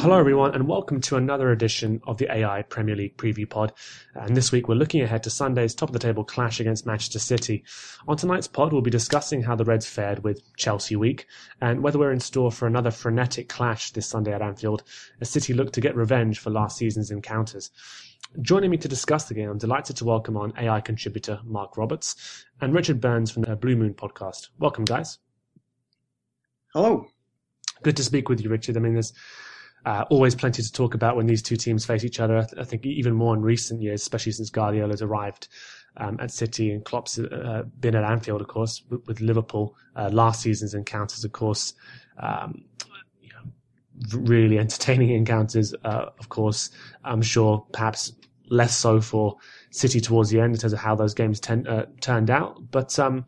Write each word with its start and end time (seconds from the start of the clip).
Hello, 0.00 0.16
everyone, 0.16 0.54
and 0.54 0.68
welcome 0.68 1.00
to 1.00 1.16
another 1.16 1.50
edition 1.50 2.00
of 2.06 2.18
the 2.18 2.32
AI 2.32 2.62
Premier 2.62 2.94
League 2.94 3.16
Preview 3.16 3.50
Pod. 3.50 3.72
And 4.14 4.36
this 4.36 4.52
week, 4.52 4.68
we're 4.68 4.76
looking 4.76 5.00
ahead 5.02 5.24
to 5.24 5.30
Sunday's 5.30 5.74
top 5.74 5.88
of 5.88 5.92
the 5.92 5.98
table 5.98 6.22
clash 6.22 6.60
against 6.60 6.86
Manchester 6.86 7.18
City. 7.18 7.64
On 8.06 8.16
tonight's 8.16 8.46
pod, 8.46 8.72
we'll 8.72 8.80
be 8.80 8.92
discussing 8.92 9.42
how 9.42 9.56
the 9.56 9.64
Reds 9.64 9.86
fared 9.86 10.22
with 10.22 10.40
Chelsea 10.56 10.94
week 10.94 11.26
and 11.60 11.82
whether 11.82 11.98
we're 11.98 12.12
in 12.12 12.20
store 12.20 12.52
for 12.52 12.68
another 12.68 12.92
frenetic 12.92 13.48
clash 13.48 13.90
this 13.90 14.06
Sunday 14.06 14.32
at 14.32 14.40
Anfield 14.40 14.84
as 15.20 15.30
City 15.30 15.52
look 15.52 15.72
to 15.72 15.80
get 15.80 15.96
revenge 15.96 16.38
for 16.38 16.50
last 16.50 16.76
season's 16.76 17.10
encounters. 17.10 17.72
Joining 18.40 18.70
me 18.70 18.76
to 18.76 18.86
discuss 18.86 19.24
the 19.24 19.34
game, 19.34 19.50
I'm 19.50 19.58
delighted 19.58 19.96
to 19.96 20.04
welcome 20.04 20.36
on 20.36 20.52
AI 20.56 20.80
contributor 20.80 21.40
Mark 21.42 21.76
Roberts 21.76 22.44
and 22.60 22.72
Richard 22.72 23.00
Burns 23.00 23.32
from 23.32 23.42
the 23.42 23.56
Blue 23.56 23.74
Moon 23.74 23.94
podcast. 23.94 24.50
Welcome, 24.60 24.84
guys. 24.84 25.18
Hello. 26.72 27.08
Good 27.82 27.96
to 27.96 28.04
speak 28.04 28.28
with 28.28 28.40
you, 28.40 28.48
Richard. 28.48 28.76
I 28.76 28.80
mean, 28.80 28.92
there's 28.92 29.12
uh, 29.84 30.04
always 30.10 30.34
plenty 30.34 30.62
to 30.62 30.72
talk 30.72 30.94
about 30.94 31.16
when 31.16 31.26
these 31.26 31.42
two 31.42 31.56
teams 31.56 31.84
face 31.86 32.04
each 32.04 32.20
other. 32.20 32.46
I, 32.58 32.64
think 32.64 32.84
even 32.84 33.14
more 33.14 33.34
in 33.34 33.42
recent 33.42 33.80
years, 33.80 34.02
especially 34.02 34.32
since 34.32 34.50
Guardiola's 34.50 35.02
arrived 35.02 35.48
um, 35.96 36.18
at 36.20 36.30
City 36.30 36.70
and 36.70 36.84
Klopp's 36.84 37.18
uh, 37.18 37.62
been 37.80 37.94
at 37.94 38.04
Anfield, 38.04 38.40
of 38.40 38.48
course, 38.48 38.82
with, 38.90 39.06
with 39.06 39.20
Liverpool. 39.20 39.76
Uh, 39.96 40.10
last 40.12 40.42
season's 40.42 40.74
encounters, 40.74 41.24
of 41.24 41.32
course, 41.32 41.74
um, 42.18 42.64
you 43.20 43.30
know, 43.30 44.18
really 44.18 44.58
entertaining 44.58 45.10
encounters. 45.16 45.74
Uh, 45.84 46.06
of 46.18 46.28
course, 46.28 46.70
I'm 47.04 47.22
sure 47.22 47.66
perhaps 47.72 48.12
less 48.50 48.76
so 48.76 49.00
for 49.00 49.36
City 49.70 50.00
towards 50.00 50.30
the 50.30 50.40
end 50.40 50.54
in 50.54 50.60
terms 50.60 50.72
of 50.72 50.78
how 50.78 50.94
those 50.94 51.14
games 51.14 51.40
ten, 51.40 51.66
uh, 51.66 51.86
turned 52.00 52.30
out. 52.30 52.70
But 52.70 52.98
um, 52.98 53.26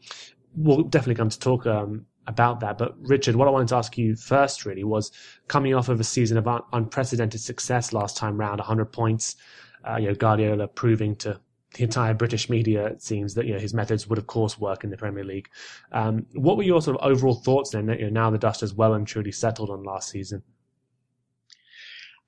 we'll 0.57 0.83
definitely 0.83 1.17
come 1.17 1.29
to 1.29 1.39
talk 1.39 1.67
um, 1.67 2.07
about 2.31 2.61
that. 2.61 2.79
But 2.79 2.95
Richard, 3.01 3.37
what 3.37 3.49
I 3.49 3.51
wanted 3.51 3.69
to 3.69 3.77
ask 3.77 3.99
you 3.99 4.17
first 4.17 4.65
really 4.65 4.85
was 4.85 5.13
coming 5.49 5.75
off 5.75 5.89
of 5.89 6.01
a 6.01 6.05
season 6.05 6.39
of 6.39 6.49
un- 6.49 6.63
unprecedented 6.73 7.41
success 7.41 7.93
last 7.93 8.17
time 8.17 8.39
round, 8.39 8.59
100 8.59 8.87
points, 8.87 9.37
uh, 9.87 9.97
you 9.97 10.09
know, 10.09 10.15
Guardiola 10.15 10.69
proving 10.69 11.17
to 11.17 11.39
the 11.75 11.85
entire 11.85 12.15
British 12.15 12.51
media, 12.51 12.87
it 12.87 13.03
seems 13.03 13.35
that 13.35 13.47
you 13.47 13.53
know 13.53 13.61
his 13.61 13.75
methods 13.75 14.09
would 14.09 14.19
of 14.19 14.27
course 14.27 14.59
work 14.59 14.83
in 14.83 14.91
the 14.91 14.97
Premier 14.97 15.25
League. 15.25 15.49
Um, 15.93 16.27
what 16.35 16.57
were 16.57 16.65
your 16.65 16.83
sort 16.83 16.97
of 16.97 17.09
overall 17.09 17.35
thoughts 17.35 17.71
then? 17.71 17.87
That 17.87 18.01
you 18.01 18.07
know, 18.07 18.23
now 18.23 18.31
the 18.31 18.39
dust 18.39 18.63
has 18.63 18.75
well 18.75 18.95
and 18.95 19.07
truly 19.07 19.31
settled 19.33 19.71
on 19.71 19.85
last 19.85 20.11
season. 20.11 20.43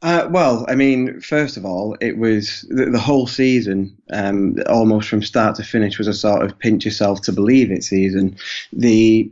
Uh, 0.00 0.28
well, 0.30 0.64
I 0.69 0.75
mean, 0.75 1.20
first 1.20 1.56
of 1.56 1.64
all, 1.64 1.97
it 2.00 2.19
was 2.19 2.67
the, 2.70 2.86
the 2.86 2.98
whole 2.98 3.28
season, 3.28 3.97
um, 4.12 4.56
almost 4.69 5.08
from 5.08 5.23
start 5.23 5.55
to 5.56 5.62
finish, 5.62 5.97
was 5.97 6.08
a 6.08 6.14
sort 6.14 6.42
of 6.42 6.58
pinch 6.58 6.84
yourself 6.84 7.23
to 7.23 7.33
believe 7.33 7.70
it 7.70 7.84
season. 7.84 8.36
The 8.73 9.30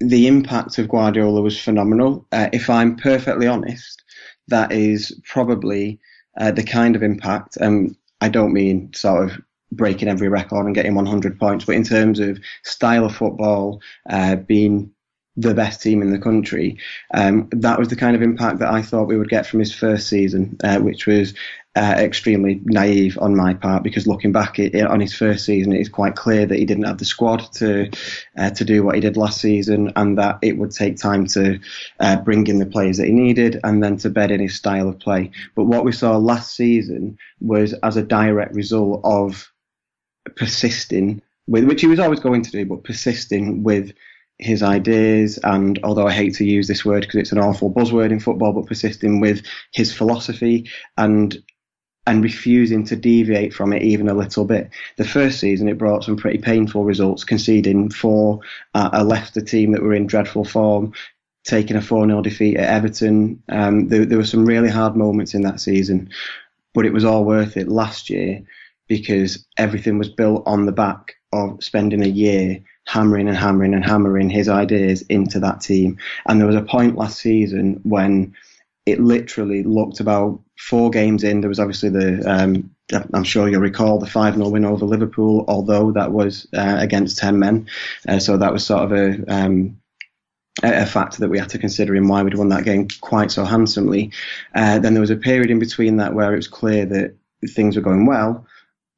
the 0.00 0.26
impact 0.26 0.78
of 0.78 0.88
Guardiola 0.88 1.40
was 1.40 1.58
phenomenal. 1.58 2.26
Uh, 2.32 2.48
if 2.52 2.68
I'm 2.68 2.96
perfectly 2.96 3.46
honest, 3.46 4.02
that 4.48 4.72
is 4.72 5.18
probably 5.24 5.98
uh, 6.38 6.50
the 6.50 6.62
kind 6.62 6.96
of 6.96 7.02
impact. 7.02 7.56
Um, 7.60 7.96
I 8.20 8.28
don't 8.28 8.52
mean 8.52 8.92
sort 8.94 9.30
of 9.30 9.40
breaking 9.72 10.08
every 10.08 10.28
record 10.28 10.66
and 10.66 10.74
getting 10.74 10.94
100 10.94 11.38
points, 11.38 11.64
but 11.64 11.74
in 11.74 11.84
terms 11.84 12.20
of 12.20 12.38
style 12.62 13.04
of 13.04 13.16
football, 13.16 13.80
uh, 14.08 14.36
being 14.36 14.90
the 15.36 15.54
best 15.54 15.82
team 15.82 16.02
in 16.02 16.10
the 16.10 16.18
country. 16.18 16.78
Um, 17.12 17.48
that 17.52 17.78
was 17.78 17.88
the 17.88 17.96
kind 17.96 18.16
of 18.16 18.22
impact 18.22 18.58
that 18.60 18.72
I 18.72 18.82
thought 18.82 19.08
we 19.08 19.18
would 19.18 19.28
get 19.28 19.46
from 19.46 19.60
his 19.60 19.74
first 19.74 20.08
season, 20.08 20.56
uh, 20.64 20.78
which 20.78 21.06
was 21.06 21.34
uh, 21.76 21.94
extremely 21.98 22.58
naive 22.64 23.18
on 23.20 23.36
my 23.36 23.52
part 23.52 23.82
because 23.82 24.06
looking 24.06 24.32
back 24.32 24.58
it, 24.58 24.74
on 24.86 24.98
his 24.98 25.14
first 25.14 25.44
season, 25.44 25.74
it 25.74 25.80
is 25.80 25.90
quite 25.90 26.16
clear 26.16 26.46
that 26.46 26.58
he 26.58 26.64
didn't 26.64 26.84
have 26.84 26.96
the 26.96 27.04
squad 27.04 27.52
to 27.52 27.90
uh, 28.38 28.48
to 28.50 28.64
do 28.64 28.82
what 28.82 28.94
he 28.94 29.00
did 29.00 29.18
last 29.18 29.42
season, 29.42 29.92
and 29.94 30.16
that 30.16 30.38
it 30.40 30.56
would 30.56 30.70
take 30.70 30.96
time 30.96 31.26
to 31.26 31.60
uh, 32.00 32.16
bring 32.16 32.46
in 32.46 32.58
the 32.58 32.66
players 32.66 32.96
that 32.96 33.06
he 33.06 33.12
needed 33.12 33.60
and 33.62 33.82
then 33.82 33.98
to 33.98 34.08
bed 34.08 34.30
in 34.30 34.40
his 34.40 34.54
style 34.54 34.88
of 34.88 34.98
play. 34.98 35.30
But 35.54 35.64
what 35.64 35.84
we 35.84 35.92
saw 35.92 36.16
last 36.16 36.56
season 36.56 37.18
was 37.40 37.74
as 37.82 37.98
a 37.98 38.02
direct 38.02 38.54
result 38.54 39.02
of 39.04 39.52
persisting 40.34 41.20
with 41.46 41.64
which 41.64 41.82
he 41.82 41.86
was 41.86 42.00
always 42.00 42.20
going 42.20 42.42
to 42.42 42.50
do, 42.50 42.64
but 42.64 42.84
persisting 42.84 43.62
with 43.62 43.92
his 44.38 44.62
ideas 44.62 45.38
and 45.44 45.78
although 45.82 46.06
I 46.06 46.12
hate 46.12 46.34
to 46.34 46.44
use 46.44 46.68
this 46.68 46.84
word 46.84 47.02
because 47.02 47.16
it's 47.16 47.32
an 47.32 47.38
awful 47.38 47.72
buzzword 47.72 48.10
in 48.10 48.20
football, 48.20 48.52
but 48.52 48.66
persisting 48.66 49.20
with 49.20 49.42
his 49.72 49.92
philosophy 49.92 50.70
and 50.96 51.42
and 52.06 52.22
refusing 52.22 52.84
to 52.84 52.96
deviate 52.96 53.52
from 53.52 53.72
it 53.72 53.82
even 53.82 54.08
a 54.08 54.14
little 54.14 54.44
bit. 54.44 54.70
The 54.96 55.04
first 55.04 55.40
season, 55.40 55.68
it 55.68 55.78
brought 55.78 56.04
some 56.04 56.16
pretty 56.16 56.38
painful 56.38 56.84
results, 56.84 57.24
conceding 57.24 57.90
four 57.90 58.40
at 58.74 58.94
a 58.94 59.02
Leicester 59.02 59.40
team 59.40 59.72
that 59.72 59.82
were 59.82 59.92
in 59.92 60.06
dreadful 60.06 60.44
form, 60.44 60.92
taking 61.44 61.76
a 61.76 61.82
4 61.82 62.06
0 62.06 62.22
defeat 62.22 62.56
at 62.58 62.68
Everton. 62.68 63.42
Um, 63.48 63.88
there, 63.88 64.04
there 64.04 64.18
were 64.18 64.24
some 64.24 64.46
really 64.46 64.68
hard 64.68 64.96
moments 64.96 65.34
in 65.34 65.42
that 65.42 65.60
season, 65.60 66.10
but 66.74 66.86
it 66.86 66.92
was 66.92 67.04
all 67.04 67.24
worth 67.24 67.56
it 67.56 67.68
last 67.68 68.08
year 68.08 68.42
because 68.88 69.44
everything 69.56 69.98
was 69.98 70.08
built 70.08 70.44
on 70.46 70.66
the 70.66 70.72
back 70.72 71.14
of 71.32 71.62
spending 71.62 72.04
a 72.04 72.08
year 72.08 72.62
hammering 72.86 73.28
and 73.28 73.36
hammering 73.36 73.74
and 73.74 73.84
hammering 73.84 74.30
his 74.30 74.48
ideas 74.48 75.02
into 75.02 75.40
that 75.40 75.60
team. 75.60 75.98
And 76.26 76.40
there 76.40 76.46
was 76.46 76.56
a 76.56 76.62
point 76.62 76.96
last 76.96 77.18
season 77.18 77.80
when 77.82 78.34
it 78.86 79.00
literally 79.00 79.64
looked 79.64 80.00
about 80.00 80.40
four 80.58 80.90
games 80.90 81.24
in. 81.24 81.40
There 81.40 81.48
was 81.48 81.58
obviously 81.58 81.90
the, 81.90 82.22
um, 82.24 82.70
I'm 83.12 83.24
sure 83.24 83.48
you'll 83.48 83.60
recall 83.60 83.98
the 83.98 84.06
5 84.06 84.36
0 84.36 84.48
win 84.48 84.64
over 84.64 84.86
Liverpool, 84.86 85.44
although 85.48 85.90
that 85.92 86.12
was 86.12 86.46
uh, 86.56 86.76
against 86.78 87.18
10 87.18 87.38
men. 87.38 87.68
Uh, 88.08 88.20
so 88.20 88.36
that 88.36 88.52
was 88.52 88.64
sort 88.64 88.84
of 88.84 88.92
a, 88.92 89.34
um, 89.34 89.80
a 90.62 90.86
factor 90.86 91.18
that 91.18 91.28
we 91.28 91.38
had 91.38 91.50
to 91.50 91.58
consider 91.58 91.96
in 91.96 92.06
why 92.06 92.22
we'd 92.22 92.34
won 92.34 92.48
that 92.50 92.64
game 92.64 92.86
quite 93.00 93.32
so 93.32 93.44
handsomely. 93.44 94.12
Uh, 94.54 94.78
then 94.78 94.94
there 94.94 95.00
was 95.00 95.10
a 95.10 95.16
period 95.16 95.50
in 95.50 95.58
between 95.58 95.96
that 95.96 96.14
where 96.14 96.32
it 96.32 96.36
was 96.36 96.48
clear 96.48 96.86
that 96.86 97.14
things 97.50 97.74
were 97.74 97.82
going 97.82 98.06
well. 98.06 98.46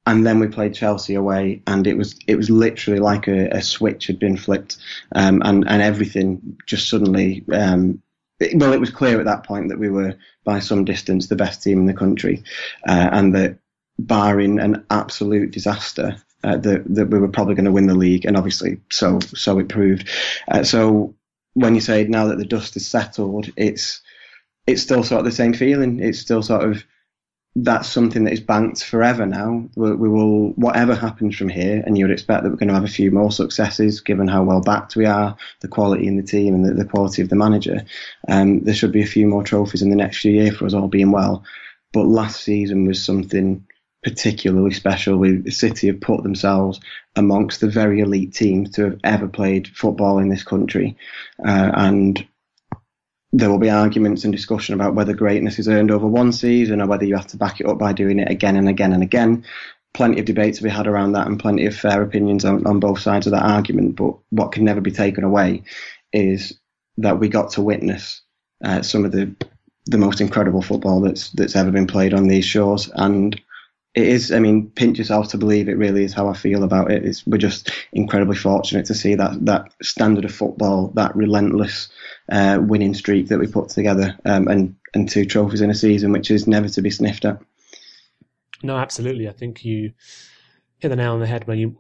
And 0.08 0.26
then 0.26 0.40
we 0.40 0.48
played 0.48 0.74
Chelsea 0.74 1.14
away, 1.14 1.62
and 1.66 1.86
it 1.86 1.98
was 1.98 2.18
it 2.26 2.36
was 2.36 2.48
literally 2.48 2.98
like 2.98 3.28
a, 3.28 3.48
a 3.50 3.62
switch 3.62 4.06
had 4.06 4.18
been 4.18 4.38
flipped, 4.38 4.78
um, 5.14 5.42
and 5.44 5.68
and 5.68 5.82
everything 5.82 6.56
just 6.66 6.88
suddenly 6.88 7.44
um, 7.52 8.02
well, 8.54 8.72
it 8.72 8.80
was 8.80 8.90
clear 8.90 9.18
at 9.18 9.26
that 9.26 9.44
point 9.44 9.68
that 9.68 9.78
we 9.78 9.90
were 9.90 10.16
by 10.44 10.60
some 10.60 10.84
distance 10.84 11.26
the 11.26 11.36
best 11.36 11.62
team 11.62 11.80
in 11.80 11.86
the 11.86 11.94
country, 11.94 12.42
uh, 12.88 13.10
and 13.12 13.34
that 13.34 13.58
barring 13.98 14.60
an 14.60 14.86
absolute 14.90 15.50
disaster, 15.50 16.16
uh, 16.44 16.56
that 16.56 16.84
that 16.94 17.10
we 17.10 17.18
were 17.18 17.28
probably 17.28 17.54
going 17.54 17.64
to 17.64 17.72
win 17.72 17.86
the 17.86 17.94
league, 17.94 18.24
and 18.24 18.36
obviously 18.36 18.80
so 18.90 19.18
so 19.34 19.58
it 19.58 19.68
proved. 19.68 20.08
Uh, 20.50 20.62
so 20.62 21.14
when 21.54 21.74
you 21.74 21.80
say 21.80 22.04
now 22.04 22.28
that 22.28 22.38
the 22.38 22.44
dust 22.44 22.76
is 22.76 22.86
settled, 22.86 23.50
it's 23.56 24.00
it's 24.66 24.82
still 24.82 25.02
sort 25.02 25.20
of 25.20 25.24
the 25.24 25.32
same 25.32 25.52
feeling. 25.52 26.00
It's 26.00 26.18
still 26.20 26.42
sort 26.42 26.62
of 26.62 26.84
that's 27.62 27.88
something 27.88 28.24
that 28.24 28.32
is 28.32 28.40
banked 28.40 28.84
forever 28.84 29.26
now. 29.26 29.68
We, 29.74 29.92
we, 29.94 30.08
will, 30.08 30.50
whatever 30.50 30.94
happens 30.94 31.36
from 31.36 31.48
here, 31.48 31.82
and 31.84 31.96
you 31.96 32.04
would 32.04 32.12
expect 32.12 32.42
that 32.42 32.50
we're 32.50 32.56
going 32.56 32.68
to 32.68 32.74
have 32.74 32.84
a 32.84 32.88
few 32.88 33.10
more 33.10 33.32
successes 33.32 34.00
given 34.00 34.28
how 34.28 34.42
well 34.44 34.60
backed 34.60 34.96
we 34.96 35.06
are, 35.06 35.36
the 35.60 35.68
quality 35.68 36.06
in 36.06 36.16
the 36.16 36.22
team, 36.22 36.54
and 36.54 36.64
the, 36.64 36.74
the 36.74 36.88
quality 36.88 37.22
of 37.22 37.28
the 37.28 37.36
manager. 37.36 37.84
Um, 38.28 38.60
there 38.60 38.74
should 38.74 38.92
be 38.92 39.02
a 39.02 39.06
few 39.06 39.26
more 39.26 39.42
trophies 39.42 39.82
in 39.82 39.90
the 39.90 39.96
next 39.96 40.18
few 40.18 40.32
years 40.32 40.56
for 40.56 40.66
us 40.66 40.74
all 40.74 40.88
being 40.88 41.10
well. 41.10 41.44
But 41.92 42.06
last 42.06 42.42
season 42.42 42.86
was 42.86 43.02
something 43.04 43.66
particularly 44.02 44.72
special. 44.72 45.16
With 45.16 45.50
City 45.52 45.88
have 45.88 46.00
put 46.00 46.22
themselves 46.22 46.80
amongst 47.16 47.60
the 47.60 47.68
very 47.68 48.00
elite 48.00 48.34
teams 48.34 48.70
to 48.72 48.84
have 48.84 49.00
ever 49.04 49.26
played 49.26 49.68
football 49.68 50.18
in 50.18 50.28
this 50.28 50.44
country, 50.44 50.96
uh, 51.44 51.70
and 51.74 52.26
there 53.32 53.50
will 53.50 53.58
be 53.58 53.70
arguments 53.70 54.24
and 54.24 54.32
discussion 54.32 54.74
about 54.74 54.94
whether 54.94 55.12
greatness 55.12 55.58
is 55.58 55.68
earned 55.68 55.90
over 55.90 56.06
one 56.06 56.32
season 56.32 56.80
or 56.80 56.86
whether 56.86 57.04
you 57.04 57.14
have 57.14 57.26
to 57.26 57.36
back 57.36 57.60
it 57.60 57.66
up 57.66 57.78
by 57.78 57.92
doing 57.92 58.18
it 58.18 58.30
again 58.30 58.56
and 58.56 58.68
again 58.68 58.92
and 58.92 59.02
again. 59.02 59.44
Plenty 59.94 60.20
of 60.20 60.26
debates 60.26 60.58
to 60.58 60.64
be 60.64 60.70
had 60.70 60.86
around 60.86 61.12
that 61.12 61.26
and 61.26 61.40
plenty 61.40 61.66
of 61.66 61.74
fair 61.76 62.02
opinions 62.02 62.44
on, 62.44 62.66
on 62.66 62.80
both 62.80 63.00
sides 63.00 63.26
of 63.26 63.32
that 63.32 63.44
argument. 63.44 63.96
But 63.96 64.14
what 64.30 64.52
can 64.52 64.64
never 64.64 64.80
be 64.80 64.90
taken 64.90 65.24
away 65.24 65.64
is 66.12 66.58
that 66.98 67.18
we 67.18 67.28
got 67.28 67.50
to 67.52 67.62
witness 67.62 68.22
uh, 68.64 68.82
some 68.82 69.04
of 69.04 69.12
the 69.12 69.34
the 69.86 69.98
most 69.98 70.20
incredible 70.20 70.60
football 70.60 71.00
that's 71.00 71.30
that's 71.30 71.56
ever 71.56 71.70
been 71.70 71.86
played 71.86 72.12
on 72.12 72.28
these 72.28 72.44
shores. 72.44 72.90
And 72.94 73.40
it 73.98 74.06
is, 74.06 74.30
I 74.30 74.38
mean, 74.38 74.70
pinch 74.70 74.96
yourself 74.96 75.28
to 75.30 75.38
believe 75.38 75.68
it 75.68 75.76
really 75.76 76.04
is 76.04 76.14
how 76.14 76.28
I 76.28 76.34
feel 76.34 76.62
about 76.62 76.92
it. 76.92 77.04
It's, 77.04 77.26
we're 77.26 77.36
just 77.36 77.72
incredibly 77.92 78.36
fortunate 78.36 78.86
to 78.86 78.94
see 78.94 79.16
that 79.16 79.44
that 79.46 79.72
standard 79.82 80.24
of 80.24 80.32
football, 80.32 80.92
that 80.94 81.16
relentless 81.16 81.88
uh, 82.30 82.58
winning 82.60 82.94
streak 82.94 83.26
that 83.28 83.40
we 83.40 83.48
put 83.48 83.70
together, 83.70 84.16
um, 84.24 84.46
and 84.46 84.76
and 84.94 85.08
two 85.08 85.24
trophies 85.24 85.62
in 85.62 85.70
a 85.70 85.74
season, 85.74 86.12
which 86.12 86.30
is 86.30 86.46
never 86.46 86.68
to 86.68 86.80
be 86.80 86.90
sniffed 86.90 87.24
at. 87.24 87.42
No, 88.62 88.76
absolutely. 88.76 89.28
I 89.28 89.32
think 89.32 89.64
you 89.64 89.92
hit 90.78 90.90
the 90.90 90.96
nail 90.96 91.14
on 91.14 91.20
the 91.20 91.26
head 91.26 91.48
when 91.48 91.58
you 91.58 91.76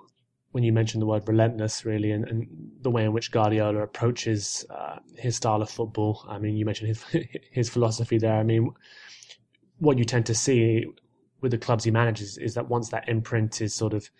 when 0.50 0.64
you 0.64 0.72
mentioned 0.72 1.00
the 1.00 1.06
word 1.06 1.28
relentless, 1.28 1.84
really, 1.84 2.10
and, 2.10 2.24
and 2.24 2.48
the 2.80 2.90
way 2.90 3.04
in 3.04 3.12
which 3.12 3.30
Guardiola 3.30 3.82
approaches 3.82 4.64
uh, 4.70 4.98
his 5.16 5.36
style 5.36 5.62
of 5.62 5.70
football. 5.70 6.24
I 6.28 6.38
mean, 6.38 6.56
you 6.56 6.64
mentioned 6.64 6.88
his 6.88 7.04
his 7.52 7.68
philosophy 7.68 8.18
there. 8.18 8.40
I 8.40 8.42
mean, 8.42 8.72
what 9.78 9.98
you 9.98 10.04
tend 10.04 10.26
to 10.26 10.34
see 10.34 10.84
with 11.40 11.52
the 11.52 11.58
clubs 11.58 11.84
he 11.84 11.90
manages 11.90 12.38
is 12.38 12.54
that 12.54 12.68
once 12.68 12.88
that 12.90 13.08
imprint 13.08 13.60
is 13.60 13.74
sort 13.74 13.94
of 13.94 14.10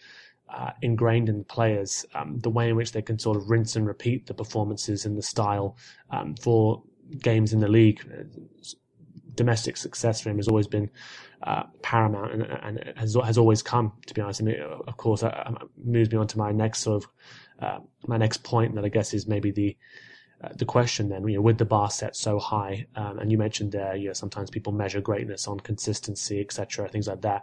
uh, 0.48 0.70
ingrained 0.82 1.28
in 1.28 1.38
the 1.38 1.44
players, 1.44 2.06
um, 2.14 2.38
the 2.40 2.50
way 2.50 2.68
in 2.70 2.76
which 2.76 2.92
they 2.92 3.02
can 3.02 3.18
sort 3.18 3.36
of 3.36 3.50
rinse 3.50 3.76
and 3.76 3.86
repeat 3.86 4.26
the 4.26 4.34
performances 4.34 5.04
and 5.04 5.16
the 5.16 5.22
style 5.22 5.76
um, 6.10 6.34
for 6.36 6.82
games 7.20 7.52
in 7.52 7.60
the 7.60 7.68
league. 7.68 8.00
Domestic 9.34 9.76
success 9.76 10.20
for 10.20 10.30
him 10.30 10.36
has 10.36 10.48
always 10.48 10.66
been 10.66 10.90
uh, 11.42 11.64
paramount 11.82 12.32
and, 12.32 12.42
and 12.42 12.92
has 12.96 13.14
has 13.24 13.38
always 13.38 13.62
come. 13.62 13.92
To 14.06 14.14
be 14.14 14.20
honest, 14.20 14.40
I 14.40 14.44
mean, 14.44 14.60
of 14.60 14.96
course, 14.96 15.20
that 15.20 15.46
uh, 15.46 15.52
moves 15.84 16.10
me 16.10 16.18
on 16.18 16.26
to 16.28 16.38
my 16.38 16.50
next 16.50 16.80
sort 16.80 17.04
of 17.04 17.10
uh, 17.60 17.78
my 18.06 18.16
next 18.16 18.42
point 18.42 18.74
that 18.74 18.84
I 18.84 18.88
guess 18.88 19.14
is 19.14 19.28
maybe 19.28 19.50
the 19.52 19.76
uh, 20.42 20.50
the 20.54 20.64
question 20.64 21.08
then, 21.08 21.26
you 21.26 21.36
know, 21.36 21.42
with 21.42 21.58
the 21.58 21.64
bar 21.64 21.90
set 21.90 22.14
so 22.14 22.38
high, 22.38 22.86
um, 22.94 23.18
and 23.18 23.32
you 23.32 23.38
mentioned 23.38 23.72
there, 23.72 23.96
you 23.96 24.06
know, 24.06 24.12
sometimes 24.12 24.50
people 24.50 24.72
measure 24.72 25.00
greatness 25.00 25.48
on 25.48 25.58
consistency, 25.60 26.40
etc., 26.40 26.88
things 26.88 27.08
like 27.08 27.22
that. 27.22 27.42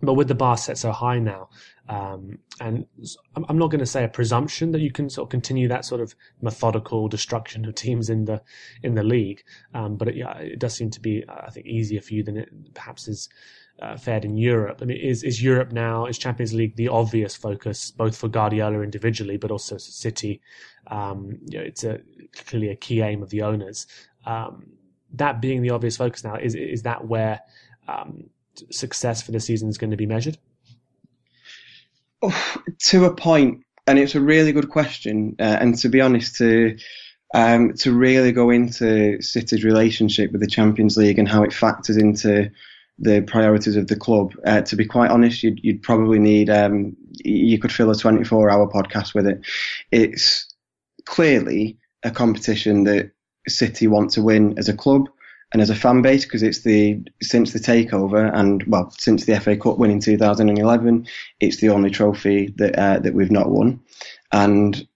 But 0.00 0.14
with 0.14 0.28
the 0.28 0.34
bar 0.34 0.56
set 0.56 0.78
so 0.78 0.90
high 0.90 1.18
now, 1.18 1.50
um, 1.88 2.38
and 2.60 2.86
I'm 3.36 3.58
not 3.58 3.70
going 3.70 3.80
to 3.80 3.86
say 3.86 4.04
a 4.04 4.08
presumption 4.08 4.72
that 4.72 4.80
you 4.80 4.90
can 4.90 5.10
sort 5.10 5.26
of 5.26 5.30
continue 5.30 5.68
that 5.68 5.84
sort 5.84 6.00
of 6.00 6.14
methodical 6.40 7.08
destruction 7.08 7.66
of 7.66 7.74
teams 7.74 8.08
in 8.08 8.24
the 8.24 8.40
in 8.82 8.94
the 8.94 9.02
league, 9.02 9.42
um, 9.74 9.96
but 9.96 10.08
it, 10.08 10.16
yeah, 10.16 10.38
it 10.38 10.58
does 10.58 10.74
seem 10.74 10.90
to 10.90 11.00
be, 11.00 11.24
I 11.28 11.50
think, 11.50 11.66
easier 11.66 12.00
for 12.00 12.14
you 12.14 12.22
than 12.22 12.38
it 12.38 12.48
perhaps 12.72 13.06
is 13.06 13.28
uh, 13.80 13.96
fared 13.96 14.24
in 14.24 14.36
Europe. 14.36 14.78
I 14.82 14.84
mean, 14.84 14.98
is 14.98 15.22
is 15.22 15.42
Europe 15.42 15.72
now 15.72 16.06
is 16.06 16.18
Champions 16.18 16.52
League 16.52 16.76
the 16.76 16.88
obvious 16.88 17.34
focus 17.34 17.90
both 17.90 18.16
for 18.16 18.28
Guardiola 18.28 18.82
individually, 18.82 19.36
but 19.36 19.50
also 19.50 19.76
City? 19.78 20.40
Um, 20.86 21.38
you 21.46 21.58
know, 21.58 21.64
it's 21.64 21.84
a 21.84 22.00
clearly 22.46 22.70
a 22.70 22.76
key 22.76 23.00
aim 23.00 23.22
of 23.22 23.30
the 23.30 23.42
owners. 23.42 23.86
Um, 24.26 24.72
that 25.14 25.40
being 25.40 25.62
the 25.62 25.70
obvious 25.70 25.96
focus 25.96 26.24
now, 26.24 26.36
is 26.36 26.54
is 26.54 26.82
that 26.82 27.06
where 27.06 27.40
um, 27.88 28.30
success 28.70 29.22
for 29.22 29.32
the 29.32 29.40
season 29.40 29.68
is 29.68 29.78
going 29.78 29.90
to 29.90 29.96
be 29.96 30.06
measured? 30.06 30.38
Oh, 32.22 32.56
to 32.78 33.04
a 33.04 33.14
point, 33.14 33.64
and 33.86 33.98
it's 33.98 34.14
a 34.14 34.20
really 34.20 34.52
good 34.52 34.68
question. 34.68 35.34
Uh, 35.38 35.58
and 35.60 35.76
to 35.78 35.88
be 35.88 36.00
honest, 36.00 36.36
to 36.36 36.76
um, 37.34 37.74
to 37.74 37.92
really 37.92 38.32
go 38.32 38.50
into 38.50 39.20
City's 39.20 39.64
relationship 39.64 40.32
with 40.32 40.40
the 40.40 40.46
Champions 40.46 40.96
League 40.96 41.18
and 41.18 41.28
how 41.28 41.42
it 41.42 41.52
factors 41.52 41.96
into 41.96 42.50
the 43.02 43.20
priorities 43.20 43.76
of 43.76 43.88
the 43.88 43.96
club. 43.96 44.32
Uh, 44.46 44.62
to 44.62 44.76
be 44.76 44.86
quite 44.86 45.10
honest, 45.10 45.42
you'd, 45.42 45.60
you'd 45.62 45.82
probably 45.82 46.18
need 46.18 46.48
um, 46.48 46.96
you 47.24 47.58
could 47.58 47.72
fill 47.72 47.90
a 47.90 47.96
24 47.96 48.48
hour 48.48 48.68
podcast 48.68 49.14
with 49.14 49.26
it. 49.26 49.44
It's 49.90 50.52
clearly 51.04 51.78
a 52.04 52.10
competition 52.10 52.84
that 52.84 53.10
City 53.48 53.88
want 53.88 54.12
to 54.12 54.22
win 54.22 54.56
as 54.56 54.68
a 54.68 54.76
club 54.76 55.08
and 55.52 55.60
as 55.60 55.68
a 55.68 55.74
fan 55.74 56.00
base 56.00 56.24
because 56.24 56.44
it's 56.44 56.60
the 56.60 57.02
since 57.20 57.52
the 57.52 57.58
takeover 57.58 58.32
and 58.32 58.62
well 58.68 58.90
since 58.96 59.26
the 59.26 59.38
FA 59.40 59.56
Cup 59.56 59.78
win 59.78 59.90
in 59.90 60.00
2011, 60.00 61.06
it's 61.40 61.56
the 61.58 61.68
only 61.68 61.90
trophy 61.90 62.54
that 62.56 62.78
uh, 62.78 62.98
that 63.00 63.14
we've 63.14 63.32
not 63.32 63.50
won, 63.50 63.80
and 64.30 64.86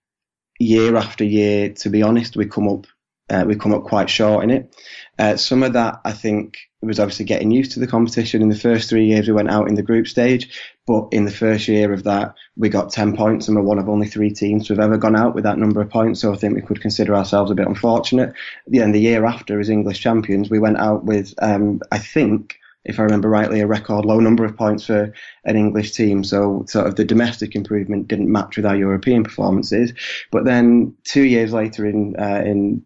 year 0.58 0.96
after 0.96 1.24
year, 1.24 1.70
to 1.70 1.90
be 1.90 2.02
honest, 2.02 2.36
we 2.36 2.46
come 2.46 2.68
up 2.68 2.86
uh, 3.28 3.44
we 3.46 3.56
come 3.56 3.74
up 3.74 3.84
quite 3.84 4.08
short 4.08 4.44
in 4.44 4.50
it. 4.50 4.74
Uh, 5.18 5.36
some 5.36 5.62
of 5.62 5.72
that, 5.72 6.00
I 6.04 6.12
think, 6.12 6.58
was 6.82 7.00
obviously 7.00 7.24
getting 7.24 7.50
used 7.50 7.72
to 7.72 7.80
the 7.80 7.86
competition. 7.86 8.42
In 8.42 8.48
the 8.48 8.56
first 8.56 8.88
three 8.88 9.06
years, 9.06 9.26
we 9.26 9.34
went 9.34 9.50
out 9.50 9.68
in 9.68 9.74
the 9.74 9.82
group 9.82 10.06
stage, 10.06 10.60
but 10.86 11.08
in 11.10 11.24
the 11.24 11.30
first 11.30 11.66
year 11.66 11.92
of 11.92 12.04
that, 12.04 12.34
we 12.56 12.68
got 12.68 12.92
10 12.92 13.16
points 13.16 13.48
and 13.48 13.56
we're 13.56 13.62
one 13.62 13.78
of 13.78 13.88
only 13.88 14.06
three 14.06 14.30
teams 14.30 14.68
who've 14.68 14.78
ever 14.78 14.96
gone 14.96 15.16
out 15.16 15.34
with 15.34 15.44
that 15.44 15.58
number 15.58 15.80
of 15.80 15.90
points. 15.90 16.20
So 16.20 16.32
I 16.32 16.36
think 16.36 16.54
we 16.54 16.62
could 16.62 16.80
consider 16.80 17.14
ourselves 17.14 17.50
a 17.50 17.54
bit 17.54 17.66
unfortunate. 17.66 18.34
Yeah, 18.68 18.84
and 18.84 18.94
the 18.94 19.00
year 19.00 19.24
after, 19.24 19.58
as 19.58 19.70
English 19.70 20.00
champions, 20.00 20.50
we 20.50 20.58
went 20.58 20.78
out 20.78 21.04
with, 21.04 21.34
um, 21.42 21.80
I 21.90 21.98
think, 21.98 22.58
if 22.84 23.00
I 23.00 23.02
remember 23.02 23.28
rightly, 23.28 23.60
a 23.60 23.66
record 23.66 24.04
low 24.04 24.20
number 24.20 24.44
of 24.44 24.56
points 24.56 24.86
for 24.86 25.12
an 25.44 25.56
English 25.56 25.92
team. 25.92 26.22
So 26.22 26.64
sort 26.68 26.86
of 26.86 26.94
the 26.94 27.04
domestic 27.04 27.56
improvement 27.56 28.06
didn't 28.06 28.30
match 28.30 28.56
with 28.56 28.66
our 28.66 28.76
European 28.76 29.24
performances. 29.24 29.92
But 30.30 30.44
then 30.44 30.94
two 31.02 31.24
years 31.24 31.52
later 31.52 31.84
in 31.84 32.14
uh, 32.16 32.42
in 32.46 32.84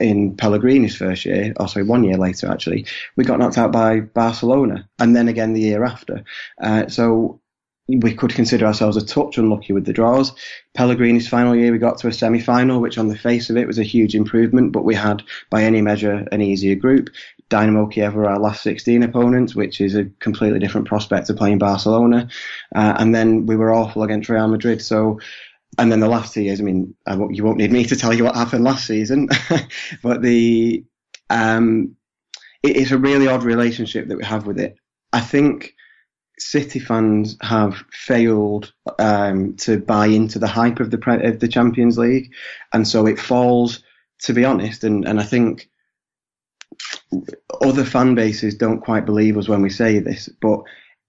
in 0.00 0.36
Pellegrini's 0.36 0.96
first 0.96 1.24
year, 1.24 1.52
or 1.58 1.68
sorry, 1.68 1.84
one 1.84 2.04
year 2.04 2.16
later 2.16 2.50
actually, 2.50 2.86
we 3.16 3.24
got 3.24 3.38
knocked 3.38 3.58
out 3.58 3.72
by 3.72 4.00
Barcelona, 4.00 4.88
and 4.98 5.14
then 5.14 5.28
again 5.28 5.52
the 5.52 5.60
year 5.60 5.84
after. 5.84 6.24
Uh, 6.60 6.88
so 6.88 7.40
we 7.88 8.14
could 8.14 8.34
consider 8.34 8.64
ourselves 8.64 8.96
a 8.96 9.04
touch 9.04 9.36
unlucky 9.36 9.72
with 9.72 9.84
the 9.84 9.92
draws. 9.92 10.32
Pellegrini's 10.74 11.28
final 11.28 11.54
year, 11.54 11.70
we 11.70 11.78
got 11.78 11.98
to 11.98 12.08
a 12.08 12.12
semi-final, 12.12 12.80
which 12.80 12.96
on 12.96 13.08
the 13.08 13.18
face 13.18 13.50
of 13.50 13.58
it 13.58 13.66
was 13.66 13.78
a 13.78 13.82
huge 13.82 14.14
improvement, 14.14 14.72
but 14.72 14.84
we 14.84 14.94
had, 14.94 15.22
by 15.50 15.62
any 15.62 15.82
measure, 15.82 16.26
an 16.32 16.40
easier 16.40 16.74
group. 16.74 17.10
Dynamo 17.50 17.86
Kiev 17.86 18.14
were 18.14 18.28
our 18.28 18.38
last 18.38 18.62
16 18.62 19.02
opponents, 19.02 19.54
which 19.54 19.82
is 19.82 19.94
a 19.94 20.06
completely 20.18 20.58
different 20.58 20.88
prospect 20.88 21.26
to 21.26 21.34
playing 21.34 21.58
Barcelona. 21.58 22.28
Uh, 22.74 22.94
and 22.98 23.14
then 23.14 23.44
we 23.44 23.54
were 23.54 23.72
awful 23.72 24.02
against 24.02 24.30
Real 24.30 24.48
Madrid. 24.48 24.80
So 24.80 25.20
and 25.78 25.90
then 25.90 26.00
the 26.00 26.08
last 26.08 26.34
two 26.34 26.42
years, 26.42 26.60
I 26.60 26.64
mean, 26.64 26.94
I 27.06 27.16
won't, 27.16 27.34
you 27.34 27.44
won't 27.44 27.58
need 27.58 27.72
me 27.72 27.84
to 27.84 27.96
tell 27.96 28.12
you 28.12 28.24
what 28.24 28.34
happened 28.34 28.64
last 28.64 28.86
season, 28.86 29.28
but 30.02 30.22
the 30.22 30.84
um, 31.30 31.96
it 32.62 32.76
is 32.76 32.92
a 32.92 32.98
really 32.98 33.28
odd 33.28 33.44
relationship 33.44 34.08
that 34.08 34.16
we 34.16 34.24
have 34.24 34.46
with 34.46 34.58
it. 34.58 34.76
I 35.12 35.20
think 35.20 35.74
City 36.38 36.78
fans 36.80 37.36
have 37.42 37.84
failed 37.92 38.72
um, 38.98 39.54
to 39.56 39.78
buy 39.78 40.06
into 40.06 40.38
the 40.38 40.48
hype 40.48 40.80
of 40.80 40.90
the 40.90 41.20
of 41.24 41.40
the 41.40 41.48
Champions 41.48 41.98
League, 41.98 42.32
and 42.72 42.86
so 42.86 43.06
it 43.06 43.18
falls. 43.18 43.82
To 44.20 44.32
be 44.32 44.44
honest, 44.44 44.84
and, 44.84 45.06
and 45.06 45.20
I 45.20 45.24
think 45.24 45.68
other 47.60 47.84
fan 47.84 48.14
bases 48.14 48.54
don't 48.54 48.80
quite 48.80 49.04
believe 49.04 49.36
us 49.36 49.48
when 49.48 49.60
we 49.60 49.70
say 49.70 49.98
this, 49.98 50.30
but 50.40 50.60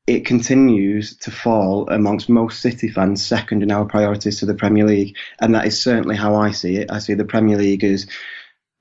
it 0.07 0.25
continues 0.25 1.16
to 1.18 1.31
fall 1.31 1.90
amongst 1.90 2.30
most 2.30 2.62
City 2.62 2.90
fans 2.90 3.25
second 3.25 3.63
in 3.63 3.72
our 3.72 3.86
priorities 3.86 4.40
to 4.40 4.46
the 4.46 4.54
Premier 4.54 4.86
League. 4.86 5.16
And 5.40 5.56
that 5.56 5.66
is 5.66 5.81
certainly 5.81 6.16
how 6.16 6.36
I 6.36 6.52
see 6.52 6.78
it. 6.78 6.92
I 6.92 7.00
see 7.00 7.16
the 7.16 7.25
Premier 7.25 7.57
League 7.57 7.84
as 7.84 8.06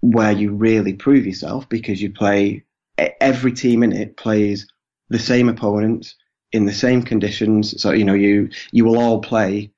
where 0.00 0.32
you 0.32 0.53
really 0.53 0.93
prove 0.93 1.26
yourself 1.26 1.67
because 1.69 2.03
you 2.03 2.12
play, 2.12 2.65
every 2.99 3.53
team 3.53 3.82
in 3.82 3.93
it 3.93 4.19
plays 4.19 4.71
the 5.09 5.19
same 5.19 5.49
opponents 5.49 6.15
in 6.53 6.67
the 6.67 6.75
same 6.75 7.03
conditions. 7.03 7.81
So, 7.81 7.93
you 7.93 8.05
know, 8.05 8.15
you, 8.15 8.50
you 8.71 8.85
will 8.85 8.99
all 8.99 9.23
play 9.23 9.71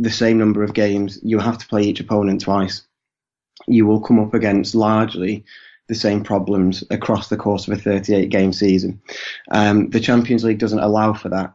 the 0.00 0.10
same 0.10 0.38
number 0.38 0.64
of 0.64 0.74
games. 0.74 1.20
You 1.22 1.38
have 1.38 1.58
to 1.58 1.66
play 1.68 1.84
each 1.84 2.00
opponent 2.00 2.40
twice. 2.40 2.82
You 3.68 3.86
will 3.86 4.00
come 4.00 4.18
up 4.18 4.34
against 4.34 4.74
largely 4.74 5.44
the 5.88 5.94
same 5.94 6.22
problems 6.22 6.84
across 6.90 7.28
the 7.28 7.36
course 7.36 7.66
of 7.66 7.74
a 7.74 7.80
38 7.80 8.28
game 8.28 8.52
season. 8.52 9.00
Um, 9.50 9.90
the 9.90 10.00
Champions 10.00 10.44
League 10.44 10.58
doesn't 10.58 10.78
allow 10.78 11.12
for 11.12 11.28
that 11.30 11.54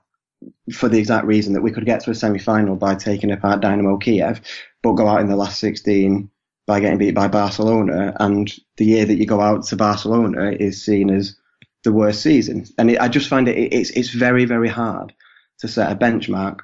for 0.74 0.90
the 0.90 1.00
exact 1.00 1.26
reason 1.26 1.54
that 1.54 1.62
we 1.62 1.72
could 1.72 1.86
get 1.86 2.02
to 2.02 2.12
a 2.12 2.16
semi 2.16 2.40
final 2.40 2.76
by 2.76 2.96
taking 2.96 3.32
apart 3.32 3.62
Dynamo 3.62 3.98
Kiev, 3.98 4.42
but 4.84 4.94
go 4.94 5.08
out 5.08 5.22
in 5.22 5.28
the 5.28 5.36
last 5.36 5.60
16 5.60 6.30
by 6.66 6.80
getting 6.80 6.98
beat 6.98 7.16
by 7.16 7.28
Barcelona. 7.28 8.16
And 8.20 8.54
the 8.76 8.86
year 8.86 9.06
that 9.06 9.18
you 9.18 9.26
go 9.26 9.42
out 9.42 9.66
to 9.66 9.76
Barcelona 9.76 10.52
is 10.52 10.84
seen 10.84 11.10
as 11.10 11.36
the 11.84 11.94
worst 11.94 12.22
season. 12.22 12.66
And 12.78 12.92
it, 12.92 13.00
I 13.00 13.08
just 13.08 13.30
find 13.30 13.48
it, 13.48 13.58
it's, 13.58 13.90
it's 13.92 14.10
very, 14.10 14.46
very 14.46 14.70
hard 14.70 15.14
to 15.60 15.68
set 15.68 15.92
a 15.92 15.96
benchmark 15.96 16.60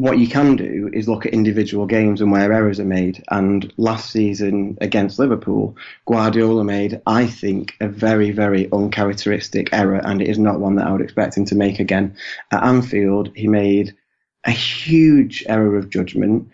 what 0.00 0.18
you 0.18 0.28
can 0.28 0.56
do 0.56 0.90
is 0.92 1.08
look 1.08 1.24
at 1.24 1.32
individual 1.32 1.86
games 1.86 2.20
and 2.20 2.30
where 2.30 2.52
errors 2.52 2.78
are 2.78 2.84
made. 2.84 3.24
And 3.30 3.72
last 3.78 4.10
season 4.10 4.76
against 4.82 5.18
Liverpool, 5.18 5.74
Guardiola 6.06 6.64
made, 6.64 7.00
I 7.06 7.26
think, 7.26 7.74
a 7.80 7.88
very, 7.88 8.30
very 8.30 8.70
uncharacteristic 8.72 9.70
error, 9.72 10.00
and 10.04 10.20
it 10.20 10.28
is 10.28 10.38
not 10.38 10.60
one 10.60 10.76
that 10.76 10.86
I 10.86 10.92
would 10.92 11.00
expect 11.00 11.36
him 11.36 11.46
to 11.46 11.54
make 11.54 11.80
again. 11.80 12.14
At 12.52 12.62
Anfield, 12.62 13.34
he 13.34 13.48
made 13.48 13.96
a 14.44 14.50
huge 14.50 15.42
error 15.48 15.76
of 15.76 15.88
judgment, 15.88 16.50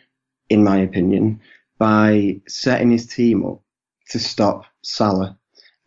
in 0.48 0.62
my 0.62 0.78
opinion, 0.78 1.40
by 1.78 2.40
setting 2.46 2.92
his 2.92 3.06
team 3.06 3.44
up 3.44 3.60
to 4.10 4.20
stop 4.20 4.66
Salah 4.82 5.36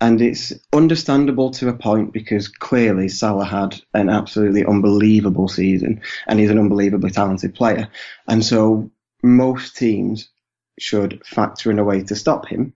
and 0.06 0.22
it's 0.22 0.54
understandable 0.72 1.50
to 1.50 1.68
a 1.68 1.74
point 1.74 2.14
because 2.14 2.48
clearly 2.48 3.10
Salah 3.10 3.44
had 3.44 3.82
an 3.96 4.08
absolutely 4.08 4.64
unbelievable 4.64 5.48
season 5.48 6.02
and 6.28 6.40
he's 6.40 6.52
an 6.52 6.60
unbelievably 6.60 7.10
talented 7.10 7.56
player. 7.56 7.90
And 8.28 8.46
so 8.46 8.92
most 9.24 9.76
teams 9.76 10.30
should 10.80 11.26
factor 11.26 11.72
in 11.72 11.80
a 11.80 11.84
way 11.84 12.04
to 12.04 12.16
stop 12.16 12.48
him. 12.48 12.76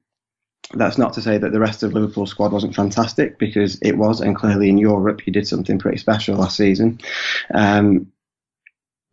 That's 0.74 0.98
not 0.98 1.14
to 1.14 1.22
say 1.22 1.38
that 1.38 1.52
the 1.52 1.60
rest 1.60 1.84
of 1.84 1.94
Liverpool's 1.94 2.32
squad 2.32 2.52
wasn't 2.52 2.76
fantastic 2.76 3.38
because 3.38 3.78
it 3.84 3.96
was, 3.96 4.22
and 4.22 4.36
clearly 4.36 4.70
in 4.70 4.80
Europe 4.80 5.22
he 5.22 5.30
did 5.30 5.48
something 5.48 5.78
pretty 5.78 6.00
special 6.00 6.36
last 6.36 6.58
season. 6.58 7.00
Um, 7.54 8.12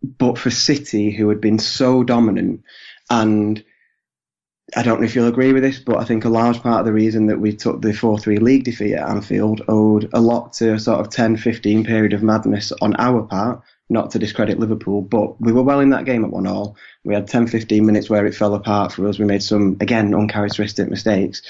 but 0.02 0.38
for 0.38 0.50
City, 0.50 1.10
who 1.10 1.28
had 1.28 1.42
been 1.42 1.58
so 1.58 2.02
dominant 2.02 2.62
and 3.10 3.62
I 4.74 4.82
don't 4.82 5.00
know 5.00 5.06
if 5.06 5.14
you'll 5.14 5.28
agree 5.28 5.52
with 5.52 5.62
this, 5.62 5.78
but 5.78 5.98
I 5.98 6.04
think 6.04 6.24
a 6.24 6.28
large 6.28 6.60
part 6.60 6.80
of 6.80 6.86
the 6.86 6.92
reason 6.92 7.26
that 7.26 7.38
we 7.38 7.52
took 7.52 7.80
the 7.80 7.92
4 7.92 8.18
3 8.18 8.38
league 8.38 8.64
defeat 8.64 8.94
at 8.94 9.08
Anfield 9.08 9.62
owed 9.68 10.10
a 10.12 10.20
lot 10.20 10.54
to 10.54 10.74
a 10.74 10.78
sort 10.80 11.00
of 11.00 11.10
10 11.10 11.36
15 11.36 11.84
period 11.84 12.12
of 12.12 12.22
madness 12.22 12.72
on 12.80 12.96
our 12.96 13.22
part 13.22 13.62
not 13.88 14.10
to 14.10 14.18
discredit 14.18 14.58
Liverpool, 14.58 15.00
but 15.00 15.40
we 15.40 15.52
were 15.52 15.62
well 15.62 15.80
in 15.80 15.90
that 15.90 16.04
game 16.04 16.24
at 16.24 16.30
one 16.30 16.46
all. 16.46 16.76
We 17.04 17.14
had 17.14 17.28
10, 17.28 17.46
15 17.46 17.86
minutes 17.86 18.10
where 18.10 18.26
it 18.26 18.34
fell 18.34 18.54
apart 18.54 18.92
for 18.92 19.06
us. 19.06 19.18
We 19.18 19.24
made 19.24 19.42
some, 19.42 19.76
again, 19.80 20.14
uncharacteristic 20.14 20.88
mistakes. 20.88 21.42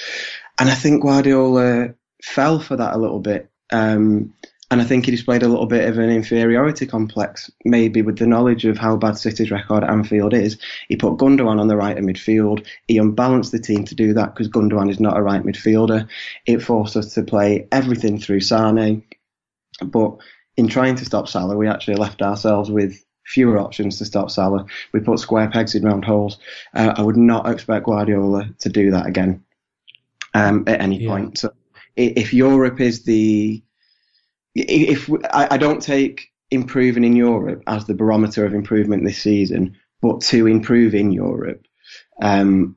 And 0.58 0.68
I 0.68 0.74
think 0.74 1.02
Guardiola 1.02 1.94
fell 2.22 2.60
for 2.60 2.76
that 2.76 2.94
a 2.94 2.98
little 2.98 3.20
bit. 3.20 3.50
Um, 3.72 4.34
and 4.70 4.80
I 4.80 4.84
think 4.84 5.04
he 5.04 5.12
displayed 5.12 5.44
a 5.44 5.48
little 5.48 5.66
bit 5.66 5.88
of 5.88 5.98
an 5.98 6.10
inferiority 6.10 6.86
complex, 6.86 7.50
maybe 7.64 8.02
with 8.02 8.18
the 8.18 8.26
knowledge 8.26 8.64
of 8.64 8.76
how 8.76 8.96
bad 8.96 9.16
City's 9.16 9.50
record 9.50 9.84
at 9.84 9.90
Anfield 9.90 10.34
is. 10.34 10.58
He 10.88 10.96
put 10.96 11.18
Gundogan 11.18 11.60
on 11.60 11.68
the 11.68 11.76
right 11.76 11.96
of 11.96 12.04
midfield. 12.04 12.66
He 12.88 12.98
unbalanced 12.98 13.52
the 13.52 13.60
team 13.60 13.84
to 13.84 13.94
do 13.94 14.14
that 14.14 14.34
because 14.34 14.48
Gundogan 14.48 14.90
is 14.90 14.98
not 14.98 15.16
a 15.16 15.22
right 15.22 15.42
midfielder. 15.42 16.08
It 16.46 16.62
forced 16.62 16.96
us 16.96 17.14
to 17.14 17.22
play 17.22 17.68
everything 17.70 18.18
through 18.18 18.40
Sane. 18.40 19.04
But 19.80 20.16
in 20.56 20.66
trying 20.66 20.96
to 20.96 21.04
stop 21.04 21.28
Salah, 21.28 21.56
we 21.56 21.68
actually 21.68 21.96
left 21.96 22.20
ourselves 22.20 22.68
with 22.68 23.04
fewer 23.24 23.58
options 23.58 23.98
to 23.98 24.04
stop 24.04 24.30
Salah. 24.30 24.66
We 24.92 24.98
put 24.98 25.20
square 25.20 25.48
pegs 25.48 25.76
in 25.76 25.84
round 25.84 26.04
holes. 26.04 26.38
Uh, 26.74 26.92
I 26.96 27.02
would 27.02 27.16
not 27.16 27.48
expect 27.48 27.86
Guardiola 27.86 28.50
to 28.60 28.68
do 28.68 28.90
that 28.92 29.06
again 29.06 29.44
um, 30.34 30.64
at 30.66 30.80
any 30.80 31.02
yeah. 31.02 31.08
point. 31.08 31.38
So 31.38 31.52
if 31.94 32.34
Europe 32.34 32.80
is 32.80 33.04
the 33.04 33.62
if 34.56 35.10
I, 35.32 35.48
I 35.52 35.56
don't 35.58 35.82
take 35.82 36.30
improving 36.50 37.04
in 37.04 37.16
Europe 37.16 37.62
as 37.66 37.86
the 37.86 37.94
barometer 37.94 38.44
of 38.44 38.54
improvement 38.54 39.04
this 39.04 39.18
season, 39.18 39.76
but 40.00 40.20
to 40.22 40.46
improve 40.46 40.94
in 40.94 41.12
Europe, 41.12 41.66
um, 42.22 42.76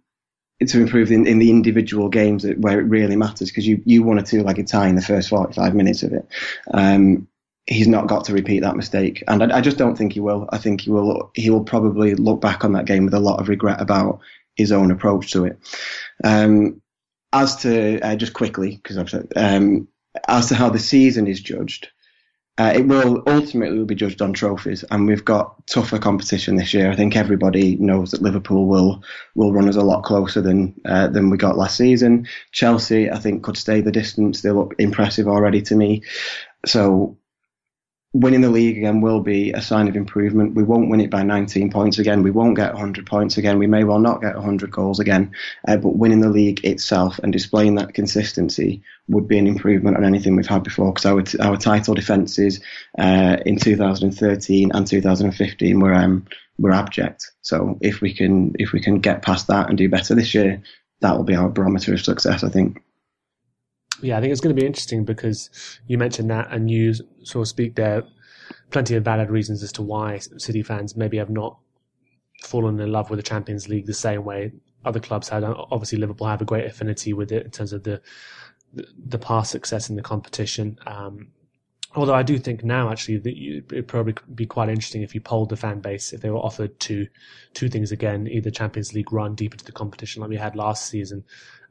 to 0.66 0.82
improve 0.82 1.12
in, 1.12 1.26
in 1.26 1.40
the 1.40 1.50
individual 1.50 2.10
games 2.10 2.46
where 2.58 2.80
it 2.80 2.84
really 2.84 3.16
matters 3.16 3.50
because 3.50 3.66
you, 3.66 3.82
you 3.86 4.04
won 4.04 4.20
a 4.20 4.24
two 4.24 4.44
legged 4.44 4.68
tie 4.68 4.88
in 4.88 4.96
the 4.96 5.02
first 5.02 5.30
45 5.30 5.74
minutes 5.74 6.04
of 6.04 6.14
it. 6.14 6.28
Um, 6.74 7.28
he's 7.66 7.88
not 7.88 8.08
got 8.08 8.26
to 8.26 8.34
repeat 8.34 8.62
that 8.62 8.76
mistake. 8.76 9.24
And 9.28 9.44
I, 9.44 9.60
I, 9.60 9.62
just 9.62 9.78
don't 9.78 9.96
think 9.96 10.14
he 10.14 10.20
will. 10.20 10.50
I 10.52 10.58
think 10.58 10.82
he 10.82 10.90
will, 10.90 11.32
he 11.34 11.50
will 11.50 11.64
probably 11.64 12.16
look 12.16 12.42
back 12.42 12.66
on 12.66 12.74
that 12.74 12.86
game 12.86 13.06
with 13.06 13.14
a 13.14 13.20
lot 13.20 13.40
of 13.40 13.48
regret 13.48 13.80
about 13.80 14.20
his 14.56 14.72
own 14.72 14.92
approach 14.92 15.32
to 15.32 15.46
it. 15.46 15.60
Um, 16.24 16.82
as 17.32 17.58
to, 17.58 18.02
uh, 18.02 18.16
just 18.16 18.34
quickly, 18.34 18.76
because 18.76 18.98
I've 18.98 19.10
said, 19.10 19.32
um, 19.36 19.88
as 20.28 20.48
to 20.50 20.56
how 20.56 20.70
the 20.70 20.80
season 20.80 21.28
is 21.28 21.40
judged, 21.40 21.90
uh, 22.60 22.74
it 22.76 22.86
will 22.88 23.24
ultimately 23.26 23.78
will 23.78 23.86
be 23.86 23.96
judged 23.96 24.22
on 24.22 24.34
trophies, 24.34 24.84
and 24.92 25.08
we've 25.08 25.24
got 25.24 25.66
tougher 25.68 25.98
competition 25.98 26.58
this 26.58 26.74
year. 26.74 26.92
I 26.92 26.96
think 26.96 27.16
everybody 27.16 27.78
knows 27.78 28.12
that 28.12 28.22
Liverpool 28.22 28.66
will 28.66 29.02
will 29.36 29.54
run 29.54 29.70
us 29.70 29.78
a 29.78 29.82
lot 29.82 30.04
closer 30.04 30.42
than 30.42 30.76
uh, 30.84 31.08
than 31.08 31.30
we 31.30 31.38
got 31.38 31.58
last 31.58 31.78
season. 31.78 32.28
Chelsea, 32.52 33.10
I 33.10 33.18
think, 33.18 33.44
could 33.44 33.56
stay 33.56 33.80
the 33.80 33.94
distance. 33.94 34.42
They 34.42 34.52
look 34.52 34.76
impressive 34.78 35.28
already 35.28 35.62
to 35.64 35.76
me. 35.76 36.04
So 36.66 37.18
winning 38.14 38.42
the 38.42 38.50
league 38.50 38.78
again 38.78 39.02
will 39.02 39.20
be 39.20 39.52
a 39.52 39.62
sign 39.62 39.88
of 39.88 39.96
improvement. 39.96 40.56
We 40.56 40.64
won't 40.64 40.90
win 40.90 41.00
it 41.00 41.12
by 41.12 41.22
19 41.22 41.70
points 41.70 42.00
again. 42.00 42.24
We 42.24 42.32
won't 42.32 42.56
get 42.56 42.74
100 42.74 43.06
points 43.06 43.38
again. 43.38 43.60
We 43.60 43.68
may 43.68 43.84
well 43.84 44.00
not 44.00 44.22
get 44.22 44.36
100 44.36 44.72
goals 44.72 45.00
again. 45.00 45.32
Uh, 45.68 45.78
but 45.78 45.96
winning 45.96 46.22
the 46.22 46.30
league 46.30 46.66
itself 46.66 47.20
and 47.20 47.32
displaying 47.32 47.76
that 47.76 47.94
consistency 47.94 48.82
would 49.08 49.28
be 49.28 49.38
an 49.38 49.46
improvement 49.46 49.96
on 49.96 50.04
anything 50.04 50.36
we've 50.36 50.48
had 50.48 50.64
before. 50.64 50.92
Because 50.92 51.06
our 51.06 51.48
our 51.48 51.58
title 51.58 51.94
defences 51.94 52.60
uh, 52.98 53.38
in 53.46 53.58
2013 53.58 54.72
and 54.74 54.88
2015 54.88 55.80
were 55.80 55.94
um, 55.94 56.26
were 56.58 56.72
abject. 56.72 57.32
So 57.42 57.78
if 57.82 58.02
we 58.02 58.14
can 58.14 58.54
if 58.58 58.72
we 58.72 58.82
can 58.82 59.00
get 59.00 59.22
past 59.22 59.48
that 59.48 59.70
and 59.70 59.78
do 59.78 59.88
better 59.88 60.16
this 60.16 60.34
year, 60.34 60.64
that 61.02 61.16
will 61.16 61.24
be 61.24 61.36
our 61.36 61.50
barometer 61.50 61.94
of 61.94 62.02
success. 62.02 62.44
I 62.44 62.50
think 62.50 62.82
yeah, 64.02 64.18
I 64.18 64.22
think 64.22 64.32
it's 64.32 64.42
going 64.42 64.56
to 64.56 64.60
be 64.60 64.66
interesting 64.66 65.06
because 65.06 65.50
you 65.88 65.98
mentioned 65.98 66.30
that 66.30 66.52
and 66.52 66.70
you 66.70 66.94
sort 67.24 67.44
of 67.44 67.48
speak 67.48 67.76
there 67.76 68.04
plenty 68.72 68.96
of 68.96 69.04
valid 69.04 69.30
reasons 69.30 69.64
as 69.64 69.72
to 69.74 69.82
why 69.82 70.18
City 70.18 70.64
fans 70.64 70.96
maybe 70.96 71.18
have 71.18 71.30
not 71.30 71.58
fallen 72.44 72.80
in 72.80 72.92
love 72.92 73.10
with 73.10 73.18
the 73.18 73.24
Champions 73.24 73.68
League 73.68 73.86
the 73.86 73.94
same 73.94 74.24
way 74.24 74.52
other 74.86 75.00
clubs 75.00 75.30
had. 75.30 75.44
Obviously, 75.44 75.98
Liverpool 75.98 76.28
have 76.28 76.42
a 76.42 76.46
great 76.46 76.66
affinity 76.66 77.14
with 77.14 77.32
it 77.32 77.46
in 77.46 77.52
terms 77.52 77.74
of 77.74 77.84
the 77.84 78.02
the 78.74 79.18
past 79.18 79.52
success 79.52 79.90
in 79.90 79.96
the 79.96 80.02
competition. 80.02 80.78
Um, 80.86 81.30
although 81.96 82.14
I 82.14 82.22
do 82.22 82.38
think 82.38 82.64
now 82.64 82.92
actually 82.92 83.18
that 83.18 83.66
it'd 83.72 83.88
probably 83.88 84.14
be 84.36 84.46
quite 84.46 84.70
interesting 84.70 85.02
if 85.02 85.16
you 85.16 85.22
polled 85.22 85.50
the 85.50 85.56
fan 85.56 85.80
base 85.80 86.14
if 86.14 86.22
they 86.22 86.30
were 86.30 86.38
offered 86.38 86.80
two 86.80 87.08
two 87.54 87.68
things 87.68 87.92
again, 87.92 88.28
either 88.28 88.52
Champions 88.52 88.94
League 88.94 89.12
run 89.12 89.36
deep 89.36 89.54
into 89.54 89.66
the 89.66 89.72
competition 89.72 90.22
like 90.22 90.30
we 90.30 90.38
had 90.38 90.56
last 90.56 90.88
season, 90.88 91.24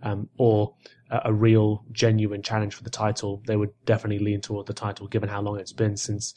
um, 0.02 0.28
or 0.36 0.74
a, 1.10 1.32
real 1.32 1.84
genuine 1.92 2.42
challenge 2.42 2.74
for 2.74 2.84
the 2.84 2.90
title. 2.90 3.42
They 3.46 3.56
would 3.56 3.70
definitely 3.84 4.24
lean 4.24 4.40
toward 4.40 4.66
the 4.66 4.74
title, 4.74 5.06
given 5.08 5.28
how 5.28 5.40
long 5.40 5.58
it's 5.58 5.72
been 5.72 5.96
since 5.96 6.34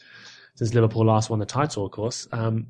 since 0.55 0.73
Liverpool 0.73 1.05
last 1.05 1.29
won 1.29 1.39
the 1.39 1.45
title. 1.45 1.85
Of 1.85 1.91
course, 1.91 2.27
um, 2.31 2.67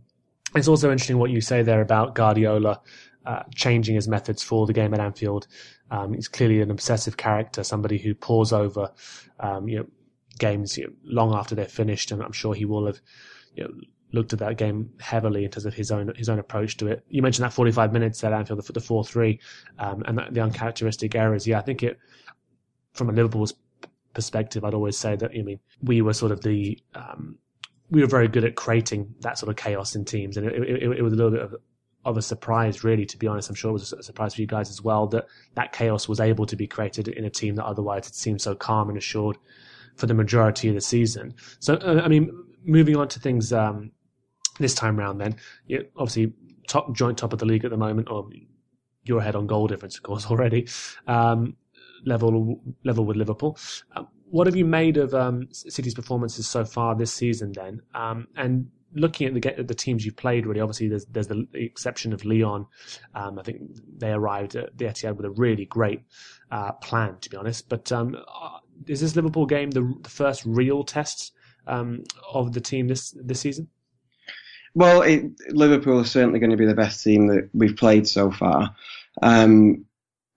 it's 0.55 0.67
also 0.67 0.91
interesting 0.91 1.17
what 1.17 1.31
you 1.31 1.41
say 1.41 1.63
there 1.63 1.81
about 1.81 2.15
Guardiola. 2.15 2.81
Uh, 3.24 3.43
changing 3.53 3.93
his 3.93 4.08
methods 4.08 4.41
for 4.41 4.65
the 4.65 4.74
game 4.74 4.96
at 4.96 5.00
Anfield. 5.00 5.46
Um, 5.91 6.15
he's 6.15 6.27
clearly 6.27 6.60
an 6.62 6.72
obsessive 6.72 7.17
character, 7.17 7.63
somebody 7.63 8.00
who 8.00 8.15
pores 8.15 8.51
over, 8.51 8.91
um, 9.39 9.67
you 9.67 9.77
know, 9.77 9.86
games 10.39 10.75
you 10.75 10.88
know, 10.88 10.93
long 11.03 11.36
after 11.36 11.53
they're 11.53 11.65
finished, 11.65 12.12
and 12.12 12.24
I'm 12.24 12.31
sure 12.31 12.55
he 12.55 12.65
will 12.65 12.88
have 12.88 13.00
you 13.53 13.63
know, 13.63 13.70
looked 14.13 14.34
at 14.34 14.39
that 14.39 14.58
game 14.58 14.89
heavily 15.00 15.46
in 15.46 15.51
terms 15.51 15.65
of 15.65 15.74
his 15.74 15.91
own 15.91 16.13
his 16.15 16.30
own 16.30 16.39
approach 16.39 16.77
to 16.77 16.88
it. 16.88 17.03
You 17.10 17.22
mentioned 17.22 17.46
that 17.46 17.53
45 17.53 17.94
minutes 17.94 18.24
at 18.24 18.34
Anfield, 18.34 18.63
the, 18.63 18.74
the 18.74 18.80
4-3, 18.80 19.39
um, 19.80 20.03
and 20.06 20.18
that, 20.18 20.34
the 20.34 20.41
uncharacteristic 20.41 21.15
errors. 21.15 21.48
Yeah, 21.48 21.60
I 21.60 21.62
think 21.62 21.84
it 21.84 21.98
from 22.94 23.10
a 23.10 23.13
Liverpool's 23.13 23.53
perspective, 24.13 24.65
I'd 24.65 24.74
always 24.74 24.98
say 24.98 25.15
that 25.15 25.32
I 25.32 25.41
mean 25.41 25.60
we 25.82 26.01
were 26.01 26.13
sort 26.13 26.32
of 26.32 26.41
the 26.41 26.77
um, 26.96 27.38
we 27.89 28.01
were 28.01 28.08
very 28.08 28.27
good 28.27 28.44
at 28.44 28.56
creating 28.56 29.13
that 29.22 29.38
sort 29.38 29.50
of 29.50 29.56
chaos 29.56 29.96
in 29.96 30.06
teams, 30.06 30.38
and 30.38 30.48
it, 30.48 30.53
it, 30.53 30.98
it 31.00 31.01
was 31.01 31.13
a 31.13 31.15
little 31.15 31.32
bit 31.32 31.41
of 31.41 31.56
of 32.03 32.18
a 32.18 32.22
surprise, 32.22 32.84
really, 32.84 33.06
to 33.06 33.18
be 33.18 33.27
honest. 33.27 33.50
I'm 33.50 33.56
sure 33.56 33.70
it 33.70 33.74
was 33.74 33.94
a 33.94 34.03
surprise 34.03 34.34
for 34.34 34.41
you 34.41 34.48
guys 34.48 34.70
as 34.70 34.82
well 34.82 35.08
that 35.08 35.27
that 35.56 35.72
chaos 35.72 36.08
was 36.08 36.20
able 36.20 36.46
to 36.48 36.56
be 36.56 36.68
created 36.68 37.08
in 37.08 37.25
a 37.25 37.30
team 37.30 37.56
that 37.56 37.65
otherwise 37.65 38.06
had 38.06 38.15
seemed 38.15 38.41
so 38.41 38.56
calm 38.56 38.89
and 38.89 38.98
assured 38.98 39.38
for 39.96 40.08
the 40.08 40.13
majority 40.13 40.70
of 40.70 40.75
the 40.75 40.82
season. 40.82 41.34
So, 41.60 41.75
uh, 41.75 42.01
I 42.03 42.08
mean, 42.08 42.32
moving 42.63 42.96
on 42.96 43.08
to 43.10 43.20
things 43.20 43.53
um, 43.53 43.91
this 44.60 44.74
time 44.74 44.98
round, 44.98 45.20
then 45.20 45.36
you 45.67 45.86
obviously 45.98 46.34
top 46.67 46.93
joint 46.96 47.17
top 47.17 47.34
of 47.34 47.39
the 47.39 47.46
league 47.46 47.65
at 47.65 47.72
the 47.72 47.77
moment, 47.77 48.10
or 48.10 48.29
you're 49.03 49.20
ahead 49.20 49.36
on 49.36 49.48
goal 49.48 49.67
difference, 49.67 49.98
of 49.98 50.03
course, 50.03 50.25
already. 50.31 50.67
Um, 51.08 51.55
level 52.05 52.62
level 52.84 53.05
with 53.05 53.17
Liverpool. 53.17 53.58
Um, 53.96 54.08
what 54.29 54.48
have 54.48 54.55
you 54.55 54.65
made 54.65 54.98
of 54.98 55.13
um, 55.13 55.48
City's 55.51 55.93
performances 55.93 56.48
so 56.48 56.63
far 56.63 56.96
this 56.96 57.13
season? 57.13 57.51
Then, 57.51 57.81
um, 57.93 58.27
and 58.36 58.70
looking 58.93 59.27
at 59.27 59.34
the 59.34 59.63
the 59.63 59.75
teams 59.75 60.05
you've 60.05 60.15
played, 60.15 60.46
really, 60.46 60.62
obviously 60.62 60.88
there's 60.88 61.05
there's 61.05 61.27
the 61.27 61.48
exception 61.53 62.13
of 62.13 62.24
Lyon. 62.25 62.65
Um, 63.13 63.39
I 63.39 63.43
think 63.43 63.62
they 63.98 64.12
arrived 64.12 64.55
at 64.55 64.77
the 64.77 64.86
Etihad 64.86 65.17
with 65.17 65.25
a 65.25 65.31
really 65.31 65.65
great 65.65 66.01
uh, 66.50 66.72
plan, 66.74 67.17
to 67.22 67.29
be 67.29 67.38
honest. 67.38 67.70
But 67.70 67.91
um, 67.91 68.15
uh, 68.15 68.60
is 68.88 69.01
this 69.01 69.15
Liverpool 69.15 69.46
game 69.46 69.72
the, 69.72 69.93
the 70.01 70.10
first 70.10 70.43
real 70.46 70.84
test 70.84 71.34
of 71.67 72.53
the 72.53 72.62
team 72.62 72.88
this 72.88 73.15
this 73.22 73.41
season? 73.41 73.67
Well, 74.74 75.01
it, 75.01 75.32
Liverpool 75.50 76.00
is 76.00 76.12
certainly 76.12 76.40
going 76.40 76.51
to 76.51 76.58
be 76.58 76.66
the 76.66 76.75
best 76.75 77.04
team 77.04 77.28
that 77.28 77.50
we've 77.54 77.75
played 77.75 78.08
so 78.08 78.32
far. 78.32 78.75
Um, 79.22 79.86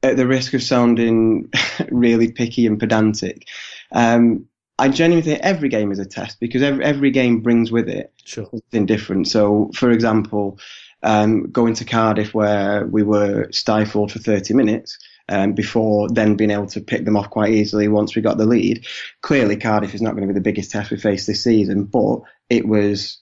at 0.02 0.16
the 0.16 0.26
risk 0.26 0.52
of 0.54 0.62
sounding 0.62 1.50
really 1.90 2.32
picky 2.32 2.66
and 2.66 2.78
pedantic, 2.78 3.46
um, 3.92 4.46
I 4.78 4.88
genuinely 4.88 5.22
think 5.22 5.40
every 5.42 5.68
game 5.68 5.92
is 5.92 6.00
a 6.00 6.04
test 6.04 6.40
because 6.40 6.62
every, 6.62 6.84
every 6.84 7.10
game 7.10 7.40
brings 7.40 7.70
with 7.70 7.88
it 7.88 8.12
sure. 8.24 8.48
something 8.50 8.86
different. 8.86 9.28
So, 9.28 9.70
for 9.74 9.90
example, 9.90 10.58
um, 11.02 11.50
going 11.50 11.74
to 11.74 11.84
Cardiff 11.84 12.34
where 12.34 12.86
we 12.86 13.02
were 13.02 13.48
stifled 13.52 14.10
for 14.10 14.18
30 14.18 14.54
minutes 14.54 14.98
um, 15.28 15.52
before 15.52 16.08
then 16.10 16.34
being 16.34 16.50
able 16.50 16.66
to 16.68 16.80
pick 16.80 17.04
them 17.04 17.16
off 17.16 17.30
quite 17.30 17.52
easily 17.52 17.88
once 17.88 18.16
we 18.16 18.22
got 18.22 18.36
the 18.36 18.46
lead. 18.46 18.86
Clearly, 19.22 19.56
Cardiff 19.56 19.94
is 19.94 20.02
not 20.02 20.12
going 20.12 20.26
to 20.26 20.32
be 20.32 20.38
the 20.38 20.40
biggest 20.40 20.70
test 20.70 20.90
we 20.90 20.98
face 20.98 21.24
this 21.24 21.44
season, 21.44 21.84
but 21.84 22.20
it 22.50 22.66
was 22.66 23.18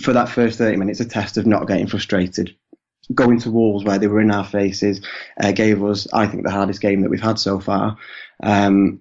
for 0.00 0.12
that 0.12 0.28
first 0.28 0.58
30 0.58 0.76
minutes 0.76 1.00
a 1.00 1.04
test 1.04 1.36
of 1.36 1.46
not 1.46 1.68
getting 1.68 1.86
frustrated. 1.86 2.54
Going 3.14 3.40
to 3.40 3.50
Wolves 3.50 3.84
where 3.84 3.98
they 3.98 4.06
were 4.06 4.20
in 4.20 4.30
our 4.30 4.44
faces 4.44 5.00
uh, 5.42 5.52
gave 5.52 5.82
us, 5.84 6.06
I 6.12 6.26
think, 6.26 6.44
the 6.44 6.50
hardest 6.50 6.80
game 6.80 7.02
that 7.02 7.10
we've 7.10 7.20
had 7.20 7.38
so 7.38 7.60
far. 7.60 7.96
Um, 8.42 9.00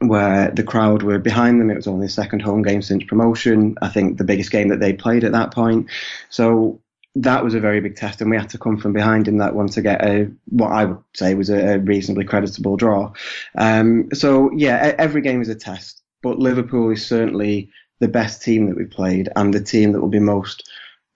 where 0.00 0.50
the 0.50 0.62
crowd 0.62 1.02
were 1.02 1.18
behind 1.18 1.60
them. 1.60 1.70
It 1.70 1.76
was 1.76 1.86
only 1.86 2.06
the 2.06 2.12
second 2.12 2.40
home 2.40 2.62
game 2.62 2.82
since 2.82 3.04
promotion. 3.04 3.76
I 3.80 3.88
think 3.88 4.18
the 4.18 4.24
biggest 4.24 4.50
game 4.50 4.68
that 4.68 4.80
they 4.80 4.92
played 4.92 5.24
at 5.24 5.32
that 5.32 5.52
point. 5.52 5.88
So 6.30 6.80
that 7.16 7.44
was 7.44 7.54
a 7.54 7.60
very 7.60 7.80
big 7.80 7.96
test, 7.96 8.20
and 8.20 8.30
we 8.30 8.36
had 8.36 8.50
to 8.50 8.58
come 8.58 8.76
from 8.76 8.92
behind 8.92 9.28
in 9.28 9.38
that 9.38 9.54
one 9.54 9.68
to 9.68 9.82
get 9.82 10.04
a 10.04 10.30
what 10.46 10.72
I 10.72 10.86
would 10.86 10.98
say 11.14 11.34
was 11.34 11.48
a, 11.48 11.78
reasonably 11.78 12.24
creditable 12.24 12.76
draw. 12.76 13.12
Um, 13.56 14.08
so 14.12 14.50
yeah, 14.52 14.94
every 14.98 15.22
game 15.22 15.40
is 15.40 15.48
a 15.48 15.54
test, 15.54 16.02
but 16.22 16.38
Liverpool 16.38 16.90
is 16.90 17.06
certainly 17.06 17.70
the 18.00 18.08
best 18.08 18.42
team 18.42 18.66
that 18.66 18.76
we 18.76 18.84
played 18.84 19.28
and 19.36 19.52
the 19.52 19.62
team 19.62 19.92
that 19.92 20.00
will 20.00 20.08
be 20.08 20.18
most 20.18 20.68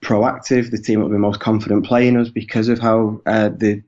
proactive, 0.02 0.70
the 0.70 0.78
team 0.78 1.00
that 1.00 1.06
will 1.06 1.12
be 1.12 1.18
most 1.18 1.40
confident 1.40 1.84
playing 1.84 2.16
us 2.16 2.28
because 2.28 2.68
of 2.68 2.78
how 2.78 3.20
uh, 3.26 3.48
the 3.48 3.82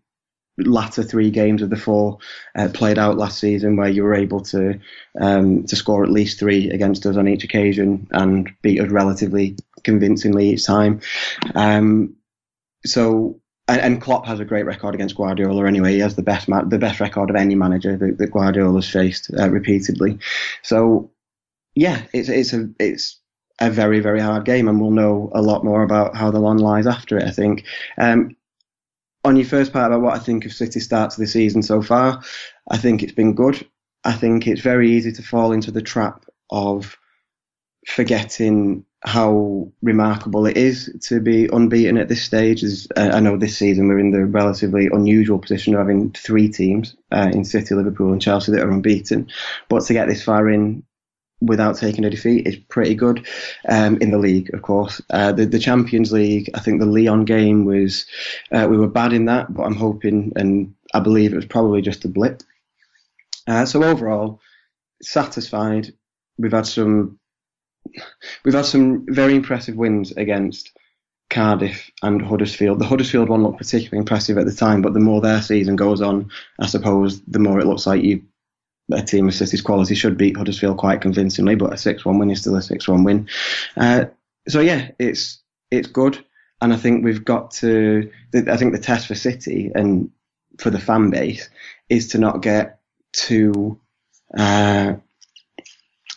latter 0.58 1.02
three 1.02 1.30
games 1.30 1.62
of 1.62 1.70
the 1.70 1.76
four 1.76 2.18
uh, 2.56 2.68
played 2.72 2.98
out 2.98 3.16
last 3.16 3.38
season, 3.38 3.76
where 3.76 3.88
you 3.88 4.02
were 4.02 4.14
able 4.14 4.40
to 4.40 4.78
um, 5.20 5.64
to 5.64 5.76
score 5.76 6.04
at 6.04 6.10
least 6.10 6.38
three 6.38 6.70
against 6.70 7.06
us 7.06 7.16
on 7.16 7.28
each 7.28 7.44
occasion 7.44 8.06
and 8.10 8.50
beat 8.62 8.80
us 8.80 8.90
relatively 8.90 9.56
convincingly 9.84 10.50
each 10.50 10.64
time. 10.64 11.00
Um, 11.54 12.16
so 12.84 13.40
and, 13.68 13.80
and, 13.80 14.02
Klopp 14.02 14.26
has 14.26 14.40
a 14.40 14.44
great 14.44 14.66
record 14.66 14.96
against 14.96 15.14
Guardiola 15.14 15.66
anyway. 15.66 15.92
He 15.92 16.00
has 16.00 16.16
the 16.16 16.22
best 16.22 16.48
ma- 16.48 16.64
the 16.64 16.78
best 16.78 16.98
record 16.98 17.30
of 17.30 17.36
any 17.36 17.54
manager 17.54 17.96
that, 17.96 18.18
that 18.18 18.32
Guardiola's 18.32 18.88
faced 18.88 19.30
uh, 19.38 19.48
repeatedly. 19.48 20.18
So 20.62 21.10
yeah, 21.74 22.02
it's 22.12 22.28
it's 22.28 22.52
a 22.52 22.68
it's 22.78 23.20
a 23.60 23.70
very 23.70 24.00
very 24.00 24.20
hard 24.20 24.44
game, 24.44 24.68
and 24.68 24.80
we'll 24.80 24.90
know 24.90 25.30
a 25.34 25.42
lot 25.42 25.64
more 25.64 25.82
about 25.82 26.16
how 26.16 26.30
the 26.30 26.40
land 26.40 26.60
lies 26.60 26.86
after 26.86 27.18
it. 27.18 27.24
I 27.24 27.30
think. 27.30 27.64
Um, 27.98 28.36
on 29.22 29.36
your 29.36 29.44
first 29.44 29.72
part 29.72 29.92
about 29.92 30.00
what 30.00 30.14
I 30.14 30.18
think 30.18 30.46
of 30.46 30.52
City's 30.52 30.84
start 30.84 31.10
to 31.10 31.20
the 31.20 31.26
season 31.26 31.62
so 31.62 31.82
far, 31.82 32.22
I 32.70 32.78
think 32.78 33.02
it's 33.02 33.12
been 33.12 33.34
good. 33.34 33.66
I 34.02 34.12
think 34.12 34.46
it's 34.46 34.62
very 34.62 34.92
easy 34.92 35.12
to 35.12 35.22
fall 35.22 35.52
into 35.52 35.70
the 35.70 35.82
trap 35.82 36.24
of 36.48 36.96
forgetting 37.86 38.84
how 39.02 39.72
remarkable 39.80 40.46
it 40.46 40.56
is 40.56 40.94
to 41.08 41.20
be 41.20 41.48
unbeaten 41.52 41.96
at 41.96 42.08
this 42.08 42.22
stage. 42.22 42.62
As 42.62 42.86
uh, 42.96 43.10
I 43.12 43.20
know 43.20 43.36
this 43.36 43.56
season 43.56 43.88
we're 43.88 43.98
in 43.98 44.10
the 44.10 44.24
relatively 44.24 44.88
unusual 44.92 45.38
position 45.38 45.74
of 45.74 45.80
having 45.80 46.12
three 46.12 46.48
teams 46.48 46.96
uh, 47.10 47.30
in 47.32 47.44
City, 47.44 47.74
Liverpool, 47.74 48.12
and 48.12 48.20
Chelsea 48.20 48.52
that 48.52 48.62
are 48.62 48.70
unbeaten, 48.70 49.28
but 49.68 49.84
to 49.84 49.92
get 49.92 50.08
this 50.08 50.22
far 50.22 50.48
in 50.50 50.82
without 51.40 51.76
taking 51.76 52.04
a 52.04 52.10
defeat 52.10 52.46
is 52.46 52.56
pretty 52.56 52.94
good 52.94 53.26
um, 53.68 53.96
in 53.98 54.10
the 54.10 54.18
league, 54.18 54.52
of 54.54 54.62
course. 54.62 55.00
Uh, 55.10 55.32
the, 55.32 55.46
the, 55.46 55.58
Champions 55.58 56.12
League, 56.12 56.50
I 56.54 56.60
think 56.60 56.80
the 56.80 56.86
Lyon 56.86 57.24
game 57.24 57.64
was, 57.64 58.06
uh, 58.52 58.66
we 58.70 58.76
were 58.76 58.88
bad 58.88 59.12
in 59.12 59.24
that, 59.26 59.52
but 59.52 59.62
I'm 59.62 59.76
hoping 59.76 60.32
and 60.36 60.74
I 60.92 61.00
believe 61.00 61.32
it 61.32 61.36
was 61.36 61.46
probably 61.46 61.80
just 61.80 62.04
a 62.04 62.08
blip. 62.08 62.42
Uh, 63.46 63.64
so 63.64 63.82
overall, 63.82 64.40
satisfied. 65.02 65.92
We've 66.38 66.52
had 66.52 66.66
some, 66.66 67.18
we've 68.44 68.54
had 68.54 68.66
some 68.66 69.06
very 69.08 69.34
impressive 69.34 69.76
wins 69.76 70.12
against 70.12 70.70
Cardiff 71.30 71.90
and 72.02 72.20
Huddersfield. 72.20 72.80
The 72.80 72.86
Huddersfield 72.86 73.28
one 73.28 73.42
looked 73.42 73.58
particularly 73.58 73.98
impressive 73.98 74.36
at 74.36 74.46
the 74.46 74.52
time, 74.52 74.82
but 74.82 74.92
the 74.92 75.00
more 75.00 75.20
their 75.20 75.40
season 75.40 75.76
goes 75.76 76.02
on, 76.02 76.30
I 76.58 76.66
suppose, 76.66 77.22
the 77.22 77.38
more 77.38 77.60
it 77.60 77.66
looks 77.66 77.86
like 77.86 78.02
you 78.02 78.22
a 78.92 79.02
team 79.02 79.28
of 79.28 79.34
City's 79.34 79.62
quality 79.62 79.94
should 79.94 80.16
beat 80.16 80.36
Huddersfield 80.36 80.78
quite 80.78 81.00
convincingly, 81.00 81.54
but 81.54 81.72
a 81.72 81.76
six-one 81.76 82.18
win 82.18 82.30
is 82.30 82.40
still 82.40 82.56
a 82.56 82.62
six-one 82.62 83.04
win. 83.04 83.28
Uh, 83.76 84.06
so 84.48 84.60
yeah, 84.60 84.90
it's 84.98 85.40
it's 85.70 85.88
good, 85.88 86.24
and 86.60 86.72
I 86.72 86.76
think 86.76 87.04
we've 87.04 87.24
got 87.24 87.52
to. 87.52 88.10
I 88.34 88.56
think 88.56 88.72
the 88.72 88.80
test 88.80 89.06
for 89.06 89.14
City 89.14 89.70
and 89.74 90.10
for 90.58 90.70
the 90.70 90.80
fan 90.80 91.10
base 91.10 91.48
is 91.88 92.08
to 92.08 92.18
not 92.18 92.42
get 92.42 92.80
too 93.12 93.80
uh, 94.36 94.94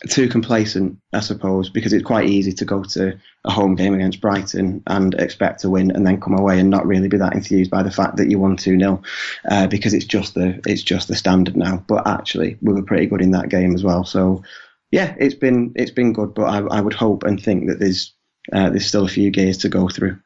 too 0.08 0.28
complacent, 0.28 0.98
I 1.12 1.20
suppose, 1.20 1.70
because 1.70 1.92
it's 1.92 2.04
quite 2.04 2.28
easy 2.28 2.52
to 2.52 2.64
go 2.64 2.82
to 2.84 3.18
a 3.44 3.50
home 3.50 3.74
game 3.74 3.94
against 3.94 4.20
Brighton 4.20 4.82
and 4.86 5.14
expect 5.14 5.60
to 5.60 5.70
win, 5.70 5.90
and 5.90 6.06
then 6.06 6.20
come 6.20 6.38
away 6.38 6.58
and 6.58 6.70
not 6.70 6.86
really 6.86 7.08
be 7.08 7.18
that 7.18 7.34
enthused 7.34 7.70
by 7.70 7.82
the 7.82 7.90
fact 7.90 8.16
that 8.16 8.30
you 8.30 8.38
won 8.38 8.56
two 8.56 8.78
0 8.78 9.02
uh, 9.50 9.66
because 9.66 9.94
it's 9.94 10.04
just 10.04 10.34
the 10.34 10.60
it's 10.66 10.82
just 10.82 11.08
the 11.08 11.16
standard 11.16 11.56
now. 11.56 11.84
But 11.86 12.06
actually, 12.06 12.58
we 12.60 12.72
were 12.72 12.82
pretty 12.82 13.06
good 13.06 13.22
in 13.22 13.32
that 13.32 13.48
game 13.48 13.74
as 13.74 13.84
well. 13.84 14.04
So 14.04 14.42
yeah, 14.90 15.14
it's 15.18 15.34
been 15.34 15.72
it's 15.74 15.90
been 15.90 16.12
good, 16.12 16.34
but 16.34 16.44
I, 16.44 16.58
I 16.58 16.80
would 16.80 16.94
hope 16.94 17.24
and 17.24 17.42
think 17.42 17.68
that 17.68 17.78
there's 17.78 18.14
uh, 18.52 18.70
there's 18.70 18.86
still 18.86 19.04
a 19.04 19.08
few 19.08 19.30
gears 19.30 19.58
to 19.58 19.68
go 19.68 19.88
through. 19.88 20.18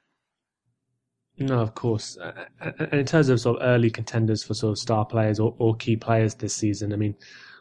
No, 1.38 1.60
of 1.60 1.74
course. 1.74 2.18
And 2.60 2.92
in 2.92 3.06
terms 3.06 3.28
of 3.28 3.40
sort 3.40 3.60
of 3.60 3.68
early 3.68 3.90
contenders 3.90 4.42
for 4.42 4.54
sort 4.54 4.72
of 4.72 4.78
star 4.78 5.06
players 5.06 5.38
or, 5.38 5.54
or 5.58 5.76
key 5.76 5.96
players 5.96 6.34
this 6.34 6.54
season, 6.54 6.92
I 6.92 6.96
mean, 6.96 7.14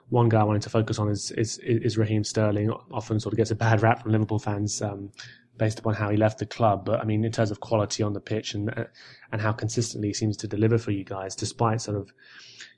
one 0.10 0.30
guy 0.30 0.42
I 0.42 0.44
wanted 0.44 0.62
to 0.64 0.70
focus 0.70 1.00
on 1.00 1.10
is 1.10 1.32
is, 1.32 1.58
is 1.60 1.98
Raheem 1.98 2.24
Sterling. 2.24 2.72
Often 2.92 3.20
sort 3.20 3.34
of 3.34 3.38
gets 3.38 3.52
a 3.52 3.56
bad 3.56 3.82
rap 3.82 4.02
from 4.02 4.12
Liverpool 4.12 4.40
fans 4.40 4.82
um, 4.82 5.12
based 5.58 5.80
upon 5.80 5.96
how 5.96 6.10
he 6.10 6.18
left 6.18 6.40
the 6.40 6.46
club. 6.46 6.86
But 6.86 7.02
I 7.02 7.04
mean, 7.04 7.26
in 7.26 7.32
terms 7.32 7.52
of 7.52 7.60
quality 7.60 8.04
on 8.04 8.14
the 8.14 8.22
pitch 8.22 8.54
and 8.54 8.70
uh, 8.78 8.86
and 9.32 9.42
how 9.42 9.52
consistently 9.52 10.10
he 10.10 10.14
seems 10.14 10.38
to 10.38 10.48
deliver 10.48 10.78
for 10.78 10.92
you 10.92 11.04
guys, 11.04 11.36
despite 11.36 11.82
sort 11.82 11.98
of 11.98 12.12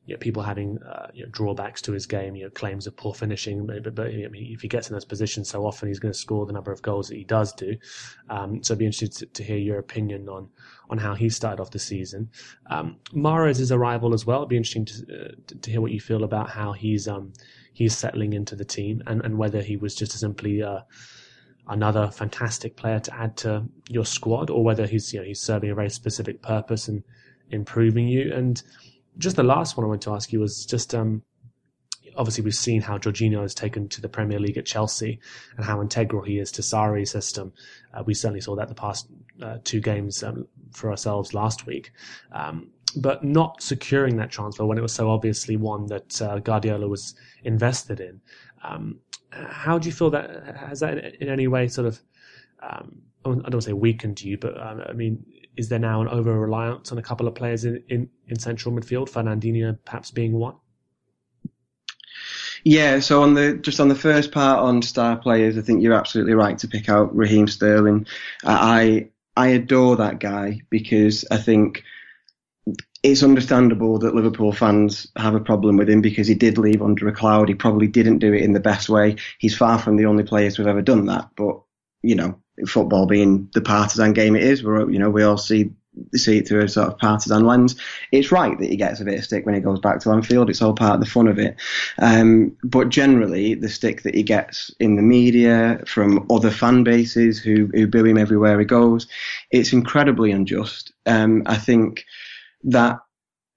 you 0.10 0.16
know, 0.16 0.20
people 0.20 0.42
having 0.42 0.80
uh, 0.82 1.08
you 1.14 1.24
know, 1.24 1.30
drawbacks 1.30 1.84
to 1.84 1.92
his 1.92 2.08
game, 2.08 2.36
you 2.36 2.44
know, 2.44 2.50
claims 2.50 2.88
of 2.88 2.98
poor 2.98 3.14
finishing. 3.14 3.68
But, 3.68 3.94
but 3.94 4.08
if 4.10 4.60
he 4.62 4.68
gets 4.68 4.90
in 4.90 4.96
those 4.96 5.06
positions 5.06 5.48
so 5.48 5.68
often, 5.68 5.88
he's 5.88 6.00
going 6.00 6.12
to 6.12 6.18
score 6.18 6.48
the 6.48 6.52
number 6.52 6.72
of 6.72 6.82
goals 6.82 7.10
that 7.10 7.16
he 7.16 7.24
does 7.24 7.54
do. 7.54 7.78
Um, 8.32 8.64
so 8.64 8.74
I'd 8.74 8.80
be 8.80 8.88
interested 8.88 9.12
to, 9.20 9.26
to, 9.28 9.44
hear 9.44 9.60
your 9.60 9.78
opinion 9.78 10.28
on 10.28 10.50
on 10.90 10.98
how 10.98 11.14
he 11.14 11.30
started 11.30 11.62
off 11.62 11.70
the 11.70 11.78
season. 11.78 12.28
Um, 12.72 12.98
arrival 13.72 14.16
as 14.16 14.26
well. 14.26 14.40
It'd 14.40 14.50
be 14.50 14.58
interesting 14.58 14.86
to, 14.86 14.94
uh, 14.94 15.32
to, 15.46 15.56
to 15.56 15.72
hear 15.72 15.80
what 15.80 15.92
you 15.92 16.00
feel 16.00 16.24
about 16.24 16.50
how 16.50 16.74
he's 16.74 17.08
um, 17.08 17.32
he's 17.74 17.96
settling 17.96 18.34
into 18.34 18.56
the 18.56 18.66
team 18.66 19.04
and, 19.06 19.24
and 19.24 19.38
whether 19.38 19.62
he 19.62 19.78
was 19.78 19.94
just 19.94 20.14
simply 20.14 20.64
uh, 20.64 20.80
another 21.68 22.10
fantastic 22.10 22.76
player 22.76 23.00
to 23.00 23.14
add 23.14 23.38
to 23.38 23.64
your 23.90 24.06
squad, 24.06 24.50
or 24.50 24.64
whether 24.64 24.88
he's 24.88 25.14
you 25.14 25.20
know 25.20 25.26
he's 25.28 25.40
serving 25.40 25.70
a 25.70 25.76
very 25.76 25.92
specific 25.92 26.42
purpose 26.42 26.88
and 26.88 27.04
improving 27.52 28.08
you. 28.08 28.34
And 28.34 28.64
just 29.20 29.36
the 29.36 29.44
last 29.44 29.78
one 29.78 29.86
I 29.86 29.90
want 29.90 30.02
to 30.04 30.14
ask 30.14 30.34
you 30.34 30.40
was 30.40 30.66
just 30.66 30.96
um, 30.96 31.22
obviously 32.16 32.44
we've 32.44 32.56
seen 32.56 32.82
how 32.82 32.98
Jorginho 32.98 33.42
has 33.42 33.54
taken 33.54 33.88
to 33.90 34.02
the 34.02 34.10
Premier 34.10 34.40
League 34.40 34.58
at 34.58 34.66
Chelsea 34.66 35.20
and 35.56 35.66
how 35.66 35.82
integral 35.82 36.24
he 36.24 36.40
is 36.40 36.52
to 36.54 36.62
Sarri's 36.62 37.12
system. 37.12 37.54
Uh, 37.94 38.04
we 38.06 38.14
certainly 38.14 38.42
saw 38.42 38.56
that 38.56 38.70
the 38.70 38.76
past 38.76 39.08
uh, 39.42 39.58
two 39.64 39.80
games 39.80 40.24
um, 40.24 40.48
for 40.72 40.90
ourselves 40.90 41.34
last 41.34 41.66
week. 41.66 41.92
Um, 42.32 42.72
but 42.96 43.24
not 43.24 43.62
securing 43.62 44.18
that 44.18 44.32
transfer 44.32 44.66
when 44.66 44.78
it 44.78 44.82
was 44.82 44.94
so 44.94 45.12
obviously 45.12 45.56
one 45.56 45.86
that 45.88 46.22
uh, 46.22 46.40
Guardiola 46.40 46.88
was 46.88 47.14
invested 47.44 48.00
in. 48.00 48.20
Um, 48.64 49.00
how 49.32 49.78
do 49.78 49.88
you 49.88 49.94
feel 49.94 50.10
that 50.10 50.56
has 50.58 50.80
that 50.80 51.22
in 51.22 51.30
any 51.30 51.48
way 51.48 51.68
sort 51.68 51.88
of 51.88 52.02
um, 52.64 53.04
I 53.24 53.30
don't 53.30 53.44
want 53.44 53.52
to 53.52 53.62
say 53.62 53.74
weakened 53.74 54.22
you, 54.22 54.38
but 54.38 54.60
um, 54.60 54.82
I 54.88 54.94
mean, 54.94 55.24
is 55.60 55.68
there 55.68 55.78
now 55.78 56.02
an 56.02 56.08
over 56.08 56.40
reliance 56.40 56.92
on 56.94 56.98
a 56.98 57.02
couple 57.02 57.28
of 57.28 57.36
players 57.36 57.66
in, 57.66 57.84
in, 57.90 58.10
in 58.30 58.40
central 58.40 58.74
midfield, 58.74 59.10
Fernandinho 59.10 59.78
perhaps 59.84 60.10
being 60.10 60.32
one? 60.32 60.56
Yeah, 62.64 63.00
so 63.00 63.24
on 63.24 63.34
the 63.34 63.54
just 63.58 63.80
on 63.82 63.90
the 63.90 63.96
first 63.96 64.32
part 64.32 64.60
on 64.60 64.82
star 64.82 65.18
players, 65.18 65.58
I 65.58 65.62
think 65.62 65.84
you're 65.84 65.94
absolutely 65.94 66.34
right 66.34 66.58
to 66.60 66.68
pick 66.68 66.88
out 66.88 67.16
Raheem 67.16 67.48
Sterling. 67.48 68.08
I 68.46 69.10
I 69.36 69.48
adore 69.50 69.98
that 69.98 70.20
guy 70.20 70.62
because 70.70 71.26
I 71.30 71.38
think 71.38 71.84
it's 73.04 73.24
understandable 73.24 74.00
that 74.00 74.16
Liverpool 74.16 74.52
fans 74.52 75.08
have 75.18 75.36
a 75.36 75.40
problem 75.40 75.78
with 75.78 75.90
him 75.90 76.02
because 76.02 76.28
he 76.28 76.36
did 76.36 76.58
leave 76.58 76.82
under 76.82 77.08
a 77.08 77.14
cloud. 77.14 77.48
He 77.48 77.56
probably 77.56 77.88
didn't 77.88 78.20
do 78.20 78.34
it 78.34 78.44
in 78.44 78.54
the 78.54 78.60
best 78.60 78.90
way. 78.90 79.18
He's 79.40 79.58
far 79.58 79.80
from 79.80 79.96
the 79.96 80.06
only 80.06 80.24
players 80.24 80.56
who've 80.56 80.68
ever 80.68 80.82
done 80.82 81.06
that, 81.06 81.30
but 81.36 81.62
you 82.02 82.16
know, 82.16 82.40
football 82.68 83.06
being 83.06 83.50
the 83.54 83.62
partisan 83.62 84.14
game 84.14 84.36
it 84.36 84.44
is, 84.44 84.64
we're 84.64 84.90
you 84.90 85.00
know 85.00 85.10
we 85.10 85.24
all 85.24 85.38
see 85.38 85.72
see 86.16 86.38
it 86.38 86.48
through 86.48 86.64
a 86.64 86.70
sort 86.70 86.88
of 86.88 86.98
partisan 86.98 87.46
lens. 87.46 87.76
It's 88.12 88.32
right 88.32 88.58
that 88.58 88.70
he 88.70 88.76
gets 88.76 89.02
a 89.02 89.06
bit 89.06 89.18
of 89.18 89.26
stick 89.26 89.46
when 89.46 89.56
he 89.56 89.62
goes 89.62 89.80
back 89.80 90.00
to 90.02 90.12
Anfield. 90.12 90.50
It's 90.50 90.62
all 90.62 90.74
part 90.74 90.96
of 90.96 91.00
the 91.00 91.06
fun 91.06 91.28
of 91.28 91.40
it. 91.40 91.56
Um, 91.98 92.56
but 92.64 92.90
generally, 92.90 93.56
the 93.56 93.70
stick 93.70 94.04
that 94.04 94.16
he 94.16 94.24
gets 94.24 94.72
in 94.80 94.96
the 94.96 95.02
media 95.02 95.82
from 95.86 96.26
other 96.30 96.52
fan 96.52 96.84
bases 96.84 97.40
who 97.40 97.70
who 97.74 97.88
boo 97.88 98.06
him 98.06 98.18
everywhere 98.18 98.60
he 98.60 98.66
goes, 98.66 99.08
it's 99.52 99.74
incredibly 99.74 100.32
unjust. 100.32 100.94
Um, 101.06 101.44
I 101.46 101.58
think 101.58 102.06
that 102.64 103.00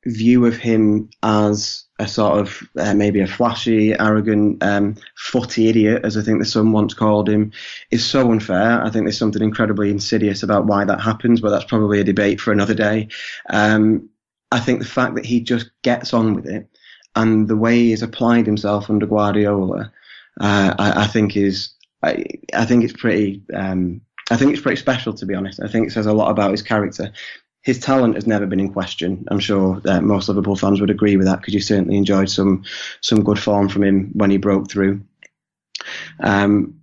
view 0.04 0.46
of 0.46 0.56
him 0.56 1.10
as 1.22 1.84
a 1.98 2.08
sort 2.08 2.40
of 2.40 2.68
uh, 2.76 2.94
maybe 2.94 3.20
a 3.20 3.26
flashy, 3.26 3.92
arrogant, 3.92 4.62
um, 4.62 4.96
footy 5.16 5.68
idiot, 5.68 6.04
as 6.04 6.16
I 6.16 6.22
think 6.22 6.40
the 6.40 6.44
Sun 6.44 6.72
once 6.72 6.94
called 6.94 7.28
him, 7.28 7.52
is 7.90 8.04
so 8.04 8.32
unfair. 8.32 8.82
I 8.82 8.90
think 8.90 9.04
there's 9.04 9.18
something 9.18 9.42
incredibly 9.42 9.90
insidious 9.90 10.42
about 10.42 10.66
why 10.66 10.84
that 10.84 11.00
happens, 11.00 11.40
but 11.40 11.50
that's 11.50 11.64
probably 11.64 12.00
a 12.00 12.04
debate 12.04 12.40
for 12.40 12.52
another 12.52 12.74
day. 12.74 13.08
Um, 13.48 14.08
I 14.50 14.58
think 14.60 14.80
the 14.80 14.88
fact 14.88 15.14
that 15.14 15.24
he 15.24 15.40
just 15.40 15.70
gets 15.82 16.12
on 16.12 16.34
with 16.34 16.46
it 16.46 16.68
and 17.14 17.46
the 17.48 17.56
way 17.56 17.76
he's 17.76 18.02
applied 18.02 18.46
himself 18.46 18.90
under 18.90 19.06
Guardiola, 19.06 19.92
uh, 20.40 20.74
I, 20.78 21.04
I, 21.04 21.06
think 21.06 21.36
is, 21.36 21.74
I, 22.02 22.24
I 22.52 22.64
think 22.64 22.84
it's 22.84 22.92
pretty, 22.92 23.42
um, 23.54 24.00
I 24.30 24.36
think 24.36 24.52
it's 24.52 24.62
pretty 24.62 24.80
special 24.80 25.14
to 25.14 25.26
be 25.26 25.34
honest. 25.34 25.60
I 25.62 25.68
think 25.68 25.86
it 25.86 25.92
says 25.92 26.06
a 26.06 26.12
lot 26.12 26.30
about 26.30 26.50
his 26.50 26.62
character 26.62 27.12
his 27.62 27.78
talent 27.78 28.16
has 28.16 28.26
never 28.26 28.46
been 28.46 28.60
in 28.60 28.72
question. 28.72 29.24
I'm 29.28 29.38
sure 29.38 29.80
that 29.80 30.02
most 30.02 30.28
Liverpool 30.28 30.56
fans 30.56 30.80
would 30.80 30.90
agree 30.90 31.16
with 31.16 31.26
that 31.26 31.40
because 31.40 31.54
you 31.54 31.60
certainly 31.60 31.96
enjoyed 31.96 32.28
some 32.28 32.64
some 33.00 33.22
good 33.22 33.38
form 33.38 33.68
from 33.68 33.84
him 33.84 34.10
when 34.14 34.30
he 34.30 34.36
broke 34.36 34.70
through. 34.70 35.02
Um, 36.20 36.80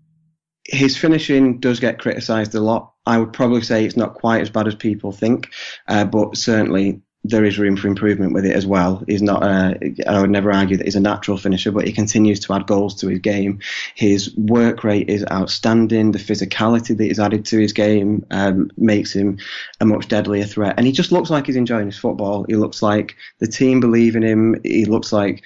his 0.65 0.97
finishing 0.97 1.59
does 1.59 1.79
get 1.79 1.99
criticised 1.99 2.53
a 2.55 2.61
lot. 2.61 2.93
I 3.05 3.17
would 3.17 3.33
probably 3.33 3.61
say 3.61 3.85
it's 3.85 3.97
not 3.97 4.13
quite 4.13 4.41
as 4.41 4.49
bad 4.49 4.67
as 4.67 4.75
people 4.75 5.11
think, 5.11 5.51
uh, 5.87 6.05
but 6.05 6.37
certainly 6.37 7.01
there 7.23 7.43
is 7.43 7.59
room 7.59 7.75
for 7.75 7.87
improvement 7.87 8.33
with 8.33 8.45
it 8.45 8.55
as 8.55 8.65
well. 8.65 9.03
He's 9.05 9.21
not, 9.21 9.43
uh, 9.43 9.73
I 10.07 10.21
would 10.21 10.29
never 10.29 10.51
argue 10.51 10.77
that 10.77 10.85
he's 10.85 10.95
a 10.95 11.01
natural 11.01 11.37
finisher, 11.37 11.71
but 11.71 11.85
he 11.85 11.91
continues 11.91 12.39
to 12.41 12.53
add 12.53 12.65
goals 12.65 12.95
to 13.01 13.07
his 13.07 13.19
game. 13.19 13.59
His 13.93 14.35
work 14.37 14.83
rate 14.83 15.09
is 15.09 15.25
outstanding. 15.29 16.11
The 16.11 16.19
physicality 16.19 16.97
that 16.97 17.03
he's 17.03 17.19
added 17.19 17.45
to 17.45 17.59
his 17.59 17.73
game 17.73 18.25
um, 18.31 18.71
makes 18.77 19.13
him 19.13 19.39
a 19.81 19.85
much 19.85 20.07
deadlier 20.07 20.45
threat. 20.45 20.75
And 20.77 20.85
he 20.85 20.93
just 20.93 21.11
looks 21.11 21.29
like 21.29 21.47
he's 21.47 21.57
enjoying 21.57 21.87
his 21.87 21.97
football. 21.97 22.45
He 22.47 22.55
looks 22.55 22.81
like 22.81 23.17
the 23.39 23.47
team 23.47 23.81
believe 23.81 24.15
in 24.15 24.23
him. 24.23 24.55
He 24.63 24.85
looks 24.85 25.11
like, 25.11 25.43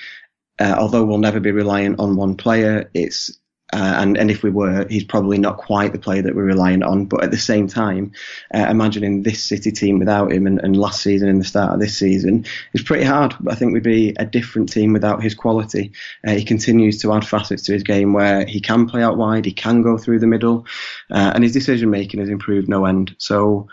uh, 0.60 0.76
although 0.78 1.04
we'll 1.04 1.18
never 1.18 1.40
be 1.40 1.52
reliant 1.52 2.00
on 2.00 2.16
one 2.16 2.36
player, 2.38 2.92
it's 2.94 3.40
Uh, 3.74 3.96
and, 3.98 4.18
and 4.18 4.30
if 4.30 4.44
we 4.44 4.52
were, 4.52 4.86
he's 4.88 5.04
probably 5.04 5.40
not 5.40 5.58
quite 5.58 5.92
the 5.92 5.98
player 5.98 6.22
that 6.22 6.36
we're 6.36 6.44
reliant 6.44 6.84
on. 6.84 7.06
But 7.06 7.24
at 7.24 7.32
the 7.32 7.40
same 7.40 7.68
time, 7.68 8.12
uh, 8.54 8.68
imagining 8.70 9.24
this 9.24 9.44
City 9.44 9.72
team 9.72 9.98
without 9.98 10.32
him 10.32 10.46
and, 10.46 10.60
and 10.62 10.78
last 10.78 11.02
season 11.02 11.28
and 11.28 11.42
the 11.42 11.46
start 11.46 11.74
of 11.74 11.80
this 11.80 11.98
season 11.98 12.46
is 12.74 12.84
pretty 12.84 13.04
hard. 13.04 13.34
I 13.50 13.56
think 13.56 13.74
we'd 13.74 13.82
be 13.82 14.14
a 14.20 14.28
different 14.28 14.72
team 14.72 14.94
without 14.94 15.24
his 15.24 15.34
quality. 15.34 15.92
Uh, 16.26 16.34
he 16.34 16.44
continues 16.44 17.02
to 17.02 17.14
add 17.14 17.26
facets 17.26 17.64
to 17.64 17.74
his 17.74 17.82
game 17.82 18.14
where 18.14 18.46
he 18.46 18.62
can 18.62 18.88
play 18.88 19.02
out 19.02 19.18
wide, 19.18 19.46
he 19.46 19.54
can 19.54 19.82
go 19.82 19.98
through 19.98 20.20
the 20.20 20.28
middle, 20.28 20.68
uh, 21.10 21.32
and 21.34 21.44
his 21.44 21.54
decision 21.54 21.90
making 21.90 22.20
has 22.20 22.30
improved 22.30 22.70
no 22.70 22.86
end. 22.86 23.16
So, 23.18 23.70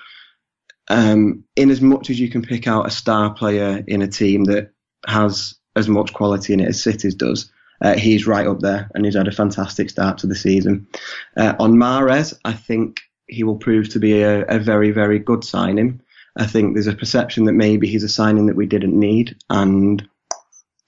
um, 0.88 1.44
in 1.56 1.70
as 1.70 1.82
much 1.82 2.08
as 2.08 2.18
you 2.18 2.30
can 2.30 2.40
pick 2.40 2.66
out 2.66 2.86
a 2.86 2.90
star 2.90 3.34
player 3.34 3.84
in 3.86 4.00
a 4.00 4.08
team 4.08 4.44
that 4.44 4.72
has 5.06 5.56
as 5.76 5.88
much 5.88 6.14
quality 6.14 6.54
in 6.54 6.60
it 6.60 6.68
as 6.68 6.82
City's 6.82 7.14
does, 7.14 7.50
uh, 7.80 7.96
he's 7.96 8.26
right 8.26 8.46
up 8.46 8.60
there, 8.60 8.90
and 8.94 9.04
he's 9.04 9.16
had 9.16 9.28
a 9.28 9.32
fantastic 9.32 9.90
start 9.90 10.18
to 10.18 10.26
the 10.26 10.34
season. 10.34 10.86
Uh, 11.36 11.54
on 11.58 11.74
Mahrez, 11.74 12.38
I 12.44 12.52
think 12.52 13.00
he 13.26 13.44
will 13.44 13.56
prove 13.56 13.88
to 13.90 13.98
be 13.98 14.22
a, 14.22 14.44
a, 14.46 14.58
very, 14.58 14.90
very 14.90 15.18
good 15.18 15.44
signing. 15.44 16.00
I 16.36 16.46
think 16.46 16.74
there's 16.74 16.86
a 16.86 16.94
perception 16.94 17.44
that 17.44 17.52
maybe 17.52 17.88
he's 17.88 18.02
a 18.02 18.08
signing 18.08 18.46
that 18.46 18.56
we 18.56 18.66
didn't 18.66 18.98
need, 18.98 19.36
and 19.48 20.06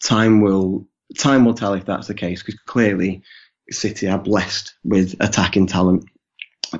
time 0.03 0.41
will 0.41 0.87
time 1.19 1.45
will 1.45 1.55
tell 1.55 1.75
if 1.75 1.85
that's 1.85 2.09
the 2.09 2.15
case. 2.15 2.43
Because 2.43 2.61
clearly, 2.67 3.23
City 3.71 4.09
are 4.09 4.19
blessed 4.19 4.75
with 4.85 5.15
attacking 5.21 5.69
talent, 5.69 6.05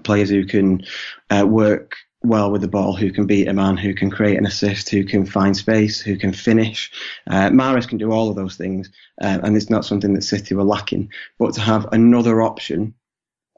players 0.03 0.31
who 0.31 0.45
can 0.45 0.85
uh, 1.31 1.47
work 1.47 1.97
well 2.25 2.51
with 2.51 2.61
the 2.61 2.69
ball, 2.69 2.95
who 2.95 3.13
can 3.13 3.27
beat 3.27 3.49
a 3.49 3.53
man, 3.53 3.77
who 3.77 3.95
can 3.95 4.11
create 4.11 4.39
an 4.39 4.47
assist, 4.47 4.91
who 4.91 5.05
can 5.05 5.27
find 5.27 5.57
space, 5.57 6.01
who 6.01 6.17
can 6.17 6.33
finish. 6.33 6.91
Uh, 7.27 7.51
Mahrez 7.51 7.89
can 7.89 7.99
do 7.99 8.13
all 8.13 8.31
of 8.31 8.37
those 8.37 8.57
things, 8.57 8.91
uh, 9.21 9.41
and 9.43 9.57
it's 9.57 9.71
not 9.71 9.85
something 9.85 10.15
that 10.15 10.23
City 10.23 10.55
were 10.55 10.65
lacking. 10.65 11.11
But 11.39 11.55
to 11.55 11.61
have 11.61 11.89
another 11.93 12.43
option, 12.43 12.95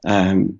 um, 0.05 0.59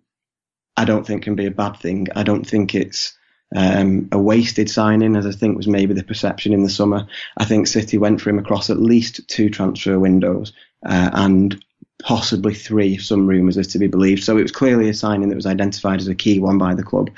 I 0.77 0.85
don't 0.85 1.05
think 1.05 1.23
can 1.23 1.35
be 1.35 1.45
a 1.45 1.51
bad 1.51 1.77
thing. 1.77 2.07
I 2.15 2.23
don't 2.23 2.45
think 2.45 2.75
it's 2.75 3.17
um, 3.55 4.09
a 4.11 4.19
wasted 4.19 4.69
signing, 4.69 5.15
as 5.15 5.25
I 5.25 5.31
think 5.31 5.57
was 5.57 5.67
maybe 5.67 5.93
the 5.93 6.03
perception 6.03 6.53
in 6.53 6.63
the 6.63 6.69
summer. 6.69 7.07
I 7.37 7.45
think 7.45 7.67
City 7.67 7.97
went 7.97 8.21
for 8.21 8.29
him 8.29 8.39
across 8.39 8.69
at 8.69 8.81
least 8.81 9.27
two 9.27 9.49
transfer 9.49 9.99
windows, 9.99 10.53
uh, 10.85 11.09
and 11.13 11.63
possibly 12.03 12.53
three, 12.53 12.95
if 12.95 13.05
some 13.05 13.27
rumours 13.27 13.57
are 13.57 13.63
to 13.63 13.79
be 13.79 13.87
believed. 13.87 14.23
So 14.23 14.37
it 14.37 14.41
was 14.43 14.51
clearly 14.51 14.89
a 14.89 14.93
signing 14.93 15.29
that 15.29 15.35
was 15.35 15.45
identified 15.45 15.99
as 15.99 16.07
a 16.07 16.15
key 16.15 16.39
one 16.39 16.57
by 16.57 16.75
the 16.75 16.83
club. 16.83 17.09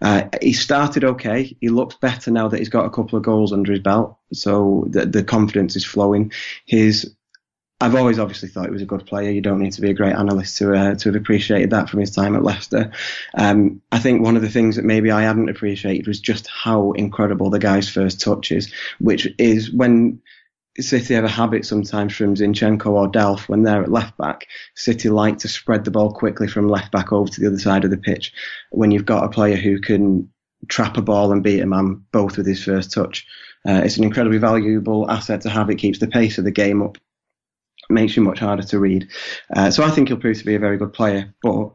Uh, 0.00 0.24
he 0.40 0.52
started 0.52 1.04
okay. 1.04 1.56
He 1.60 1.68
looks 1.68 1.96
better 1.96 2.30
now 2.30 2.48
that 2.48 2.58
he's 2.58 2.68
got 2.68 2.86
a 2.86 2.90
couple 2.90 3.16
of 3.16 3.24
goals 3.24 3.52
under 3.52 3.72
his 3.72 3.80
belt. 3.80 4.18
So 4.32 4.86
the, 4.88 5.06
the 5.06 5.24
confidence 5.24 5.76
is 5.76 5.84
flowing. 5.84 6.32
His 6.66 7.14
I've 7.82 7.94
always 7.94 8.18
obviously 8.18 8.50
thought 8.50 8.66
he 8.66 8.72
was 8.72 8.82
a 8.82 8.86
good 8.86 9.06
player. 9.06 9.30
You 9.30 9.40
don't 9.40 9.60
need 9.60 9.72
to 9.72 9.80
be 9.80 9.88
a 9.88 9.94
great 9.94 10.14
analyst 10.14 10.58
to 10.58 10.74
uh, 10.74 10.94
to 10.96 11.08
have 11.08 11.16
appreciated 11.16 11.70
that 11.70 11.88
from 11.88 12.00
his 12.00 12.10
time 12.10 12.36
at 12.36 12.42
Leicester. 12.42 12.92
Um, 13.34 13.80
I 13.90 13.98
think 13.98 14.22
one 14.22 14.36
of 14.36 14.42
the 14.42 14.50
things 14.50 14.76
that 14.76 14.84
maybe 14.84 15.10
I 15.10 15.22
hadn't 15.22 15.48
appreciated 15.48 16.06
was 16.06 16.20
just 16.20 16.46
how 16.46 16.92
incredible 16.92 17.48
the 17.48 17.58
guy's 17.58 17.88
first 17.88 18.20
touch 18.20 18.52
is, 18.52 18.70
which 18.98 19.28
is 19.38 19.72
when 19.72 20.20
City 20.78 21.14
have 21.14 21.24
a 21.24 21.28
habit 21.28 21.66
sometimes 21.66 22.16
from 22.16 22.36
Zinchenko 22.36 22.86
or 22.86 23.10
Delph 23.10 23.48
when 23.48 23.64
they're 23.64 23.82
at 23.82 23.90
left 23.90 24.16
back. 24.16 24.46
City 24.76 25.08
like 25.08 25.38
to 25.38 25.48
spread 25.48 25.84
the 25.84 25.90
ball 25.90 26.12
quickly 26.12 26.46
from 26.46 26.68
left 26.68 26.92
back 26.92 27.12
over 27.12 27.28
to 27.28 27.40
the 27.40 27.48
other 27.48 27.58
side 27.58 27.84
of 27.84 27.90
the 27.90 27.96
pitch. 27.96 28.32
When 28.70 28.90
you've 28.90 29.04
got 29.04 29.24
a 29.24 29.28
player 29.28 29.56
who 29.56 29.80
can 29.80 30.30
trap 30.68 30.96
a 30.96 31.02
ball 31.02 31.32
and 31.32 31.42
beat 31.42 31.60
a 31.60 31.66
man 31.66 32.04
both 32.12 32.36
with 32.36 32.46
his 32.46 32.62
first 32.62 32.92
touch, 32.92 33.26
uh, 33.68 33.82
it's 33.84 33.96
an 33.96 34.04
incredibly 34.04 34.38
valuable 34.38 35.10
asset 35.10 35.40
to 35.42 35.50
have. 35.50 35.70
It 35.70 35.76
keeps 35.76 35.98
the 35.98 36.06
pace 36.06 36.38
of 36.38 36.44
the 36.44 36.50
game 36.50 36.82
up, 36.82 36.98
makes 37.90 38.16
you 38.16 38.22
much 38.22 38.38
harder 38.38 38.62
to 38.62 38.78
read. 38.78 39.08
Uh, 39.54 39.70
so 39.70 39.82
I 39.82 39.90
think 39.90 40.08
he'll 40.08 40.18
prove 40.18 40.38
to 40.38 40.44
be 40.44 40.54
a 40.54 40.60
very 40.60 40.78
good 40.78 40.92
player, 40.92 41.34
but 41.42 41.72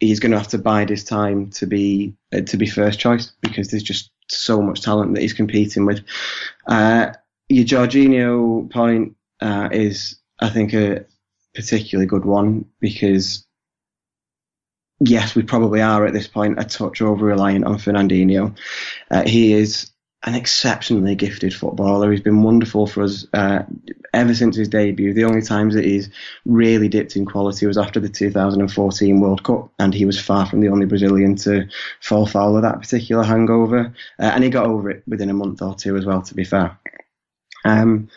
he's 0.00 0.20
going 0.20 0.32
to 0.32 0.38
have 0.38 0.48
to 0.48 0.58
bide 0.58 0.90
his 0.90 1.04
time 1.04 1.50
to 1.50 1.66
be 1.66 2.14
uh, 2.32 2.42
to 2.42 2.56
be 2.56 2.66
first 2.66 3.00
choice 3.00 3.32
because 3.40 3.68
there's 3.68 3.82
just 3.82 4.10
so 4.28 4.62
much 4.62 4.82
talent 4.82 5.14
that 5.14 5.22
he's 5.22 5.32
competing 5.32 5.86
with. 5.86 6.02
Your 7.54 7.64
Jorginho 7.64 8.68
point 8.68 9.16
uh, 9.40 9.68
is, 9.70 10.16
I 10.40 10.48
think, 10.48 10.74
a 10.74 11.06
particularly 11.54 12.06
good 12.06 12.24
one 12.24 12.64
because, 12.80 13.46
yes, 14.98 15.36
we 15.36 15.44
probably 15.44 15.80
are 15.80 16.04
at 16.04 16.12
this 16.12 16.26
point 16.26 16.58
a 16.58 16.64
touch 16.64 17.00
over 17.00 17.24
reliant 17.24 17.64
on 17.64 17.78
Fernandinho. 17.78 18.58
Uh, 19.08 19.22
he 19.24 19.52
is 19.52 19.92
an 20.24 20.34
exceptionally 20.34 21.14
gifted 21.14 21.54
footballer. 21.54 22.10
He's 22.10 22.22
been 22.22 22.42
wonderful 22.42 22.88
for 22.88 23.04
us 23.04 23.24
uh, 23.32 23.62
ever 24.12 24.34
since 24.34 24.56
his 24.56 24.68
debut. 24.68 25.14
The 25.14 25.22
only 25.22 25.42
times 25.42 25.74
that 25.74 25.84
he's 25.84 26.10
really 26.44 26.88
dipped 26.88 27.14
in 27.14 27.24
quality 27.24 27.66
was 27.66 27.78
after 27.78 28.00
the 28.00 28.08
2014 28.08 29.20
World 29.20 29.44
Cup, 29.44 29.70
and 29.78 29.94
he 29.94 30.06
was 30.06 30.20
far 30.20 30.44
from 30.46 30.60
the 30.60 30.70
only 30.70 30.86
Brazilian 30.86 31.36
to 31.36 31.68
fall 32.00 32.26
foul 32.26 32.56
of 32.56 32.62
that 32.62 32.80
particular 32.80 33.22
hangover. 33.22 33.94
Uh, 34.18 34.32
and 34.34 34.42
he 34.42 34.50
got 34.50 34.66
over 34.66 34.90
it 34.90 35.04
within 35.06 35.30
a 35.30 35.34
month 35.34 35.62
or 35.62 35.76
two 35.76 35.96
as 35.96 36.04
well, 36.04 36.22
to 36.22 36.34
be 36.34 36.42
fair. 36.42 36.80
Um, 37.64 38.08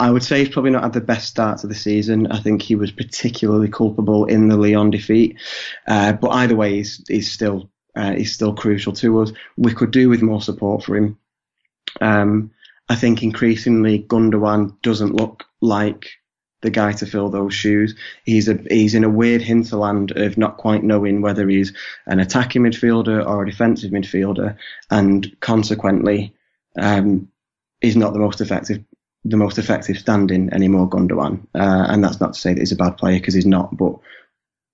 I 0.00 0.10
would 0.10 0.22
say 0.22 0.38
he's 0.38 0.50
probably 0.50 0.70
not 0.70 0.84
had 0.84 0.92
the 0.92 1.00
best 1.00 1.28
start 1.28 1.58
to 1.58 1.66
the 1.66 1.74
season. 1.74 2.28
I 2.28 2.38
think 2.38 2.62
he 2.62 2.76
was 2.76 2.92
particularly 2.92 3.68
culpable 3.68 4.26
in 4.26 4.48
the 4.48 4.56
Lyon 4.56 4.90
defeat. 4.90 5.38
Uh, 5.88 6.12
but 6.12 6.28
either 6.30 6.54
way, 6.54 6.76
he's, 6.76 7.02
he's 7.08 7.32
still 7.32 7.70
uh, 7.96 8.12
he's 8.12 8.32
still 8.32 8.54
crucial 8.54 8.92
to 8.92 9.20
us. 9.20 9.32
We 9.56 9.74
could 9.74 9.90
do 9.90 10.08
with 10.08 10.22
more 10.22 10.40
support 10.40 10.84
for 10.84 10.96
him. 10.96 11.18
Um, 12.00 12.52
I 12.88 12.94
think 12.94 13.22
increasingly 13.22 13.98
Gundogan 13.98 14.80
doesn't 14.82 15.14
look 15.14 15.44
like 15.60 16.10
the 16.60 16.70
guy 16.70 16.92
to 16.92 17.06
fill 17.06 17.28
those 17.28 17.54
shoes. 17.54 17.96
He's 18.24 18.48
a 18.48 18.54
he's 18.68 18.94
in 18.94 19.04
a 19.04 19.10
weird 19.10 19.42
hinterland 19.42 20.12
of 20.12 20.38
not 20.38 20.56
quite 20.58 20.84
knowing 20.84 21.22
whether 21.22 21.48
he's 21.48 21.72
an 22.06 22.20
attacking 22.20 22.62
midfielder 22.62 23.26
or 23.26 23.42
a 23.42 23.50
defensive 23.50 23.90
midfielder, 23.90 24.56
and 24.90 25.36
consequently, 25.40 26.34
um, 26.78 27.28
he's 27.80 27.96
not 27.96 28.12
the 28.12 28.18
most 28.18 28.40
effective 28.40 28.82
the 29.24 29.36
most 29.36 29.58
effective 29.58 29.98
standing 29.98 30.52
anymore, 30.52 30.88
Gundogan. 30.88 31.46
Uh, 31.54 31.86
and 31.88 32.02
that's 32.02 32.20
not 32.20 32.34
to 32.34 32.40
say 32.40 32.54
that 32.54 32.60
he's 32.60 32.72
a 32.72 32.76
bad 32.76 32.96
player 32.96 33.18
because 33.18 33.34
he's 33.34 33.46
not, 33.46 33.76
but 33.76 33.94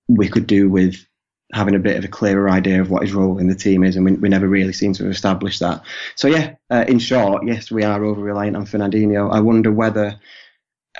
we 0.07 0.29
could 0.29 0.47
do 0.47 0.69
with 0.69 1.05
having 1.53 1.75
a 1.75 1.79
bit 1.79 1.97
of 1.97 2.03
a 2.03 2.09
clearer 2.09 2.49
idea 2.49 2.81
of 2.81 2.89
what 2.89 3.03
his 3.03 3.13
role 3.13 3.37
in 3.37 3.47
the 3.47 3.55
team 3.55 3.83
is, 3.83 3.95
and 3.95 4.05
we, 4.05 4.13
we 4.13 4.29
never 4.29 4.47
really 4.47 4.73
seem 4.73 4.93
to 4.93 5.03
have 5.03 5.11
established 5.11 5.59
that. 5.59 5.81
So 6.15 6.27
yeah, 6.27 6.55
uh, 6.69 6.85
in 6.87 6.99
short, 6.99 7.45
yes, 7.45 7.71
we 7.71 7.83
are 7.83 8.03
over 8.03 8.21
reliant 8.21 8.55
on 8.55 8.65
Fernandinho. 8.65 9.31
I 9.31 9.39
wonder 9.39 9.71
whether 9.71 10.19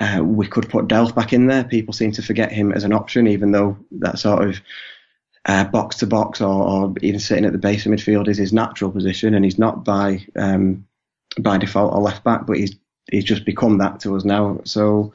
uh, 0.00 0.22
we 0.22 0.46
could 0.46 0.68
put 0.68 0.88
Delph 0.88 1.14
back 1.14 1.32
in 1.32 1.46
there. 1.46 1.64
People 1.64 1.94
seem 1.94 2.12
to 2.12 2.22
forget 2.22 2.52
him 2.52 2.72
as 2.72 2.84
an 2.84 2.92
option, 2.92 3.26
even 3.26 3.52
though 3.52 3.76
that 3.92 4.18
sort 4.18 4.48
of 4.48 4.60
box 5.72 5.96
to 5.96 6.06
box 6.06 6.40
or, 6.40 6.68
or, 6.68 6.94
even 7.02 7.20
sitting 7.20 7.44
at 7.44 7.52
the 7.52 7.58
base 7.58 7.86
of 7.86 7.92
midfield 7.92 8.28
is 8.28 8.38
his 8.38 8.52
natural 8.52 8.90
position, 8.90 9.34
and 9.34 9.44
he's 9.44 9.58
not 9.58 9.84
by 9.84 10.24
um, 10.36 10.85
by 11.40 11.58
default 11.58 11.94
a 11.94 11.98
left 11.98 12.24
back, 12.24 12.46
but 12.46 12.56
he's 12.56 12.76
he's 13.10 13.24
just 13.24 13.44
become 13.44 13.78
that 13.78 14.00
to 14.00 14.16
us 14.16 14.24
now. 14.24 14.60
So 14.64 15.12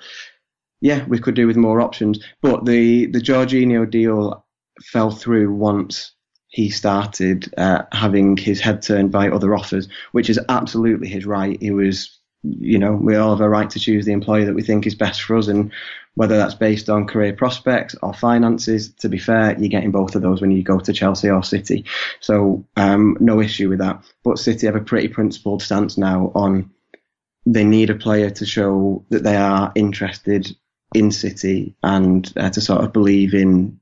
yeah, 0.81 1.05
we 1.05 1.19
could 1.19 1.35
do 1.35 1.47
with 1.47 1.57
more 1.57 1.81
options. 1.81 2.23
But 2.41 2.65
the 2.65 3.07
the 3.07 3.19
Jorginho 3.19 3.89
deal 3.89 4.45
fell 4.83 5.11
through 5.11 5.53
once 5.53 6.13
he 6.47 6.69
started 6.69 7.53
uh, 7.57 7.83
having 7.93 8.35
his 8.35 8.59
head 8.59 8.81
turned 8.81 9.11
by 9.11 9.29
other 9.29 9.55
offers, 9.55 9.87
which 10.11 10.29
is 10.29 10.39
absolutely 10.49 11.07
his 11.07 11.25
right. 11.25 11.57
He 11.61 11.71
was, 11.71 12.19
you 12.43 12.77
know, 12.77 12.93
we 12.93 13.15
all 13.15 13.29
have 13.29 13.41
a 13.41 13.47
right 13.47 13.69
to 13.69 13.79
choose 13.79 14.05
the 14.05 14.11
employer 14.11 14.45
that 14.45 14.55
we 14.55 14.61
think 14.61 14.85
is 14.85 14.95
best 14.95 15.21
for 15.21 15.37
us, 15.37 15.47
and 15.47 15.71
whether 16.15 16.37
that's 16.37 16.53
based 16.53 16.89
on 16.89 17.07
career 17.07 17.33
prospects 17.33 17.95
or 18.01 18.13
finances. 18.13 18.93
To 18.95 19.09
be 19.09 19.17
fair, 19.17 19.57
you're 19.57 19.69
getting 19.69 19.91
both 19.91 20.15
of 20.15 20.21
those 20.21 20.41
when 20.41 20.51
you 20.51 20.63
go 20.63 20.79
to 20.79 20.93
Chelsea 20.93 21.29
or 21.29 21.43
City. 21.43 21.85
So 22.19 22.65
um, 22.75 23.17
no 23.19 23.41
issue 23.41 23.69
with 23.69 23.79
that. 23.79 24.03
But 24.23 24.39
City 24.39 24.67
have 24.67 24.75
a 24.75 24.81
pretty 24.81 25.07
principled 25.07 25.61
stance 25.61 25.97
now 25.97 26.31
on 26.35 26.71
they 27.45 27.63
need 27.63 27.89
a 27.89 27.95
player 27.95 28.29
to 28.29 28.45
show 28.45 29.03
that 29.09 29.23
they 29.23 29.35
are 29.35 29.71
interested 29.75 30.55
in 30.93 31.11
City 31.11 31.75
and 31.81 32.31
uh, 32.37 32.49
to 32.51 32.61
sort 32.61 32.83
of 32.83 32.93
believe 32.93 33.33
in 33.33 33.80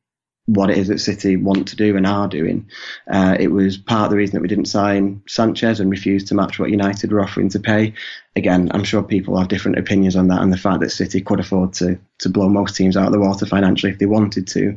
what 0.54 0.72
it 0.72 0.78
is 0.80 0.88
that 0.88 1.00
City 1.00 1.36
want 1.36 1.68
to 1.68 1.76
do 1.76 1.96
and 1.96 2.08
are 2.08 2.28
doing. 2.28 2.68
Uh, 3.08 3.38
it 3.40 3.50
was 3.50 3.78
part 3.78 4.06
of 4.06 4.10
the 4.10 4.18
reason 4.18 4.34
that 4.34 4.42
we 4.42 4.48
didn't 4.48 4.66
sign 4.66 5.22
Sanchez 5.28 5.80
and 5.80 5.92
refused 5.92 6.28
to 6.28 6.36
match 6.36 6.58
what 6.58 6.72
United 6.72 7.12
were 7.12 7.22
offering 7.22 7.50
to 7.50 7.60
pay. 7.60 7.94
Again, 8.36 8.72
I'm 8.74 8.84
sure 8.84 9.04
people 9.04 9.38
have 9.38 9.48
different 9.48 9.78
opinions 9.78 10.16
on 10.16 10.28
that 10.30 10.42
and 10.42 10.52
the 10.52 10.58
fact 10.58 10.80
that 10.80 10.90
City 10.90 11.22
could 11.22 11.40
afford 11.40 11.74
to 11.74 12.00
to 12.20 12.30
blow 12.30 12.50
most 12.50 12.76
teams 12.76 12.98
out 12.98 13.06
of 13.06 13.14
the 13.14 13.20
water 13.20 13.46
financially 13.46 13.92
if 13.92 14.00
they 14.00 14.08
wanted 14.08 14.48
to, 14.48 14.76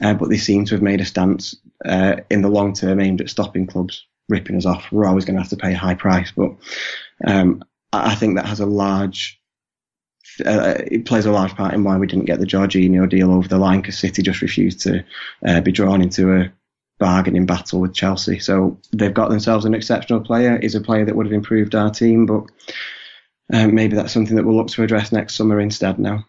uh, 0.00 0.14
but 0.14 0.28
they 0.28 0.38
seem 0.38 0.64
to 0.64 0.74
have 0.74 0.82
made 0.82 1.00
a 1.00 1.04
stance 1.04 1.56
uh, 1.84 2.16
in 2.28 2.42
the 2.42 2.48
long 2.48 2.72
term 2.72 3.00
aimed 3.00 3.20
at 3.20 3.30
stopping 3.30 3.66
clubs 3.66 4.04
ripping 4.28 4.56
us 4.56 4.66
off. 4.66 4.90
We're 4.90 5.06
always 5.06 5.24
going 5.24 5.36
to 5.36 5.42
have 5.42 5.50
to 5.50 5.56
pay 5.56 5.72
a 5.72 5.78
high 5.78 5.94
price, 5.94 6.32
but 6.34 6.52
um, 7.26 7.62
I 7.92 8.14
think 8.14 8.36
that 8.36 8.46
has 8.46 8.60
a 8.60 8.66
large 8.66 9.40
uh, 10.44 10.74
it 10.86 11.04
plays 11.04 11.26
a 11.26 11.32
large 11.32 11.54
part 11.54 11.74
in 11.74 11.84
why 11.84 11.96
we 11.96 12.06
didn't 12.06 12.26
get 12.26 12.38
the 12.40 12.46
Jorginho 12.46 13.08
deal 13.08 13.32
over 13.32 13.48
the 13.48 13.58
line 13.58 13.80
because 13.80 13.98
City 13.98 14.22
just 14.22 14.42
refused 14.42 14.80
to 14.82 15.04
uh, 15.46 15.60
be 15.60 15.72
drawn 15.72 16.02
into 16.02 16.34
a 16.34 16.52
bargaining 16.98 17.46
battle 17.46 17.80
with 17.80 17.94
Chelsea. 17.94 18.38
So 18.38 18.78
they've 18.92 19.12
got 19.12 19.30
themselves 19.30 19.64
an 19.64 19.74
exceptional 19.74 20.20
player. 20.20 20.58
He's 20.60 20.74
a 20.74 20.80
player 20.80 21.04
that 21.04 21.16
would 21.16 21.26
have 21.26 21.32
improved 21.32 21.74
our 21.74 21.90
team, 21.90 22.26
but 22.26 22.44
um, 23.52 23.74
maybe 23.74 23.96
that's 23.96 24.12
something 24.12 24.36
that 24.36 24.44
we'll 24.44 24.56
look 24.56 24.68
to 24.68 24.82
address 24.82 25.12
next 25.12 25.34
summer 25.34 25.60
instead 25.60 25.98
now. 25.98 26.24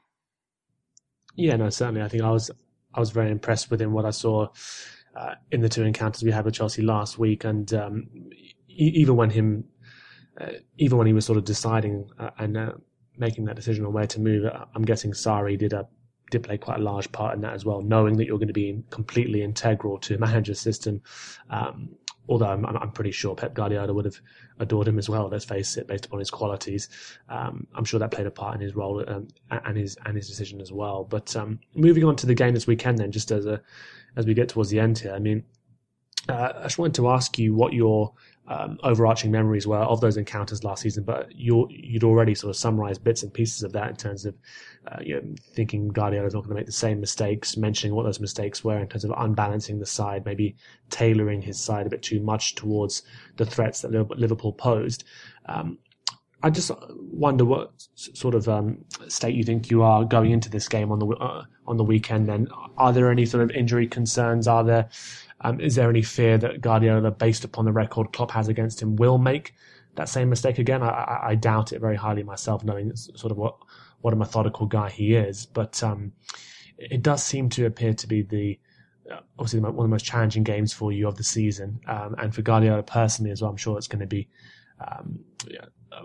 Yeah, 1.36 1.56
no, 1.56 1.70
certainly. 1.70 2.02
I 2.02 2.08
think 2.08 2.24
I 2.24 2.32
was 2.32 2.52
I 2.94 3.00
was 3.00 3.12
very 3.12 3.32
impressed 3.32 3.72
with 3.72 3.82
him. 3.82 3.94
What 3.94 4.06
I 4.06 4.12
saw 4.12 4.50
uh, 5.16 5.36
in 5.52 5.62
the 5.62 5.70
two 5.70 5.84
encounters 5.84 6.24
we 6.24 6.32
had 6.32 6.46
with 6.46 6.56
Chelsea 6.56 6.82
last 6.82 7.18
week, 7.18 7.44
and 7.44 7.72
um, 7.74 8.08
even 8.68 9.16
when 9.16 9.30
him, 9.30 9.66
uh, 10.40 10.52
even 10.78 10.98
when 10.98 11.08
he 11.08 11.14
was 11.14 11.26
sort 11.26 11.38
of 11.38 11.46
deciding 11.46 12.10
uh, 12.20 12.32
and 12.38 12.58
uh, 12.58 12.74
making 13.18 13.46
that 13.46 13.56
decision 13.56 13.86
on 13.86 13.94
where 13.94 14.08
to 14.08 14.20
move, 14.20 14.46
I'm 14.76 14.84
guessing 14.84 15.12
Sarri 15.12 15.58
did 15.58 15.74
a 15.74 15.88
did 16.32 16.44
play 16.44 16.58
quite 16.58 16.80
a 16.80 16.84
large 16.84 17.12
part 17.12 17.36
in 17.36 17.42
that 17.42 17.54
as 17.54 17.64
well, 17.64 17.82
knowing 17.82 18.18
that 18.18 18.26
you're 18.26 18.40
going 18.40 18.48
to 18.48 18.54
be 18.54 18.84
completely 18.90 19.44
integral 19.44 20.00
to 20.00 20.18
manager's 20.18 20.60
system. 20.60 21.02
Um, 21.50 21.90
although 22.28 22.48
I'm, 22.48 22.66
I'm, 22.66 22.92
pretty 22.92 23.12
sure 23.12 23.36
Pep 23.36 23.54
Guardiola 23.54 23.94
would 23.94 24.06
have 24.06 24.20
adored 24.60 24.88
him 24.88 24.98
as 24.98 25.10
well. 25.10 25.28
Let's 25.28 25.46
face 25.46 25.78
it, 25.78 25.88
based 25.88 26.06
upon 26.06 26.20
his 26.20 26.32
qualities, 26.32 26.90
um, 27.30 27.68
I'm 27.76 27.86
sure 27.86 28.00
that 28.00 28.12
played 28.12 28.28
a 28.28 28.32
part 28.32 28.56
in 28.56 28.62
his 28.62 28.76
role 28.76 29.04
um, 29.08 29.28
and 29.52 29.78
his 29.78 29.98
and 30.06 30.16
his 30.16 30.28
decision 30.28 30.62
as 30.62 30.72
well. 30.72 31.04
But 31.04 31.36
um, 31.36 31.60
moving 31.76 32.04
on 32.04 32.16
to 32.18 32.26
the 32.26 32.36
game 32.36 32.54
this 32.54 32.68
weekend, 32.68 32.98
then, 32.98 33.12
just 33.12 33.32
as 33.32 33.46
a 33.46 33.62
as 34.16 34.26
we 34.26 34.34
get 34.34 34.50
towards 34.50 34.70
the 34.70 34.80
end 34.80 35.00
here, 35.00 35.14
I 35.14 35.20
mean, 35.20 35.44
uh, 36.30 36.54
I 36.56 36.64
just 36.64 36.78
wanted 36.78 36.96
to 36.96 37.10
ask 37.10 37.38
you 37.38 37.54
what 37.54 37.74
your 37.74 38.14
um, 38.48 38.78
overarching 38.84 39.32
memories 39.32 39.66
were 39.66 39.78
of 39.78 40.02
those 40.02 40.18
encounters 40.18 40.64
last 40.64 40.82
season, 40.82 41.04
but 41.04 41.34
you 41.34 41.68
would 41.94 42.04
already 42.04 42.36
sort 42.36 42.50
of 42.50 42.58
summarized 42.58 43.04
bits 43.04 43.24
and 43.24 43.34
pieces 43.34 43.64
of 43.64 43.72
that 43.72 43.90
in 43.90 43.96
terms 43.96 44.26
of 44.26 44.36
uh, 44.88 45.00
you 45.02 45.16
know, 45.16 45.22
thinking 45.54 45.88
Guardiola's 45.88 46.34
not 46.34 46.42
going 46.42 46.50
to 46.50 46.56
make 46.56 46.66
the 46.66 46.72
same 46.74 47.00
mistakes, 47.00 47.56
mentioning 47.56 47.96
what 47.96 48.04
those 48.04 48.20
mistakes 48.20 48.64
were 48.64 48.78
in 48.78 48.88
terms 48.88 49.06
of 49.06 49.14
unbalancing 49.18 49.80
the 49.80 49.86
side, 49.86 50.26
maybe 50.26 50.56
tailoring 50.90 51.42
his 51.42 51.60
side 51.60 51.88
a 51.88 51.90
bit 51.90 52.02
too 52.02 52.20
much 52.20 52.56
towards 52.56 53.04
the 53.38 53.46
threats 53.46 53.82
that 53.82 53.92
Liverpool 53.92 54.52
posed. 54.52 55.06
Um, 55.46 55.78
I 56.46 56.50
just 56.50 56.72
wonder 56.90 57.46
what 57.46 57.72
sort 57.96 58.36
of 58.36 58.50
um, 58.50 58.84
state 59.08 59.34
you 59.34 59.46
think 59.46 59.72
you 59.72 59.82
are 59.82 60.04
going 60.04 60.32
into 60.32 60.50
this 60.50 60.68
game 60.68 60.92
on 60.92 61.00
the 61.00 61.08
uh, 61.08 61.46
on 61.66 61.78
the 61.78 61.86
weekend. 61.86 62.28
Then, 62.28 62.50
are 62.78 62.92
there 62.92 63.10
any 63.10 63.26
sort 63.26 63.44
of 63.44 63.52
injury 63.52 63.88
concerns? 63.88 64.46
Are 64.46 64.66
there 64.66 64.90
um, 65.44 65.60
is 65.60 65.76
there 65.76 65.90
any 65.90 66.02
fear 66.02 66.38
that 66.38 66.62
Guardiola, 66.62 67.12
based 67.12 67.44
upon 67.44 67.66
the 67.66 67.72
record 67.72 68.14
Klopp 68.14 68.32
has 68.32 68.48
against 68.48 68.82
him, 68.82 68.96
will 68.96 69.18
make 69.18 69.54
that 69.96 70.10
same 70.10 70.30
mistake 70.30 70.58
again? 70.58 70.82
I, 70.82 70.90
I, 70.90 71.30
I 71.30 71.36
doubt 71.36 71.74
it 71.74 71.80
very 71.80 71.96
highly 71.96 72.24
myself, 72.24 72.64
knowing 72.64 72.96
sort 72.96 73.32
of 73.32 73.38
what, 73.38 73.58
what 74.02 74.14
a 74.14 74.18
methodical 74.18 74.66
guy 74.66 74.90
he 74.90 75.16
is. 75.16 75.46
But 75.46 75.84
um, 75.84 76.14
it 76.78 77.04
does 77.04 77.24
seem 77.24 77.50
to 77.50 77.66
appear 77.66 77.94
to 77.94 78.08
be 78.08 78.22
the 78.22 78.60
uh, 79.12 79.20
obviously 79.38 79.60
one 79.60 79.72
of 79.72 79.76
the 79.76 79.88
most 79.88 80.06
challenging 80.06 80.44
games 80.44 80.72
for 80.72 80.92
you 80.92 81.08
of 81.08 81.18
the 81.18 81.24
season, 81.24 81.82
um, 81.88 82.16
and 82.18 82.34
for 82.34 82.42
Guardiola 82.42 82.84
personally 82.84 83.32
as 83.32 83.42
well. 83.42 83.52
I'm 83.52 83.58
sure 83.58 83.78
it's 83.78 83.88
going 83.88 84.00
to 84.00 84.08
be 84.08 84.30
um, 84.80 85.20
yeah, 85.48 85.66
a 85.92 86.04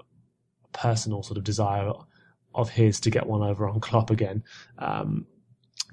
personal 0.72 1.22
sort 1.22 1.38
of 1.38 1.44
desire 1.44 1.92
of 2.54 2.70
his 2.70 2.98
to 3.00 3.10
get 3.10 3.26
one 3.26 3.42
over 3.42 3.68
on 3.68 3.78
Klopp 3.78 4.10
again. 4.10 4.42
Um, 4.78 5.26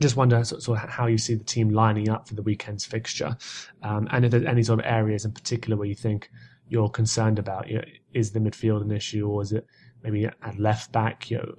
just 0.02 0.18
wonder 0.18 0.44
sort 0.44 0.68
of 0.68 0.90
how 0.90 1.08
you 1.08 1.18
see 1.18 1.36
the 1.36 1.44
team 1.44 1.70
lining 1.70 2.10
up 2.10 2.28
for 2.28 2.36
the 2.36 2.42
weekend's 2.42 2.86
fixture, 2.86 3.38
um, 3.82 4.08
and 4.12 4.26
if 4.26 4.32
there's 4.32 4.46
any 4.46 4.64
sort 4.64 4.80
of 4.80 4.86
areas 4.86 5.26
in 5.26 5.32
particular 5.32 5.78
where 5.78 5.88
you 5.88 5.96
think 5.96 6.30
you're 6.68 6.90
concerned 6.90 7.40
about. 7.40 7.68
You 7.68 7.78
know, 7.78 7.86
is 8.14 8.32
the 8.32 8.40
midfield 8.40 8.82
an 8.82 8.92
issue, 8.92 9.28
or 9.28 9.42
is 9.42 9.52
it 9.52 9.66
maybe 10.04 10.26
at 10.26 10.60
left 10.60 10.92
back? 10.92 11.30
You 11.30 11.38
know, 11.38 11.56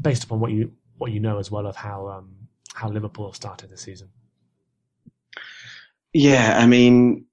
based 0.00 0.24
upon 0.24 0.40
what 0.40 0.52
you 0.52 0.72
what 0.98 1.12
you 1.12 1.20
know 1.20 1.38
as 1.38 1.50
well 1.50 1.66
of 1.66 1.76
how 1.76 2.08
um, 2.08 2.34
how 2.74 2.88
Liverpool 2.88 3.32
started 3.32 3.70
the 3.70 3.76
season. 3.76 4.08
Yeah, 6.12 6.58
I 6.58 6.66
mean, 6.66 7.26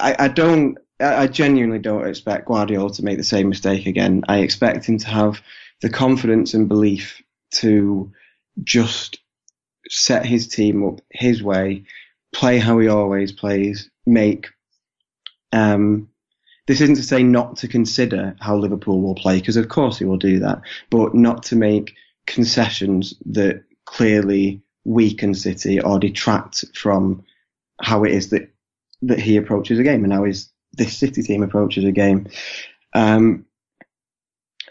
I, 0.00 0.16
I 0.18 0.28
don't. 0.28 0.78
I 1.00 1.28
genuinely 1.28 1.78
don't 1.78 2.08
expect 2.08 2.48
Guardiola 2.48 2.92
to 2.94 3.04
make 3.04 3.18
the 3.18 3.24
same 3.24 3.48
mistake 3.48 3.86
again. 3.86 4.24
I 4.28 4.38
expect 4.38 4.86
him 4.86 4.98
to 4.98 5.08
have 5.08 5.40
the 5.80 5.88
confidence 5.88 6.54
and 6.54 6.68
belief 6.68 7.22
to 7.52 8.10
just 8.64 9.18
set 9.88 10.26
his 10.26 10.48
team 10.48 10.86
up 10.86 11.00
his 11.10 11.42
way, 11.42 11.84
play 12.32 12.58
how 12.58 12.78
he 12.78 12.88
always 12.88 13.32
plays, 13.32 13.90
make. 14.06 14.48
Um, 15.52 16.08
this 16.66 16.82
isn't 16.82 16.96
to 16.96 17.02
say 17.02 17.22
not 17.22 17.56
to 17.58 17.68
consider 17.68 18.36
how 18.40 18.56
Liverpool 18.56 19.00
will 19.00 19.14
play, 19.14 19.38
because 19.38 19.56
of 19.56 19.68
course 19.68 19.98
he 19.98 20.04
will 20.04 20.18
do 20.18 20.38
that, 20.40 20.60
but 20.90 21.14
not 21.14 21.42
to 21.44 21.56
make 21.56 21.94
concessions 22.26 23.14
that 23.24 23.64
clearly 23.86 24.60
weaken 24.84 25.34
City 25.34 25.80
or 25.80 25.98
detract 25.98 26.64
from 26.74 27.24
how 27.80 28.04
it 28.04 28.12
is 28.12 28.30
that 28.30 28.50
that 29.02 29.20
he 29.20 29.36
approaches 29.36 29.78
a 29.78 29.82
game 29.82 30.04
and 30.04 30.12
how 30.12 30.24
his 30.24 30.50
this 30.72 30.96
City 30.96 31.22
team 31.22 31.42
approaches 31.42 31.84
a 31.84 31.92
game. 31.92 32.28
Um, 32.94 33.46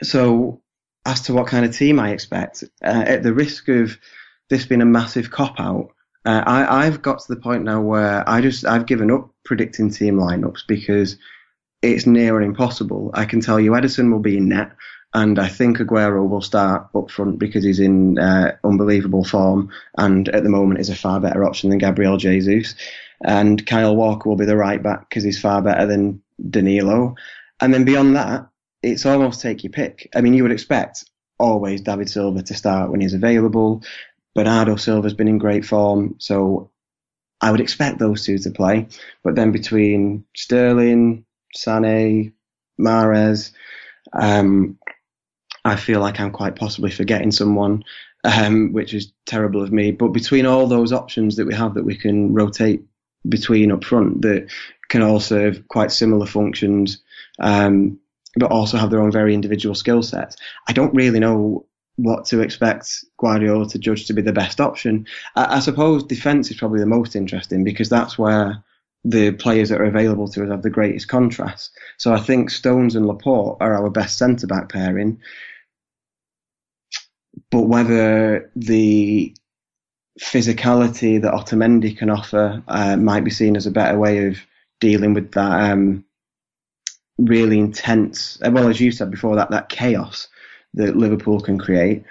so, 0.03 0.61
as 1.07 1.21
to 1.21 1.33
what 1.33 1.47
kind 1.47 1.65
of 1.65 1.75
team 1.75 1.99
I 1.99 2.11
expect, 2.11 2.63
uh, 2.83 3.03
at 3.07 3.23
the 3.23 3.33
risk 3.33 3.69
of 3.69 3.97
this 4.49 4.65
being 4.65 4.81
a 4.81 4.85
massive 4.85 5.31
cop 5.31 5.59
out. 5.59 5.89
Uh, 6.25 6.43
I, 6.45 6.85
I've 6.85 7.01
got 7.01 7.19
to 7.19 7.33
the 7.33 7.39
point 7.39 7.63
now 7.63 7.81
where 7.81 8.29
I 8.29 8.41
just 8.41 8.65
I've 8.65 8.85
given 8.85 9.09
up 9.09 9.29
predicting 9.45 9.89
team 9.89 10.17
lineups 10.17 10.67
because 10.67 11.17
it's 11.81 12.05
near 12.05 12.41
impossible. 12.41 13.11
I 13.13 13.23
can 13.23 13.39
tell 13.39 13.57
you 13.57 13.71
Ederson 13.71 14.11
will 14.11 14.19
be 14.19 14.37
in 14.37 14.49
net, 14.49 14.73
and 15.13 15.39
I 15.39 15.47
think 15.47 15.77
Aguero 15.77 16.27
will 16.27 16.41
start 16.41 16.89
up 16.93 17.09
front 17.09 17.39
because 17.39 17.63
he's 17.63 17.79
in 17.79 18.19
uh, 18.19 18.57
unbelievable 18.65 19.23
form, 19.23 19.71
and 19.97 20.27
at 20.29 20.43
the 20.43 20.49
moment 20.49 20.81
is 20.81 20.89
a 20.89 20.95
far 20.95 21.21
better 21.21 21.45
option 21.45 21.69
than 21.69 21.79
Gabriel 21.79 22.17
Jesus. 22.17 22.75
And 23.23 23.65
Kyle 23.65 23.95
Walker 23.95 24.27
will 24.27 24.35
be 24.35 24.45
the 24.45 24.57
right 24.57 24.83
back 24.83 25.07
because 25.07 25.23
he's 25.23 25.39
far 25.39 25.61
better 25.61 25.87
than 25.87 26.21
Danilo. 26.49 27.15
And 27.61 27.73
then 27.73 27.85
beyond 27.85 28.15
that, 28.17 28.47
it's 28.81 29.05
almost 29.05 29.41
take 29.41 29.63
your 29.63 29.71
pick. 29.71 30.09
I 30.15 30.21
mean, 30.21 30.33
you 30.33 30.43
would 30.43 30.51
expect 30.51 31.05
always 31.39 31.81
David 31.81 32.09
Silva 32.09 32.43
to 32.43 32.53
start 32.53 32.91
when 32.91 33.01
he's 33.01 33.13
available. 33.13 33.83
Bernardo 34.35 34.75
Silva's 34.75 35.13
been 35.13 35.27
in 35.27 35.37
great 35.37 35.65
form, 35.65 36.15
so 36.19 36.71
I 37.41 37.51
would 37.51 37.61
expect 37.61 37.99
those 37.99 38.25
two 38.25 38.37
to 38.39 38.51
play. 38.51 38.87
But 39.23 39.35
then 39.35 39.51
between 39.51 40.25
Sterling, 40.35 41.25
Sané, 41.55 42.33
Mahrez, 42.79 43.51
um, 44.13 44.77
I 45.65 45.75
feel 45.75 45.99
like 45.99 46.19
I'm 46.19 46.31
quite 46.31 46.55
possibly 46.55 46.91
forgetting 46.91 47.31
someone, 47.31 47.83
um, 48.23 48.73
which 48.73 48.93
is 48.93 49.11
terrible 49.25 49.61
of 49.61 49.71
me. 49.71 49.91
But 49.91 50.09
between 50.09 50.45
all 50.45 50.67
those 50.67 50.93
options 50.93 51.35
that 51.35 51.47
we 51.47 51.53
have 51.55 51.73
that 51.73 51.85
we 51.85 51.95
can 51.95 52.33
rotate 52.33 52.83
between 53.27 53.71
up 53.71 53.83
front 53.83 54.21
that 54.21 54.49
can 54.89 55.01
all 55.01 55.19
serve 55.19 55.67
quite 55.67 55.91
similar 55.91 56.25
functions, 56.25 57.03
um, 57.39 57.99
but 58.37 58.51
also 58.51 58.77
have 58.77 58.89
their 58.89 59.01
own 59.01 59.11
very 59.11 59.33
individual 59.33 59.75
skill 59.75 60.01
sets, 60.01 60.35
I 60.67 60.73
don't 60.73 60.93
really 60.93 61.19
know 61.19 61.65
what 61.97 62.25
to 62.25 62.41
expect 62.41 63.03
Guardiola 63.19 63.67
to 63.69 63.79
judge 63.79 64.05
to 64.05 64.13
be 64.13 64.21
the 64.21 64.31
best 64.31 64.61
option. 64.61 65.07
I, 65.35 65.57
I 65.57 65.59
suppose 65.59 66.03
defence 66.03 66.51
is 66.51 66.57
probably 66.57 66.79
the 66.79 66.85
most 66.85 67.15
interesting 67.15 67.63
because 67.63 67.89
that's 67.89 68.17
where 68.17 68.63
the 69.03 69.31
players 69.31 69.69
that 69.69 69.81
are 69.81 69.85
available 69.85 70.27
to 70.27 70.43
us 70.43 70.49
have 70.49 70.61
the 70.61 70.69
greatest 70.69 71.07
contrast. 71.07 71.71
So 71.97 72.13
I 72.13 72.19
think 72.19 72.49
Stones 72.49 72.95
and 72.95 73.07
Laporte 73.07 73.57
are 73.61 73.73
our 73.73 73.89
best 73.89 74.17
centre 74.17 74.47
back 74.47 74.69
pairing. 74.69 75.19
But 77.51 77.61
whether 77.61 78.51
the 78.55 79.35
physicality 80.19 81.21
that 81.21 81.33
Otamendi 81.33 81.97
can 81.97 82.09
offer 82.09 82.61
uh, 82.67 82.97
might 82.97 83.23
be 83.23 83.29
seen 83.29 83.55
as 83.55 83.65
a 83.65 83.71
better 83.71 83.97
way 83.97 84.27
of 84.27 84.39
dealing 84.79 85.13
with 85.13 85.31
that 85.33 85.71
um, 85.71 86.03
really 87.17 87.59
intense, 87.59 88.39
well, 88.41 88.67
as 88.67 88.79
you 88.79 88.91
said 88.91 89.11
before, 89.11 89.35
that 89.35 89.51
that 89.51 89.69
chaos 89.69 90.27
that 90.73 90.95
Liverpool 90.95 91.39
can 91.39 91.57
create. 91.57 92.03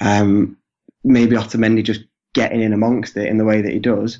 Um, 0.00 0.56
maybe 1.04 1.36
Otamendi 1.36 1.84
just 1.84 2.04
getting 2.34 2.60
in 2.60 2.72
amongst 2.72 3.16
it 3.16 3.28
in 3.28 3.38
the 3.38 3.44
way 3.44 3.62
that 3.62 3.72
he 3.72 3.78
does 3.78 4.18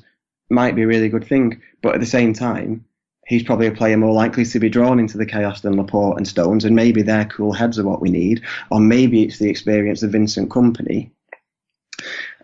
might 0.49 0.75
be 0.75 0.83
a 0.83 0.87
really 0.87 1.09
good 1.09 1.25
thing. 1.25 1.61
But 1.81 1.95
at 1.95 1.99
the 1.99 2.07
same 2.07 2.33
time, 2.33 2.85
he's 3.27 3.43
probably 3.43 3.67
a 3.67 3.71
player 3.71 3.97
more 3.97 4.13
likely 4.13 4.45
to 4.45 4.59
be 4.59 4.69
drawn 4.69 4.99
into 4.99 5.17
the 5.17 5.25
chaos 5.25 5.61
than 5.61 5.75
Laporte 5.75 6.17
and 6.17 6.27
Stones, 6.27 6.65
and 6.65 6.75
maybe 6.75 7.01
their 7.01 7.25
cool 7.25 7.53
heads 7.53 7.77
are 7.77 7.85
what 7.85 8.01
we 8.01 8.09
need, 8.09 8.43
or 8.71 8.79
maybe 8.79 9.23
it's 9.23 9.39
the 9.39 9.49
experience 9.49 10.03
of 10.03 10.11
Vincent 10.11 10.49
Kompany. 10.49 11.11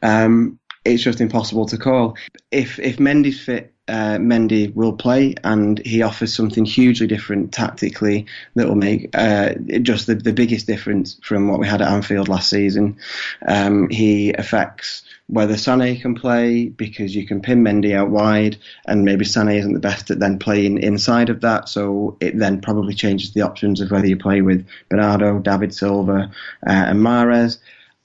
Um, 0.01 0.59
it's 0.85 1.03
just 1.03 1.21
impossible 1.21 1.65
to 1.67 1.77
call. 1.77 2.17
If 2.51 2.79
if 2.79 2.97
Mendy's 2.97 3.39
fit 3.39 3.73
uh, 3.87 4.17
Mendy 4.17 4.73
will 4.73 4.93
play, 4.93 5.35
and 5.43 5.79
he 5.85 6.01
offers 6.01 6.33
something 6.33 6.63
hugely 6.63 7.07
different 7.07 7.51
tactically 7.51 8.25
that 8.55 8.67
will 8.67 8.75
make 8.75 9.09
uh, 9.13 9.55
just 9.81 10.07
the, 10.07 10.15
the 10.15 10.31
biggest 10.31 10.67
difference 10.67 11.19
from 11.21 11.49
what 11.49 11.59
we 11.59 11.67
had 11.67 11.81
at 11.81 11.91
Anfield 11.91 12.29
last 12.29 12.49
season. 12.49 12.97
Um, 13.45 13.89
he 13.89 14.31
affects 14.31 15.03
whether 15.27 15.55
Sané 15.55 16.01
can 16.01 16.15
play 16.15 16.69
because 16.69 17.15
you 17.15 17.27
can 17.27 17.41
pin 17.41 17.63
Mendy 17.63 17.93
out 17.93 18.09
wide, 18.09 18.57
and 18.85 19.03
maybe 19.03 19.25
Sané 19.25 19.57
isn't 19.57 19.73
the 19.73 19.79
best 19.79 20.11
at 20.11 20.19
then 20.19 20.39
playing 20.39 20.77
inside 20.77 21.29
of 21.29 21.41
that, 21.41 21.67
so 21.67 22.15
it 22.21 22.37
then 22.37 22.61
probably 22.61 22.93
changes 22.93 23.33
the 23.33 23.41
options 23.41 23.81
of 23.81 23.91
whether 23.91 24.07
you 24.07 24.17
play 24.17 24.41
with 24.41 24.65
Bernardo, 24.89 25.39
David 25.39 25.73
Silva, 25.73 26.31
uh, 26.65 26.69
and 26.69 26.99
Mahrez 26.99 27.57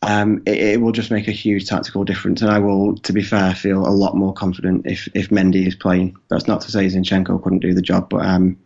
um, 0.03 0.43
it, 0.47 0.59
it, 0.59 0.81
will 0.81 0.93
just 0.93 1.11
make 1.11 1.27
a 1.27 1.33
huge 1.33 1.67
tactical 1.67 2.05
difference. 2.05 2.41
And 2.41 2.51
I 2.51 2.59
will, 2.59 2.97
to 2.99 3.13
be 3.13 3.23
fair, 3.23 3.55
feel 3.55 3.87
a 3.87 3.91
lot 3.91 4.17
more 4.17 4.33
confident 4.33 4.87
if, 4.87 5.09
if 5.15 5.31
Mendy 5.31 5.67
is 5.67 5.75
playing. 5.75 6.17
That's 6.29 6.47
not 6.47 6.61
to 6.63 6.71
say 6.71 6.87
Zinchenko 6.87 7.43
couldn't 7.43 7.61
do 7.61 7.75
the 7.75 7.83
job, 7.83 8.09
but 8.09 8.25
um, 8.25 8.57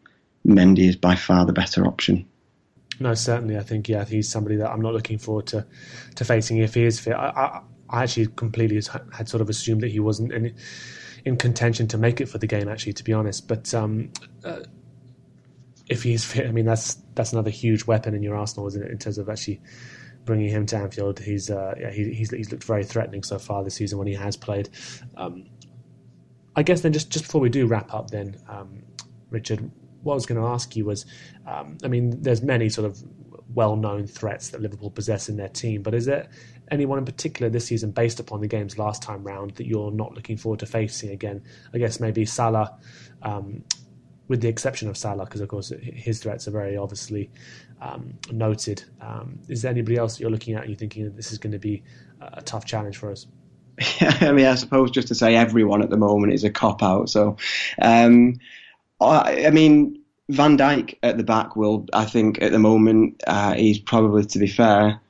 Mendy 0.47 0.89
is 0.89 0.97
by 0.97 1.15
far 1.15 1.47
the 1.47 1.53
better 1.53 1.87
option. 1.87 2.27
No, 3.01 3.15
certainly. 3.15 3.57
I 3.57 3.63
think 3.63 3.89
yeah, 3.89 4.05
he's 4.05 4.29
somebody 4.29 4.57
that 4.57 4.71
I'm 4.71 4.81
not 4.81 4.93
looking 4.93 5.19
forward 5.19 5.47
to 5.49 5.67
to 6.17 6.25
facing 6.25 6.59
if 6.59 6.75
he 6.75 6.85
is 6.85 7.01
fit. 7.01 7.15
I, 7.15 7.29
I, 7.29 7.61
I 7.89 8.03
actually 8.03 8.27
completely 8.27 8.81
had 9.13 9.29
sort 9.29 9.41
of 9.41 9.49
assumed 9.49 9.81
that 9.81 9.91
he 9.91 10.01
wasn't 10.01 10.33
in, 10.33 10.55
in 11.25 11.37
contention 11.37 11.89
to 11.89 11.99
make 11.99 12.21
it 12.21 12.27
for 12.29 12.39
the 12.39 12.47
game. 12.47 12.69
Actually, 12.69 12.93
to 12.95 13.05
be 13.05 13.13
honest, 13.13 13.49
but 13.49 13.73
um, 13.75 14.11
uh, 14.45 14.61
if 15.89 16.03
he's 16.03 16.25
fit, 16.25 16.47
I 16.47 16.53
mean 16.53 16.67
that's 16.67 16.95
that's 17.15 17.33
another 17.33 17.51
huge 17.51 17.87
weapon 17.87 18.15
in 18.15 18.23
your 18.23 18.37
arsenal, 18.37 18.67
isn't 18.69 18.83
it? 18.83 18.91
In 18.91 18.99
terms 18.99 19.19
of 19.19 19.29
actually 19.29 19.61
bringing 20.25 20.49
him 20.49 20.67
to 20.67 20.77
Anfield, 20.77 21.19
he's 21.19 21.51
uh, 21.51 21.75
yeah, 21.79 21.91
he, 21.91 22.13
he's 22.13 22.31
he's 22.31 22.51
looked 22.51 22.65
very 22.65 22.85
threatening 22.85 23.23
so 23.23 23.39
far 23.39 23.65
this 23.65 23.75
season 23.75 23.99
when 23.99 24.07
he 24.07 24.15
has 24.15 24.37
played. 24.37 24.69
Um, 25.17 25.47
I 26.55 26.63
guess 26.63 26.83
then 26.83 26.93
just 26.93 27.11
just 27.11 27.25
before 27.25 27.41
we 27.41 27.49
do 27.49 27.67
wrap 27.67 27.93
up, 27.93 28.11
then 28.11 28.37
um, 28.49 28.83
Richard, 29.31 29.71
what 30.03 30.15
I 30.15 30.17
was 30.17 30.27
going 30.27 30.41
to 30.41 30.47
ask 30.47 30.77
you 30.77 30.85
was, 30.85 31.07
um, 31.47 31.79
I 31.83 31.89
mean, 31.89 32.21
there's 32.23 32.43
many 32.43 32.69
sort 32.69 32.87
of 32.87 33.03
well-known 33.55 34.07
threats 34.07 34.49
that 34.51 34.61
Liverpool 34.63 34.91
possess 34.91 35.29
in 35.29 35.37
their 35.37 35.49
team, 35.49 35.83
but 35.83 35.95
is 35.95 36.07
there 36.07 36.29
anyone 36.71 36.99
in 36.99 37.05
particular 37.05 37.51
this 37.51 37.67
season, 37.67 37.91
based 37.91 38.19
upon 38.21 38.41
the 38.41 38.47
games 38.49 38.79
last 38.79 39.03
time 39.03 39.23
round, 39.25 39.53
that 39.53 39.67
you're 39.67 39.91
not 39.91 40.15
looking 40.15 40.37
forward 40.37 40.61
to 40.61 40.67
facing 40.67 41.11
again? 41.11 41.43
I 41.75 41.79
guess 41.79 42.01
maybe 42.01 42.25
Salah, 42.25 42.79
um, 43.23 43.63
with 44.29 44.41
the 44.41 44.49
exception 44.49 44.89
of 44.89 44.97
Salah, 44.97 45.25
because 45.25 45.41
of 45.41 45.49
course 45.49 45.73
his 45.83 46.21
threats 46.21 46.49
are 46.49 46.53
very 46.53 46.77
obviously 46.77 47.31
um, 47.83 48.15
noted. 48.31 48.85
Um, 49.01 49.39
is 49.49 49.63
there 49.63 49.71
anybody 49.71 49.97
else 49.97 50.15
that 50.15 50.21
you're 50.21 50.31
looking 50.31 50.55
at 50.55 50.63
and 50.63 50.71
you're 50.71 50.79
thinking 50.79 51.05
that 51.05 51.17
this 51.17 51.33
is 51.33 51.39
going 51.39 51.53
to 51.53 51.59
be 51.59 51.83
a 52.21 52.41
tough 52.41 52.65
challenge 52.65 52.97
for 52.97 53.11
us? 53.11 53.27
I 54.01 54.33
mean, 54.33 54.47
I 54.47 54.55
suppose 54.55 54.91
just 54.91 55.09
to 55.09 55.15
say 55.15 55.35
everyone 55.35 55.83
at 55.83 55.91
the 55.91 55.97
moment 55.97 56.33
is 56.33 56.45
a 56.45 56.51
cop 56.51 56.83
out. 56.83 57.11
So, 57.11 57.37
um, 57.81 58.39
I, 59.01 59.47
I, 59.47 59.51
mean, 59.51 60.01
Van 60.29 60.57
Dijk 60.57 60.97
at 61.03 61.17
the 61.17 61.25
back 61.25 61.57
will, 61.57 61.87
I 61.93 62.05
think, 62.05 62.41
at 62.41 62.53
the 62.53 62.59
moment, 62.59 63.23
uh, 63.27 63.55
he's 63.55 63.79
probably, 63.79 64.25
to 64.27 64.39
be 64.39 64.47
fair, 64.47 65.01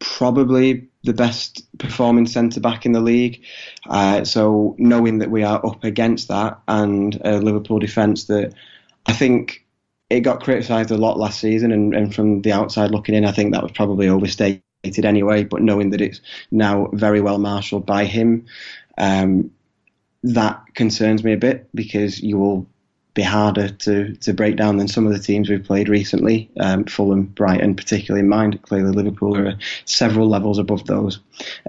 probably 0.00 0.88
the 1.04 1.12
best 1.12 1.66
performing 1.78 2.26
centre 2.26 2.60
back 2.60 2.86
in 2.86 2.92
the 2.92 3.00
league. 3.00 3.42
Uh, 3.88 4.24
so, 4.24 4.74
knowing 4.78 5.18
that 5.18 5.30
we 5.30 5.44
are 5.44 5.64
up 5.64 5.84
against 5.84 6.28
that 6.28 6.58
and 6.66 7.20
a 7.24 7.38
Liverpool 7.38 7.78
defence 7.78 8.24
that 8.24 8.54
I 9.06 9.12
think 9.12 9.61
it 10.12 10.20
got 10.20 10.42
criticised 10.42 10.90
a 10.90 10.96
lot 10.98 11.18
last 11.18 11.40
season, 11.40 11.72
and, 11.72 11.94
and 11.94 12.14
from 12.14 12.42
the 12.42 12.52
outside 12.52 12.90
looking 12.90 13.14
in, 13.14 13.24
I 13.24 13.32
think 13.32 13.52
that 13.52 13.62
was 13.62 13.72
probably 13.72 14.08
overstated 14.08 14.62
anyway, 14.84 15.44
but 15.44 15.62
knowing 15.62 15.90
that 15.90 16.02
it's 16.02 16.20
now 16.50 16.88
very 16.92 17.22
well 17.22 17.38
marshalled 17.38 17.86
by 17.86 18.04
him, 18.04 18.44
um, 18.98 19.50
that 20.22 20.62
concerns 20.74 21.24
me 21.24 21.32
a 21.32 21.38
bit 21.38 21.66
because 21.74 22.20
you 22.20 22.36
will 22.36 22.66
be 23.14 23.22
harder 23.22 23.70
to, 23.70 24.14
to 24.16 24.34
break 24.34 24.56
down 24.56 24.76
than 24.76 24.88
some 24.88 25.06
of 25.06 25.12
the 25.14 25.18
teams 25.18 25.48
we've 25.48 25.64
played 25.64 25.88
recently. 25.88 26.50
Um, 26.60 26.84
Fulham, 26.84 27.24
Brighton, 27.24 27.74
particularly 27.74 28.20
in 28.20 28.28
mind. 28.28 28.60
Clearly, 28.62 28.92
Liverpool 28.92 29.36
are 29.36 29.58
several 29.86 30.28
levels 30.28 30.58
above 30.58 30.86
those. 30.86 31.20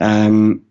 Um, 0.01 0.65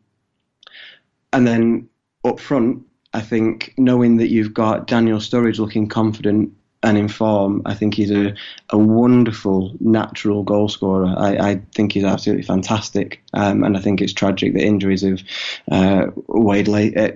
and 1.33 1.47
then 1.47 1.89
up 2.25 2.39
front, 2.39 2.85
I 3.15 3.21
think 3.21 3.75
knowing 3.79 4.19
that 4.19 4.29
you've 4.29 4.55
got 4.55 4.87
Daniel 4.87 5.19
Sturridge 5.19 5.59
looking 5.59 5.89
confident 5.89 6.53
and 6.83 6.99
in 6.99 7.09
form. 7.09 7.63
I 7.65 7.75
think 7.75 7.95
he's 7.95 8.11
a, 8.11 8.35
a 8.71 8.79
wonderful 8.79 9.75
natural 9.81 10.43
goal 10.43 10.69
scorer. 10.69 11.15
I, 11.17 11.37
I 11.37 11.63
think 11.75 11.93
he's 11.93 12.05
absolutely 12.05 12.45
fantastic, 12.45 13.23
um, 13.33 13.65
and 13.65 13.77
I 13.77 13.81
think 13.81 14.01
it's 14.01 14.13
tragic 14.13 14.55
that 14.55 14.65
injuries 14.65 15.03
have 15.03 15.23
uh, 15.71 16.07
weighed 16.27 16.69
late, 16.69 16.97
uh, 16.97 17.13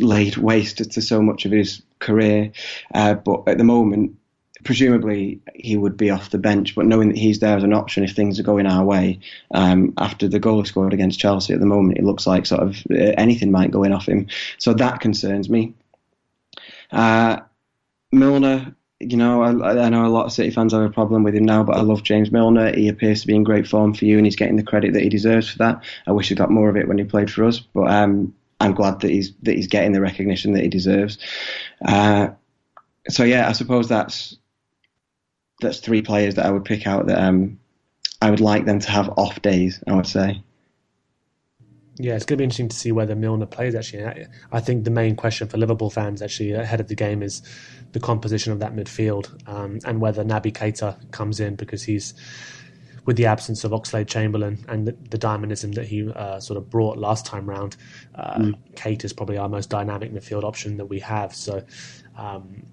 laid 0.00 0.36
waste 0.36 0.78
to 0.78 1.02
so 1.02 1.22
much 1.22 1.44
of 1.44 1.52
his 1.52 1.82
career. 1.98 2.52
Uh, 2.92 3.14
but 3.14 3.44
at 3.46 3.58
the 3.58 3.64
moment, 3.64 4.16
presumably 4.64 5.40
he 5.54 5.76
would 5.76 5.96
be 5.96 6.10
off 6.10 6.30
the 6.30 6.38
bench, 6.38 6.74
but 6.74 6.86
knowing 6.86 7.08
that 7.08 7.18
he's 7.18 7.38
there 7.38 7.56
as 7.56 7.62
an 7.62 7.74
option 7.74 8.02
if 8.02 8.12
things 8.12 8.40
are 8.40 8.44
going 8.44 8.66
our 8.66 8.84
way, 8.84 9.20
um, 9.52 9.92
after 9.98 10.26
the 10.26 10.40
goal 10.40 10.64
scored 10.64 10.92
against 10.92 11.20
Chelsea 11.20 11.52
at 11.52 11.60
the 11.60 11.66
moment, 11.66 11.98
it 11.98 12.04
looks 12.04 12.26
like 12.26 12.46
sort 12.46 12.62
of 12.62 12.76
uh, 12.90 13.14
anything 13.16 13.50
might 13.50 13.70
go 13.70 13.84
in 13.84 13.92
off 13.92 14.08
him. 14.08 14.26
So 14.58 14.74
that 14.74 15.00
concerns 15.00 15.48
me. 15.48 15.74
Uh, 16.90 17.40
Milner, 18.10 18.74
you 19.00 19.16
know, 19.16 19.42
I, 19.42 19.86
I, 19.86 19.88
know 19.88 20.06
a 20.06 20.08
lot 20.08 20.26
of 20.26 20.32
City 20.32 20.50
fans 20.50 20.72
have 20.72 20.82
a 20.82 20.88
problem 20.88 21.24
with 21.24 21.34
him 21.34 21.44
now, 21.44 21.62
but 21.62 21.76
I 21.76 21.80
love 21.80 22.02
James 22.02 22.30
Milner. 22.30 22.74
He 22.74 22.88
appears 22.88 23.20
to 23.20 23.26
be 23.26 23.34
in 23.34 23.42
great 23.42 23.66
form 23.66 23.92
for 23.92 24.04
you, 24.04 24.16
and 24.16 24.26
he's 24.26 24.36
getting 24.36 24.56
the 24.56 24.62
credit 24.62 24.92
that 24.92 25.02
he 25.02 25.08
deserves 25.08 25.50
for 25.50 25.58
that. 25.58 25.82
I 26.06 26.12
wish 26.12 26.28
he 26.28 26.34
got 26.34 26.50
more 26.50 26.68
of 26.68 26.76
it 26.76 26.88
when 26.88 26.98
he 26.98 27.04
played 27.04 27.30
for 27.30 27.44
us, 27.44 27.58
but 27.58 27.90
um, 27.90 28.34
I'm 28.60 28.72
glad 28.72 29.00
that 29.00 29.10
he's 29.10 29.32
that 29.42 29.56
he's 29.56 29.66
getting 29.66 29.92
the 29.92 30.00
recognition 30.00 30.52
that 30.52 30.62
he 30.62 30.68
deserves. 30.68 31.18
Uh, 31.84 32.28
so 33.08 33.24
yeah, 33.24 33.48
I 33.48 33.52
suppose 33.52 33.88
that's 33.88 34.36
that's 35.60 35.80
three 35.80 36.02
players 36.02 36.36
that 36.36 36.46
I 36.46 36.50
would 36.50 36.64
pick 36.64 36.86
out 36.86 37.06
that 37.06 37.18
um, 37.18 37.58
I 38.22 38.30
would 38.30 38.40
like 38.40 38.64
them 38.64 38.78
to 38.78 38.90
have 38.90 39.10
off 39.16 39.42
days. 39.42 39.82
I 39.86 39.94
would 39.94 40.06
say. 40.06 40.42
Yeah, 41.96 42.16
it's 42.16 42.24
going 42.24 42.38
to 42.38 42.42
be 42.42 42.44
interesting 42.44 42.68
to 42.68 42.76
see 42.76 42.90
whether 42.90 43.14
Milner 43.14 43.46
plays. 43.46 43.74
Actually, 43.74 44.26
I 44.50 44.60
think 44.60 44.84
the 44.84 44.90
main 44.90 45.14
question 45.14 45.48
for 45.48 45.58
Liverpool 45.58 45.90
fans 45.90 46.22
actually 46.22 46.52
ahead 46.52 46.80
of 46.80 46.88
the 46.88 46.94
game 46.96 47.22
is 47.22 47.42
the 47.92 48.00
composition 48.00 48.52
of 48.52 48.58
that 48.58 48.74
midfield 48.74 49.30
um, 49.48 49.78
and 49.84 50.00
whether 50.00 50.24
Naby 50.24 50.52
Keita 50.52 51.10
comes 51.12 51.38
in 51.38 51.54
because 51.54 51.84
he's 51.84 52.14
with 53.06 53.16
the 53.16 53.26
absence 53.26 53.64
of 53.64 53.70
Oxlade 53.70 54.08
Chamberlain 54.08 54.64
and 54.68 54.88
the, 54.88 54.92
the 55.10 55.18
dynamism 55.18 55.72
that 55.72 55.86
he 55.86 56.10
uh, 56.10 56.40
sort 56.40 56.56
of 56.56 56.70
brought 56.70 56.98
last 56.98 57.26
time 57.26 57.48
round. 57.48 57.76
Uh, 58.14 58.38
mm. 58.38 58.54
Keita 58.74 59.04
is 59.04 59.12
probably 59.12 59.36
our 59.36 59.48
most 59.48 59.70
dynamic 59.70 60.12
midfield 60.12 60.42
option 60.42 60.78
that 60.78 60.86
we 60.86 60.98
have. 61.00 61.34
So 61.34 61.62
um, 62.16 62.64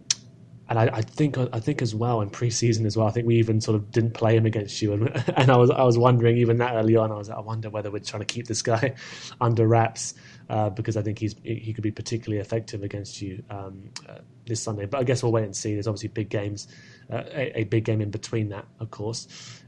and 0.71 0.79
I, 0.79 0.99
I, 0.99 1.01
think 1.01 1.37
I 1.37 1.59
think 1.59 1.81
as 1.81 1.93
well 1.93 2.21
in 2.21 2.29
preseason 2.29 2.85
as 2.85 2.95
well. 2.95 3.05
I 3.05 3.11
think 3.11 3.27
we 3.27 3.35
even 3.35 3.59
sort 3.59 3.75
of 3.75 3.91
didn't 3.91 4.13
play 4.13 4.37
him 4.37 4.45
against 4.45 4.81
you, 4.81 4.93
and, 4.93 5.09
and 5.35 5.51
I 5.51 5.57
was 5.57 5.69
I 5.69 5.83
was 5.83 5.97
wondering 5.97 6.37
even 6.37 6.59
that 6.59 6.75
early 6.75 6.95
on. 6.95 7.11
I 7.11 7.15
was 7.15 7.29
I 7.29 7.41
wonder 7.41 7.69
whether 7.69 7.91
we're 7.91 7.99
trying 7.99 8.21
to 8.21 8.25
keep 8.25 8.47
this 8.47 8.61
guy 8.61 8.95
under 9.41 9.67
wraps 9.67 10.13
uh, 10.49 10.69
because 10.69 10.95
I 10.95 11.01
think 11.01 11.19
he's 11.19 11.35
he 11.43 11.73
could 11.73 11.83
be 11.83 11.91
particularly 11.91 12.39
effective 12.39 12.83
against 12.83 13.21
you 13.21 13.43
um, 13.49 13.89
uh, 14.07 14.19
this 14.45 14.61
Sunday. 14.61 14.85
But 14.85 15.01
I 15.01 15.03
guess 15.03 15.21
we'll 15.21 15.33
wait 15.33 15.43
and 15.43 15.53
see. 15.53 15.73
There's 15.73 15.87
obviously 15.87 16.07
big 16.07 16.29
games, 16.29 16.69
uh, 17.11 17.23
a, 17.33 17.59
a, 17.59 17.63
big 17.65 17.83
game 17.83 17.99
in 17.99 18.09
between 18.09 18.47
that, 18.49 18.65
of 18.79 18.91
course. 18.91 19.27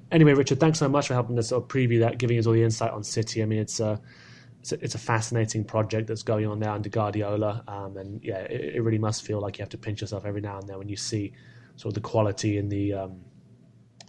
Anyway, 0.09 0.33
Richard, 0.33 0.61
thanks 0.61 0.79
so 0.79 0.87
much 0.87 1.09
for 1.09 1.15
helping 1.15 1.37
us 1.37 1.49
sort 1.49 1.63
of 1.63 1.67
preview 1.67 1.99
that, 1.99 2.17
giving 2.17 2.39
us 2.39 2.47
all 2.47 2.53
the 2.53 2.63
insight 2.63 2.91
on 2.91 3.03
City. 3.03 3.43
I 3.43 3.45
mean, 3.45 3.59
it's 3.59 3.81
uh, 3.81 3.97
it's 4.63 4.71
a, 4.71 4.81
it's 4.81 4.95
a, 4.95 4.97
fascinating 4.97 5.65
project 5.65 6.07
that's 6.07 6.23
going 6.23 6.47
on 6.47 6.57
there 6.57 6.69
under 6.69 6.87
Guardiola. 6.87 7.65
Um, 7.67 7.97
and 7.97 8.23
yeah, 8.23 8.39
it, 8.39 8.75
it, 8.75 8.81
really 8.81 8.97
must 8.97 9.25
feel 9.25 9.41
like 9.41 9.57
you 9.57 9.61
have 9.61 9.69
to 9.71 9.77
pinch 9.77 9.99
yourself 9.99 10.23
every 10.23 10.39
now 10.39 10.57
and 10.57 10.69
then 10.69 10.77
when 10.77 10.87
you 10.87 10.95
see 10.95 11.33
sort 11.75 11.91
of 11.91 11.95
the 11.95 12.07
quality 12.07 12.57
and 12.57 12.71
the 12.71 12.93
um, 12.93 13.19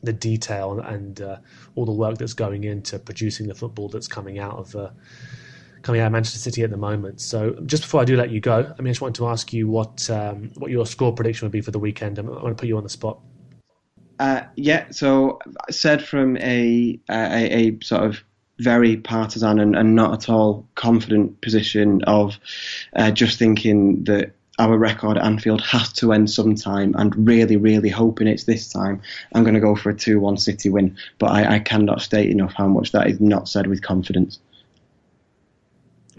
the 0.05 0.13
detail 0.13 0.79
and 0.79 1.21
uh, 1.23 1.39
all 1.75 1.85
the 1.85 1.93
work 1.93 2.19
that's 2.19 2.35
going 2.35 2.63
into 2.63 3.01
producing 3.01 3.49
the 3.49 3.55
football 3.55 3.89
that's 3.89 4.07
coming 4.07 4.39
out 4.39 4.57
of 4.57 4.77
uh, 4.77 4.91
coming 5.83 6.01
out 6.01 6.07
of 6.07 6.13
Manchester 6.13 6.39
City 6.39 6.63
at 6.63 6.71
the 6.71 6.77
moment. 6.77 7.21
So 7.21 7.55
just 7.67 7.83
before 7.83 8.03
I 8.03 8.05
do 8.05 8.17
let 8.17 8.31
you 8.31 8.41
go, 8.41 8.73
I 8.79 8.81
mean, 8.81 8.91
I 8.91 8.93
just 8.93 9.01
wanted 9.01 9.17
to 9.17 9.27
ask 9.27 9.53
you 9.53 9.67
what 9.67 10.09
um, 10.09 10.53
what 10.55 10.71
your 10.71 10.87
score 10.87 11.13
prediction 11.13 11.47
would 11.47 11.53
be 11.53 11.63
for 11.63 11.73
the 11.73 11.81
weekend. 11.81 12.17
I'm, 12.21 12.29
I 12.29 12.35
want 12.35 12.57
to 12.57 12.61
put 12.61 12.69
you 12.69 12.77
on 12.77 12.85
the 12.85 12.89
spot. 12.89 13.19
Uh, 14.21 14.43
yeah, 14.55 14.87
so 14.93 15.41
said 15.69 16.01
from 16.01 16.37
a, 16.37 17.01
a, 17.11 17.71
a 17.71 17.79
sort 17.83 18.05
of 18.05 18.23
very 18.59 18.97
partisan 18.97 19.59
and, 19.59 19.75
and 19.75 19.95
not 19.95 20.13
at 20.13 20.29
all 20.29 20.67
confident 20.75 21.41
position 21.41 22.03
of 22.05 22.39
uh, 22.95 23.11
just 23.11 23.39
thinking 23.39 24.05
that 24.05 24.33
our 24.59 24.79
record 24.79 25.17
at 25.17 25.25
Anfield 25.25 25.61
has 25.63 25.93
to 25.95 26.13
end 26.13 26.31
sometime 26.31 26.95
and 26.97 27.27
really, 27.27 27.57
really 27.57 27.89
hoping 27.89 28.29
it's 28.29 28.45
this 28.45 28.69
time. 28.71 29.03
I'm 29.35 29.43
going 29.43 29.55
to 29.55 29.61
go 29.61 29.75
for 29.75 29.91
a 29.91 29.95
2 29.95 30.21
1 30.21 30.37
City 30.37 30.69
win, 30.69 30.97
but 31.19 31.33
I, 31.33 31.57
I 31.57 31.59
cannot 31.59 32.03
state 32.03 32.31
enough 32.31 32.55
how 32.55 32.69
much 32.69 32.93
that 32.93 33.09
is 33.09 33.21
not 33.21 33.49
said 33.49 33.67
with 33.67 33.83
confidence. 33.83 34.39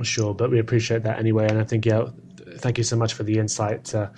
Sure, 0.01 0.33
but 0.33 0.51
we 0.51 0.59
appreciate 0.59 1.03
that 1.03 1.19
anyway. 1.19 1.47
And 1.47 1.59
I 1.59 1.63
think, 1.63 1.85
yeah, 1.85 2.09
thank 2.57 2.77
you 2.77 2.83
so 2.83 2.97
much 2.97 3.13
for 3.13 3.23
the 3.23 3.39
insight 3.39 3.95
uh, 3.95 4.09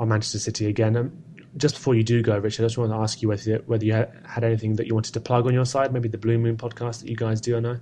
on 0.00 0.08
Manchester 0.08 0.40
City 0.40 0.66
again. 0.66 0.96
Um, 0.96 1.12
just 1.56 1.74
before 1.74 1.94
you 1.94 2.02
do 2.02 2.22
go, 2.22 2.38
Richard, 2.38 2.64
I 2.64 2.66
just 2.66 2.78
want 2.78 2.90
to 2.90 2.96
ask 2.96 3.22
you 3.22 3.28
whether 3.28 3.58
whether 3.66 3.84
you 3.84 3.92
had 3.92 4.44
anything 4.44 4.76
that 4.76 4.86
you 4.86 4.94
wanted 4.94 5.14
to 5.14 5.20
plug 5.20 5.46
on 5.46 5.54
your 5.54 5.66
side, 5.66 5.92
maybe 5.92 6.08
the 6.08 6.18
Blue 6.18 6.38
Moon 6.38 6.56
podcast 6.56 7.00
that 7.00 7.08
you 7.08 7.16
guys 7.16 7.40
do. 7.40 7.56
I 7.56 7.60
know. 7.60 7.78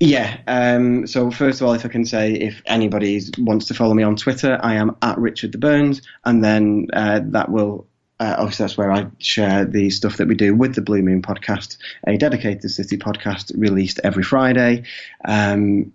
Yeah. 0.00 0.38
Um, 0.46 1.06
so 1.06 1.30
first 1.30 1.60
of 1.60 1.66
all, 1.66 1.72
if 1.72 1.84
I 1.84 1.88
can 1.88 2.04
say, 2.04 2.32
if 2.32 2.60
anybody 2.66 3.20
wants 3.38 3.66
to 3.66 3.74
follow 3.74 3.94
me 3.94 4.02
on 4.02 4.16
Twitter, 4.16 4.58
I 4.60 4.74
am 4.74 4.96
at 5.00 5.18
Richard 5.18 5.52
the 5.52 5.58
Burns, 5.58 6.02
and 6.24 6.42
then 6.44 6.88
uh, 6.92 7.20
that 7.24 7.50
will. 7.50 7.86
Uh, 8.18 8.34
obviously, 8.38 8.64
that's 8.64 8.78
where 8.78 8.90
I 8.90 9.08
share 9.18 9.66
the 9.66 9.90
stuff 9.90 10.16
that 10.16 10.26
we 10.26 10.34
do 10.34 10.54
with 10.54 10.74
the 10.74 10.80
Blue 10.80 11.02
Moon 11.02 11.20
podcast, 11.20 11.76
a 12.06 12.16
dedicated 12.16 12.70
city 12.70 12.96
podcast 12.96 13.52
released 13.58 14.00
every 14.02 14.22
Friday. 14.22 14.84
Um, 15.22 15.92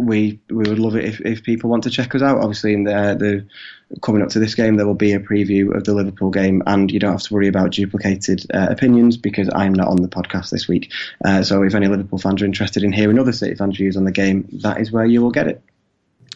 we 0.00 0.40
we 0.48 0.68
would 0.68 0.78
love 0.78 0.96
it 0.96 1.04
if, 1.04 1.20
if 1.20 1.42
people 1.42 1.70
want 1.70 1.84
to 1.84 1.90
check 1.90 2.14
us 2.14 2.22
out. 2.22 2.38
Obviously, 2.38 2.72
in 2.72 2.84
the, 2.84 3.16
the 3.18 3.98
coming 4.00 4.22
up 4.22 4.28
to 4.30 4.38
this 4.38 4.54
game, 4.54 4.76
there 4.76 4.86
will 4.86 4.94
be 4.94 5.12
a 5.12 5.20
preview 5.20 5.74
of 5.74 5.84
the 5.84 5.94
Liverpool 5.94 6.30
game, 6.30 6.62
and 6.66 6.90
you 6.90 6.98
don't 6.98 7.12
have 7.12 7.22
to 7.22 7.34
worry 7.34 7.48
about 7.48 7.72
duplicated 7.72 8.44
uh, 8.54 8.68
opinions 8.70 9.16
because 9.16 9.50
I'm 9.54 9.74
not 9.74 9.88
on 9.88 10.02
the 10.02 10.08
podcast 10.08 10.50
this 10.50 10.66
week. 10.68 10.92
Uh, 11.24 11.42
so, 11.42 11.62
if 11.62 11.74
any 11.74 11.88
Liverpool 11.88 12.18
fans 12.18 12.42
are 12.42 12.46
interested 12.46 12.82
in 12.82 12.92
hearing 12.92 13.18
other 13.18 13.32
City 13.32 13.54
fans' 13.54 13.76
views 13.76 13.96
on 13.96 14.04
the 14.04 14.12
game, 14.12 14.48
that 14.62 14.80
is 14.80 14.90
where 14.90 15.04
you 15.04 15.20
will 15.22 15.30
get 15.30 15.46
it. 15.46 15.62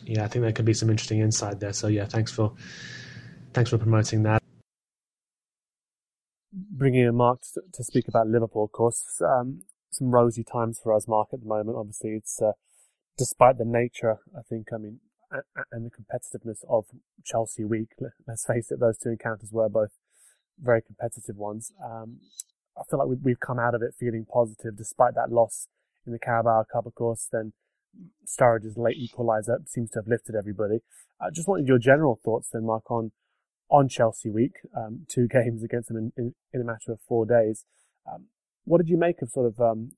Yeah, 0.04 0.24
I 0.24 0.28
think 0.28 0.42
there 0.42 0.52
could 0.52 0.66
be 0.66 0.74
some 0.74 0.90
interesting 0.90 1.20
insight 1.20 1.60
there. 1.60 1.72
So, 1.72 1.88
yeah, 1.88 2.04
thanks 2.04 2.32
for 2.32 2.52
thanks 3.52 3.70
for 3.70 3.78
promoting 3.78 4.24
that. 4.24 4.42
Bringing 6.52 7.06
in 7.06 7.14
Mark 7.16 7.40
to 7.72 7.84
speak 7.84 8.08
about 8.08 8.28
Liverpool, 8.28 8.64
of 8.64 8.72
course. 8.72 9.20
Um, 9.24 9.62
some 9.90 10.10
rosy 10.10 10.44
times 10.44 10.80
for 10.82 10.92
us, 10.92 11.08
Mark, 11.08 11.28
at 11.32 11.40
the 11.40 11.46
moment. 11.46 11.76
Obviously, 11.76 12.10
it's 12.10 12.42
uh, 12.42 12.52
despite 13.16 13.58
the 13.58 13.64
nature, 13.64 14.18
I 14.36 14.42
think, 14.48 14.68
I 14.72 14.78
mean, 14.78 15.00
and 15.72 15.86
the 15.86 15.90
competitiveness 15.90 16.64
of 16.68 16.86
Chelsea 17.24 17.64
week. 17.64 17.90
Let's 18.26 18.46
face 18.46 18.70
it, 18.70 18.80
those 18.80 18.98
two 18.98 19.10
encounters 19.10 19.50
were 19.52 19.68
both 19.68 19.90
very 20.60 20.82
competitive 20.82 21.36
ones. 21.36 21.72
Um, 21.84 22.18
I 22.78 22.82
feel 22.88 22.98
like 22.98 23.18
we've 23.22 23.40
come 23.40 23.58
out 23.58 23.74
of 23.74 23.82
it 23.82 23.94
feeling 23.98 24.26
positive 24.30 24.76
despite 24.76 25.14
that 25.14 25.30
loss 25.30 25.68
in 26.06 26.12
the 26.12 26.18
Carabao 26.18 26.64
Cup, 26.72 26.86
of 26.86 26.94
course. 26.94 27.28
Then 27.30 27.52
Sturridge's 28.26 28.76
late 28.76 28.96
equaliser 28.98 29.68
seems 29.68 29.90
to 29.90 30.00
have 30.00 30.08
lifted 30.08 30.34
everybody. 30.34 30.80
I 31.20 31.30
just 31.30 31.48
wanted 31.48 31.68
your 31.68 31.78
general 31.78 32.18
thoughts 32.24 32.50
then, 32.52 32.66
Mark, 32.66 32.90
on 32.90 33.12
on 33.70 33.88
Chelsea 33.88 34.30
week, 34.30 34.56
um, 34.76 35.06
two 35.08 35.26
games 35.30 35.62
against 35.62 35.88
them 35.88 35.96
in, 35.96 36.12
in, 36.16 36.34
in, 36.52 36.60
a 36.60 36.64
matter 36.64 36.92
of 36.92 37.00
four 37.08 37.24
days. 37.24 37.64
Um, 38.10 38.26
what 38.64 38.78
did 38.78 38.88
you 38.88 38.98
make 38.98 39.22
of 39.22 39.30
sort 39.30 39.46
of 39.46 39.60
um, 39.60 39.92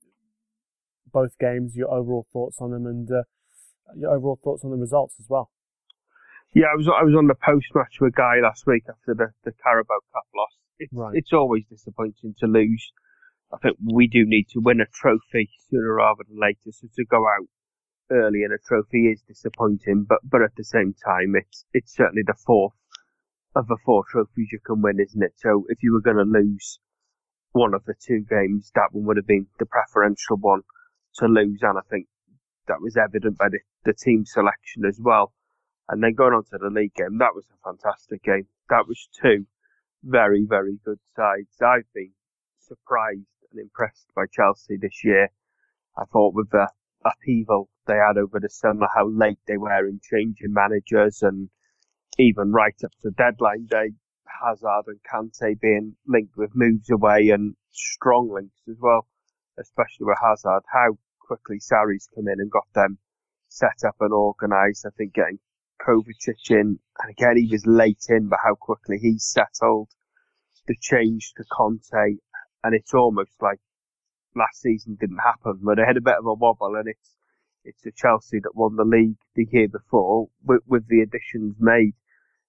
both 1.11 1.37
games, 1.39 1.75
your 1.75 1.91
overall 1.91 2.27
thoughts 2.31 2.57
on 2.59 2.71
them, 2.71 2.85
and 2.85 3.09
uh, 3.11 3.23
your 3.95 4.11
overall 4.15 4.39
thoughts 4.43 4.63
on 4.63 4.71
the 4.71 4.77
results 4.77 5.15
as 5.19 5.25
well? 5.29 5.51
Yeah, 6.53 6.67
I 6.73 6.75
was 6.75 6.87
I 6.87 7.03
was 7.03 7.15
on 7.15 7.27
the 7.27 7.35
post 7.35 7.67
match 7.75 7.99
with 7.99 8.15
Guy 8.15 8.39
last 8.41 8.65
week 8.65 8.83
after 8.89 9.13
the, 9.13 9.27
the 9.43 9.51
Carabao 9.63 9.99
Cup 10.13 10.27
loss. 10.35 10.55
It's, 10.79 10.93
right. 10.93 11.13
it's 11.15 11.33
always 11.33 11.63
disappointing 11.69 12.35
to 12.39 12.47
lose. 12.47 12.91
I 13.53 13.57
think 13.57 13.77
we 13.81 14.07
do 14.07 14.25
need 14.25 14.47
to 14.53 14.59
win 14.59 14.81
a 14.81 14.85
trophy 14.85 15.49
sooner 15.69 15.95
rather 15.95 16.23
than 16.27 16.39
later. 16.39 16.71
So 16.71 16.87
to 16.95 17.05
go 17.05 17.25
out 17.25 17.47
early 18.11 18.43
in 18.43 18.51
a 18.51 18.57
trophy 18.67 19.07
is 19.07 19.21
disappointing, 19.27 20.05
but 20.07 20.19
but 20.23 20.41
at 20.41 20.55
the 20.55 20.63
same 20.63 20.93
time, 20.93 21.35
it's 21.35 21.65
it's 21.73 21.95
certainly 21.95 22.23
the 22.25 22.33
fourth 22.45 22.73
of 23.55 23.67
the 23.67 23.77
four 23.83 24.03
trophies 24.09 24.49
you 24.51 24.59
can 24.65 24.81
win, 24.81 24.99
isn't 24.99 25.23
it? 25.23 25.33
So 25.35 25.65
if 25.69 25.79
you 25.81 25.93
were 25.93 26.01
going 26.01 26.17
to 26.17 26.23
lose 26.23 26.79
one 27.51 27.73
of 27.73 27.83
the 27.85 27.95
two 27.99 28.23
games, 28.29 28.71
that 28.75 28.89
one 28.91 29.05
would 29.05 29.17
have 29.17 29.27
been 29.27 29.47
the 29.59 29.65
preferential 29.65 30.37
one 30.37 30.61
to 31.17 31.25
lose, 31.25 31.59
and 31.61 31.77
I 31.77 31.81
think 31.89 32.07
that 32.67 32.81
was 32.81 32.97
evident 32.97 33.37
by 33.37 33.49
the, 33.49 33.59
the 33.85 33.93
team 33.93 34.25
selection 34.25 34.85
as 34.85 34.99
well. 35.01 35.33
And 35.89 36.03
then 36.03 36.13
going 36.13 36.33
on 36.33 36.43
to 36.45 36.57
the 36.57 36.69
league 36.69 36.93
game, 36.95 37.17
that 37.19 37.35
was 37.35 37.45
a 37.49 37.69
fantastic 37.69 38.23
game. 38.23 38.47
That 38.69 38.87
was 38.87 39.07
two 39.21 39.45
very, 40.03 40.45
very 40.47 40.79
good 40.83 40.99
sides. 41.15 41.61
I've 41.61 41.91
been 41.93 42.11
surprised 42.59 43.21
and 43.51 43.61
impressed 43.61 44.07
by 44.15 44.25
Chelsea 44.31 44.77
this 44.77 45.03
year. 45.03 45.29
I 45.97 46.03
thought 46.11 46.33
with 46.33 46.49
the 46.49 46.67
upheaval 47.05 47.69
they 47.87 47.95
had 47.95 48.17
over 48.17 48.39
the 48.39 48.49
summer, 48.49 48.87
how 48.93 49.07
late 49.07 49.39
they 49.47 49.57
were 49.57 49.87
in 49.87 50.01
changing 50.03 50.53
managers 50.53 51.21
and 51.21 51.49
even 52.19 52.51
right 52.51 52.75
up 52.83 52.91
to 53.01 53.11
deadline 53.11 53.67
day, 53.67 53.91
Hazard 54.41 54.87
and 54.87 54.99
Kante 55.09 55.59
being 55.59 55.95
linked 56.05 56.35
with 56.35 56.51
moves 56.53 56.89
away 56.89 57.29
and 57.29 57.55
strong 57.71 58.29
links 58.31 58.61
as 58.69 58.77
well, 58.79 59.07
especially 59.57 60.05
with 60.05 60.17
Hazard. 60.21 60.63
How 60.71 60.97
quickly 61.27 61.59
Sarri's 61.59 62.07
come 62.15 62.27
in 62.27 62.39
and 62.39 62.49
got 62.49 62.67
them 62.73 62.97
set 63.49 63.83
up 63.85 63.97
and 63.99 64.13
organised. 64.13 64.85
I 64.85 64.89
think 64.97 65.13
getting 65.13 65.39
Kovacic 65.81 66.49
in, 66.49 66.79
and 66.99 67.09
again 67.09 67.37
he 67.37 67.49
was 67.51 67.65
late 67.67 68.05
in, 68.09 68.29
but 68.29 68.39
how 68.43 68.55
quickly 68.55 68.97
he 68.97 69.19
settled. 69.19 69.89
The 70.67 70.75
change 70.81 71.33
to 71.37 71.43
Conte, 71.49 72.17
and 72.63 72.75
it's 72.75 72.93
almost 72.93 73.31
like 73.41 73.59
last 74.35 74.61
season 74.61 74.97
didn't 74.99 75.19
happen, 75.23 75.61
but 75.63 75.77
they 75.77 75.85
had 75.85 75.97
a 75.97 76.01
bit 76.01 76.17
of 76.19 76.25
a 76.25 76.33
wobble, 76.33 76.75
and 76.75 76.87
it's 76.87 77.15
it's 77.63 77.81
the 77.81 77.91
Chelsea 77.91 78.39
that 78.39 78.55
won 78.55 78.75
the 78.75 78.85
league 78.85 79.17
the 79.35 79.45
year 79.51 79.67
before 79.67 80.29
with, 80.43 80.61
with 80.67 80.87
the 80.87 81.01
additions 81.01 81.55
made. 81.59 81.93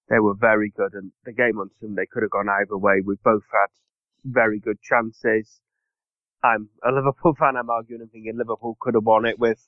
They 0.09 0.19
were 0.19 0.35
very 0.35 0.69
good, 0.75 0.93
and 0.93 1.11
the 1.23 1.33
game 1.33 1.59
on 1.59 1.69
Sunday 1.79 2.05
could 2.11 2.23
have 2.23 2.31
gone 2.31 2.49
either 2.49 2.77
way. 2.77 3.01
We 3.05 3.15
both 3.23 3.43
had 3.51 3.69
very 4.25 4.59
good 4.59 4.81
chances. 4.81 5.61
I'm 6.43 6.69
a 6.83 6.91
Liverpool 6.91 7.35
fan. 7.37 7.57
I'm 7.57 7.69
arguing 7.69 8.01
and 8.01 8.11
thinking 8.11 8.37
Liverpool 8.37 8.77
could 8.79 8.93
have 8.93 9.03
won 9.03 9.25
it 9.25 9.39
with 9.39 9.67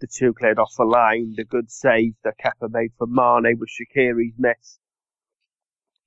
the 0.00 0.06
two 0.06 0.32
cleared 0.32 0.58
off 0.58 0.74
the 0.76 0.84
line, 0.84 1.34
the 1.36 1.44
good 1.44 1.70
save 1.70 2.14
that 2.24 2.38
Kepa 2.38 2.70
made 2.70 2.92
for 2.96 3.06
Mane 3.06 3.58
with 3.58 3.70
Shaqiri's 3.70 4.34
miss. 4.38 4.78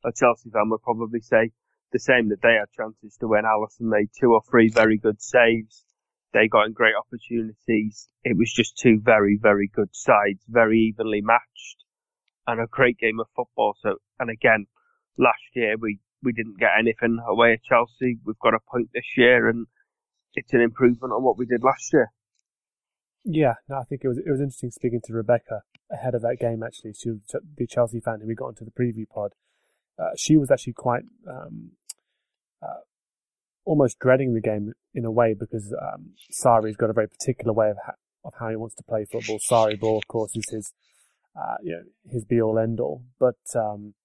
A 0.05 0.11
Chelsea 0.13 0.49
fan 0.51 0.69
would 0.69 0.83
probably 0.83 1.19
say 1.19 1.51
the 1.91 1.99
same 1.99 2.29
that 2.29 2.41
they 2.41 2.55
had 2.59 2.71
chances 2.75 3.17
to 3.17 3.27
win. 3.27 3.43
Alisson 3.43 3.89
made 3.89 4.09
two 4.17 4.33
or 4.33 4.41
three 4.49 4.69
very 4.69 4.97
good 4.97 5.21
saves. 5.21 5.85
They 6.33 6.47
got 6.47 6.65
in 6.67 6.73
great 6.73 6.95
opportunities. 6.95 8.07
It 8.23 8.37
was 8.37 8.53
just 8.53 8.77
two 8.77 8.99
very, 9.01 9.37
very 9.41 9.69
good 9.73 9.89
sides, 9.93 10.43
very 10.47 10.79
evenly 10.79 11.21
matched, 11.21 11.83
and 12.47 12.59
a 12.59 12.67
great 12.67 12.97
game 12.97 13.19
of 13.19 13.27
football. 13.35 13.75
So, 13.81 13.95
and 14.19 14.29
again, 14.29 14.67
last 15.17 15.43
year 15.53 15.75
we 15.79 15.99
we 16.21 16.33
didn't 16.33 16.59
get 16.59 16.71
anything 16.77 17.19
away 17.25 17.53
at 17.53 17.63
Chelsea. 17.63 18.17
We've 18.25 18.39
got 18.39 18.53
a 18.53 18.59
point 18.71 18.89
this 18.93 19.15
year, 19.15 19.47
and 19.47 19.67
it's 20.35 20.53
an 20.53 20.61
improvement 20.61 21.13
on 21.13 21.23
what 21.23 21.37
we 21.37 21.45
did 21.45 21.63
last 21.63 21.91
year. 21.93 22.11
Yeah, 23.23 23.55
no, 23.67 23.77
I 23.77 23.83
think 23.83 24.01
it 24.03 24.07
was 24.07 24.19
it 24.19 24.29
was 24.29 24.39
interesting 24.39 24.71
speaking 24.71 25.01
to 25.05 25.13
Rebecca 25.13 25.63
ahead 25.91 26.13
of 26.13 26.21
that 26.21 26.37
game. 26.39 26.61
Actually, 26.63 26.93
she 26.93 27.09
was 27.09 27.19
the 27.57 27.67
Chelsea 27.67 27.99
fan 27.99 28.19
who 28.21 28.27
we 28.27 28.35
got 28.35 28.49
into 28.49 28.65
the 28.65 28.71
preview 28.71 29.09
pod. 29.09 29.33
Uh, 29.97 30.11
she 30.15 30.37
was 30.37 30.51
actually 30.51 30.73
quite 30.73 31.03
um, 31.27 31.71
uh, 32.61 32.81
almost 33.65 33.97
dreading 33.99 34.33
the 34.33 34.41
game 34.41 34.73
in 34.93 35.05
a 35.05 35.11
way 35.11 35.33
because 35.33 35.73
um, 35.73 36.11
Sarri's 36.31 36.75
got 36.75 36.89
a 36.89 36.93
very 36.93 37.07
particular 37.07 37.53
way 37.53 37.71
of 37.71 37.77
ha- 37.83 37.95
of 38.23 38.33
how 38.39 38.49
he 38.49 38.55
wants 38.55 38.75
to 38.75 38.83
play 38.83 39.05
football. 39.05 39.39
Sarri 39.39 39.79
ball, 39.79 39.97
of 39.97 40.07
course, 40.07 40.35
is 40.35 40.49
his 40.51 40.73
uh, 41.35 41.55
you 41.63 41.71
know 41.71 41.83
his 42.11 42.25
be 42.25 42.41
all 42.41 42.59
end 42.59 42.79
all, 42.79 43.03
but 43.19 43.39
um, 43.55 43.95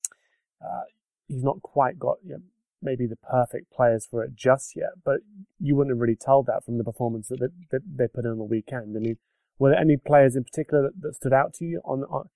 uh, 0.62 0.83
he's 1.28 1.45
not 1.45 1.61
quite 1.62 1.99
got 1.99 2.16
you 2.24 2.33
know, 2.33 2.43
maybe 2.83 3.07
the 3.07 3.16
perfect 3.16 3.72
players 3.72 4.07
for 4.11 4.24
it 4.24 4.35
just 4.35 4.74
yet, 4.76 4.91
but 5.05 5.20
you 5.59 5.76
wouldn't 5.76 5.95
have 5.95 6.01
really 6.01 6.16
told 6.16 6.47
that 6.47 6.64
from 6.64 6.78
the 6.78 6.85
performance 6.85 7.28
that 7.28 7.41
they, 7.41 7.47
that 7.70 7.83
they 7.97 8.09
put 8.09 8.24
in 8.24 8.33
on 8.33 8.39
the 8.39 8.45
weekend. 8.45 8.97
I 8.97 9.01
mean, 9.01 9.16
were 9.59 9.70
there 9.70 9.78
any 9.78 9.97
players 9.97 10.37
in 10.37 10.45
particular 10.45 10.85
that, 10.85 11.01
that 11.03 11.14
stood 11.16 11.33
out 11.33 11.55
to 11.55 11.64
you 11.64 11.81
on, 11.85 12.05
on, 12.05 12.28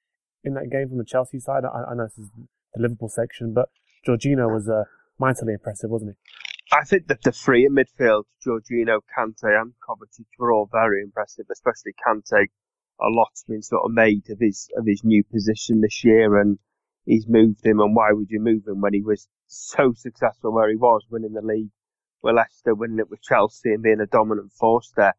in 0.45 0.55
that 0.55 0.71
game 0.71 0.89
from 0.89 0.99
the 0.99 1.05
Chelsea 1.05 1.41
side? 1.41 1.65
I, 1.65 1.91
I, 1.91 1.95
know 1.95 2.05
this 2.05 2.19
is 2.19 2.31
the 2.75 2.83
Liverpool 2.83 3.09
section, 3.09 3.55
but 3.55 3.71
Jorginho 4.07 4.53
was 4.53 4.69
uh, 4.69 4.85
mightily 5.19 5.55
impressive, 5.55 5.91
wasn't 5.91 6.13
he? 6.13 6.77
I 6.77 6.85
think 6.85 7.07
that 7.09 7.23
the 7.23 7.33
three 7.33 7.65
in 7.65 7.75
midfield, 7.75 8.25
Jorginho, 8.45 9.01
Kante, 9.17 9.61
and 9.61 9.75
Kovacic, 9.87 10.27
were 10.39 10.53
all 10.53 10.69
very 10.71 11.03
impressive, 11.03 11.47
especially 11.51 11.93
Kante. 12.07 12.47
A 13.01 13.09
lot's 13.09 13.45
been 13.45 13.63
sort 13.63 13.83
of 13.85 13.93
made 13.93 14.29
of 14.31 14.39
his 14.41 14.69
of 14.77 14.87
his 14.87 15.03
new 15.05 15.25
position 15.25 15.81
this 15.81 16.05
year, 16.05 16.41
and 16.41 16.59
he's 17.05 17.27
moved 17.29 17.65
him. 17.65 17.81
And 17.81 17.95
why 17.95 18.13
would 18.13 18.29
you 18.31 18.41
move 18.41 18.67
him 18.67 18.81
when 18.81 18.95
he 18.95 19.03
was 19.03 19.29
so 19.47 19.93
successful 19.95 20.53
where 20.53 20.69
he 20.69 20.77
was, 20.77 21.05
winning 21.11 21.33
the 21.33 21.43
league 21.43 21.71
with 22.23 22.37
Leicester, 22.37 22.75
winning 22.75 22.99
it 22.99 23.11
with 23.11 23.23
Chelsea, 23.23 23.73
and 23.73 23.83
being 23.83 24.01
a 24.01 24.07
dominant 24.07 24.53
force 24.53 24.93
there. 24.97 25.15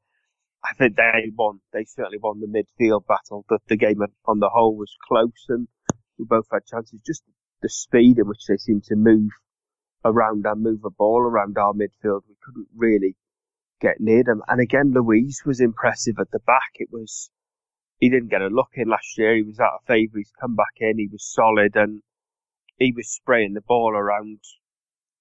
I 0.63 0.73
think 0.73 0.95
they 0.95 1.31
won. 1.35 1.59
They 1.71 1.85
certainly 1.85 2.17
won 2.17 2.39
the 2.39 2.47
midfield 2.47 3.05
battle. 3.05 3.45
The, 3.47 3.59
the 3.67 3.77
game 3.77 4.01
on 4.25 4.39
the 4.39 4.49
whole 4.49 4.75
was 4.75 4.95
close, 5.07 5.45
and 5.49 5.67
we 6.17 6.25
both 6.25 6.47
had 6.51 6.65
chances. 6.65 7.01
Just 7.05 7.23
the 7.61 7.69
speed 7.69 8.17
in 8.17 8.27
which 8.27 8.45
they 8.47 8.57
seemed 8.57 8.83
to 8.85 8.95
move 8.95 9.29
around 10.03 10.45
and 10.45 10.63
move 10.63 10.81
a 10.83 10.89
ball 10.89 11.21
around 11.21 11.57
our 11.57 11.73
midfield, 11.73 12.21
we 12.27 12.35
couldn't 12.43 12.67
really 12.75 13.15
get 13.79 13.99
near 13.99 14.23
them. 14.23 14.41
And 14.47 14.59
again, 14.59 14.93
Luiz 14.93 15.43
was 15.45 15.59
impressive 15.59 16.15
at 16.19 16.31
the 16.31 16.39
back. 16.39 16.73
It 16.75 16.89
was 16.91 17.29
he 17.99 18.09
didn't 18.09 18.29
get 18.29 18.41
a 18.41 18.47
look 18.47 18.71
in 18.73 18.87
last 18.89 19.17
year. 19.17 19.35
He 19.35 19.43
was 19.43 19.59
out 19.59 19.79
of 19.81 19.87
favour. 19.87 20.17
He's 20.17 20.31
come 20.39 20.55
back 20.55 20.75
in. 20.79 20.97
He 20.97 21.07
was 21.11 21.23
solid, 21.23 21.75
and 21.75 22.01
he 22.77 22.93
was 22.95 23.07
spraying 23.09 23.53
the 23.53 23.61
ball 23.61 23.93
around 23.95 24.39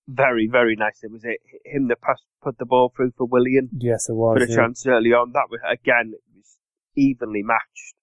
very, 0.09 0.49
very 0.51 0.77
nicely. 0.77 1.09
Was 1.11 1.25
it 1.25 1.41
him 1.65 1.89
that 1.89 2.01
passed, 2.01 2.25
put 2.43 2.59
the 2.59 2.67
ball 2.67 2.93
through 2.95 3.13
for 3.17 3.27
Willian? 3.27 3.71
Yes, 3.79 4.09
it 4.09 4.15
was. 4.15 4.39
For 4.39 4.47
the 4.47 4.53
yeah. 4.53 4.57
chance 4.57 4.87
early 4.87 5.13
on. 5.13 5.33
That 5.33 5.49
was, 5.51 5.61
again, 5.69 6.13
it 6.15 6.23
was 6.35 6.59
evenly 6.97 7.43
matched. 7.43 7.95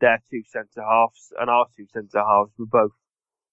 Their 0.00 0.22
two 0.30 0.42
centre 0.46 0.82
halves 0.82 1.32
and 1.38 1.48
our 1.48 1.66
two 1.76 1.86
centre 1.92 2.24
halves 2.24 2.52
were 2.58 2.66
both 2.66 2.92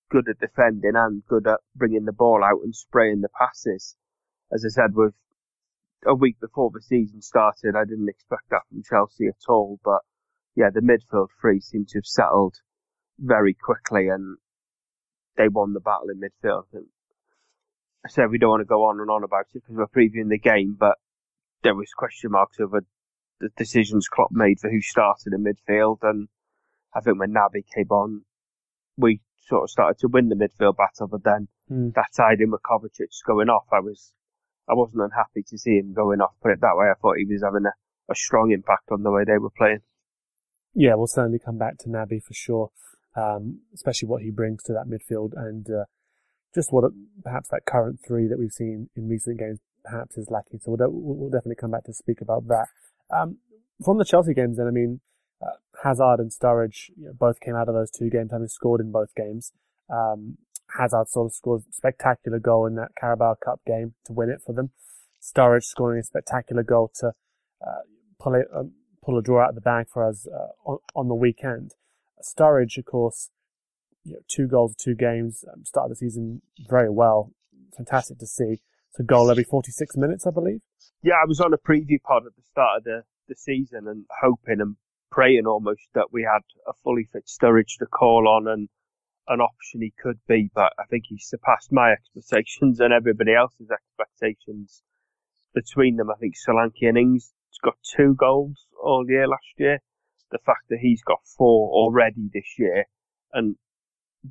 good 0.10 0.28
at 0.28 0.40
defending 0.40 0.96
and 0.96 1.24
good 1.28 1.48
at 1.48 1.60
bringing 1.76 2.06
the 2.06 2.12
ball 2.12 2.44
out 2.44 2.62
and 2.64 2.76
spraying 2.76 3.22
the 3.22 3.30
passes. 3.30 3.96
As 4.52 4.66
I 4.66 4.70
said, 4.70 4.96
with 4.96 5.14
a 6.06 6.16
week 6.16 6.40
before 6.42 6.72
the 6.74 6.82
season 6.82 7.22
started, 7.22 7.76
I 7.76 7.86
didn't 7.86 8.10
expect 8.10 8.50
that 8.50 8.64
from 8.70 8.84
Chelsea 8.84 9.28
at 9.28 9.48
all. 9.48 9.80
But 9.84 10.02
yeah, 10.56 10.70
the 10.74 10.82
midfield 10.82 11.28
three 11.40 11.62
seemed 11.62 11.90
to 11.90 12.00
have 12.00 12.06
settled 12.06 12.56
very 13.20 13.54
quickly 13.54 14.08
and 14.08 14.38
they 15.38 15.48
won 15.48 15.74
the 15.74 15.80
battle 15.80 16.10
in 16.10 16.20
midfield. 16.20 16.66
And 16.74 16.88
I 18.06 18.10
said 18.10 18.30
we 18.30 18.38
don't 18.38 18.50
want 18.50 18.62
to 18.62 18.66
go 18.66 18.86
on 18.86 19.00
and 19.00 19.10
on 19.10 19.24
about 19.24 19.46
it 19.54 19.62
because 19.62 19.76
we're 19.76 19.88
previewing 19.88 20.30
the 20.30 20.40
game, 20.40 20.76
but 20.80 20.98
there 21.64 21.76
was 21.76 21.92
question 21.96 22.32
marks 22.32 22.60
over 22.60 22.82
the 23.40 23.50
decisions 23.58 24.08
Klopp 24.08 24.30
made 24.32 24.60
for 24.60 24.70
who 24.70 24.82
started 24.82 25.34
in 25.34 25.44
midfield, 25.44 25.98
and 26.04 26.28
I 26.96 27.02
think 27.02 27.20
when 27.20 27.34
Naby 27.34 27.64
came 27.76 27.90
on, 27.90 28.22
we 28.98 29.22
sort 29.48 29.64
of 29.64 29.70
started 29.70 30.00
to 30.00 30.08
win 30.08 30.30
the 30.30 30.36
midfield 30.36 30.78
battle. 30.78 31.08
But 31.08 31.24
then 31.24 31.48
mm. 31.70 31.94
that 31.94 32.10
tied 32.16 32.40
in 32.40 32.52
with 32.52 32.62
Kovacic 32.62 33.10
going 33.26 33.50
off, 33.50 33.66
I 33.72 33.80
was 33.80 34.14
I 34.70 34.74
wasn't 34.74 35.04
unhappy 35.04 35.44
to 35.48 35.58
see 35.58 35.78
him 35.78 35.94
going 35.94 36.22
off. 36.22 36.34
Put 36.42 36.52
it 36.52 36.62
that 36.62 36.76
way, 36.76 36.88
I 36.90 36.94
thought 37.02 37.18
he 37.18 37.26
was 37.26 37.44
having 37.44 37.66
a, 37.66 37.74
a 38.12 38.16
strong 38.16 38.52
impact 38.52 38.90
on 38.92 39.04
the 39.04 39.12
way 39.12 39.24
they 39.26 39.38
were 39.38 39.50
playing. 39.50 39.80
Yeah, 40.74 40.96
we'll 40.96 41.08
certainly 41.08 41.40
come 41.40 41.58
back 41.58 41.78
to 41.80 41.90
Naby 41.90 42.24
for 42.24 42.34
sure 42.34 42.72
um, 43.16 43.60
especially 43.74 44.08
what 44.08 44.22
he 44.22 44.32
brings 44.32 44.64
to 44.64 44.74
that 44.74 44.88
midfield 44.88 45.32
and 45.36 45.70
uh, 45.70 45.86
just 46.54 46.72
what 46.72 46.92
perhaps 47.24 47.50
that 47.50 47.66
current 47.66 48.00
three 48.06 48.28
that 48.28 48.40
we've 48.40 48.52
seen 48.52 48.90
in 48.96 49.08
recent 49.08 49.40
games 49.40 49.60
perhaps 49.84 50.18
is 50.18 50.30
lacking. 50.30 50.60
So 50.60 50.76
we'll, 50.76 50.90
we'll 50.92 51.30
definitely 51.30 51.56
come 51.56 51.72
back 51.72 51.86
to 51.86 51.94
speak 51.94 52.22
about 52.22 52.48
that. 52.48 52.68
Um, 53.12 53.38
from 53.84 53.98
the 53.98 54.06
Chelsea 54.06 54.34
games, 54.34 54.58
then, 54.58 54.68
I 54.68 54.72
mean, 54.72 55.02
uh, 55.42 55.58
Hazard 55.84 56.20
and 56.20 56.32
Sturridge 56.32 56.90
you 56.96 57.06
know, 57.06 57.14
both 57.14 57.40
came 57.40 57.56
out 57.56 57.68
of 57.68 57.74
those 57.74 57.90
two 57.90 58.10
games 58.10 58.32
having 58.32 58.48
scored 58.48 58.82
in 58.82 58.92
both 58.92 59.14
games. 59.16 59.52
Um, 59.90 60.38
Hazard 60.78 61.10
sort 61.10 61.28
of 61.28 61.34
scored 61.34 61.62
a 61.70 61.74
spectacular 61.74 62.40
goal 62.40 62.66
in 62.66 62.76
that 62.76 62.92
Carabao 63.00 63.36
Cup 63.44 63.62
game 63.66 63.96
to 64.06 64.14
win 64.14 64.30
it 64.30 64.42
for 64.46 64.54
them. 64.54 64.72
Sturridge 65.22 65.64
scoring 65.64 66.00
a 66.00 66.04
spectacular 66.04 66.64
goal 66.64 66.92
to 66.96 67.14
uh, 67.62 67.82
pull, 68.20 68.36
it, 68.36 68.48
um, 68.56 68.72
pull 69.04 69.18
a 69.18 69.22
draw 69.22 69.44
out 69.44 69.50
of 69.50 69.56
the 69.56 69.62
bag 69.62 69.88
for 69.92 70.08
us 70.08 70.28
uh, 70.28 70.70
on, 70.70 70.78
on, 70.96 71.08
the 71.08 71.16
weekend. 71.16 71.74
Sturridge, 72.24 72.78
of 72.78 72.86
course, 72.86 73.30
you 74.04 74.14
know, 74.14 74.20
two 74.28 74.48
goals, 74.48 74.76
two 74.76 74.96
games, 74.96 75.44
um, 75.52 75.66
started 75.66 75.92
the 75.92 75.96
season 75.96 76.42
very 76.70 76.90
well. 76.90 77.32
Fantastic 77.76 78.20
to 78.20 78.28
see. 78.28 78.62
It's 78.90 79.00
a 79.00 79.04
goal 79.04 79.32
every 79.32 79.44
46 79.44 79.96
minutes, 79.98 80.28
I 80.28 80.32
believe. 80.32 80.62
Yeah, 81.04 81.16
I 81.22 81.26
was 81.26 81.40
on 81.40 81.54
a 81.54 81.58
preview 81.58 82.02
pod 82.04 82.26
at 82.26 82.36
the 82.36 82.44
start 82.52 82.80
of 82.80 82.84
the, 82.84 83.04
the 83.28 83.36
season 83.36 83.88
and 83.88 84.06
hoping 84.22 84.60
and 84.60 84.76
praying 85.12 85.46
almost 85.46 85.82
that 85.94 86.12
we 86.12 86.24
had 86.24 86.42
a 86.68 86.74
fully 86.84 87.08
fit 87.12 87.26
Sturridge 87.26 87.78
to 87.80 87.86
call 87.86 88.28
on 88.28 88.48
and 88.48 88.70
an 89.28 89.40
option 89.40 89.82
he 89.82 89.94
could 90.02 90.20
be, 90.28 90.50
but 90.54 90.74
I 90.80 90.84
think 90.90 91.06
he 91.08 91.18
surpassed 91.20 91.72
my 91.72 91.92
expectations 92.16 92.80
and 92.80 92.94
everybody 92.94 93.34
else's 93.34 93.70
expectations 93.72 94.82
between 95.54 95.98
them. 95.98 96.10
I 96.10 96.16
think 96.20 96.36
Solanke 96.36 96.88
and 96.88 96.98
Ings 96.98 97.34
got 97.64 97.76
two 97.84 98.16
goals 98.16 98.66
all 98.82 99.06
year 99.08 99.28
last 99.28 99.54
year. 99.58 99.80
The 100.32 100.40
fact 100.40 100.70
that 100.70 100.80
he's 100.80 101.04
got 101.04 101.20
four 101.26 101.70
already 101.72 102.30
this 102.34 102.58
year, 102.58 102.86
and 103.34 103.58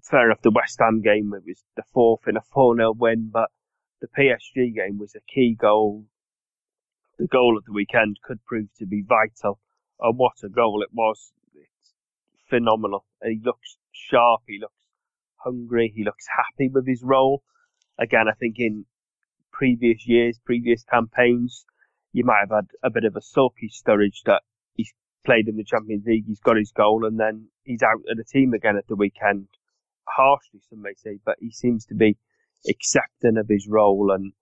fair 0.03 0.26
enough, 0.26 0.42
the 0.42 0.51
West 0.51 0.78
Ham 0.80 1.03
game 1.03 1.32
it 1.34 1.44
was 1.46 1.62
the 1.76 1.82
fourth 1.92 2.26
in 2.26 2.36
a 2.36 2.40
4 2.40 2.76
0 2.76 2.92
win, 2.92 3.30
but 3.32 3.51
the 4.01 4.09
PSG 4.09 4.74
game 4.74 4.98
was 4.98 5.14
a 5.14 5.20
key 5.32 5.55
goal. 5.55 6.07
The 7.18 7.26
goal 7.26 7.59
of 7.59 7.64
the 7.64 7.72
weekend 7.72 8.18
could 8.22 8.44
prove 8.44 8.68
to 8.78 8.86
be 8.86 9.03
vital, 9.03 9.61
and 10.01 10.16
what 10.16 10.42
a 10.42 10.48
goal 10.48 10.82
it 10.82 10.92
was! 10.92 11.32
It's 11.55 11.94
phenomenal. 12.48 13.05
He 13.22 13.40
looks 13.42 13.76
sharp. 13.92 14.42
He 14.46 14.59
looks 14.59 14.82
hungry. 15.36 15.92
He 15.94 16.05
looks 16.05 16.26
happy 16.34 16.68
with 16.68 16.86
his 16.86 17.03
role. 17.03 17.42
Again, 17.98 18.26
I 18.28 18.32
think 18.32 18.59
in 18.59 18.86
previous 19.53 20.07
years, 20.07 20.38
previous 20.38 20.82
campaigns, 20.84 21.66
you 22.12 22.24
might 22.24 22.40
have 22.40 22.51
had 22.51 22.68
a 22.82 22.90
bit 22.90 23.05
of 23.05 23.16
a 23.16 23.20
sulky 23.20 23.68
Sturridge 23.68 24.22
that 24.24 24.42
he's 24.74 24.94
played 25.24 25.48
in 25.48 25.56
the 25.56 25.64
Champions 25.64 26.04
League, 26.06 26.24
he's 26.26 26.40
got 26.40 26.56
his 26.56 26.72
goal, 26.72 27.04
and 27.04 27.18
then 27.18 27.48
he's 27.64 27.82
out 27.82 28.02
of 28.08 28.16
the 28.16 28.24
team 28.24 28.52
again 28.52 28.76
at 28.76 28.86
the 28.88 28.96
weekend. 28.96 29.48
Harshly, 30.08 30.60
some 30.68 30.82
may 30.82 30.94
say, 30.96 31.18
but 31.24 31.36
he 31.40 31.50
seems 31.50 31.86
to 31.86 31.94
be 31.94 32.16
accepting 32.68 33.36
of 33.36 33.46
his 33.48 33.66
role 33.68 34.10
and 34.12 34.32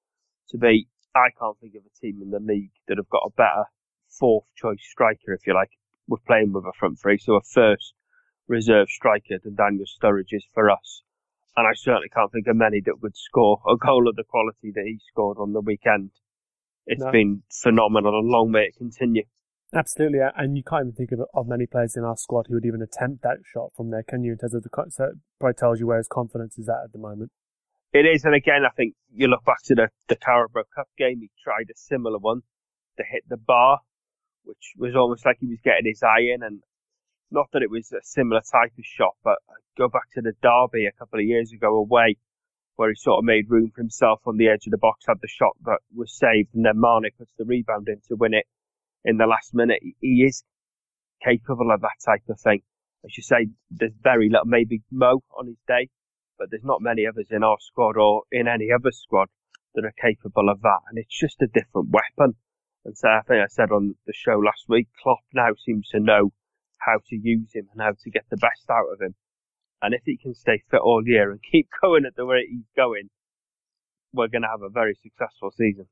to 0.50 0.58
be. 0.58 0.88
I 1.14 1.30
can't 1.38 1.58
think 1.58 1.74
of 1.74 1.82
a 1.82 2.00
team 2.00 2.20
in 2.22 2.30
the 2.30 2.38
league 2.38 2.70
that 2.86 2.98
have 2.98 3.08
got 3.08 3.26
a 3.26 3.30
better 3.36 3.64
fourth 4.08 4.44
choice 4.56 4.82
striker, 4.82 5.32
if 5.32 5.46
you 5.46 5.54
like. 5.54 5.70
We're 6.06 6.18
playing 6.26 6.52
with 6.52 6.64
a 6.64 6.72
front 6.78 6.98
three, 7.00 7.18
so 7.18 7.34
a 7.34 7.42
first 7.42 7.94
reserve 8.46 8.88
striker 8.88 9.38
than 9.42 9.54
Daniel 9.54 9.84
Sturridge 9.86 10.32
is 10.32 10.46
for 10.54 10.70
us. 10.70 11.02
And 11.56 11.66
I 11.66 11.74
certainly 11.74 12.08
can't 12.08 12.30
think 12.32 12.46
of 12.46 12.56
many 12.56 12.80
that 12.86 13.02
would 13.02 13.16
score 13.16 13.60
a 13.68 13.76
goal 13.76 14.08
of 14.08 14.16
the 14.16 14.24
quality 14.24 14.72
that 14.74 14.84
he 14.84 15.00
scored 15.10 15.38
on 15.38 15.52
the 15.52 15.60
weekend. 15.60 16.10
It's 16.86 17.04
no. 17.04 17.10
been 17.10 17.42
phenomenal 17.50 18.18
and 18.18 18.28
long 18.28 18.50
may 18.50 18.66
it 18.66 18.76
continue. 18.76 19.24
Absolutely, 19.74 20.20
and 20.34 20.56
you 20.56 20.62
can't 20.62 20.86
even 20.86 20.94
think 20.94 21.12
of, 21.12 21.20
of 21.34 21.46
many 21.46 21.66
players 21.66 21.94
in 21.94 22.02
our 22.02 22.16
squad 22.16 22.46
who 22.48 22.54
would 22.54 22.64
even 22.64 22.80
attempt 22.80 23.22
that 23.22 23.36
shot 23.44 23.70
from 23.76 23.90
there, 23.90 24.02
can 24.02 24.24
you? 24.24 24.32
In 24.32 24.38
terms 24.38 24.54
of 24.54 24.62
the, 24.62 24.70
so 24.88 25.12
probably 25.38 25.54
tells 25.54 25.78
you 25.78 25.86
where 25.86 25.98
his 25.98 26.08
confidence 26.08 26.56
is 26.56 26.70
at 26.70 26.84
at 26.84 26.92
the 26.92 26.98
moment. 26.98 27.30
It 27.92 28.06
is, 28.06 28.24
and 28.24 28.34
again, 28.34 28.62
I 28.66 28.70
think 28.74 28.94
you 29.12 29.28
look 29.28 29.44
back 29.44 29.62
to 29.64 29.74
the, 29.74 29.88
the 30.08 30.16
Carabao 30.16 30.62
Cup 30.74 30.88
game, 30.96 31.20
he 31.20 31.30
tried 31.44 31.68
a 31.70 31.76
similar 31.76 32.18
one 32.18 32.42
to 32.96 33.04
hit 33.10 33.24
the 33.28 33.36
bar, 33.36 33.80
which 34.44 34.72
was 34.78 34.96
almost 34.96 35.26
like 35.26 35.36
he 35.38 35.46
was 35.46 35.60
getting 35.62 35.84
his 35.84 36.02
eye 36.02 36.32
in, 36.34 36.42
and 36.42 36.62
not 37.30 37.48
that 37.52 37.62
it 37.62 37.70
was 37.70 37.92
a 37.92 38.02
similar 38.02 38.40
type 38.40 38.72
of 38.78 38.84
shot, 38.84 39.16
but 39.22 39.36
go 39.76 39.86
back 39.88 40.10
to 40.14 40.22
the 40.22 40.32
derby 40.40 40.86
a 40.86 40.98
couple 40.98 41.18
of 41.18 41.26
years 41.26 41.52
ago 41.52 41.76
away, 41.76 42.16
where 42.76 42.88
he 42.88 42.94
sort 42.94 43.18
of 43.18 43.24
made 43.24 43.50
room 43.50 43.70
for 43.74 43.82
himself 43.82 44.20
on 44.24 44.38
the 44.38 44.48
edge 44.48 44.66
of 44.66 44.70
the 44.70 44.78
box, 44.78 45.04
had 45.06 45.20
the 45.20 45.28
shot 45.28 45.52
that 45.66 45.80
was 45.94 46.10
saved, 46.10 46.54
and 46.54 46.64
then 46.64 46.80
Mane 46.80 47.10
puts 47.18 47.32
the 47.36 47.44
rebound 47.44 47.88
in 47.88 48.00
to 48.08 48.16
win 48.16 48.32
it 48.32 48.46
in 49.04 49.16
the 49.16 49.26
last 49.26 49.54
minute. 49.54 49.80
He 50.00 50.24
is 50.24 50.44
capable 51.24 51.70
of 51.72 51.80
that 51.80 51.98
type 52.04 52.22
of 52.28 52.40
thing. 52.40 52.62
As 53.04 53.16
you 53.16 53.22
say, 53.22 53.48
there's 53.70 53.92
very 54.02 54.28
little, 54.28 54.46
maybe 54.46 54.82
Mo 54.90 55.22
on 55.38 55.46
his 55.46 55.60
day, 55.66 55.88
but 56.38 56.48
there's 56.50 56.64
not 56.64 56.82
many 56.82 57.06
others 57.06 57.28
in 57.30 57.42
our 57.42 57.56
squad 57.60 57.96
or 57.96 58.22
in 58.32 58.48
any 58.48 58.68
other 58.74 58.90
squad 58.92 59.28
that 59.74 59.84
are 59.84 59.94
capable 60.00 60.48
of 60.48 60.60
that. 60.62 60.80
And 60.88 60.98
it's 60.98 61.18
just 61.18 61.42
a 61.42 61.46
different 61.46 61.90
weapon. 61.90 62.34
And 62.84 62.96
so 62.96 63.08
I 63.08 63.20
think 63.26 63.40
I 63.42 63.46
said 63.48 63.70
on 63.70 63.94
the 64.06 64.12
show 64.12 64.38
last 64.38 64.64
week, 64.68 64.88
Klopp 65.02 65.20
now 65.32 65.50
seems 65.64 65.88
to 65.90 66.00
know 66.00 66.32
how 66.78 66.98
to 67.08 67.16
use 67.16 67.50
him 67.52 67.68
and 67.72 67.82
how 67.82 67.92
to 67.92 68.10
get 68.10 68.24
the 68.30 68.36
best 68.36 68.68
out 68.70 68.92
of 68.92 69.00
him. 69.00 69.14
And 69.82 69.94
if 69.94 70.02
he 70.04 70.16
can 70.16 70.34
stay 70.34 70.62
fit 70.70 70.80
all 70.80 71.02
year 71.04 71.30
and 71.30 71.40
keep 71.52 71.68
going 71.82 72.04
at 72.06 72.16
the 72.16 72.24
rate 72.24 72.48
he's 72.50 72.70
going, 72.76 73.10
we're 74.12 74.28
going 74.28 74.42
to 74.42 74.48
have 74.48 74.62
a 74.62 74.70
very 74.70 74.98
successful 75.02 75.50
season. 75.50 75.86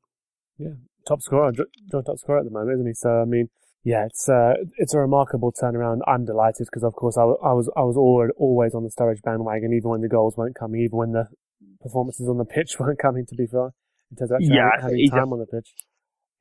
Yeah, 0.58 0.74
top 1.06 1.22
scorer, 1.22 1.52
joint 1.52 2.06
top 2.06 2.18
scorer 2.18 2.38
at 2.38 2.44
the 2.44 2.50
moment, 2.50 2.74
isn't 2.74 2.86
he? 2.86 2.94
So 2.94 3.22
I 3.22 3.24
mean, 3.24 3.48
yeah, 3.84 4.06
it's 4.06 4.28
uh, 4.28 4.54
it's 4.76 4.94
a 4.94 4.98
remarkable 4.98 5.52
turnaround. 5.52 6.00
I'm 6.06 6.24
delighted 6.24 6.66
because, 6.66 6.84
of 6.84 6.94
course, 6.94 7.16
I, 7.16 7.22
I 7.22 7.52
was 7.52 7.70
I 7.76 7.82
was 7.82 7.96
always, 7.96 8.30
always 8.36 8.74
on 8.74 8.84
the 8.84 8.90
Sturridge 8.90 9.22
bandwagon, 9.22 9.72
even 9.72 9.90
when 9.90 10.00
the 10.00 10.08
goals 10.08 10.36
weren't 10.36 10.56
coming, 10.56 10.80
even 10.82 10.98
when 10.98 11.12
the 11.12 11.28
performances 11.80 12.28
on 12.28 12.38
the 12.38 12.44
pitch 12.44 12.76
weren't 12.80 12.98
coming. 12.98 13.26
To 13.26 13.34
be 13.34 13.46
fair, 13.46 13.72
in 14.10 14.16
terms 14.16 14.30
of 14.30 14.36
actually 14.36 14.56
yeah, 14.56 14.70
having 14.80 15.10
time 15.10 15.28
a, 15.28 15.32
on 15.32 15.38
the 15.40 15.46
pitch 15.46 15.74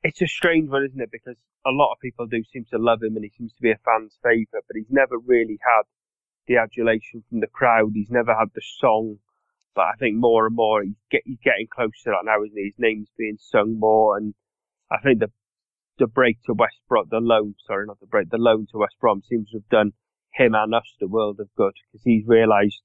it's 0.06 0.22
a 0.22 0.26
strange 0.26 0.70
one, 0.70 0.84
isn't 0.84 1.00
it? 1.00 1.10
Because 1.10 1.36
a 1.66 1.70
lot 1.70 1.92
of 1.92 1.98
people 2.00 2.26
do 2.26 2.42
seem 2.52 2.64
to 2.70 2.78
love 2.78 3.02
him 3.02 3.16
and 3.16 3.24
he 3.24 3.32
seems 3.36 3.52
to 3.54 3.62
be 3.62 3.72
a 3.72 3.78
fan's 3.84 4.16
favourite, 4.22 4.64
but 4.66 4.76
he's 4.76 4.90
never 4.90 5.18
really 5.26 5.58
had 5.62 5.82
the 6.46 6.56
adulation 6.56 7.24
from 7.28 7.40
the 7.40 7.48
crowd. 7.48 7.90
He's 7.94 8.10
never 8.10 8.34
had 8.34 8.48
the 8.54 8.62
song. 8.78 9.18
But 9.76 9.82
I 9.82 9.92
think 10.00 10.16
more 10.16 10.46
and 10.46 10.56
more 10.56 10.82
he's, 10.82 10.96
get, 11.10 11.20
he's 11.26 11.38
getting 11.44 11.68
closer 11.70 11.92
to 12.04 12.10
that 12.10 12.24
now, 12.24 12.42
isn't 12.42 12.56
he? 12.56 12.64
His 12.64 12.78
name's 12.78 13.10
being 13.16 13.36
sung 13.38 13.78
more, 13.78 14.16
and 14.16 14.34
I 14.90 14.96
think 15.04 15.20
the 15.20 15.30
the 15.98 16.06
break 16.06 16.38
to 16.44 16.52
West 16.52 16.80
Brom, 16.88 17.06
the 17.10 17.20
loan, 17.20 17.54
sorry, 17.66 17.86
not 17.86 18.00
the 18.00 18.06
break, 18.06 18.28
the 18.30 18.36
loan 18.36 18.66
to 18.72 18.78
West 18.78 18.96
Brom 19.00 19.22
seems 19.22 19.50
to 19.50 19.58
have 19.58 19.68
done 19.68 19.92
him 20.34 20.54
and 20.54 20.74
us 20.74 20.94
the 21.00 21.08
world 21.08 21.40
of 21.40 21.48
good 21.56 21.72
because 21.86 22.04
he's 22.04 22.26
realised 22.26 22.82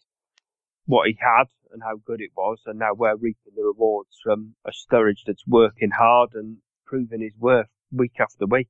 what 0.86 1.08
he 1.08 1.18
had 1.20 1.48
and 1.74 1.82
how 1.84 1.96
good 2.06 2.22
it 2.22 2.32
was, 2.36 2.60
and 2.66 2.80
now 2.80 2.94
we're 2.94 3.16
reaping 3.16 3.54
the 3.56 3.64
rewards 3.64 4.18
from 4.24 4.56
a 4.66 4.72
Sturridge 4.72 5.24
that's 5.26 5.48
working 5.48 5.92
hard 5.98 6.32
and 6.34 6.58
proving 6.86 7.22
his 7.22 7.38
worth 7.38 7.68
week 7.92 8.18
after 8.20 8.46
week. 8.46 8.70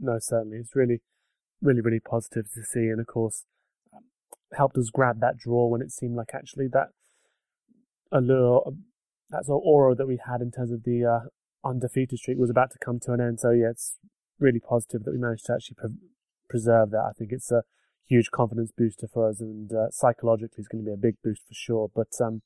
No, 0.00 0.18
certainly. 0.18 0.58
It's 0.58 0.74
really, 0.74 1.00
really, 1.60 1.82
really 1.82 2.00
positive 2.00 2.50
to 2.54 2.62
see. 2.62 2.88
And 2.88 3.00
of 3.00 3.06
course, 3.06 3.44
um, 3.94 4.04
helped 4.54 4.78
us 4.78 4.90
grab 4.90 5.20
that 5.20 5.36
draw 5.36 5.66
when 5.66 5.82
it 5.82 5.90
seemed 5.90 6.16
like 6.16 6.30
actually 6.34 6.68
that 6.72 6.88
allure, 8.12 8.72
that 9.30 9.44
sort 9.44 9.62
of 9.62 9.66
aura 9.66 9.94
that 9.94 10.06
we 10.06 10.18
had 10.26 10.40
in 10.40 10.50
terms 10.50 10.72
of 10.72 10.84
the 10.84 11.04
uh, 11.04 11.68
undefeated 11.68 12.18
streak 12.18 12.38
was 12.38 12.50
about 12.50 12.70
to 12.72 12.78
come 12.78 12.98
to 13.00 13.12
an 13.12 13.20
end. 13.20 13.40
So 13.40 13.50
yeah, 13.50 13.70
it's 13.70 13.96
really 14.38 14.60
positive 14.60 15.04
that 15.04 15.12
we 15.12 15.18
managed 15.18 15.46
to 15.46 15.54
actually 15.54 15.76
pre- 15.78 16.08
preserve 16.48 16.90
that. 16.90 17.04
I 17.08 17.12
think 17.18 17.32
it's 17.32 17.50
a 17.50 17.62
huge 18.06 18.30
confidence 18.30 18.72
booster 18.76 19.06
for 19.12 19.28
us, 19.28 19.40
and 19.40 19.72
uh, 19.72 19.90
psychologically, 19.90 20.58
it's 20.58 20.68
going 20.68 20.84
to 20.84 20.88
be 20.88 20.94
a 20.94 20.96
big 20.96 21.16
boost 21.22 21.42
for 21.46 21.54
sure. 21.54 21.90
But 21.94 22.08
um, 22.20 22.42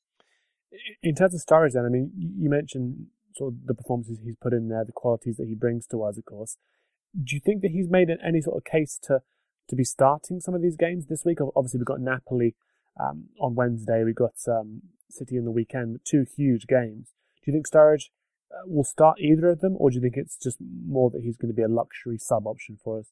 in 1.02 1.14
terms 1.14 1.34
of 1.34 1.40
Sturridge, 1.40 1.72
then 1.72 1.84
I 1.84 1.88
mean, 1.88 2.10
you 2.16 2.50
mentioned 2.50 3.06
sort 3.36 3.54
of 3.54 3.66
the 3.66 3.74
performances 3.74 4.18
he's 4.22 4.36
put 4.40 4.52
in 4.52 4.68
there, 4.68 4.84
the 4.84 4.92
qualities 4.92 5.36
that 5.36 5.46
he 5.46 5.54
brings 5.54 5.86
to 5.86 6.02
us, 6.02 6.18
of 6.18 6.24
course. 6.24 6.56
Do 7.12 7.34
you 7.34 7.40
think 7.40 7.62
that 7.62 7.70
he's 7.70 7.88
made 7.88 8.08
any 8.24 8.40
sort 8.40 8.56
of 8.56 8.64
case 8.64 8.98
to 9.04 9.20
to 9.68 9.76
be 9.76 9.84
starting 9.84 10.40
some 10.40 10.54
of 10.54 10.62
these 10.62 10.76
games 10.76 11.06
this 11.06 11.24
week? 11.24 11.38
Obviously, 11.54 11.78
we've 11.78 11.86
got 11.86 12.00
Napoli 12.00 12.54
um, 12.98 13.28
on 13.40 13.54
Wednesday. 13.54 14.02
We've 14.04 14.14
got 14.14 14.34
um, 14.48 14.82
City 15.10 15.36
in 15.36 15.44
the 15.44 15.50
weekend. 15.50 16.00
Two 16.04 16.24
huge 16.36 16.66
games. 16.66 17.12
Do 17.44 17.50
you 17.50 17.52
think 17.54 17.68
Sturridge 17.68 18.10
uh, 18.50 18.66
will 18.66 18.84
start 18.84 19.18
either 19.20 19.48
of 19.50 19.60
them, 19.60 19.76
or 19.78 19.90
do 19.90 19.96
you 19.96 20.02
think 20.02 20.16
it's 20.16 20.36
just 20.36 20.58
more 20.60 21.10
that 21.10 21.22
he's 21.22 21.36
going 21.36 21.52
to 21.52 21.56
be 21.56 21.62
a 21.62 21.68
luxury 21.68 22.18
sub 22.18 22.46
option 22.46 22.78
for 22.82 23.00
us? 23.00 23.06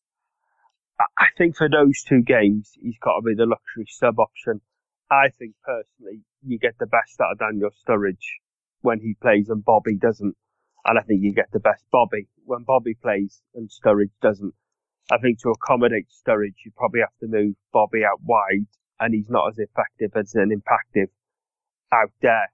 I 1.18 1.26
think 1.38 1.56
for 1.56 1.68
those 1.68 2.02
two 2.02 2.22
games, 2.22 2.72
he's 2.80 2.98
got 3.00 3.16
to 3.16 3.22
be 3.22 3.34
the 3.34 3.46
luxury 3.46 3.86
sub 3.88 4.18
option. 4.18 4.60
I 5.10 5.28
think 5.38 5.54
personally, 5.64 6.22
you 6.46 6.58
get 6.58 6.78
the 6.78 6.86
best 6.86 7.20
out 7.20 7.32
of 7.32 7.38
Daniel 7.38 7.70
Sturridge 7.70 8.38
when 8.82 9.00
he 9.00 9.16
plays 9.20 9.48
and 9.48 9.64
Bobby 9.64 9.96
doesn't. 9.96 10.36
And 10.84 10.98
I 10.98 11.02
think 11.02 11.22
you 11.22 11.32
get 11.32 11.50
the 11.52 11.60
best 11.60 11.84
Bobby 11.90 12.28
when 12.44 12.64
Bobby 12.64 12.94
plays 12.94 13.40
and 13.54 13.68
Sturridge 13.68 14.12
doesn't. 14.22 14.54
I 15.10 15.18
think 15.18 15.40
to 15.40 15.50
accommodate 15.50 16.06
Sturridge, 16.08 16.64
you 16.64 16.72
probably 16.76 17.00
have 17.00 17.16
to 17.20 17.26
move 17.26 17.54
Bobby 17.72 18.04
out 18.04 18.20
wide 18.22 18.66
and 19.00 19.14
he's 19.14 19.30
not 19.30 19.48
as 19.48 19.58
effective 19.58 20.12
as 20.14 20.34
an 20.34 20.50
impactive 20.50 21.08
out 21.92 22.12
there. 22.20 22.52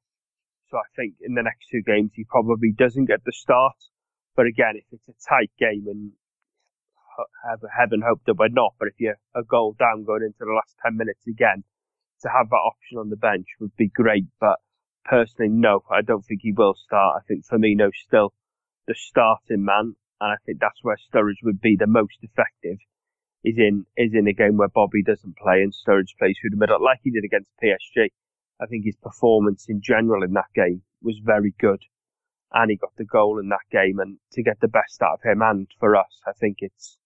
So 0.71 0.79
I 0.79 0.89
think 0.97 1.15
in 1.21 1.35
the 1.35 1.43
next 1.43 1.67
two 1.71 1.83
games, 1.83 2.13
he 2.15 2.25
probably 2.25 2.73
doesn't 2.73 3.07
get 3.07 3.25
the 3.25 3.33
start. 3.33 3.77
But 4.35 4.47
again, 4.47 4.75
if 4.77 4.85
it's 4.93 5.09
a 5.09 5.29
tight 5.29 5.51
game 5.59 5.87
and 5.89 6.13
heaven 7.77 8.03
hope 8.07 8.21
that 8.27 8.35
we're 8.39 8.49
not, 8.49 8.75
but 8.79 8.89
if 8.89 8.95
you're 8.99 9.19
a 9.35 9.43
goal 9.43 9.75
down 9.79 10.05
going 10.05 10.23
into 10.23 10.39
the 10.41 10.53
last 10.53 10.77
10 10.85 10.97
minutes 10.97 11.27
again, 11.27 11.65
to 12.23 12.29
have 12.29 12.49
that 12.49 12.57
option 12.57 12.99
on 12.99 13.11
the 13.11 13.17
bench 13.17 13.47
would 13.61 13.77
be 13.77 13.89
great. 13.89 14.27
But 14.41 14.59
personally, 15.05 15.51
no, 15.51 15.83
I 15.91 16.03
don't 16.03 16.25
think 16.25 16.41
he 16.43 16.53
will 16.53 16.75
start. 16.75 17.23
I 17.23 17.27
think 17.27 17.45
Firmino 17.47 17.91
still 18.07 18.33
the 18.87 18.95
starting 18.95 19.65
man, 19.65 19.97
and 20.21 20.33
I 20.33 20.37
think 20.45 20.61
that's 20.61 20.83
where 20.83 20.97
Sturridge 20.97 21.43
would 21.43 21.61
be 21.61 21.77
the 21.79 21.87
most 21.87 22.19
effective. 22.23 22.79
Is 23.45 23.59
in 23.59 23.87
is 23.97 24.13
in 24.13 24.27
a 24.27 24.33
game 24.33 24.57
where 24.57 24.69
Bobby 24.69 25.03
doesn't 25.03 25.37
play 25.37 25.63
and 25.63 25.73
Sturridge 25.73 26.17
plays 26.19 26.37
through 26.41 26.51
the 26.51 26.57
middle, 26.57 26.83
like 26.83 27.01
he 27.03 27.11
did 27.11 27.25
against 27.25 27.51
PSG. 27.63 28.09
I 28.61 28.67
think 28.67 28.85
his 28.85 28.97
performance 28.97 29.67
in 29.69 29.81
general 29.83 30.25
in 30.25 30.33
that 30.33 30.53
game 30.55 30.83
was 31.03 31.21
very 31.23 31.55
good, 31.61 31.83
and 32.53 32.71
he 32.71 32.77
got 32.77 32.97
the 32.97 33.05
goal 33.05 33.39
in 33.39 33.49
that 33.51 33.69
game. 33.71 33.99
And 33.99 34.19
to 34.33 34.43
get 34.43 34.61
the 34.61 34.69
best 34.69 35.01
out 35.03 35.15
of 35.15 35.23
him, 35.23 35.43
and 35.43 35.69
for 35.79 35.95
us, 35.95 36.21
I 36.27 36.33
think 36.33 36.59
it's 36.61 36.99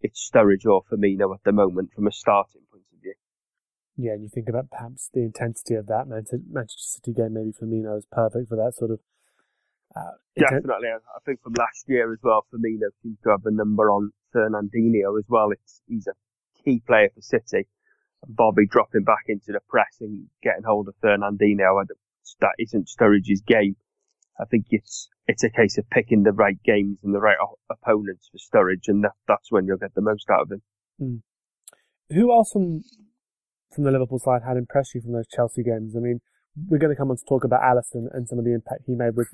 it's 0.00 0.30
Sturridge 0.30 0.66
or 0.66 0.82
Firmino 0.84 1.34
at 1.34 1.42
the 1.44 1.52
moment 1.52 1.92
from 1.94 2.06
a 2.06 2.12
starting 2.12 2.62
point 2.70 2.84
of 2.92 3.00
view. 3.00 3.14
Yeah, 3.96 4.12
and 4.12 4.22
you 4.22 4.28
think 4.28 4.48
about 4.48 4.70
perhaps 4.70 5.10
the 5.12 5.20
intensity 5.20 5.74
of 5.74 5.86
that 5.86 6.06
Manchester 6.06 7.00
City 7.00 7.12
game. 7.12 7.34
Maybe 7.34 7.52
Firmino 7.52 7.98
is 7.98 8.06
perfect 8.10 8.48
for 8.48 8.56
that 8.56 8.74
sort 8.74 8.90
of 8.90 9.00
uh, 9.96 10.10
Definitely, 10.36 10.88
I 10.88 11.20
think 11.24 11.40
from 11.42 11.54
last 11.54 11.84
year 11.86 12.12
as 12.12 12.18
well, 12.22 12.44
Firmino 12.52 12.90
seems 13.02 13.18
to 13.22 13.30
have 13.30 13.46
a 13.46 13.52
number 13.52 13.90
on 13.90 14.10
Fernandinho 14.34 15.18
as 15.18 15.24
well. 15.28 15.50
It's 15.52 15.80
he's 15.86 16.08
a 16.08 16.14
key 16.64 16.82
player 16.84 17.10
for 17.14 17.20
City. 17.20 17.68
Bobby 18.26 18.66
dropping 18.66 19.04
back 19.04 19.24
into 19.28 19.52
the 19.52 19.60
press 19.68 19.98
and 20.00 20.26
getting 20.42 20.64
hold 20.64 20.88
of 20.88 20.94
Fernandinho, 21.02 21.84
that 22.40 22.54
isn't 22.58 22.88
Sturridge's 22.88 23.42
game. 23.46 23.76
I 24.40 24.44
think 24.46 24.66
it's 24.70 25.08
it's 25.28 25.44
a 25.44 25.50
case 25.50 25.78
of 25.78 25.88
picking 25.90 26.22
the 26.22 26.32
right 26.32 26.60
games 26.64 26.98
and 27.04 27.14
the 27.14 27.20
right 27.20 27.36
opponents 27.70 28.28
for 28.32 28.38
Sturridge, 28.38 28.88
and 28.88 29.04
that, 29.04 29.12
that's 29.28 29.52
when 29.52 29.66
you'll 29.66 29.78
get 29.78 29.94
the 29.94 30.00
most 30.00 30.28
out 30.30 30.42
of 30.42 30.50
him. 30.50 30.62
Mm. 31.00 31.22
Who 32.10 32.32
else 32.32 32.50
from 32.52 32.82
from 33.72 33.84
the 33.84 33.92
Liverpool 33.92 34.18
side 34.18 34.42
had 34.46 34.56
impressed 34.56 34.94
you 34.94 35.00
from 35.00 35.12
those 35.12 35.28
Chelsea 35.28 35.62
games? 35.62 35.94
I 35.96 36.00
mean, 36.00 36.20
we're 36.68 36.78
going 36.78 36.92
to 36.92 36.96
come 36.96 37.10
on 37.10 37.16
to 37.16 37.24
talk 37.24 37.44
about 37.44 37.62
Alisson 37.62 38.06
and 38.12 38.28
some 38.28 38.38
of 38.38 38.44
the 38.44 38.54
impact 38.54 38.82
he 38.86 38.94
made 38.94 39.16
with 39.16 39.28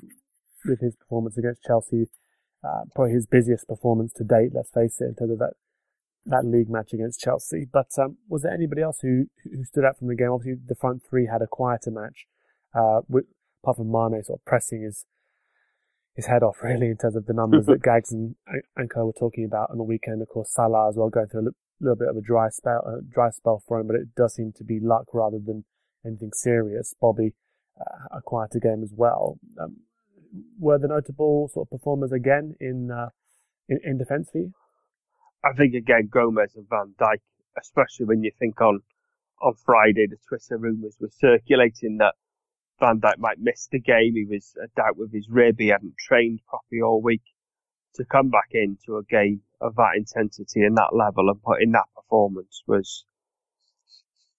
with 0.65 0.79
his 0.79 0.95
performance 0.95 1.37
against 1.37 1.63
Chelsea. 1.63 2.07
Uh, 2.63 2.85
probably 2.93 3.13
his 3.13 3.25
busiest 3.25 3.67
performance 3.67 4.13
to 4.13 4.23
date, 4.23 4.51
let's 4.53 4.69
face 4.69 5.01
it, 5.01 5.05
in 5.05 5.15
terms 5.15 5.31
of 5.31 5.39
that 5.39 5.53
that 6.25 6.45
league 6.45 6.69
match 6.69 6.93
against 6.93 7.19
Chelsea. 7.19 7.65
But 7.71 7.87
um, 7.97 8.17
was 8.29 8.43
there 8.43 8.53
anybody 8.53 8.81
else 8.81 8.99
who 9.01 9.25
who 9.43 9.63
stood 9.63 9.85
out 9.85 9.97
from 9.97 10.07
the 10.07 10.15
game? 10.15 10.31
Obviously, 10.31 10.61
the 10.67 10.75
front 10.75 11.01
three 11.09 11.27
had 11.31 11.41
a 11.41 11.47
quieter 11.47 11.91
match, 11.91 12.27
uh, 12.75 13.01
with, 13.07 13.25
apart 13.63 13.77
from 13.77 13.91
Mane 13.91 14.23
sort 14.23 14.39
of 14.39 14.45
pressing 14.45 14.83
his 14.83 15.05
his 16.15 16.27
head 16.27 16.43
off 16.43 16.57
really 16.63 16.87
in 16.87 16.97
terms 16.97 17.15
of 17.15 17.25
the 17.25 17.33
numbers 17.33 17.65
that 17.65 17.81
Gags 17.83 18.11
and, 18.11 18.35
and 18.75 18.89
Co 18.89 19.05
were 19.05 19.13
talking 19.13 19.45
about 19.45 19.71
on 19.71 19.77
the 19.77 19.83
weekend. 19.83 20.21
Of 20.21 20.29
course, 20.29 20.53
Salah 20.53 20.89
as 20.89 20.95
well 20.95 21.09
going 21.09 21.27
through 21.27 21.47
a 21.47 21.51
little 21.79 21.95
bit 21.95 22.09
of 22.09 22.17
a 22.17 22.21
dry 22.21 22.49
spell, 22.49 22.81
a 22.85 23.01
dry 23.01 23.31
spell 23.31 23.63
for 23.67 23.79
him, 23.79 23.87
but 23.87 23.95
it 23.95 24.13
does 24.15 24.35
seem 24.35 24.53
to 24.57 24.63
be 24.63 24.79
luck 24.79 25.05
rather 25.13 25.39
than 25.43 25.65
anything 26.05 26.31
serious. 26.33 26.93
Bobby, 26.99 27.33
uh, 27.79 28.17
a 28.17 28.21
quieter 28.21 28.59
game 28.59 28.83
as 28.83 28.93
well. 28.95 29.39
Um, 29.59 29.77
were 30.59 30.77
the 30.77 30.87
notable 30.87 31.49
sort 31.53 31.67
of 31.67 31.71
performers 31.71 32.11
again 32.11 32.55
in 32.59 32.89
uh, 32.91 33.09
in, 33.67 33.79
in 33.83 33.97
defence 33.97 34.29
for 34.31 34.39
you? 34.39 34.53
I 35.43 35.53
think 35.53 35.73
again 35.73 36.09
Gomez 36.11 36.55
and 36.55 36.67
Van 36.69 36.93
Dijk, 36.99 37.19
especially 37.59 38.05
when 38.05 38.23
you 38.23 38.31
think 38.37 38.59
on 38.61 38.81
on 39.41 39.53
Friday 39.65 40.07
the 40.07 40.17
Twitter 40.27 40.57
rumours 40.57 40.97
were 40.99 41.09
circulating 41.19 41.97
that 41.97 42.15
Van 42.79 42.99
Dijk 42.99 43.17
might 43.17 43.39
miss 43.39 43.67
the 43.71 43.79
game. 43.79 44.15
He 44.15 44.25
was 44.25 44.55
a 44.61 44.67
doubt 44.75 44.97
with 44.97 45.13
his 45.13 45.27
rib. 45.29 45.55
He 45.59 45.67
hadn't 45.67 45.95
trained 45.97 46.41
properly 46.47 46.81
all 46.81 47.01
week. 47.01 47.23
To 47.95 48.05
come 48.05 48.29
back 48.29 48.51
into 48.53 48.95
a 48.95 49.03
game 49.03 49.41
of 49.59 49.75
that 49.75 49.97
intensity 49.97 50.63
and 50.63 50.77
that 50.77 50.95
level 50.95 51.29
and 51.29 51.43
put 51.43 51.61
in 51.61 51.73
that 51.73 51.89
performance 51.93 52.63
was 52.65 53.03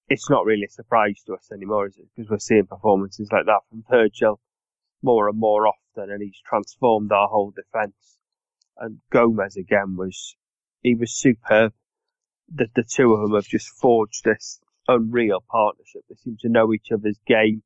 it's 0.09 0.31
not 0.31 0.47
really 0.47 0.65
a 0.65 0.71
surprise 0.71 1.23
to 1.27 1.35
us 1.35 1.51
anymore, 1.53 1.87
is 1.87 1.99
it? 1.99 2.07
Because 2.15 2.31
we're 2.31 2.39
seeing 2.39 2.67
performances 2.67 3.29
like 3.31 3.47
that 3.47 3.61
from 3.69 3.85
Virgil 3.91 4.41
more 5.03 5.29
and 5.29 5.39
more 5.39 5.67
often, 5.67 6.11
and 6.11 6.23
he's 6.23 6.41
transformed 6.47 7.13
our 7.13 7.29
whole 7.29 7.53
defence. 7.55 8.19
And 8.79 8.99
Gomez 9.11 9.57
again 9.57 9.97
was 9.97 10.37
he 10.83 10.95
was 10.95 11.13
superb. 11.13 11.73
The 12.53 12.67
the 12.75 12.85
two 12.85 13.13
of 13.13 13.23
them 13.23 13.35
have 13.35 13.47
just 13.47 13.69
forged 13.69 14.25
this 14.25 14.61
unreal 14.89 15.45
partnership. 15.51 16.03
They 16.09 16.17
seem 16.17 16.37
to 16.41 16.49
know 16.49 16.73
each 16.73 16.89
other's 16.93 17.21
game. 17.27 17.63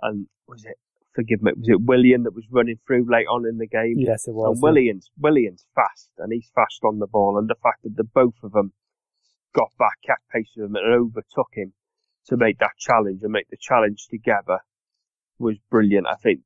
And 0.00 0.26
was 0.46 0.64
it 0.64 0.76
forgive 1.14 1.42
me, 1.42 1.52
was 1.56 1.68
it 1.68 1.80
Willian 1.80 2.22
that 2.24 2.34
was 2.34 2.44
running 2.50 2.78
through 2.86 3.10
late 3.10 3.26
on 3.26 3.46
in 3.46 3.58
the 3.58 3.66
game? 3.66 3.94
Yes, 3.96 4.28
it 4.28 4.34
was. 4.34 4.54
And 4.54 4.62
Willian's 4.62 5.10
Willian's 5.18 5.66
fast, 5.74 6.10
and 6.18 6.32
he's 6.32 6.50
fast 6.54 6.80
on 6.84 6.98
the 6.98 7.06
ball. 7.06 7.38
And 7.38 7.48
the 7.48 7.56
fact 7.62 7.82
that 7.82 7.96
the 7.96 8.04
both 8.04 8.34
of 8.42 8.52
them 8.52 8.72
got 9.54 9.70
back, 9.78 9.98
kept 10.06 10.28
pace 10.32 10.50
with 10.56 10.66
him, 10.66 10.76
and 10.76 10.94
overtook 10.94 11.50
him 11.52 11.72
to 12.26 12.36
make 12.36 12.58
that 12.58 12.76
challenge 12.78 13.20
and 13.22 13.32
make 13.32 13.48
the 13.50 13.56
challenge 13.60 14.06
together 14.08 14.58
was 15.38 15.56
brilliant. 15.70 16.06
I 16.06 16.14
think 16.14 16.40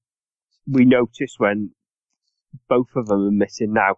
we 0.67 0.85
notice 0.85 1.35
when 1.39 1.71
both 2.69 2.89
of 2.97 3.07
them 3.07 3.27
are 3.27 3.31
missing 3.31 3.73
now. 3.73 3.97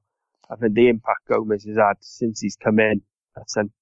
I 0.51 0.57
think 0.57 0.75
the 0.75 0.89
impact 0.89 1.29
Gomez 1.29 1.65
has 1.65 1.77
had 1.77 1.95
since 2.01 2.41
he's 2.41 2.57
come 2.57 2.79
in 2.79 3.03
at 3.37 3.51
centre 3.51 3.73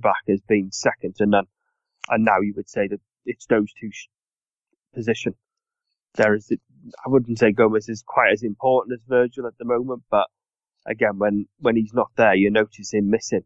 back 0.00 0.22
has 0.28 0.40
been 0.42 0.70
second 0.70 1.16
to 1.16 1.26
none. 1.26 1.46
And 2.08 2.24
now 2.24 2.40
you 2.40 2.54
would 2.56 2.68
say 2.68 2.86
that 2.88 3.00
it's 3.26 3.46
those 3.46 3.72
two 3.78 3.90
sh- 3.92 4.08
position. 4.94 5.34
There 6.14 6.34
is, 6.34 6.50
I 7.04 7.08
wouldn't 7.08 7.38
say 7.38 7.52
Gomez 7.52 7.88
is 7.88 8.02
quite 8.06 8.32
as 8.32 8.42
important 8.42 8.94
as 8.94 9.08
Virgil 9.08 9.46
at 9.46 9.58
the 9.58 9.64
moment, 9.64 10.02
but 10.10 10.28
again, 10.86 11.18
when, 11.18 11.46
when 11.58 11.76
he's 11.76 11.92
not 11.92 12.10
there, 12.16 12.34
you 12.34 12.50
notice 12.50 12.92
him 12.92 13.10
missing. 13.10 13.44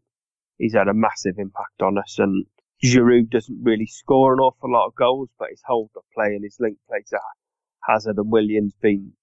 He's 0.57 0.73
had 0.73 0.87
a 0.87 0.93
massive 0.93 1.35
impact 1.37 1.81
on 1.81 1.97
us 1.97 2.17
and 2.19 2.45
Giroud 2.83 3.29
doesn't 3.29 3.63
really 3.63 3.87
score 3.87 4.33
an 4.33 4.39
awful 4.39 4.71
lot 4.71 4.87
of 4.87 4.95
goals, 4.95 5.29
but 5.39 5.49
his 5.49 5.61
hold 5.65 5.89
up 5.97 6.05
play 6.13 6.27
and 6.35 6.43
his 6.43 6.57
link 6.59 6.77
play 6.87 6.99
to 7.07 7.17
Hazard 7.87 8.17
and 8.17 8.31
Willian's 8.31 8.73
been 8.81 9.13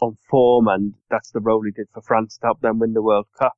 on 0.00 0.16
form, 0.28 0.68
and 0.68 0.94
that's 1.10 1.30
the 1.30 1.40
role 1.40 1.62
he 1.62 1.70
did 1.70 1.88
for 1.92 2.02
France 2.02 2.36
to 2.38 2.46
help 2.46 2.60
them 2.60 2.78
win 2.78 2.92
the 2.92 3.02
World 3.02 3.26
Cup. 3.38 3.54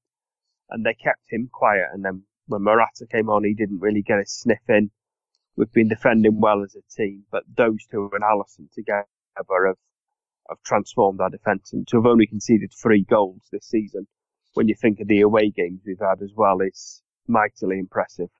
And 0.70 0.84
they 0.84 0.94
kept 0.94 1.22
him 1.30 1.48
quiet, 1.52 1.88
and 1.92 2.04
then 2.04 2.22
when 2.46 2.62
Morata 2.62 3.06
came 3.10 3.28
on, 3.28 3.44
he 3.44 3.54
didn't 3.54 3.80
really 3.80 4.02
get 4.02 4.18
a 4.18 4.26
sniff 4.26 4.58
in. 4.68 4.90
We've 5.56 5.72
been 5.72 5.88
defending 5.88 6.40
well 6.40 6.62
as 6.62 6.74
a 6.74 6.82
team, 6.94 7.24
but 7.30 7.44
those 7.56 7.86
two 7.90 8.10
and 8.12 8.22
Alisson 8.22 8.72
together 8.74 9.06
have, 9.36 9.76
have 10.48 10.62
transformed 10.64 11.20
our 11.20 11.30
defence. 11.30 11.72
And 11.72 11.86
to 11.88 11.98
have 11.98 12.06
only 12.06 12.26
conceded 12.26 12.72
three 12.72 13.04
goals 13.04 13.42
this 13.52 13.66
season, 13.66 14.06
when 14.54 14.68
you 14.68 14.74
think 14.74 15.00
of 15.00 15.08
the 15.08 15.20
away 15.20 15.50
games 15.50 15.80
we've 15.86 15.98
had 16.00 16.22
as 16.22 16.32
well, 16.34 16.60
is 16.60 17.02
mightily 17.28 17.78
impressive. 17.78 18.30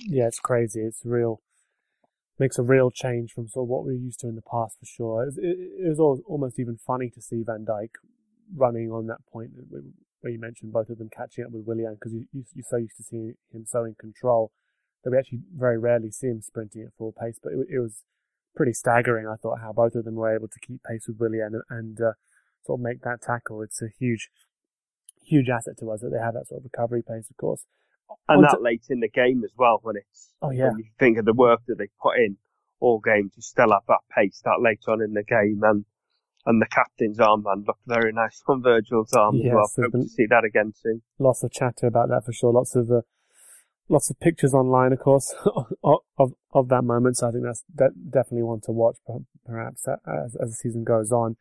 Yeah, 0.00 0.26
it's 0.26 0.40
crazy. 0.40 0.80
It's 0.80 1.04
real 1.04 1.42
makes 2.40 2.58
a 2.58 2.62
real 2.62 2.90
change 2.90 3.32
from 3.32 3.46
sort 3.46 3.64
of 3.64 3.68
what 3.68 3.84
we 3.84 3.92
are 3.92 3.96
used 3.96 4.20
to 4.20 4.26
in 4.26 4.34
the 4.34 4.42
past 4.42 4.78
for 4.80 4.86
sure. 4.86 5.24
It, 5.24 5.34
it, 5.36 5.58
it 5.92 5.98
was 5.98 6.22
almost 6.26 6.58
even 6.58 6.78
funny 6.78 7.10
to 7.10 7.20
see 7.20 7.42
Van 7.44 7.66
Dijk 7.66 7.90
running 8.56 8.90
on 8.90 9.06
that 9.08 9.24
point 9.30 9.50
where 9.68 10.32
you 10.32 10.40
mentioned 10.40 10.72
both 10.72 10.88
of 10.88 10.98
them 10.98 11.10
catching 11.14 11.44
up 11.44 11.52
with 11.52 11.66
Willian 11.66 11.94
because 11.94 12.14
you, 12.14 12.24
you, 12.32 12.44
you're 12.54 12.64
so 12.66 12.78
used 12.78 12.96
to 12.96 13.02
seeing 13.02 13.34
him 13.52 13.66
so 13.66 13.84
in 13.84 13.94
control 13.94 14.52
that 15.04 15.10
we 15.10 15.18
actually 15.18 15.40
very 15.54 15.78
rarely 15.78 16.10
see 16.10 16.28
him 16.28 16.40
sprinting 16.40 16.82
at 16.82 16.96
full 16.96 17.12
pace. 17.12 17.38
But 17.42 17.52
it, 17.52 17.76
it 17.76 17.78
was 17.78 18.04
pretty 18.56 18.72
staggering, 18.72 19.28
I 19.28 19.36
thought, 19.36 19.60
how 19.60 19.72
both 19.72 19.94
of 19.94 20.06
them 20.06 20.14
were 20.14 20.34
able 20.34 20.48
to 20.48 20.60
keep 20.66 20.82
pace 20.82 21.04
with 21.06 21.20
Willian 21.20 21.52
and, 21.52 21.62
and 21.68 22.00
uh, 22.00 22.12
sort 22.64 22.80
of 22.80 22.84
make 22.84 23.02
that 23.02 23.20
tackle. 23.20 23.60
It's 23.60 23.82
a 23.82 23.88
huge, 23.98 24.30
huge 25.22 25.50
asset 25.50 25.74
to 25.80 25.90
us 25.90 26.00
that 26.00 26.08
they 26.08 26.18
have 26.18 26.34
that 26.34 26.48
sort 26.48 26.60
of 26.60 26.64
recovery 26.64 27.02
pace, 27.06 27.28
of 27.28 27.36
course 27.36 27.66
and 28.28 28.44
that 28.44 28.62
late 28.62 28.84
in 28.90 29.00
the 29.00 29.08
game 29.08 29.42
as 29.44 29.52
well 29.56 29.78
when 29.82 29.96
it's 29.96 30.30
oh 30.42 30.50
yeah 30.50 30.68
when 30.68 30.78
you 30.78 30.84
think 30.98 31.18
of 31.18 31.24
the 31.24 31.32
work 31.32 31.60
that 31.66 31.78
they 31.78 31.88
put 32.02 32.16
in 32.16 32.36
all 32.80 32.98
game 32.98 33.30
to 33.34 33.42
still 33.42 33.70
have 33.70 33.82
that 33.88 34.00
pace 34.14 34.40
that 34.44 34.60
late 34.60 34.80
on 34.88 35.02
in 35.02 35.12
the 35.12 35.22
game 35.22 35.60
and 35.62 35.84
and 36.46 36.60
the 36.60 36.66
captain's 36.66 37.18
armband 37.18 37.66
looked 37.66 37.82
very 37.86 38.12
nice 38.12 38.42
on 38.48 38.62
Virgil's 38.62 39.12
arm 39.12 39.36
yes, 39.36 39.46
as 39.46 39.52
well. 39.52 39.90
Hope 39.92 40.02
to 40.02 40.08
see 40.08 40.26
that 40.30 40.44
again 40.44 40.72
soon. 40.74 41.02
Lots 41.18 41.42
of 41.42 41.52
chatter 41.52 41.86
about 41.86 42.08
that 42.08 42.24
for 42.24 42.32
sure. 42.32 42.52
Lots 42.52 42.74
of 42.74 42.90
uh, 42.90 43.02
lots 43.88 44.08
of 44.08 44.18
pictures 44.20 44.54
online, 44.54 44.92
of 44.92 45.00
course, 45.00 45.34
of, 45.84 45.98
of, 46.18 46.32
of 46.52 46.68
that 46.68 46.82
moment. 46.82 47.18
So 47.18 47.28
I 47.28 47.32
think 47.32 47.44
that's 47.44 47.64
de- 47.74 48.10
definitely 48.10 48.44
one 48.44 48.60
to 48.62 48.72
watch, 48.72 48.96
perhaps 49.44 49.86
as, 49.88 50.36
as 50.36 50.50
the 50.50 50.56
season 50.56 50.84
goes 50.84 51.12
on. 51.12 51.36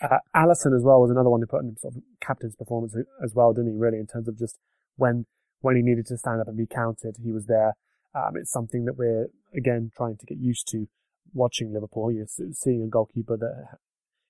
Uh, 0.00 0.18
Alisson 0.34 0.74
as 0.76 0.84
well 0.84 1.00
was 1.00 1.10
another 1.10 1.28
one 1.28 1.40
who 1.40 1.46
put 1.46 1.62
in 1.62 1.76
sort 1.76 1.96
of 1.96 2.02
captain's 2.20 2.54
performance 2.54 2.94
as 3.22 3.34
well, 3.34 3.52
didn't 3.52 3.72
he? 3.72 3.76
Really, 3.76 3.98
in 3.98 4.06
terms 4.06 4.28
of 4.28 4.38
just 4.38 4.56
when 4.96 5.26
when 5.60 5.76
he 5.76 5.82
needed 5.82 6.06
to 6.06 6.16
stand 6.16 6.40
up 6.40 6.48
and 6.48 6.56
be 6.56 6.66
counted, 6.66 7.16
he 7.22 7.32
was 7.32 7.46
there. 7.46 7.74
Um, 8.14 8.36
it's 8.36 8.50
something 8.50 8.84
that 8.86 8.96
we're 8.96 9.28
again 9.54 9.90
trying 9.96 10.16
to 10.16 10.26
get 10.26 10.38
used 10.38 10.68
to 10.68 10.86
watching 11.32 11.72
Liverpool. 11.72 12.12
You're 12.12 12.26
seeing 12.52 12.82
a 12.82 12.88
goalkeeper 12.88 13.36
that 13.36 13.78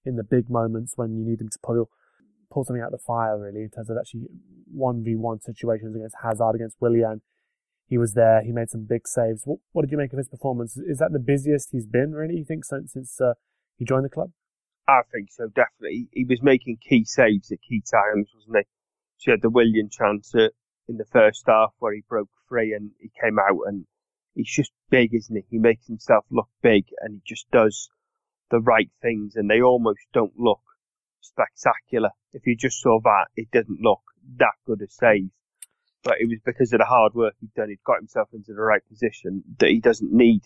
in 0.05 0.17
the 0.17 0.25
big 0.25 0.51
moments 0.51 0.95
when 0.97 1.17
you 1.17 1.25
need 1.25 1.41
him 1.41 1.49
to 1.49 1.59
pull 1.63 1.89
pull 2.51 2.65
something 2.65 2.83
out 2.83 2.93
of 2.93 2.99
the 2.99 3.05
fire, 3.07 3.39
really, 3.39 3.63
in 3.63 3.71
terms 3.71 3.91
of 3.91 3.97
actually 3.99 4.27
one 4.73 5.05
v 5.05 5.15
one 5.15 5.41
situations 5.41 5.95
against 5.95 6.17
Hazard, 6.23 6.55
against 6.55 6.77
Willian. 6.81 7.21
He 7.87 7.97
was 7.97 8.13
there. 8.13 8.43
He 8.43 8.53
made 8.53 8.69
some 8.69 8.85
big 8.85 9.09
saves. 9.09 9.43
What, 9.45 9.61
what, 9.73 9.83
did 9.83 9.91
you 9.91 9.97
make 9.97 10.13
of 10.13 10.19
his 10.19 10.29
performance? 10.29 10.77
Is 10.77 10.99
that 10.99 11.13
the 11.13 11.19
busiest 11.19 11.71
he's 11.73 11.87
been, 11.87 12.13
really? 12.13 12.37
You 12.37 12.45
think 12.45 12.65
since 12.65 12.93
since 12.93 13.21
uh, 13.21 13.35
he 13.77 13.85
joined 13.85 14.05
the 14.05 14.11
club? 14.11 14.31
I 14.87 15.01
think 15.13 15.29
so, 15.31 15.49
definitely. 15.49 16.09
He 16.13 16.25
was 16.25 16.43
making 16.43 16.79
key 16.87 17.05
saves 17.05 17.53
at 17.53 17.59
key 17.61 17.83
times, 17.83 18.31
wasn't 18.35 18.57
he? 18.57 18.63
She 19.19 19.31
had 19.31 19.43
the 19.43 19.51
Willian 19.51 19.91
chance 19.91 20.35
at 20.35 20.53
in 20.89 20.97
the 20.97 21.05
first 21.05 21.45
half 21.47 21.73
where 21.79 21.95
he 21.95 22.03
broke 22.09 22.31
free 22.49 22.73
and 22.73 22.91
he 22.99 23.11
came 23.23 23.39
out 23.39 23.61
and 23.67 23.85
he's 24.35 24.51
just 24.51 24.73
big, 24.91 25.15
isn't 25.15 25.37
he? 25.37 25.45
He 25.51 25.59
makes 25.59 25.87
himself 25.87 26.25
look 26.31 26.49
big 26.63 26.87
and 27.01 27.15
he 27.15 27.21
just 27.35 27.51
does 27.51 27.91
the 28.51 28.61
right 28.61 28.91
things 29.03 29.37
and 29.37 29.51
they 29.51 29.61
almost 29.61 30.01
don't 30.13 30.39
look 30.39 30.61
spectacular. 31.21 32.11
If 32.33 32.47
you 32.47 32.57
just 32.57 32.81
saw 32.81 33.01
that, 33.05 33.27
it 33.37 33.51
didn't 33.53 33.81
look 33.81 34.01
that 34.39 34.55
good 34.67 34.83
a 34.83 34.89
save. 34.89 35.31
But 36.05 36.21
it 36.21 36.29
was 36.29 36.39
because 36.45 36.73
of 36.73 36.79
the 36.79 36.85
hard 36.85 37.15
work 37.15 37.35
he'd 37.41 37.53
done. 37.55 37.69
He'd 37.69 37.85
got 37.85 37.99
himself 37.99 38.29
into 38.33 38.55
the 38.55 38.63
right 38.63 38.83
position 38.89 39.43
that 39.59 39.69
he 39.69 39.81
doesn't 39.81 40.13
need 40.13 40.43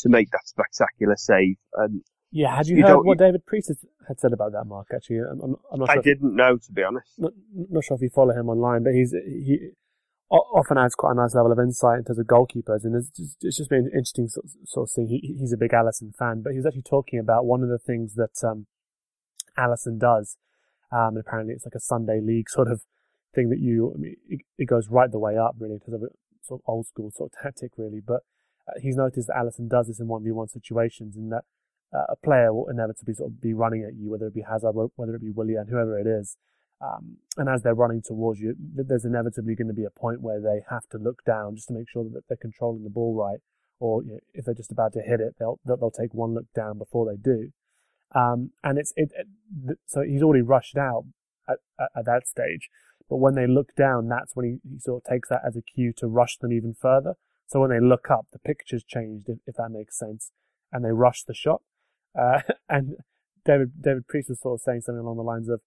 to 0.00 0.08
make 0.08 0.30
that 0.30 0.46
spectacular 0.46 1.16
save. 1.16 1.56
And 1.74 2.02
yeah, 2.30 2.54
had 2.54 2.66
you, 2.66 2.76
you 2.76 2.86
heard 2.86 3.00
what 3.00 3.18
David 3.18 3.44
Preece 3.46 3.70
had 4.06 4.20
said 4.20 4.32
about 4.32 4.52
that, 4.52 4.64
Mark? 4.64 4.88
Actually, 4.94 5.20
I'm, 5.20 5.56
I'm 5.72 5.80
not 5.80 5.90
sure. 5.90 5.98
I 5.98 6.02
didn't 6.02 6.36
know, 6.36 6.58
to 6.58 6.72
be 6.72 6.82
honest. 6.82 7.08
Not, 7.18 7.32
not 7.70 7.84
sure 7.84 7.96
if 7.96 8.02
you 8.02 8.10
follow 8.10 8.34
him 8.34 8.48
online, 8.48 8.84
but 8.84 8.92
he's 8.92 9.12
he 9.12 9.70
often 10.30 10.78
adds 10.78 10.94
quite 10.94 11.12
a 11.12 11.14
nice 11.14 11.34
level 11.34 11.52
of 11.52 11.58
insight 11.58 11.98
in 11.98 12.04
terms 12.04 12.18
of 12.18 12.26
goalkeepers, 12.26 12.84
and 12.84 12.94
it's 12.94 13.10
just, 13.10 13.36
it's 13.42 13.56
just 13.56 13.70
been 13.70 13.86
interesting 13.86 14.28
sort, 14.28 14.46
sort 14.64 14.88
of 14.88 14.92
thing. 14.94 15.08
He, 15.08 15.36
he's 15.38 15.52
a 15.52 15.56
big 15.56 15.72
Alisson 15.72 16.14
fan, 16.14 16.42
but 16.42 16.50
he 16.52 16.58
was 16.58 16.66
actually 16.66 16.82
talking 16.82 17.18
about 17.18 17.46
one 17.46 17.62
of 17.62 17.68
the 17.68 17.78
things 17.78 18.14
that 18.14 18.46
um, 18.46 18.66
Alisson 19.58 19.98
does, 19.98 20.36
um, 20.92 21.16
and 21.16 21.18
apparently 21.18 21.54
it's 21.54 21.66
like 21.66 21.74
a 21.74 21.80
Sunday 21.80 22.20
league 22.22 22.48
sort 22.48 22.68
of 22.68 22.82
thing 23.34 23.50
that 23.50 23.58
you, 23.58 23.92
I 23.94 23.98
mean, 23.98 24.16
it, 24.28 24.40
it 24.58 24.66
goes 24.66 24.88
right 24.88 25.10
the 25.10 25.18
way 25.18 25.36
up 25.36 25.56
really 25.58 25.78
because 25.78 25.94
of 25.94 26.02
a 26.02 26.08
sort 26.42 26.60
of 26.60 26.68
old 26.68 26.86
school 26.86 27.10
sort 27.10 27.32
of 27.32 27.42
tactic 27.42 27.72
really, 27.76 28.00
but 28.00 28.22
uh, 28.68 28.78
he's 28.80 28.96
noticed 28.96 29.28
that 29.28 29.36
Alisson 29.36 29.68
does 29.68 29.88
this 29.88 30.00
in 30.00 30.06
1v1 30.06 30.50
situations 30.50 31.16
in 31.16 31.30
that 31.30 31.44
uh, 31.92 32.06
a 32.10 32.16
player 32.16 32.54
will 32.54 32.68
inevitably 32.68 33.14
sort 33.14 33.30
of 33.30 33.40
be 33.40 33.52
running 33.52 33.82
at 33.82 33.94
you, 33.94 34.10
whether 34.10 34.26
it 34.26 34.34
be 34.34 34.44
Hazard, 34.48 34.74
whether 34.94 35.14
it 35.14 35.22
be 35.22 35.30
Willian, 35.30 35.66
whoever 35.68 35.98
it 35.98 36.06
is. 36.06 36.36
Um, 36.80 37.18
and 37.36 37.48
as 37.48 37.62
they're 37.62 37.74
running 37.74 38.02
towards 38.02 38.40
you, 38.40 38.54
there's 38.58 39.04
inevitably 39.04 39.54
going 39.54 39.68
to 39.68 39.74
be 39.74 39.84
a 39.84 39.90
point 39.90 40.22
where 40.22 40.40
they 40.40 40.62
have 40.70 40.88
to 40.90 40.98
look 40.98 41.22
down 41.24 41.54
just 41.54 41.68
to 41.68 41.74
make 41.74 41.90
sure 41.90 42.04
that 42.04 42.22
they're 42.28 42.38
controlling 42.40 42.84
the 42.84 42.90
ball 42.90 43.14
right. 43.14 43.40
Or 43.78 44.02
you 44.02 44.12
know, 44.12 44.18
if 44.32 44.44
they're 44.44 44.54
just 44.54 44.72
about 44.72 44.92
to 44.94 45.00
hit 45.00 45.20
it, 45.20 45.36
they'll 45.38 45.58
they'll 45.64 45.90
take 45.90 46.14
one 46.14 46.34
look 46.34 46.52
down 46.54 46.78
before 46.78 47.10
they 47.10 47.16
do. 47.16 47.50
Um, 48.14 48.50
and 48.64 48.78
it's 48.78 48.92
it, 48.96 49.10
it, 49.16 49.78
so 49.86 50.02
he's 50.02 50.22
already 50.22 50.42
rushed 50.42 50.76
out 50.76 51.04
at, 51.48 51.58
at, 51.78 51.90
at, 51.96 52.04
that 52.06 52.26
stage. 52.26 52.68
But 53.08 53.16
when 53.16 53.34
they 53.34 53.46
look 53.46 53.74
down, 53.76 54.08
that's 54.08 54.34
when 54.34 54.46
he, 54.46 54.68
he 54.68 54.78
sort 54.80 55.02
of 55.04 55.10
takes 55.10 55.28
that 55.28 55.42
as 55.46 55.56
a 55.56 55.62
cue 55.62 55.92
to 55.98 56.08
rush 56.08 56.36
them 56.38 56.52
even 56.52 56.74
further. 56.74 57.14
So 57.46 57.60
when 57.60 57.70
they 57.70 57.80
look 57.80 58.10
up, 58.10 58.26
the 58.32 58.38
picture's 58.38 58.84
changed, 58.84 59.28
if, 59.28 59.38
if 59.46 59.56
that 59.56 59.70
makes 59.70 59.98
sense, 59.98 60.30
and 60.72 60.84
they 60.84 60.92
rush 60.92 61.22
the 61.24 61.34
shot. 61.34 61.62
Uh, 62.18 62.40
and 62.68 62.96
David 63.44 63.72
David 63.80 64.06
Preece 64.06 64.28
was 64.28 64.40
sort 64.40 64.60
of 64.60 64.62
saying 64.62 64.82
something 64.82 65.00
along 65.00 65.16
the 65.16 65.22
lines 65.22 65.48
of, 65.48 65.60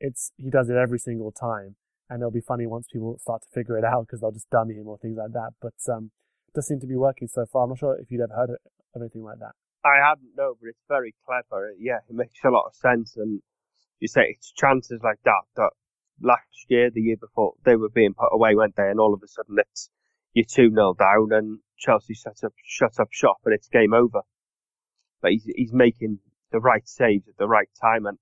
"It's 0.00 0.32
he 0.36 0.50
does 0.50 0.68
it 0.68 0.76
every 0.76 0.98
single 0.98 1.32
time, 1.32 1.76
and 2.08 2.20
it'll 2.20 2.30
be 2.30 2.40
funny 2.40 2.66
once 2.66 2.88
people 2.92 3.18
start 3.18 3.42
to 3.42 3.48
figure 3.48 3.78
it 3.78 3.84
out 3.84 4.06
because 4.06 4.20
they'll 4.20 4.32
just 4.32 4.50
dummy 4.50 4.74
him 4.74 4.88
or 4.88 4.98
things 4.98 5.16
like 5.18 5.32
that." 5.32 5.52
But 5.60 5.74
um, 5.92 6.10
it 6.48 6.54
does 6.54 6.66
seem 6.66 6.80
to 6.80 6.86
be 6.86 6.96
working 6.96 7.28
so 7.28 7.46
far. 7.46 7.64
I'm 7.64 7.70
not 7.70 7.78
sure 7.78 7.98
if 7.98 8.10
you'd 8.10 8.22
ever 8.22 8.34
heard 8.34 8.50
of 8.50 8.56
anything 8.96 9.22
like 9.22 9.38
that. 9.38 9.52
I 9.84 9.96
hadn't, 10.06 10.30
no, 10.36 10.54
but 10.60 10.68
it's 10.68 10.84
very 10.88 11.14
clever. 11.24 11.72
Yeah, 11.78 11.98
it 12.08 12.14
makes 12.14 12.34
a 12.44 12.50
lot 12.50 12.66
of 12.66 12.74
sense, 12.74 13.16
and 13.16 13.40
you 13.98 14.08
say 14.08 14.22
it's 14.28 14.52
chances 14.52 15.00
like 15.02 15.20
that 15.24 15.42
that 15.56 15.70
last 16.20 16.66
year, 16.68 16.90
the 16.90 17.00
year 17.00 17.16
before, 17.16 17.54
they 17.64 17.76
were 17.76 17.88
being 17.88 18.14
put 18.14 18.28
away, 18.32 18.54
weren't 18.54 18.76
they? 18.76 18.90
And 18.90 19.00
all 19.00 19.14
of 19.14 19.22
a 19.22 19.28
sudden, 19.28 19.56
it's 19.58 19.90
you're 20.34 20.44
two 20.44 20.70
0 20.70 20.94
down, 20.98 21.32
and 21.32 21.58
Chelsea 21.78 22.14
up 22.26 22.52
shut 22.64 23.00
up 23.00 23.08
shop, 23.10 23.38
and 23.44 23.54
it's 23.54 23.68
game 23.68 23.94
over 23.94 24.22
but 25.20 25.32
he's 25.32 25.44
he's 25.54 25.72
making 25.72 26.18
the 26.52 26.60
right 26.60 26.86
saves 26.88 27.28
at 27.28 27.36
the 27.36 27.46
right 27.46 27.68
time. 27.80 28.06
And 28.06 28.18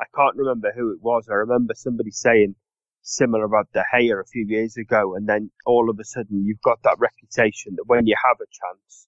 I 0.00 0.04
can't 0.14 0.36
remember 0.36 0.72
who 0.74 0.92
it 0.92 1.00
was. 1.00 1.28
I 1.28 1.34
remember 1.34 1.74
somebody 1.74 2.10
saying 2.10 2.56
similar 3.02 3.44
about 3.44 3.72
De 3.72 3.84
Gea 3.92 4.20
a 4.20 4.24
few 4.24 4.44
years 4.46 4.76
ago, 4.76 5.14
and 5.14 5.28
then 5.28 5.50
all 5.66 5.90
of 5.90 5.98
a 5.98 6.04
sudden 6.04 6.44
you've 6.44 6.62
got 6.62 6.82
that 6.82 6.98
reputation 6.98 7.74
that 7.76 7.84
when 7.86 8.06
you 8.06 8.16
have 8.24 8.38
a 8.40 8.46
chance, 8.46 9.06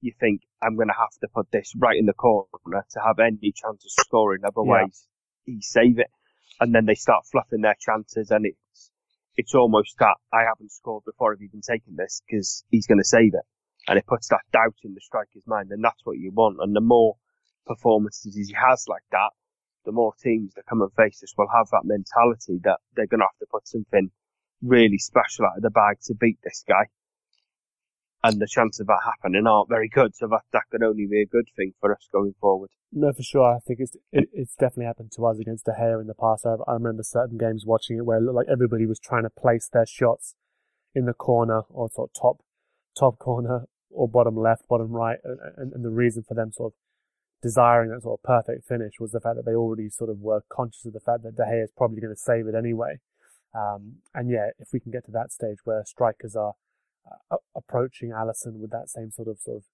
you 0.00 0.12
think 0.18 0.42
I'm 0.62 0.76
going 0.76 0.88
to 0.88 0.94
have 0.94 1.12
to 1.20 1.28
put 1.34 1.50
this 1.50 1.74
right 1.76 1.98
in 1.98 2.06
the 2.06 2.14
corner 2.14 2.46
to 2.72 3.00
have 3.04 3.18
any 3.18 3.52
chance 3.52 3.84
of 3.84 4.04
scoring. 4.04 4.42
Otherwise, 4.44 5.06
yeah. 5.46 5.54
he 5.54 5.60
save 5.60 5.98
it, 5.98 6.10
and 6.60 6.74
then 6.74 6.86
they 6.86 6.94
start 6.94 7.26
fluffing 7.30 7.60
their 7.60 7.76
chances, 7.78 8.30
and 8.30 8.46
it's 8.46 8.90
it's 9.36 9.54
almost 9.54 9.96
that 9.98 10.16
I 10.32 10.42
haven't 10.48 10.72
scored 10.72 11.04
before 11.04 11.32
I've 11.32 11.42
even 11.42 11.60
taken 11.60 11.96
this 11.96 12.22
because 12.26 12.64
he's 12.70 12.86
going 12.86 12.98
to 12.98 13.04
save 13.04 13.34
it 13.34 13.46
and 13.88 13.98
it 13.98 14.06
puts 14.06 14.28
that 14.28 14.42
doubt 14.52 14.76
in 14.84 14.94
the 14.94 15.00
striker's 15.00 15.46
mind, 15.46 15.70
and 15.70 15.82
that's 15.82 16.04
what 16.04 16.18
you 16.18 16.30
want. 16.32 16.58
And 16.60 16.74
the 16.74 16.80
more 16.80 17.16
performances 17.66 18.36
he 18.36 18.54
has 18.54 18.86
like 18.88 19.02
that, 19.10 19.30
the 19.84 19.92
more 19.92 20.12
teams 20.22 20.54
that 20.54 20.66
come 20.66 20.82
and 20.82 20.92
face 20.92 21.22
us 21.22 21.34
will 21.36 21.48
have 21.54 21.68
that 21.70 21.84
mentality 21.84 22.60
that 22.64 22.78
they're 22.94 23.06
going 23.06 23.20
to 23.20 23.26
have 23.26 23.38
to 23.40 23.46
put 23.50 23.66
something 23.66 24.10
really 24.62 24.98
special 24.98 25.46
out 25.46 25.56
of 25.56 25.62
the 25.62 25.70
bag 25.70 25.98
to 26.04 26.14
beat 26.14 26.38
this 26.42 26.64
guy. 26.68 26.86
And 28.22 28.38
the 28.38 28.46
chances 28.46 28.80
of 28.80 28.86
that 28.88 29.00
happening 29.04 29.46
aren't 29.46 29.70
very 29.70 29.88
good, 29.88 30.14
so 30.14 30.26
that, 30.28 30.42
that 30.52 30.64
could 30.70 30.82
only 30.82 31.06
be 31.10 31.22
a 31.22 31.26
good 31.26 31.48
thing 31.56 31.72
for 31.80 31.92
us 31.92 32.06
going 32.12 32.34
forward. 32.38 32.68
No, 32.92 33.12
for 33.14 33.22
sure. 33.22 33.56
I 33.56 33.60
think 33.66 33.80
it's 33.80 33.96
it, 34.12 34.28
it's 34.34 34.54
definitely 34.56 34.84
happened 34.84 35.12
to 35.12 35.24
us 35.24 35.38
against 35.38 35.64
De 35.64 35.72
Gea 35.72 35.98
in 36.00 36.06
the 36.06 36.14
past. 36.14 36.44
I, 36.44 36.56
I 36.68 36.74
remember 36.74 37.02
certain 37.02 37.38
games 37.38 37.64
watching 37.64 37.96
it 37.96 38.04
where 38.04 38.18
it 38.18 38.22
looked 38.22 38.36
like 38.36 38.52
everybody 38.52 38.84
was 38.84 38.98
trying 38.98 39.22
to 39.22 39.30
place 39.30 39.70
their 39.72 39.86
shots 39.86 40.34
in 40.94 41.06
the 41.06 41.14
corner 41.14 41.62
or 41.70 41.88
sort 41.88 42.10
of 42.10 42.20
top 42.20 42.44
top 42.98 43.18
corner 43.18 43.64
or 43.90 44.06
bottom 44.06 44.36
left, 44.36 44.68
bottom 44.68 44.92
right, 44.92 45.18
and, 45.56 45.72
and 45.72 45.84
the 45.84 45.90
reason 45.90 46.22
for 46.22 46.34
them 46.34 46.52
sort 46.52 46.72
of 46.72 46.76
desiring 47.42 47.90
that 47.90 48.02
sort 48.02 48.20
of 48.20 48.22
perfect 48.22 48.66
finish 48.66 48.94
was 49.00 49.12
the 49.12 49.20
fact 49.20 49.36
that 49.36 49.44
they 49.44 49.54
already 49.54 49.88
sort 49.88 50.10
of 50.10 50.20
were 50.20 50.42
conscious 50.48 50.84
of 50.86 50.92
the 50.92 51.00
fact 51.00 51.22
that 51.22 51.36
De 51.36 51.42
Gea 51.42 51.64
is 51.64 51.70
probably 51.76 52.00
going 52.00 52.14
to 52.14 52.20
save 52.20 52.46
it 52.46 52.54
anyway. 52.54 52.98
Um, 53.54 53.96
and 54.14 54.30
yeah, 54.30 54.50
if 54.58 54.68
we 54.72 54.80
can 54.80 54.92
get 54.92 55.04
to 55.06 55.12
that 55.12 55.32
stage 55.32 55.58
where 55.64 55.84
strikers 55.84 56.36
are 56.36 56.54
uh, 57.30 57.36
approaching 57.56 58.10
Alisson 58.10 58.60
with 58.60 58.70
that 58.70 58.88
same 58.88 59.10
sort 59.10 59.28
of 59.28 59.38
sort 59.40 59.58
of 59.58 59.64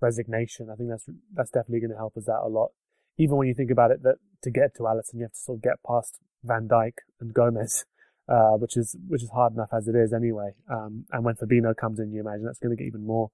resignation, 0.00 0.68
I 0.70 0.76
think 0.76 0.90
that's 0.90 1.06
that's 1.32 1.50
definitely 1.50 1.80
going 1.80 1.90
to 1.90 1.96
help 1.96 2.16
us 2.16 2.28
out 2.28 2.44
a 2.44 2.48
lot. 2.48 2.70
Even 3.18 3.36
when 3.36 3.48
you 3.48 3.54
think 3.54 3.70
about 3.70 3.90
it, 3.90 4.02
that 4.02 4.16
to 4.42 4.50
get 4.50 4.74
to 4.76 4.84
Alisson, 4.84 5.14
you 5.14 5.22
have 5.22 5.32
to 5.32 5.38
sort 5.38 5.58
of 5.58 5.62
get 5.62 5.82
past 5.86 6.18
Van 6.42 6.68
Dijk 6.68 6.98
and 7.20 7.34
Gomez 7.34 7.84
uh, 8.28 8.52
which 8.56 8.76
is 8.76 8.96
which 9.08 9.22
is 9.22 9.30
hard 9.30 9.52
enough 9.52 9.70
as 9.72 9.88
it 9.88 9.94
is 9.94 10.12
anyway. 10.12 10.52
Um, 10.70 11.06
and 11.12 11.24
when 11.24 11.34
Fabinho 11.34 11.76
comes 11.76 11.98
in, 11.98 12.12
you 12.12 12.20
imagine 12.20 12.44
that's 12.44 12.58
going 12.58 12.76
to 12.76 12.82
get 12.82 12.86
even 12.86 13.06
more 13.06 13.30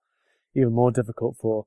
even 0.55 0.73
more 0.73 0.91
difficult 0.91 1.37
for 1.41 1.67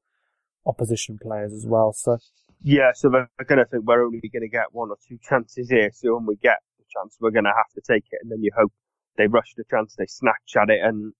opposition 0.66 1.20
players 1.22 1.53
as 1.53 1.66
well. 1.66 1.93
So 1.93 2.18
yeah, 2.61 2.91
so 2.93 3.09
they're 3.09 3.30
going 3.45 3.59
to 3.59 3.66
think 3.66 3.84
we're 3.86 4.05
only 4.05 4.22
going 4.32 4.41
to 4.41 4.49
get 4.49 4.72
one 4.72 4.89
or 4.89 4.97
two 5.07 5.18
chances 5.22 5.70
here. 5.70 5.91
So 5.93 6.16
when 6.16 6.26
we 6.26 6.38
get 6.38 6.59
the 6.78 6.86
chance, 6.89 7.18
we're 7.20 7.32
going 7.32 7.43
to 7.43 7.53
have 7.55 7.72
to 7.76 7.82
take 7.82 8.05
it, 8.09 8.20
and 8.22 8.32
then 8.32 8.41
you 8.41 8.51
hope 8.57 8.72
they 9.18 9.28
rush 9.28 9.53
the 9.55 9.66
chance, 9.70 9.95
they 9.97 10.05
snatch 10.07 10.55
at 10.59 10.70
it, 10.70 10.80
and 10.82 11.14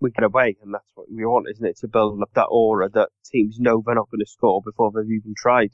we 0.00 0.10
get 0.10 0.24
away. 0.24 0.56
And 0.62 0.74
that's 0.74 0.90
what 0.94 1.06
we 1.10 1.24
want, 1.24 1.46
isn't 1.50 1.64
it? 1.64 1.78
To 1.78 1.88
build 1.88 2.20
up 2.20 2.30
that 2.34 2.48
aura 2.50 2.90
that 2.90 3.08
teams 3.24 3.58
know 3.58 3.82
they're 3.84 3.94
not 3.94 4.10
going 4.10 4.24
to 4.24 4.30
score 4.30 4.60
before 4.62 4.92
they've 4.92 5.18
even 5.18 5.34
tried. 5.36 5.70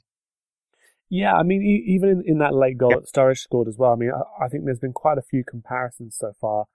Yeah, 1.12 1.34
I 1.34 1.42
mean, 1.42 1.62
even 1.88 2.08
in, 2.08 2.22
in 2.24 2.38
that 2.38 2.54
late 2.54 2.78
goal 2.78 2.90
that 2.90 3.12
Sturridge 3.12 3.38
scored 3.38 3.66
as 3.66 3.76
well. 3.76 3.92
I 3.92 3.96
mean, 3.96 4.12
I, 4.14 4.44
I, 4.44 4.48
think 4.48 4.64
there's 4.64 4.78
been 4.78 4.92
quite 4.92 5.18
a 5.18 5.22
few 5.22 5.42
comparisons 5.42 6.16
so 6.16 6.32
far 6.40 6.66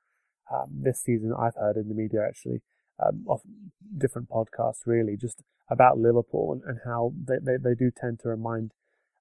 um, 0.53 0.81
this 0.83 1.01
season. 1.01 1.33
I've 1.33 1.55
heard 1.55 1.77
in 1.77 1.87
the 1.87 1.95
media 1.95 2.19
actually 2.27 2.61
um, 3.03 3.25
of 3.27 3.41
different 3.97 4.29
podcasts, 4.29 4.85
really, 4.85 5.17
just 5.17 5.41
about 5.69 5.97
Liverpool 5.97 6.53
and, 6.53 6.61
and 6.63 6.79
how 6.85 7.13
they, 7.17 7.35
they, 7.41 7.57
they, 7.57 7.75
do 7.75 7.91
tend 7.95 8.19
to 8.19 8.29
remind 8.29 8.71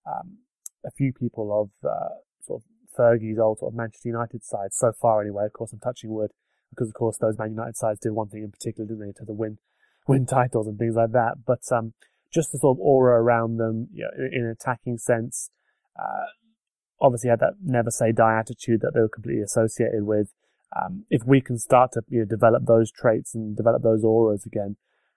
um, 0.07 0.39
a 0.85 0.91
few 0.91 1.13
people 1.13 1.51
of 1.53 1.89
uh, 1.89 2.15
sort 2.43 2.63
of 2.63 2.69
Fergie's 2.97 3.39
old 3.39 3.59
sort 3.59 3.73
of 3.73 3.77
Manchester 3.77 4.09
United 4.09 4.45
side 4.45 4.73
so 4.73 4.93
far, 4.93 5.21
anyway. 5.21 5.47
Of 5.47 5.53
course, 5.53 5.73
I'm 5.73 5.81
touching 5.81 6.11
wood 6.11 6.31
because, 6.71 6.89
of 6.89 6.95
course, 6.95 7.19
those 7.19 7.39
Man 7.39 7.51
United 7.51 7.77
sides 7.77 8.01
did 8.01 8.13
one 8.13 8.29
thing 8.29 8.43
in 8.43 8.51
particular, 8.51 8.87
didn't 8.87 9.07
they, 9.07 9.13
to 9.13 9.25
the 9.25 9.33
win 9.33 9.59
win 10.07 10.27
titles 10.27 10.67
and 10.67 10.79
things 10.79 10.97
like 10.97 11.13
that. 11.13 11.45
But 11.47 11.61
um, 11.73 11.95
just 12.33 12.53
the 12.53 12.59
sort 12.59 12.77
of 12.77 12.81
aura 12.81 13.21
around 13.21 13.57
them 13.57 13.89
you 13.93 14.05
know, 14.05 14.11
in, 14.27 14.41
in, 14.41 14.45
an 14.45 14.51
attacking 14.51 14.99
sense. 14.99 15.51
Uh, 15.99 16.27
obviously 17.01 17.31
had 17.31 17.41
that 17.41 17.55
never 17.63 17.91
say 17.91 18.13
die 18.13 18.39
attitude 18.39 18.81
that 18.81 18.93
they 18.95 19.01
were 19.01 19.09
completely 19.09 19.43
associated 19.43 20.05
with. 20.05 20.33
Um, 20.75 21.05
if 21.11 21.23
we 21.25 21.41
can 21.41 21.59
start 21.59 21.93
to 21.93 22.03
you 22.09 22.21
know, 22.21 22.25
develop 22.25 22.67
those 22.67 22.91
traits 22.91 23.35
and 23.35 23.57
develop 23.57 23.83
those 23.83 24.05
auras 24.05 24.45
again, 24.45 24.77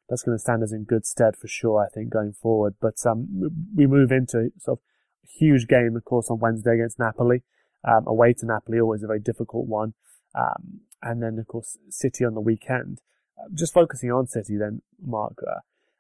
that's 0.10 0.24
going 0.24 0.38
to 0.38 0.42
stand 0.42 0.64
us 0.64 0.72
in 0.72 0.84
good 0.84 1.06
stead 1.06 1.36
for 1.36 1.48
sure, 1.48 1.84
I 1.84 1.90
think, 1.94 2.10
going 2.10 2.34
forward. 2.34 2.76
But 2.80 2.96
um, 3.06 3.50
we 3.76 3.88
move 3.88 4.12
into 4.12 4.52
sort 4.60 4.80
of 4.80 4.84
a 5.24 5.28
huge 5.28 5.68
game, 5.68 5.96
of 5.96 6.06
course, 6.06 6.30
on 6.30 6.40
Wednesday 6.40 6.76
against 6.76 7.00
Napoli. 7.00 7.44
Um, 7.84 8.06
away 8.08 8.34
to 8.34 8.46
Napoli, 8.46 8.80
always 8.80 9.04
a 9.04 9.08
very 9.08 9.20
difficult 9.20 9.68
one. 9.68 9.94
Um, 10.36 10.82
and 11.02 11.22
then, 11.22 11.38
of 11.40 11.48
course, 11.48 11.78
City 11.90 12.26
on 12.26 12.34
the 12.34 12.42
weekend. 12.42 13.00
Uh, 13.38 13.48
just 13.54 13.74
focusing 13.74 14.12
on 14.12 14.28
City 14.28 14.58
then, 14.58 14.82
Mark, 15.02 15.38
uh, 15.46 15.60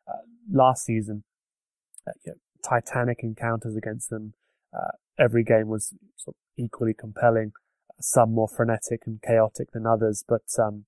uh, 0.09 0.21
last 0.51 0.85
season, 0.85 1.23
uh, 2.07 2.11
you 2.25 2.31
know, 2.31 2.37
titanic 2.67 3.19
encounters 3.23 3.75
against 3.75 4.09
them. 4.09 4.33
Uh, 4.73 4.91
every 5.19 5.43
game 5.43 5.67
was 5.67 5.93
sort 6.15 6.35
of 6.35 6.63
equally 6.63 6.93
compelling, 6.93 7.51
some 7.99 8.33
more 8.33 8.47
frenetic 8.47 9.01
and 9.05 9.21
chaotic 9.21 9.71
than 9.71 9.85
others, 9.85 10.23
but 10.27 10.43
um, 10.59 10.85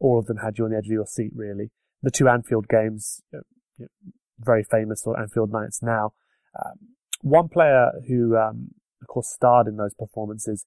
all 0.00 0.18
of 0.18 0.26
them 0.26 0.38
had 0.38 0.58
you 0.58 0.64
on 0.64 0.70
the 0.70 0.76
edge 0.76 0.86
of 0.86 0.92
your 0.92 1.06
seat, 1.06 1.32
really. 1.34 1.70
The 2.02 2.10
two 2.10 2.28
Anfield 2.28 2.68
games, 2.68 3.22
you 3.32 3.42
know, 3.78 3.88
very 4.38 4.64
famous 4.64 5.02
or 5.04 5.18
Anfield 5.18 5.52
nights 5.52 5.82
now. 5.82 6.12
Um, 6.58 6.94
one 7.22 7.48
player 7.48 7.90
who, 8.08 8.36
um, 8.36 8.70
of 9.00 9.08
course, 9.08 9.28
starred 9.28 9.66
in 9.66 9.76
those 9.76 9.94
performances, 9.94 10.64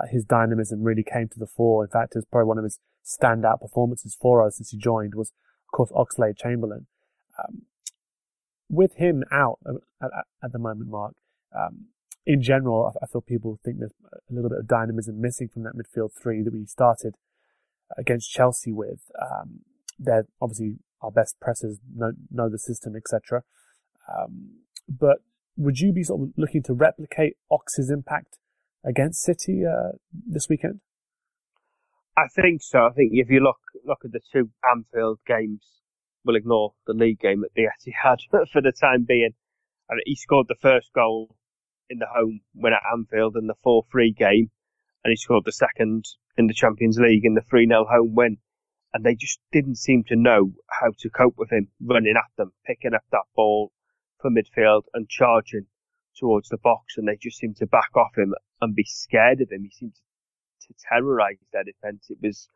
uh, 0.00 0.06
his 0.10 0.24
dynamism 0.24 0.82
really 0.82 1.04
came 1.04 1.28
to 1.28 1.38
the 1.38 1.46
fore. 1.46 1.84
In 1.84 1.90
fact, 1.90 2.14
it 2.14 2.18
was 2.18 2.24
probably 2.30 2.48
one 2.48 2.58
of 2.58 2.64
his 2.64 2.78
standout 3.04 3.60
performances 3.60 4.16
for 4.20 4.44
us 4.44 4.56
since 4.56 4.70
he 4.70 4.78
joined 4.78 5.14
was, 5.14 5.32
of 5.68 5.76
course, 5.76 5.92
Oxlade 5.92 6.36
Chamberlain. 6.36 6.86
Um, 7.38 7.62
with 8.68 8.94
him 8.96 9.22
out 9.30 9.58
at, 9.66 10.10
at, 10.42 10.52
the 10.52 10.58
moment, 10.58 10.90
Mark, 10.90 11.14
um, 11.54 11.86
in 12.26 12.42
general, 12.42 12.92
I, 12.94 13.04
I 13.04 13.06
feel 13.06 13.20
people 13.20 13.58
think 13.64 13.78
there's 13.78 13.94
a 14.12 14.32
little 14.32 14.50
bit 14.50 14.58
of 14.58 14.68
dynamism 14.68 15.20
missing 15.20 15.48
from 15.52 15.64
that 15.64 15.74
midfield 15.74 16.10
three 16.20 16.42
that 16.42 16.52
we 16.52 16.66
started 16.66 17.14
against 17.96 18.30
Chelsea 18.30 18.72
with. 18.72 19.10
Um, 19.20 19.60
they're 19.98 20.26
obviously 20.40 20.78
our 21.00 21.10
best 21.10 21.38
pressers, 21.40 21.78
know, 21.94 22.12
know 22.30 22.48
the 22.48 22.58
system, 22.58 22.94
etc. 22.96 23.42
Um, 24.08 24.58
but 24.88 25.18
would 25.56 25.78
you 25.78 25.92
be 25.92 26.02
sort 26.02 26.22
of 26.22 26.28
looking 26.36 26.62
to 26.64 26.72
replicate 26.72 27.36
Ox's 27.50 27.90
impact 27.90 28.38
against 28.84 29.22
City 29.22 29.62
uh, 29.66 29.96
this 30.12 30.48
weekend? 30.48 30.80
I 32.16 32.28
think 32.34 32.62
so. 32.62 32.80
I 32.80 32.90
think 32.90 33.12
if 33.14 33.30
you 33.30 33.40
look 33.40 33.58
look 33.84 34.00
at 34.04 34.12
the 34.12 34.20
two 34.32 34.50
Anfield 34.70 35.18
games, 35.26 35.62
we'll 36.24 36.36
ignore 36.36 36.74
the 36.86 36.92
league 36.92 37.20
game 37.20 37.40
that 37.40 37.50
the 37.54 37.62
Etihad 37.62 38.18
for 38.52 38.60
the 38.60 38.72
time 38.72 39.04
being. 39.06 39.34
And 39.88 40.00
he 40.06 40.14
scored 40.14 40.46
the 40.48 40.56
first 40.60 40.92
goal 40.94 41.36
in 41.92 41.98
the 41.98 42.06
home 42.12 42.40
win 42.54 42.72
at 42.72 42.82
Anfield 42.92 43.36
in 43.36 43.46
the 43.46 43.54
4-3 43.64 44.16
game, 44.16 44.50
and 45.04 45.10
he 45.10 45.16
scored 45.16 45.44
the 45.44 45.52
second 45.52 46.06
in 46.36 46.46
the 46.46 46.54
Champions 46.54 46.98
League 46.98 47.24
in 47.24 47.34
the 47.34 47.42
3-0 47.42 47.86
home 47.88 48.14
win. 48.14 48.38
And 48.94 49.04
they 49.04 49.14
just 49.14 49.40
didn't 49.52 49.76
seem 49.76 50.04
to 50.08 50.16
know 50.16 50.52
how 50.68 50.92
to 50.98 51.10
cope 51.10 51.34
with 51.38 51.50
him 51.50 51.68
running 51.80 52.14
at 52.16 52.30
them, 52.36 52.52
picking 52.66 52.94
up 52.94 53.04
that 53.10 53.24
ball 53.34 53.72
for 54.20 54.30
midfield 54.30 54.82
and 54.92 55.08
charging 55.08 55.66
towards 56.18 56.48
the 56.48 56.58
box. 56.58 56.96
And 56.96 57.08
they 57.08 57.16
just 57.16 57.38
seemed 57.38 57.56
to 57.56 57.66
back 57.66 57.96
off 57.96 58.16
him 58.16 58.34
and 58.60 58.74
be 58.74 58.84
scared 58.84 59.40
of 59.40 59.50
him. 59.50 59.62
He 59.64 59.70
seemed 59.70 59.94
to, 59.94 60.68
to 60.68 60.74
terrorise 60.88 61.38
their 61.52 61.64
defence. 61.64 62.08
It 62.10 62.18
was 62.22 62.48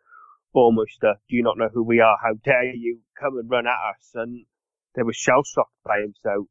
almost 0.52 1.02
a, 1.02 1.14
do 1.28 1.36
you 1.36 1.42
not 1.42 1.56
know 1.56 1.70
who 1.72 1.82
we 1.82 2.00
are? 2.00 2.18
How 2.22 2.34
dare 2.44 2.74
you 2.74 3.00
come 3.18 3.38
and 3.38 3.50
run 3.50 3.66
at 3.66 3.90
us? 3.96 4.10
And 4.14 4.44
they 4.94 5.02
were 5.02 5.14
shell 5.14 5.42
shocked 5.42 5.72
by 5.84 6.00
him. 6.00 6.14
So 6.22 6.48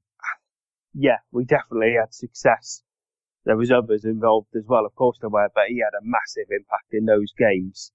yeah, 0.96 1.18
we 1.32 1.44
definitely 1.44 1.96
had 2.00 2.14
success. 2.14 2.82
There 3.46 3.58
was 3.58 3.72
others 3.72 4.06
involved 4.06 4.56
as 4.56 4.64
well, 4.66 4.86
of 4.86 4.96
course 4.96 5.18
there 5.20 5.30
were, 5.30 5.50
but 5.54 5.66
he 5.68 5.80
had 5.80 5.98
a 5.98 6.04
massive 6.04 6.50
impact 6.50 6.94
in 6.94 7.06
those 7.06 7.32
games. 7.38 7.92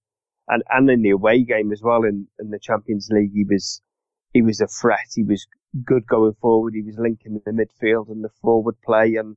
And, 0.46 0.62
and 0.68 0.88
in 0.90 1.02
the 1.02 1.10
away 1.10 1.42
game 1.42 1.72
as 1.72 1.80
well 1.82 2.04
in, 2.04 2.26
in 2.38 2.50
the 2.50 2.58
Champions 2.58 3.08
League, 3.10 3.32
he 3.32 3.44
was, 3.44 3.80
he 4.32 4.42
was 4.42 4.60
a 4.60 4.66
threat. 4.66 5.08
He 5.14 5.24
was 5.24 5.46
good 5.84 6.06
going 6.06 6.34
forward. 6.40 6.74
He 6.74 6.82
was 6.82 6.98
linking 6.98 7.40
the 7.44 7.52
midfield 7.52 8.10
and 8.10 8.22
the 8.22 8.30
forward 8.42 8.76
play 8.84 9.14
and 9.16 9.36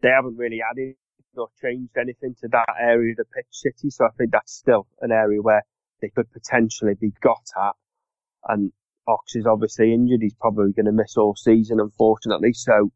they 0.00 0.08
haven't 0.08 0.36
really 0.36 0.60
added 0.68 0.94
or 1.36 1.48
changed 1.60 1.96
anything 1.96 2.34
to 2.40 2.48
that 2.48 2.66
area 2.80 3.12
of 3.12 3.18
the 3.18 3.24
pitch 3.24 3.46
city. 3.50 3.90
So 3.90 4.06
I 4.06 4.10
think 4.16 4.30
that's 4.32 4.52
still 4.52 4.86
an 5.00 5.12
area 5.12 5.42
where 5.42 5.64
they 6.00 6.08
could 6.08 6.32
potentially 6.32 6.94
be 6.94 7.12
got 7.20 7.44
at. 7.56 7.74
And 8.48 8.72
Ox 9.08 9.34
is 9.34 9.46
obviously 9.46 9.94
injured. 9.94 10.20
He's 10.20 10.34
probably 10.34 10.72
going 10.72 10.86
to 10.86 10.92
miss 10.92 11.16
all 11.16 11.34
season, 11.34 11.80
unfortunately. 11.80 12.52
So 12.52 12.92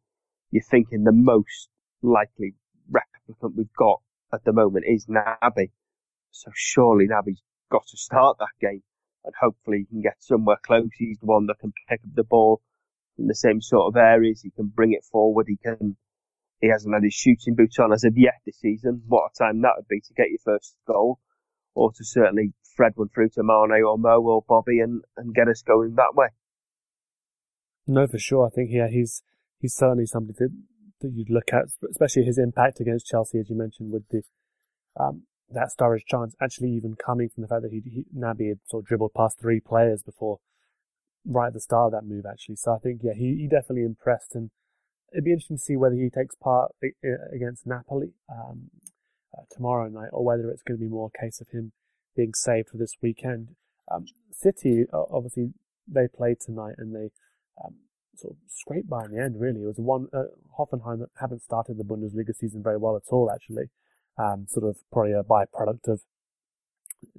you're 0.51 0.63
thinking 0.63 1.05
the 1.05 1.13
most 1.13 1.69
likely 2.03 2.55
replicant 2.91 3.57
we've 3.57 3.73
got 3.79 4.01
at 4.33 4.45
the 4.45 4.53
moment 4.53 4.85
is 4.87 5.07
Naby. 5.07 5.71
So 6.31 6.51
surely 6.55 7.07
Naby's 7.09 7.43
got 7.71 7.87
to 7.89 7.97
start 7.97 8.37
that 8.39 8.55
game 8.61 8.83
and 9.25 9.35
hopefully 9.41 9.79
he 9.79 9.85
can 9.87 10.03
get 10.03 10.17
somewhere 10.23 10.59
close. 10.63 10.91
He's 10.99 11.19
the 11.19 11.27
one 11.27 11.47
that 11.47 11.59
can 11.61 11.73
pick 11.89 12.01
up 12.05 12.15
the 12.15 12.25
ball 12.25 12.61
in 13.19 13.27
the 13.27 13.35
same 13.35 13.61
sort 13.61 13.89
of 13.89 13.97
areas. 13.97 14.43
He 14.43 14.51
can 14.51 14.67
bring 14.67 14.93
it 14.93 15.05
forward. 15.05 15.47
He 15.49 15.57
can, 15.57 15.97
he 16.61 16.69
hasn't 16.69 16.95
had 16.95 17.05
his 17.05 17.15
shooting 17.15 17.55
boots 17.55 17.79
on 17.79 17.93
as 17.93 18.05
of 18.05 18.19
yet 18.19 18.41
this 18.45 18.59
season. 18.59 19.03
What 19.07 19.31
a 19.35 19.39
time 19.45 19.63
that 19.63 19.75
would 19.77 19.89
be 19.89 20.01
to 20.01 20.15
get 20.15 20.31
your 20.31 20.41
first 20.45 20.77
goal 20.87 21.21
or 21.75 21.93
to 21.93 22.05
certainly 22.05 22.53
thread 22.77 22.93
one 22.97 23.09
through 23.09 23.31
to 23.31 23.43
Mane 23.43 23.83
or 23.87 23.99
Mo 23.99 24.21
or 24.21 24.45
Bobby 24.47 24.81
and, 24.81 25.03
and 25.17 25.35
get 25.35 25.49
us 25.49 25.63
going 25.63 25.95
that 25.97 26.15
way. 26.15 26.29
No, 27.87 28.07
for 28.07 28.19
sure. 28.19 28.47
I 28.47 28.51
think 28.51 28.71
yeah, 28.73 28.89
he's 28.89 29.23
he's 29.59 29.75
certainly 29.75 30.07
somebody 30.07 30.37
that, 30.39 30.51
that 31.01 31.13
you'd 31.13 31.31
look 31.31 31.53
at, 31.53 31.65
especially 31.91 32.25
his 32.25 32.39
impact 32.39 32.81
against 32.81 33.07
Chelsea, 33.07 33.39
as 33.39 33.51
you 33.51 33.57
mentioned, 33.57 33.93
with 33.93 34.09
the 34.09 34.23
um, 34.99 35.23
that 35.51 35.71
Sturridge 35.77 36.07
chance 36.07 36.35
actually 36.41 36.71
even 36.71 36.95
coming 36.95 37.29
from 37.29 37.43
the 37.43 37.49
fact 37.49 37.63
that 37.63 37.73
he, 37.73 37.83
he 37.85 38.05
Naby 38.17 38.49
had 38.49 38.59
sort 38.67 38.83
of 38.83 38.89
dribbled 38.89 39.15
past 39.15 39.39
three 39.41 39.61
players 39.61 40.03
before 40.03 40.39
right 41.25 41.49
at 41.49 41.53
the 41.53 41.61
start 41.61 41.93
of 41.93 41.93
that 41.93 42.07
move 42.07 42.25
actually. 42.31 42.57
So 42.57 42.73
I 42.73 42.79
think 42.79 43.01
yeah, 43.03 43.15
he, 43.15 43.37
he 43.37 43.49
definitely 43.49 43.85
impressed 43.85 44.35
and 44.35 44.51
it'd 45.13 45.25
be 45.25 45.33
interesting 45.33 45.59
to 45.59 45.63
see 45.63 45.77
whether 45.77 45.95
he 45.95 46.11
takes 46.11 46.35
part 46.35 46.73
against 47.35 47.67
Napoli 47.67 48.13
um, 48.31 48.71
uh, 49.37 49.43
tomorrow 49.51 49.89
night 49.89 50.11
or 50.13 50.25
whether 50.25 50.51
it's 50.51 50.63
going 50.63 50.79
to 50.79 50.85
be 50.85 50.91
more 50.91 51.11
a 51.15 51.21
case 51.21 51.41
of 51.41 51.49
him 51.51 51.73
being 52.17 52.35
saved 52.35 52.69
for 52.71 52.77
this 52.77 52.97
weekend. 53.03 53.49
Um, 53.91 54.07
City, 54.31 54.85
obviously, 54.93 55.53
they 55.87 56.09
played 56.09 56.41
tonight 56.41 56.75
and 56.79 56.95
they 56.95 57.11
um, 57.63 57.75
sort 58.17 58.33
of 58.33 58.39
scraped 58.49 58.89
by 58.89 59.05
in 59.05 59.13
the 59.13 59.23
end, 59.23 59.41
really. 59.41 59.63
It 59.63 59.67
was 59.67 59.79
one, 59.79 60.09
uh, 60.13 60.25
Hoffenheim 60.59 61.07
haven't 61.21 61.43
started 61.43 61.79
the 61.79 61.85
Bundesliga 61.85 62.35
season 62.35 62.63
very 62.63 62.79
well 62.79 62.97
at 62.97 63.03
all, 63.11 63.31
actually. 63.33 63.65
Um, 64.19 64.47
sort 64.49 64.69
of 64.69 64.77
probably 64.93 65.13
a 65.13 65.23
byproduct 65.23 65.89
of 65.89 66.03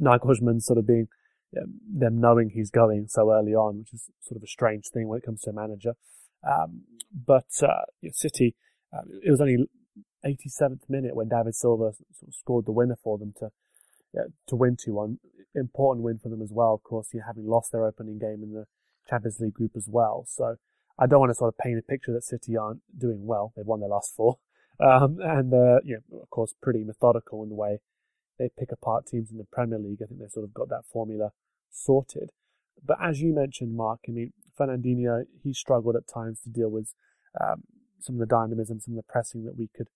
Nagelsmann 0.02 0.62
sort 0.62 0.78
of 0.78 0.88
being, 0.88 1.08
um, 1.58 1.80
them 1.92 2.20
knowing 2.20 2.52
he's 2.54 2.72
going 2.72 3.08
so 3.08 3.32
early 3.32 3.54
on, 3.54 3.80
which 3.80 3.94
is 3.94 4.10
sort 4.22 4.38
of 4.38 4.44
a 4.44 4.48
strange 4.48 4.86
thing 4.94 5.08
when 5.08 5.20
it 5.20 5.26
comes 5.26 5.42
to 5.42 5.50
a 5.50 5.54
manager. 5.54 5.94
Um, 6.48 6.84
but, 7.26 7.50
uh, 7.62 7.86
City, 8.12 8.56
uh, 8.94 9.02
it 9.24 9.32
was 9.32 9.42
only 9.42 9.68
87th 10.26 10.90
minute 10.90 11.16
when 11.16 11.30
David 11.30 11.56
Silva 11.56 11.94
sort 12.12 12.28
of 12.28 12.36
scored 12.36 12.66
the 12.66 12.72
winner 12.72 12.98
for 13.04 13.18
them 13.18 13.34
to 13.40 13.50
yeah, 14.14 14.24
to 14.48 14.56
win 14.56 14.76
2-1. 14.76 15.18
Important 15.56 16.04
win 16.04 16.20
for 16.20 16.30
them 16.30 16.42
as 16.42 16.52
well, 16.52 16.74
of 16.74 16.84
course, 16.84 17.10
having 17.26 17.48
lost 17.48 17.72
their 17.72 17.86
opening 17.86 18.18
game 18.18 18.42
in 18.44 18.54
the 18.54 18.66
Champions 19.10 19.40
League 19.40 19.54
group 19.54 19.72
as 19.76 19.88
well. 19.90 20.26
So 20.28 20.56
I 20.98 21.08
don't 21.08 21.20
want 21.20 21.32
to 21.32 21.36
sort 21.36 21.54
of 21.54 21.58
paint 21.58 21.80
a 21.80 21.82
picture 21.82 22.14
that 22.14 22.24
City 22.24 22.58
aren't 22.58 22.82
doing 22.98 23.26
well. 23.26 23.54
They've 23.56 23.66
won 23.66 23.80
their 23.80 23.90
last 23.90 24.16
four. 24.16 24.38
Um, 24.80 25.20
and, 25.22 25.54
uh, 25.54 25.80
you 25.84 26.00
know, 26.10 26.22
of 26.24 26.32
course, 26.32 26.56
pretty 26.60 26.84
methodical 26.84 27.44
in 27.44 27.50
the 27.50 27.56
way 27.56 27.78
they 28.40 28.50
pick 28.58 28.72
apart 28.72 29.06
teams 29.06 29.30
in 29.32 29.38
the 29.38 29.46
Premier 29.46 29.78
League. 29.78 30.00
I 30.02 30.08
think 30.08 30.20
they've 30.20 30.32
sort 30.32 30.46
of 30.46 30.54
got 30.54 30.68
that 30.70 30.86
formula 30.92 31.30
sorted. 31.70 32.32
But 32.84 32.98
as 33.00 33.22
you 33.22 33.36
mentioned, 33.36 33.78
Mark, 33.78 34.00
I 34.10 34.12
mean, 34.12 34.34
Fernandinho, 34.60 35.26
he 35.44 35.54
struggled 35.54 35.96
at 35.96 36.08
times 36.08 36.40
to 36.42 36.50
deal 36.50 36.70
with 36.70 36.96
um, 37.40 37.64
some 38.00 38.16
of 38.16 38.20
the 38.20 38.26
dynamism, 38.26 38.80
some 38.80 38.96
of 38.96 38.98
the 38.98 39.12
pressing 39.12 39.46
that 39.46 39.56
we 39.56 39.70
could 39.78 39.90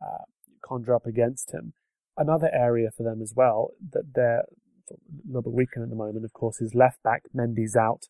uh, 0.00 0.24
conjure 0.64 0.94
up 0.94 1.06
against 1.06 1.52
him 1.52 1.74
another 2.16 2.50
area 2.52 2.90
for 2.90 3.02
them 3.02 3.22
as 3.22 3.32
well 3.34 3.70
that 3.92 4.14
they're 4.14 4.44
a 4.90 5.26
little 5.26 5.42
bit 5.42 5.52
weaker 5.52 5.82
at 5.82 5.88
the 5.88 5.96
moment, 5.96 6.24
of 6.24 6.32
course, 6.32 6.60
is 6.60 6.74
left 6.74 7.02
back. 7.02 7.22
Mendy's 7.34 7.76
out. 7.76 8.06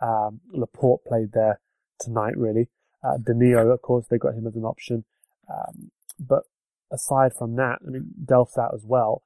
Um, 0.00 0.40
Laporte 0.52 1.04
played 1.04 1.32
there 1.32 1.60
tonight, 2.00 2.36
really. 2.36 2.68
Uh, 3.04 3.18
Danilo, 3.24 3.68
of 3.68 3.82
course, 3.82 4.06
they 4.08 4.18
got 4.18 4.34
him 4.34 4.46
as 4.46 4.56
an 4.56 4.64
option. 4.64 5.04
Um, 5.48 5.90
but 6.18 6.44
aside 6.90 7.32
from 7.34 7.56
that, 7.56 7.78
I 7.86 7.90
mean, 7.90 8.12
Delph's 8.24 8.58
out 8.58 8.74
as 8.74 8.84
well. 8.84 9.22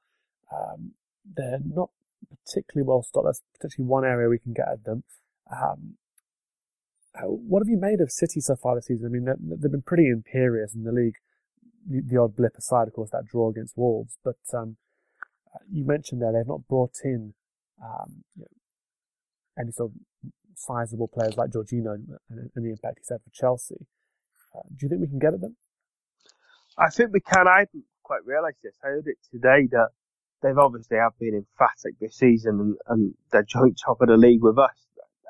Um, 0.51 0.91
they're 1.25 1.59
not 1.63 1.89
particularly 2.45 2.87
well 2.87 3.03
stocked. 3.03 3.25
That's 3.25 3.41
potentially 3.53 3.85
one 3.85 4.05
area 4.05 4.29
we 4.29 4.39
can 4.39 4.53
get 4.53 4.67
at 4.67 4.83
them. 4.83 5.03
Um, 5.51 5.95
what 7.23 7.61
have 7.61 7.69
you 7.69 7.79
made 7.79 7.99
of 7.99 8.11
City 8.11 8.39
so 8.39 8.55
far 8.55 8.75
this 8.75 8.87
season? 8.87 9.07
I 9.07 9.09
mean, 9.09 9.25
they've 9.59 9.71
been 9.71 9.81
pretty 9.81 10.09
imperious 10.09 10.75
in 10.75 10.83
the 10.83 10.91
league 10.91 11.15
the, 11.87 12.17
odd 12.17 12.35
blip 12.35 12.55
aside, 12.57 12.87
of 12.87 12.93
course, 12.93 13.11
that 13.11 13.27
draw 13.27 13.49
against 13.49 13.77
Wolves. 13.77 14.17
But 14.23 14.37
um, 14.53 14.77
you 15.71 15.85
mentioned 15.85 16.21
there 16.21 16.31
they've 16.31 16.47
not 16.47 16.67
brought 16.67 16.95
in 17.03 17.33
um, 17.83 18.23
you 18.35 18.43
know, 18.43 19.61
any 19.61 19.71
sort 19.71 19.91
of 19.91 20.31
sizable 20.55 21.07
players 21.07 21.37
like 21.37 21.51
Jorginho 21.51 21.95
and, 21.95 22.49
and, 22.55 22.65
the 22.65 22.71
impact 22.71 22.99
he's 22.99 23.09
had 23.09 23.21
for 23.23 23.29
Chelsea. 23.33 23.85
Uh, 24.55 24.61
do 24.69 24.85
you 24.85 24.89
think 24.89 25.01
we 25.01 25.07
can 25.07 25.19
get 25.19 25.33
at 25.33 25.41
them? 25.41 25.55
I 26.77 26.89
think 26.89 27.11
we 27.13 27.21
can. 27.21 27.47
I 27.47 27.65
didn't 27.71 27.85
quite 28.03 28.25
realise 28.25 28.55
this. 28.63 28.75
I 28.83 28.87
heard 28.87 29.07
it 29.07 29.17
today 29.31 29.67
that 29.71 29.89
they've 30.41 30.57
obviously 30.57 30.97
have 30.97 31.17
been 31.19 31.35
emphatic 31.35 31.99
this 31.99 32.17
season 32.17 32.59
and, 32.59 32.75
and 32.87 33.13
they're 33.31 33.43
joint 33.43 33.79
top 33.83 34.01
of 34.01 34.07
the 34.07 34.17
league 34.17 34.43
with 34.43 34.57
us, 34.57 34.85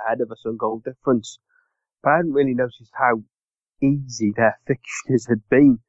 ahead 0.05 0.21
of 0.21 0.31
us 0.31 0.43
on 0.45 0.57
goal 0.57 0.81
difference. 0.83 1.39
But 2.03 2.09
I 2.09 2.15
hadn't 2.17 2.33
really 2.33 2.53
noticed 2.53 2.91
how 2.93 3.23
easy 3.81 4.33
their 4.35 4.59
fixtures 4.67 5.27
had 5.27 5.41
been 5.49 5.79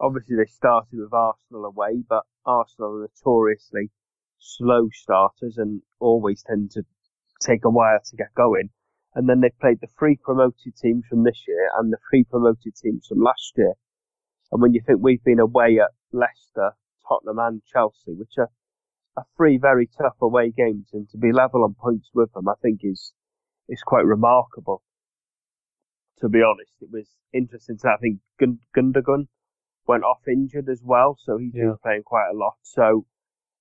obviously 0.00 0.36
they 0.36 0.50
started 0.50 0.98
with 0.98 1.12
Arsenal 1.12 1.66
away, 1.66 2.02
but 2.08 2.24
Arsenal 2.46 2.96
are 2.96 3.08
notoriously 3.08 3.90
slow 4.38 4.88
starters 4.92 5.58
and 5.58 5.82
always 6.00 6.42
tend 6.42 6.70
to 6.72 6.82
take 7.40 7.64
a 7.64 7.70
while 7.70 8.00
to 8.04 8.16
get 8.16 8.34
going. 8.34 8.70
And 9.14 9.28
then 9.28 9.40
they 9.40 9.50
played 9.60 9.78
the 9.80 9.88
three 9.98 10.16
promoted 10.16 10.76
teams 10.80 11.04
from 11.08 11.24
this 11.24 11.44
year 11.46 11.68
and 11.78 11.92
the 11.92 11.98
three 12.08 12.24
promoted 12.24 12.74
teams 12.76 13.06
from 13.06 13.20
last 13.20 13.52
year. 13.56 13.74
And 14.50 14.62
when 14.62 14.72
you 14.72 14.80
think 14.84 15.00
we've 15.02 15.22
been 15.22 15.40
away 15.40 15.78
at 15.78 15.90
Leicester, 16.12 16.72
Tottenham 17.06 17.38
and 17.38 17.62
Chelsea, 17.70 18.14
which 18.14 18.34
are, 18.38 18.50
are 19.16 19.26
three 19.36 19.58
very 19.58 19.88
tough 19.98 20.16
away 20.22 20.50
games 20.56 20.88
and 20.92 21.08
to 21.10 21.18
be 21.18 21.32
level 21.32 21.64
on 21.64 21.74
points 21.74 22.08
with 22.14 22.32
them, 22.32 22.48
I 22.48 22.54
think 22.62 22.80
is, 22.82 23.12
is 23.68 23.82
quite 23.82 24.06
remarkable. 24.06 24.82
To 26.20 26.28
be 26.28 26.42
honest, 26.42 26.72
it 26.80 26.90
was 26.92 27.08
interesting 27.32 27.78
to, 27.78 27.88
I 27.88 27.96
think 27.96 28.20
Gundogan 28.40 29.26
went 29.86 30.04
off 30.04 30.26
injured 30.28 30.68
as 30.68 30.82
well, 30.84 31.16
so 31.18 31.38
he's 31.38 31.54
yeah. 31.54 31.64
been 31.64 31.76
playing 31.82 32.02
quite 32.02 32.30
a 32.32 32.36
lot. 32.36 32.54
So 32.62 33.06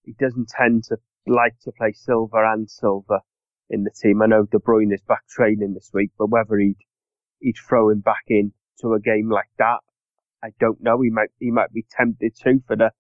he 0.03 0.13
doesn't 0.19 0.49
tend 0.49 0.85
to 0.85 0.97
like 1.27 1.59
to 1.61 1.71
play 1.71 1.93
Silva 1.93 2.51
and 2.53 2.69
Silva 2.69 3.21
in 3.69 3.83
the 3.83 3.91
team. 3.91 4.21
I 4.21 4.27
know 4.27 4.45
De 4.45 4.59
Bruyne 4.59 4.93
is 4.93 5.01
back 5.01 5.27
training 5.27 5.73
this 5.73 5.91
week, 5.93 6.11
but 6.17 6.29
whether 6.29 6.57
he'd 6.57 6.77
he'd 7.39 7.57
throw 7.57 7.89
him 7.89 7.99
back 7.99 8.23
in 8.27 8.53
to 8.81 8.93
a 8.93 8.99
game 8.99 9.29
like 9.29 9.51
that, 9.57 9.79
I 10.43 10.49
don't 10.59 10.81
know. 10.81 11.01
He 11.01 11.09
might 11.09 11.29
he 11.39 11.51
might 11.51 11.71
be 11.71 11.85
tempted 11.89 12.35
to 12.43 12.61
for 12.67 12.75
the 12.75 12.91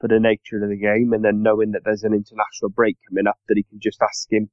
for 0.00 0.08
the 0.08 0.20
nature 0.20 0.62
of 0.62 0.70
the 0.70 0.76
game, 0.76 1.12
and 1.12 1.24
then 1.24 1.42
knowing 1.42 1.72
that 1.72 1.82
there's 1.84 2.04
an 2.04 2.14
international 2.14 2.70
break 2.70 2.96
coming 3.08 3.26
up, 3.26 3.38
that 3.48 3.56
he 3.56 3.64
can 3.64 3.80
just 3.80 4.00
ask 4.00 4.30
him 4.32 4.50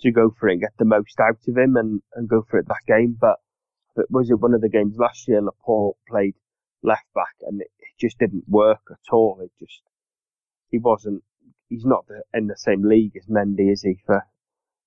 to 0.00 0.12
go 0.12 0.30
for 0.38 0.48
it 0.48 0.52
and 0.52 0.60
get 0.60 0.74
the 0.78 0.84
most 0.84 1.18
out 1.20 1.40
of 1.48 1.56
him 1.56 1.76
and, 1.76 2.02
and 2.14 2.28
go 2.28 2.42
for 2.48 2.58
it 2.58 2.68
that 2.68 2.86
game. 2.86 3.16
But, 3.18 3.36
but 3.94 4.06
was 4.10 4.30
it 4.30 4.40
one 4.40 4.54
of 4.54 4.60
the 4.60 4.68
games 4.68 4.96
last 4.98 5.26
year? 5.26 5.40
Laporte 5.40 5.96
played 6.08 6.34
left 6.86 7.12
back 7.14 7.34
and 7.42 7.60
it, 7.60 7.68
just 7.98 8.18
didn't 8.18 8.44
work 8.46 8.82
at 8.90 9.12
all. 9.12 9.38
It 9.42 9.50
just 9.58 9.82
he 10.70 10.78
wasn't. 10.78 11.22
He's 11.68 11.84
not 11.84 12.06
the, 12.06 12.22
in 12.32 12.46
the 12.46 12.56
same 12.56 12.88
league 12.88 13.16
as 13.16 13.26
Mendy, 13.26 13.72
is 13.72 13.82
he? 13.82 13.98
For 14.06 14.22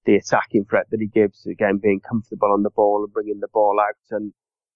the 0.06 0.16
attacking 0.16 0.66
threat 0.66 0.88
that 0.92 1.02
he 1.02 1.08
gives, 1.08 1.46
again 1.46 1.80
being 1.82 2.00
comfortable 2.00 2.52
on 2.52 2.64
the 2.64 2.70
ball 2.70 3.04
and 3.04 3.14
bringing 3.14 3.40
the 3.40 3.48
ball 3.52 3.80
out, 3.82 3.96
and 4.12 4.34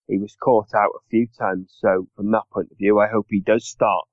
he 0.07 0.17
was 0.17 0.35
caught 0.35 0.73
out 0.75 0.91
a 0.95 1.09
few 1.09 1.27
times. 1.39 1.75
So 1.79 2.07
from 2.15 2.31
that 2.31 2.49
point 2.51 2.69
of 2.71 2.77
view, 2.77 2.99
I 2.99 3.07
hope 3.07 3.27
he 3.29 3.39
does 3.39 3.65
start 3.65 4.05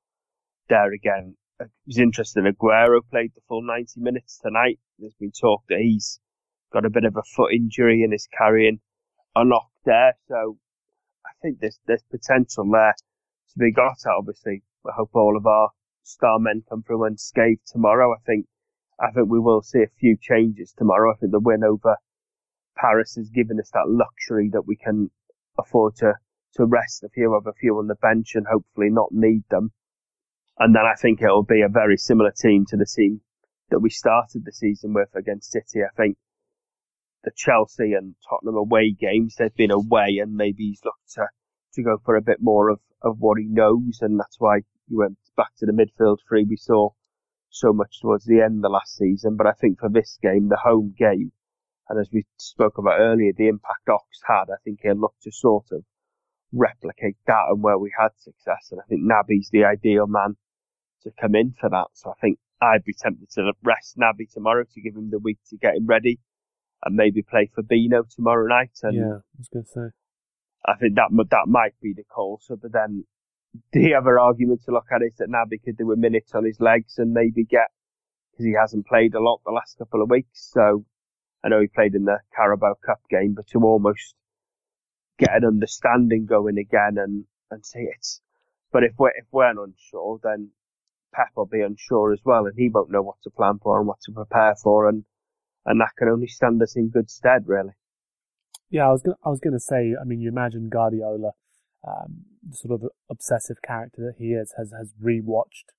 there 0.69 0.93
again. 0.93 1.37
Uh, 1.61 1.65
it 1.65 1.71
was 1.87 1.99
interesting. 1.99 2.45
Aguero 2.45 3.01
played 3.11 3.33
the 3.35 3.41
full 3.49 3.63
90 3.63 4.01
minutes 4.01 4.39
tonight. 4.39 4.79
There's 4.99 5.15
been 5.19 5.33
talk 5.33 5.63
that 5.69 5.81
he's 5.81 6.21
got 6.73 6.85
a 6.85 6.91
bit 6.91 7.05
of 7.05 7.17
a 7.17 7.23
foot 7.23 7.53
injury 7.53 8.03
and 8.05 8.15
is 8.15 8.29
carrying 8.37 8.81
a 9.35 9.45
knock 9.45 9.69
there. 9.85 10.15
So 10.29 10.59
think 11.43 11.61
there's 11.61 11.79
there's 11.87 12.05
potential 12.11 12.65
there 12.71 12.95
to 12.95 13.59
be 13.59 13.73
got 13.73 13.97
at. 14.07 14.13
Obviously, 14.13 14.63
I 14.87 14.93
hope 14.97 15.11
all 15.15 15.37
of 15.37 15.47
our 15.47 15.71
star 16.03 16.39
men 16.39 16.63
come 16.69 16.83
through 16.83 17.05
unscathed 17.05 17.67
tomorrow. 17.67 18.13
I 18.13 18.21
think 18.27 18.47
I 19.01 19.11
think 19.11 19.29
we 19.29 19.41
will 19.41 19.63
see 19.63 19.83
a 19.83 19.99
few 19.99 20.17
changes 20.21 20.73
tomorrow. 20.77 21.13
I 21.13 21.17
think 21.17 21.33
the 21.33 21.41
win 21.41 21.65
over 21.65 21.97
Paris 22.77 23.15
has 23.17 23.31
given 23.31 23.59
us 23.59 23.71
that 23.73 23.89
luxury 23.89 24.49
that 24.53 24.67
we 24.67 24.77
can 24.77 25.11
afford 25.59 25.97
to 25.97 26.15
to 26.55 26.65
rest 26.65 27.05
a 27.05 27.09
few 27.09 27.35
of 27.35 27.47
a 27.47 27.53
few 27.53 27.79
on 27.79 27.87
the 27.87 27.95
bench 27.95 28.35
and 28.35 28.47
hopefully 28.47 28.91
not 28.91 29.13
need 29.13 29.45
them. 29.51 29.73
And 30.59 30.75
then 30.75 30.85
I 30.85 30.95
think 30.95 31.23
it'll 31.23 31.45
be 31.45 31.63
a 31.63 31.69
very 31.69 31.97
similar 31.97 32.33
team 32.33 32.67
to 32.67 32.77
the 32.77 32.87
team 32.87 33.21
that 33.71 33.81
we 33.81 33.89
started 33.89 34.45
the 34.45 34.53
season 34.53 34.93
with 34.93 35.09
against 35.15 35.53
City. 35.53 35.83
I 35.85 35.95
think 35.97 36.19
the 37.25 37.31
Chelsea 37.37 37.93
and 37.93 38.15
Tottenham 38.29 38.57
away 38.57 38.93
games, 38.99 39.37
they've 39.37 39.55
been 39.55 39.71
away 39.71 40.19
and 40.23 40.35
maybe 40.35 40.69
he's 40.69 40.85
looked 40.85 41.13
to, 41.15 41.27
to 41.75 41.83
go 41.83 41.99
for 42.05 42.17
a 42.17 42.23
bit 42.23 42.39
more 42.41 42.71
of, 42.71 42.81
of 43.03 43.19
what 43.19 43.39
he 43.39 43.47
knows. 43.47 43.99
And 44.01 44.19
that's 44.19 44.37
why 44.39 44.61
he 44.89 44.97
went 44.97 45.19
back 45.37 45.51
to 45.59 45.67
the 45.67 45.73
midfield 45.73 46.19
three 46.29 46.45
we 46.49 46.57
saw 46.57 46.91
so 47.51 47.73
much 47.73 48.01
towards 48.01 48.25
the 48.25 48.41
end 48.41 48.57
of 48.57 48.63
the 48.63 48.69
last 48.69 48.97
season. 48.97 49.37
But 49.37 49.47
I 49.47 49.53
think 49.53 49.81
for 49.81 49.91
this 49.91 50.19
game, 50.23 50.49
the 50.49 50.61
home 50.63 50.95
game, 50.99 51.33
and 51.89 52.01
as 52.01 52.09
we 52.13 52.25
spoke 52.39 52.79
about 52.79 53.01
earlier, 53.01 53.33
the 53.37 53.49
impact 53.49 53.89
Ox 53.89 54.21
had, 54.27 54.45
I 54.45 54.57
think 54.65 54.81
he'll 54.83 54.95
look 54.95 55.15
to 55.23 55.33
sort 55.33 55.67
of 55.73 55.83
replicate 56.53 57.17
that 57.27 57.47
and 57.49 57.63
where 57.63 57.79
we 57.79 57.93
had 57.99 58.11
success. 58.17 58.69
And 58.71 58.81
I 58.81 58.85
think 58.89 59.03
Naby's 59.03 59.51
the 59.51 59.65
ideal 59.65 60.07
man 60.07 60.37
to 61.03 61.11
come 61.21 61.35
in 61.35 61.55
for 61.61 61.69
that. 61.69 61.89
So 61.95 62.11
I 62.11 62.21
think 62.21 62.39
I'd 62.63 62.85
be 62.85 62.95
tempted 62.95 63.31
to 63.33 63.53
rest 63.63 63.99
Naby 63.99 64.33
tomorrow 64.33 64.65
to 64.73 64.81
give 64.81 64.95
him 64.95 65.11
the 65.11 65.19
week 65.19 65.39
to 65.49 65.57
get 65.57 65.77
him 65.77 65.87
ready 65.87 66.21
and 66.85 66.97
maybe 66.97 67.23
play 67.23 67.51
Fabinho 67.57 68.09
tomorrow 68.15 68.47
night. 68.47 68.79
And 68.83 68.97
yeah, 68.97 69.17
I 69.17 69.39
was 69.39 69.49
going 69.53 69.65
to 69.65 69.71
say. 69.71 69.97
I 70.67 70.77
think 70.77 70.95
that 70.97 71.09
that 71.31 71.47
might 71.47 71.75
be 71.81 71.95
the 71.95 72.05
call. 72.05 72.39
So, 72.43 72.57
but 72.57 72.73
then 72.73 73.05
the 73.73 73.95
other 73.95 74.19
argument 74.19 74.63
to 74.65 74.73
look 74.73 74.87
at 74.95 75.03
is 75.03 75.17
that 75.19 75.29
Naby 75.29 75.63
could 75.65 75.77
do 75.77 75.93
a 75.93 75.97
minute 75.97 76.31
on 76.35 76.45
his 76.45 76.61
legs 76.61 76.99
and 76.99 77.13
maybe 77.13 77.45
get 77.45 77.69
because 78.31 78.45
he 78.45 78.55
hasn't 78.59 78.87
played 78.87 79.15
a 79.15 79.21
lot 79.21 79.41
the 79.45 79.53
last 79.53 79.79
couple 79.79 80.03
of 80.03 80.11
weeks. 80.11 80.51
So 80.53 80.85
I 81.43 81.49
know 81.49 81.61
he 81.61 81.67
played 81.67 81.95
in 81.95 82.05
the 82.05 82.19
Carabao 82.35 82.75
Cup 82.85 83.01
game, 83.11 83.35
but 83.35 83.47
to 83.49 83.59
almost 83.61 84.15
get 85.19 85.35
an 85.35 85.45
understanding 85.45 86.27
going 86.27 86.59
again 86.59 86.97
and 86.97 87.25
and 87.51 87.65
see 87.65 87.81
it. 87.81 88.07
But 88.73 88.85
if 88.85 88.93
we're 88.99 89.11
if 89.11 89.27
we're 89.33 89.51
unsure, 89.51 90.21
then 90.23 90.51
Pep 91.13 91.31
will 91.35 91.47
be 91.47 91.61
unsure 91.61 92.13
as 92.13 92.21
well, 92.25 92.47
and 92.47 92.55
he 92.57 92.69
won't 92.69 92.91
know 92.91 93.03
what 93.03 93.17
to 93.25 93.31
plan 93.31 93.59
for 93.63 93.79
and 93.79 93.89
what 93.89 94.01
to 94.03 94.13
prepare 94.13 94.55
for, 94.55 94.89
and 94.89 95.05
and 95.67 95.81
that 95.81 95.91
can 95.99 96.09
only 96.09 96.27
stand 96.27 96.63
us 96.63 96.77
in 96.77 96.89
good 96.89 97.11
stead, 97.11 97.45
really. 97.47 97.73
Yeah, 98.71 98.89
I 98.89 98.93
was 98.93 99.03
gonna, 99.03 99.17
I 99.25 99.29
was 99.29 99.41
going 99.41 99.55
to 99.55 99.61
say. 99.61 99.95
I 100.01 100.05
mean, 100.05 100.21
you 100.21 100.29
imagine 100.29 100.69
Guardiola, 100.69 101.33
um, 101.87 102.25
the 102.49 102.57
sort 102.57 102.81
of 102.81 102.89
obsessive 103.11 103.57
character 103.63 104.03
that 104.03 104.23
he 104.23 104.33
is, 104.33 104.55
has 104.57 104.73
has 104.77 104.93
rewatched 105.03 105.73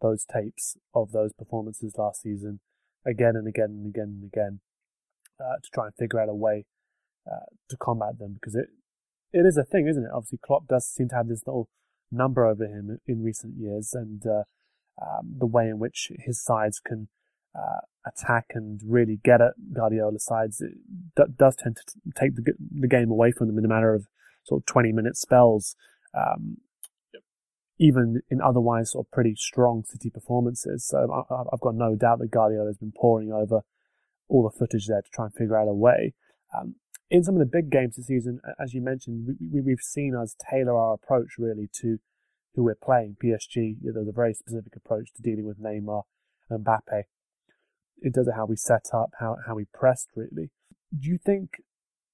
those 0.00 0.24
tapes 0.24 0.76
of 0.94 1.12
those 1.12 1.32
performances 1.32 1.94
last 1.98 2.22
season 2.22 2.60
again 3.06 3.34
and 3.34 3.48
again 3.48 3.70
and 3.70 3.86
again 3.86 4.20
and 4.20 4.24
again 4.24 4.60
uh, 5.40 5.56
to 5.62 5.70
try 5.72 5.86
and 5.86 5.94
figure 5.94 6.20
out 6.20 6.28
a 6.28 6.34
way 6.34 6.66
uh, 7.30 7.46
to 7.68 7.76
combat 7.76 8.18
them 8.18 8.34
because 8.34 8.54
it 8.54 8.68
it 9.32 9.44
is 9.44 9.56
a 9.56 9.64
thing, 9.64 9.86
isn't 9.86 10.04
it? 10.04 10.10
Obviously, 10.14 10.38
Klopp 10.42 10.66
does 10.66 10.86
seem 10.86 11.08
to 11.10 11.14
have 11.14 11.28
this 11.28 11.42
little 11.46 11.68
number 12.10 12.46
over 12.46 12.64
him 12.64 12.98
in 13.06 13.22
recent 13.22 13.54
years, 13.58 13.92
and 13.92 14.24
uh, 14.26 14.44
um, 15.00 15.34
the 15.38 15.46
way 15.46 15.68
in 15.68 15.78
which 15.78 16.10
his 16.18 16.42
sides 16.42 16.80
can 16.80 17.08
uh, 17.54 17.80
attack 18.06 18.46
and 18.54 18.80
really 18.84 19.18
get 19.24 19.40
at 19.40 19.52
Guardiola's 19.72 20.24
sides 20.24 20.60
it 20.60 20.72
d- 21.16 21.32
does 21.36 21.56
tend 21.56 21.76
to 21.76 21.82
take 22.18 22.34
the, 22.36 22.52
the, 22.70 22.88
game 22.88 23.10
away 23.10 23.32
from 23.32 23.48
them 23.48 23.58
in 23.58 23.64
a 23.64 23.68
matter 23.68 23.94
of 23.94 24.06
sort 24.44 24.62
of 24.62 24.66
20 24.66 24.92
minute 24.92 25.16
spells. 25.16 25.74
Um, 26.14 26.58
even 27.78 28.20
in 28.30 28.40
otherwise 28.40 28.92
sort 28.92 29.06
of 29.06 29.10
pretty 29.10 29.34
strong 29.36 29.84
City 29.84 30.10
performances. 30.10 30.86
So 30.86 31.24
I, 31.30 31.42
have 31.50 31.60
got 31.60 31.74
no 31.74 31.94
doubt 31.94 32.18
that 32.18 32.30
Guardiola 32.30 32.66
has 32.66 32.76
been 32.76 32.92
poring 32.96 33.32
over 33.32 33.62
all 34.28 34.42
the 34.42 34.56
footage 34.56 34.86
there 34.86 35.02
to 35.02 35.10
try 35.10 35.26
and 35.26 35.34
figure 35.34 35.56
out 35.56 35.68
a 35.68 35.74
way. 35.74 36.14
Um, 36.56 36.76
in 37.10 37.22
some 37.22 37.34
of 37.34 37.40
the 37.40 37.46
big 37.46 37.70
games 37.70 37.96
this 37.96 38.06
season, 38.06 38.40
as 38.62 38.74
you 38.74 38.82
mentioned, 38.82 39.36
we, 39.40 39.70
have 39.70 39.80
seen 39.80 40.14
us 40.14 40.36
tailor 40.50 40.76
our 40.76 40.94
approach 40.94 41.38
really 41.38 41.70
to 41.80 41.98
who 42.54 42.64
we're 42.64 42.74
playing. 42.74 43.16
PSG, 43.22 43.76
there's 43.80 44.08
a 44.08 44.12
very 44.12 44.34
specific 44.34 44.76
approach 44.76 45.12
to 45.14 45.22
dealing 45.22 45.46
with 45.46 45.62
Neymar 45.62 46.02
and 46.50 46.64
Mbappe. 46.64 47.04
In 48.02 48.12
terms 48.12 48.28
of 48.28 48.34
how 48.34 48.46
we 48.46 48.56
set 48.56 48.90
up, 48.92 49.10
how, 49.18 49.36
how 49.46 49.54
we 49.54 49.66
pressed 49.74 50.08
really. 50.14 50.50
Do 50.96 51.08
you 51.08 51.18
think 51.18 51.60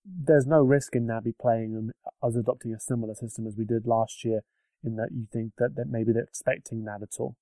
there's 0.05 0.47
no 0.47 0.63
risk 0.63 0.97
in 0.97 1.07
Naby 1.07 1.35
playing 1.41 1.75
and 1.75 1.93
us 2.23 2.37
adopting 2.37 2.73
a 2.75 2.81
similar 2.81 3.15
system 3.15 3.47
as 3.47 3.57
we 3.57 3.65
did 3.65 3.87
last 3.87 4.25
year 4.25 4.41
in 4.83 4.97
that 4.97 5.11
you 5.13 5.27
think 5.33 5.53
that, 5.59 5.77
that 5.77 5.87
maybe 5.89 6.13
they're 6.13 6.23
expecting 6.23 6.85
that 6.85 7.03
at 7.03 7.21
all? 7.21 7.37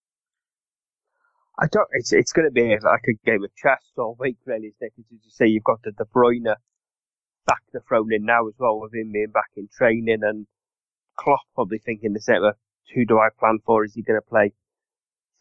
I 1.59 1.67
don't. 1.71 1.89
It's 1.93 2.13
it's 2.13 2.33
going 2.33 2.49
to 2.49 2.53
be 2.53 2.77
like 2.83 3.05
a 3.09 3.27
game 3.27 3.45
of 3.45 3.55
chess 3.55 3.83
all 3.99 4.17
week, 4.19 4.39
really. 4.47 4.69
Isn't 4.69 4.77
it? 4.81 4.93
As 4.99 5.05
you 5.11 5.31
say, 5.31 5.47
you've 5.47 5.65
got 5.65 5.83
the 5.83 5.93
De 5.93 6.05
Bruyne 6.05 6.55
back 7.47 7.61
to 7.73 7.81
thrown 7.81 8.13
in 8.13 8.25
now 8.25 8.49
as 8.49 8.55
well, 8.59 8.81
with 8.81 8.95
him 8.95 9.13
being 9.13 9.31
back 9.33 9.51
in 9.57 9.69
training, 9.77 10.21
and 10.23 10.47
Klopp 11.17 11.41
probably 11.55 11.79
thinking 11.79 12.15
the 12.15 12.21
same 12.21 12.43
who 12.95 13.05
do 13.05 13.19
I 13.19 13.29
plan 13.39 13.59
for? 13.65 13.85
Is 13.85 13.95
he 13.95 14.03
going 14.03 14.21
to 14.21 14.29
play 14.29 14.53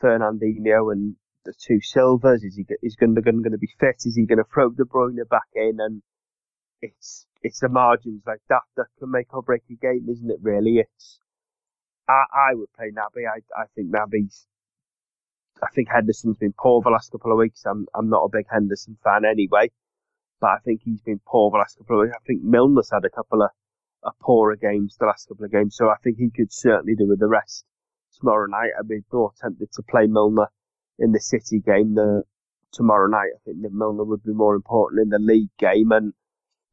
Fernandinho 0.02 0.92
and 0.92 1.16
the 1.46 1.54
two 1.54 1.80
Silvas? 1.82 2.44
Is 2.44 2.56
he 2.56 2.66
is 2.82 2.96
going 2.96 3.16
to, 3.16 3.22
going 3.22 3.44
to 3.44 3.58
be 3.58 3.74
fit? 3.80 4.04
Is 4.06 4.16
he 4.16 4.26
going 4.26 4.38
to 4.38 4.50
throw 4.54 4.70
De 4.70 4.84
Bruyne 4.84 5.28
back 5.30 5.50
in? 5.56 5.78
And 5.80 6.02
it's 6.82 7.26
it's 7.42 7.60
the 7.60 7.70
margins 7.70 8.24
like 8.26 8.42
that 8.50 8.64
that 8.78 8.88
can 9.00 9.12
make 9.12 9.34
or 9.34 9.42
break 9.42 9.64
a 9.70 9.76
game, 9.76 10.08
isn't 10.10 10.30
it? 10.30 10.40
Really, 10.42 10.80
it's 10.80 11.20
I 12.08 12.24
I 12.52 12.56
would 12.56 12.72
play 12.74 12.92
Naby. 12.92 13.26
I 13.28 13.42
I 13.60 13.66
think 13.76 13.92
Naby's. 13.92 14.48
I 15.64 15.68
think 15.76 15.90
Henderson's 15.90 16.38
been 16.38 16.54
poor 16.58 16.82
the 16.82 16.90
last 16.90 17.12
couple 17.12 17.32
of 17.32 17.38
weeks. 17.38 17.66
I'm 17.66 17.88
I'm 17.94 18.10
not 18.10 18.24
a 18.24 18.30
big 18.30 18.48
Henderson 18.52 18.98
fan 19.04 19.26
anyway, 19.26 19.72
but 20.40 20.48
I 20.48 20.58
think 20.66 20.82
he's 20.84 21.02
been 21.02 21.22
poor 21.26 21.52
the 21.52 21.58
last 21.58 21.78
couple 21.78 22.02
of 22.02 22.06
weeks. 22.06 22.18
I 22.20 22.26
think 22.26 22.44
Milner's 22.44 22.90
had 22.92 23.06
a 23.06 23.10
couple 23.10 23.44
of 23.44 23.52
a 24.04 24.12
poorer 24.20 24.56
games 24.56 24.98
the 25.00 25.06
last 25.06 25.28
couple 25.28 25.46
of 25.46 25.52
games, 25.52 25.76
so 25.76 25.90
I 25.90 25.96
think 26.04 26.18
he 26.18 26.32
could 26.32 26.52
certainly 26.52 26.96
do 26.96 27.08
with 27.08 27.20
the 27.20 27.28
rest 27.28 27.66
tomorrow 28.18 28.48
night. 28.48 28.72
I'd 28.78 28.88
be 28.88 29.02
more 29.12 29.32
tempted 29.40 29.72
to 29.74 29.84
play 29.84 30.08
Milner 30.08 30.48
in 31.00 31.12
the 31.12 31.20
City 31.20 31.60
game 31.60 31.96
the, 31.96 32.24
tomorrow 32.72 33.08
night. 33.08 33.32
I 33.36 33.40
think 33.46 33.62
that 33.62 33.74
Milner 33.74 34.04
would 34.04 34.24
be 34.24 34.34
more 34.34 34.56
important 34.56 35.02
in 35.02 35.10
the 35.10 35.20
league 35.20 35.56
game. 35.58 35.92
And 35.92 36.14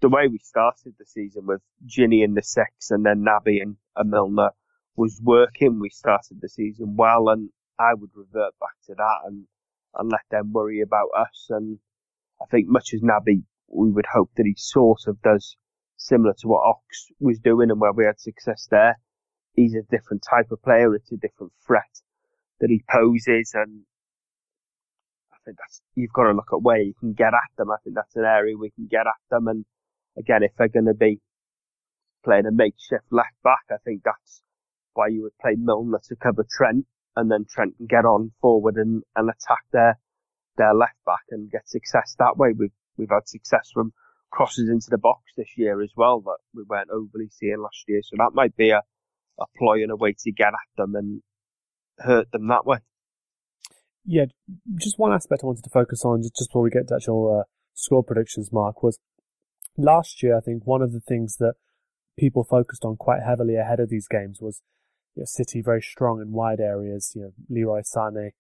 the 0.01 0.09
way 0.09 0.29
we 0.29 0.39
started 0.39 0.95
the 0.99 1.07
season 1.07 1.47
with 1.47 1.61
Gini 1.87 2.25
in 2.25 2.35
the 2.35 2.43
six 2.43 2.91
and 2.91 3.05
then 3.05 3.25
Naby 3.25 3.63
and, 3.63 3.77
and 3.97 4.11
Milner 4.11 4.51
was 4.97 5.21
working. 5.23 5.81
We 5.81 5.91
started 5.91 6.41
the 6.41 6.49
season 6.49 6.97
well, 6.97 7.29
and 7.29 7.51
I 7.79 7.95
would 7.95 8.11
revert 8.15 8.59
back 8.61 8.77
to 8.87 8.95
that 8.95 9.19
and 9.27 9.47
and 9.95 10.11
let 10.11 10.21
them 10.31 10.53
worry 10.53 10.81
about 10.81 11.09
us. 11.17 11.47
And 11.49 11.79
I 12.41 12.45
think 12.51 12.69
much 12.69 12.93
as 12.95 13.01
Naby, 13.01 13.43
we 13.69 13.91
would 13.91 14.07
hope 14.13 14.31
that 14.37 14.47
he 14.47 14.55
sort 14.57 15.07
of 15.07 15.21
does 15.23 15.57
similar 15.97 16.35
to 16.39 16.49
what 16.49 16.65
Ox 16.65 17.09
was 17.19 17.39
doing 17.39 17.71
and 17.71 17.81
where 17.81 17.93
we 17.93 18.05
had 18.05 18.21
success 18.21 18.69
there. 18.71 18.99
He's 19.55 19.75
a 19.75 19.83
different 19.91 20.25
type 20.29 20.53
of 20.53 20.63
player. 20.63 20.95
It's 20.95 21.11
a 21.11 21.17
different 21.17 21.53
threat 21.67 22.03
that 22.61 22.71
he 22.71 22.85
poses. 22.89 23.53
And 23.55 23.83
think 25.49 25.59
that's, 25.59 25.81
you've 25.95 26.13
got 26.13 26.25
to 26.25 26.33
look 26.33 26.53
at 26.53 26.63
where 26.63 26.81
you 26.81 26.95
can 27.01 27.15
get 27.15 27.29
at 27.29 27.51
them. 27.57 27.71
I 27.71 27.77
think 27.83 27.97
that's 27.97 28.17
an 28.17 28.25
area 28.25 28.57
we 28.57 28.71
can 28.71 28.87
get 28.91 29.07
at 29.07 29.23
them. 29.31 29.49
And 29.49 29.65
again, 30.19 30.43
if 30.43 30.53
they're 30.59 30.69
going 30.69 30.87
to 30.87 30.95
be 30.95 31.21
playing 32.25 32.47
a 32.47 32.53
makeshift 32.53 33.05
left 33.11 33.37
back, 33.43 33.65
I 33.71 33.77
think 33.85 34.03
that's 34.05 34.43
why 34.95 35.09
you 35.09 35.23
would 35.23 35.39
play 35.41 35.57
Milner 35.57 36.01
to 36.09 36.17
cover 36.17 36.45
Trent 36.51 36.85
and 37.17 37.31
then 37.31 37.47
Trent 37.49 37.77
can 37.77 37.87
get 37.87 38.05
on 38.05 38.33
forward 38.41 38.77
and, 38.77 39.03
and 39.17 39.31
attack 39.31 39.65
their, 39.73 39.99
their 40.57 40.75
left 40.75 40.99
back 41.07 41.25
and 41.31 41.51
get 41.51 41.69
success 41.69 42.15
that 42.19 42.37
way. 42.37 42.51
We've, 42.57 42.77
we've 42.97 43.11
had 43.11 43.29
success 43.29 43.71
from 43.73 43.93
crosses 44.31 44.69
into 44.69 44.89
the 44.91 44.99
box 44.99 45.23
this 45.37 45.57
year 45.57 45.83
as 45.83 45.93
well 45.97 46.21
that 46.21 46.39
we 46.55 46.63
weren't 46.69 46.91
overly 46.91 47.31
seeing 47.31 47.61
last 47.63 47.85
year. 47.89 48.01
So 48.03 48.17
that 48.19 48.33
might 48.35 48.55
be 48.57 48.71
a, 48.71 48.83
a 49.41 49.45
ploy 49.57 49.83
and 49.83 49.91
a 49.91 49.97
way 49.97 50.15
to 50.19 50.33
get 50.33 50.49
at 50.49 50.77
them 50.77 50.95
and 50.95 51.23
hurt 51.99 52.31
them 52.31 52.49
that 52.49 52.67
way. 52.67 52.79
Yeah, 54.11 54.25
just 54.77 54.99
one 54.99 55.13
aspect 55.13 55.43
I 55.45 55.49
wanted 55.49 55.65
to 55.65 55.71
focus 55.71 56.03
on 56.03 56.23
just 56.23 56.49
before 56.49 56.63
we 56.63 56.71
get 56.71 56.89
to 56.89 56.95
actual 56.95 57.41
uh, 57.41 57.45
score 57.75 58.03
predictions, 58.03 58.51
Mark, 58.51 58.83
was 58.83 58.99
last 59.77 60.23
year, 60.23 60.35
I 60.35 60.41
think 60.41 60.67
one 60.67 60.81
of 60.81 60.95
the 60.95 61.01
things 61.01 61.37
that 61.37 61.57
people 62.19 62.43
focused 62.43 62.87
on 62.87 62.97
quite 62.97 63.21
heavily 63.23 63.57
ahead 63.57 63.81
of 63.81 63.91
these 63.91 64.09
games 64.09 64.39
was 64.41 64.63
you 65.15 65.21
know, 65.21 65.27
City 65.27 65.61
very 65.61 65.83
strong 65.83 66.23
in 66.23 66.33
wide 66.33 66.59
areas, 66.59 67.13
you 67.15 67.21
know, 67.21 67.33
Leroy 67.51 67.83
Sané, 67.83 68.31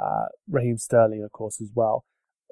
uh, 0.00 0.28
Raheem 0.50 0.78
Sterling, 0.78 1.22
of 1.22 1.30
course, 1.30 1.60
as 1.60 1.70
well. 1.74 2.06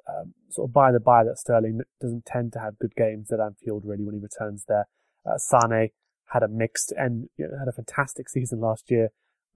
Um, 0.07 0.35
sort 0.49 0.69
of 0.69 0.73
by 0.73 0.91
the 0.91 0.99
by 0.99 1.23
that 1.23 1.39
Sterling 1.39 1.81
doesn't 1.99 2.25
tend 2.27 2.53
to 2.53 2.59
have 2.59 2.77
good 2.77 2.93
games 2.95 3.31
at 3.31 3.39
Anfield 3.39 3.85
really 3.85 4.03
when 4.03 4.13
he 4.13 4.21
returns 4.21 4.65
there. 4.67 4.85
Uh, 5.25 5.39
Sane 5.39 5.89
had 6.27 6.43
a 6.43 6.47
mixed 6.47 6.93
and 6.95 7.27
you 7.37 7.47
know, 7.47 7.57
had 7.57 7.67
a 7.67 7.73
fantastic 7.73 8.29
season 8.29 8.59
last 8.59 8.91
year. 8.91 9.09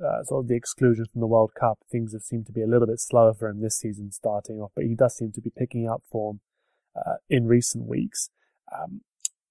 Uh, 0.03 0.23
sort 0.23 0.43
of 0.43 0.47
the 0.47 0.55
exclusion 0.55 1.05
from 1.11 1.21
the 1.21 1.27
World 1.27 1.51
Cup, 1.59 1.79
things 1.91 2.13
have 2.13 2.23
seemed 2.23 2.47
to 2.47 2.51
be 2.51 2.63
a 2.63 2.67
little 2.67 2.87
bit 2.87 2.99
slower 2.99 3.33
for 3.33 3.47
him 3.47 3.61
this 3.61 3.77
season 3.77 4.11
starting 4.11 4.59
off, 4.59 4.71
but 4.75 4.85
he 4.85 4.95
does 4.95 5.15
seem 5.15 5.31
to 5.31 5.41
be 5.41 5.51
picking 5.55 5.87
up 5.87 6.01
form 6.09 6.39
uh, 6.95 7.15
in 7.29 7.45
recent 7.45 7.87
weeks. 7.87 8.29
Um, 8.75 9.01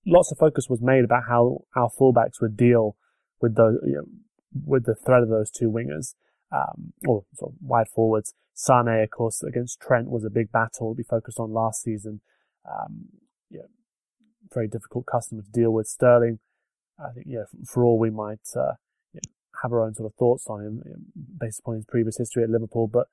lots 0.07 0.32
of 0.32 0.38
focus 0.38 0.66
was 0.68 0.80
made 0.80 1.05
about 1.05 1.24
how 1.28 1.64
our 1.76 1.88
fullbacks 1.88 2.40
would 2.40 2.57
deal 2.57 2.96
with 3.40 3.55
those, 3.55 3.78
you 3.86 3.94
know, 3.94 4.05
with 4.64 4.86
the 4.86 4.94
threat 4.94 5.22
of 5.22 5.28
those 5.28 5.51
two 5.51 5.70
wingers, 5.70 6.14
um, 6.53 6.92
or 7.07 7.24
sort 7.34 7.53
of 7.53 7.59
wide 7.61 7.88
forwards. 7.88 8.34
Sane, 8.55 8.88
of 8.88 9.11
course, 9.11 9.42
against 9.42 9.80
Trent 9.80 10.11
was 10.11 10.24
a 10.24 10.30
big 10.30 10.51
battle 10.51 10.94
we 10.94 11.05
focused 11.05 11.38
on 11.38 11.53
last 11.53 11.82
season. 11.82 12.20
Um, 12.68 13.07
yeah, 13.48 13.68
very 14.53 14.68
difficult 14.68 15.07
customer 15.07 15.42
to 15.42 15.51
deal 15.51 15.70
with. 15.70 15.86
Sterling, 15.86 16.40
I 16.98 17.12
think, 17.14 17.26
yeah, 17.28 17.44
for 17.66 17.84
all 17.84 17.98
we 17.98 18.11
might 18.11 18.46
uh, 18.57 18.74
have 19.62 19.72
our 19.72 19.82
own 19.82 19.94
sort 19.94 20.11
of 20.11 20.14
thoughts 20.16 20.46
on 20.48 20.61
him 20.61 20.82
based 21.38 21.61
upon 21.61 21.76
his 21.76 21.84
previous 21.84 22.18
history 22.18 22.42
at 22.42 22.50
Liverpool, 22.50 22.88
but 22.88 23.06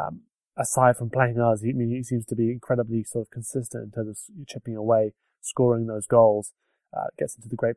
um, 0.00 0.22
aside 0.56 0.96
from 0.96 1.10
playing 1.10 1.40
us, 1.40 1.62
he, 1.62 1.70
I 1.70 1.72
mean, 1.72 1.90
he 1.90 2.02
seems 2.02 2.26
to 2.26 2.36
be 2.36 2.50
incredibly 2.50 3.04
sort 3.04 3.26
of 3.26 3.30
consistent 3.30 3.84
in 3.84 3.90
terms 3.90 4.26
of 4.38 4.46
chipping 4.46 4.76
away, 4.76 5.12
scoring 5.40 5.86
those 5.86 6.06
goals. 6.06 6.52
Uh, 6.92 7.06
gets 7.16 7.36
into 7.36 7.48
the 7.48 7.54
great 7.54 7.76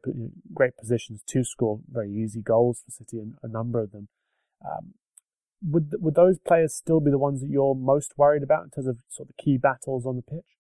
great 0.56 0.76
positions 0.76 1.22
to 1.28 1.44
score 1.44 1.80
very 1.88 2.12
easy 2.12 2.42
goals 2.42 2.82
for 2.84 2.90
City, 2.90 3.20
and 3.20 3.36
a 3.44 3.48
number 3.48 3.80
of 3.80 3.92
them. 3.92 4.08
Um, 4.66 4.96
would 5.62 5.92
would 6.00 6.16
those 6.16 6.40
players 6.40 6.74
still 6.74 7.00
be 7.00 7.12
the 7.12 7.20
ones 7.20 7.42
that 7.42 7.50
you're 7.50 7.76
most 7.76 8.14
worried 8.18 8.42
about 8.42 8.64
in 8.64 8.70
terms 8.72 8.88
of 8.88 8.98
sort 9.10 9.30
of 9.30 9.38
key 9.38 9.60
battles 9.60 10.08
on 10.08 10.16
the 10.16 10.24
pitch? 10.24 10.58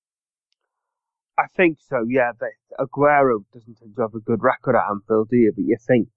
I 1.37 1.47
think 1.57 1.79
so. 1.81 2.05
Yeah, 2.07 2.31
Aguero 2.79 3.43
doesn't 3.51 3.77
have 3.97 4.13
a 4.13 4.19
good 4.19 4.43
record 4.43 4.75
at 4.75 4.87
Anfield, 4.87 5.29
do 5.29 5.37
you? 5.37 5.51
But 5.55 5.65
you 5.65 5.77
think 5.87 6.09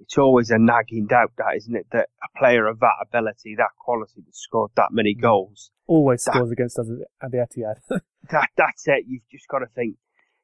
it's 0.00 0.18
always 0.18 0.50
a 0.50 0.58
nagging 0.58 1.06
doubt, 1.06 1.32
that 1.36 1.56
isn't 1.56 1.76
it? 1.76 1.86
That 1.92 2.08
a 2.22 2.38
player 2.38 2.66
of 2.66 2.80
that 2.80 2.96
ability, 3.02 3.54
that 3.58 3.70
quality, 3.78 4.22
that 4.24 4.34
scored 4.34 4.70
that 4.76 4.88
many 4.90 5.14
mm. 5.14 5.20
goals, 5.20 5.70
always 5.86 6.24
that, 6.24 6.34
scores 6.34 6.50
against 6.50 6.78
us 6.78 6.88
at 7.22 7.30
the 7.30 7.36
Etihad. 7.36 8.00
that 8.30 8.48
that's 8.56 8.84
it. 8.86 9.04
You've 9.06 9.28
just 9.30 9.46
got 9.48 9.58
to 9.58 9.66
think. 9.74 9.96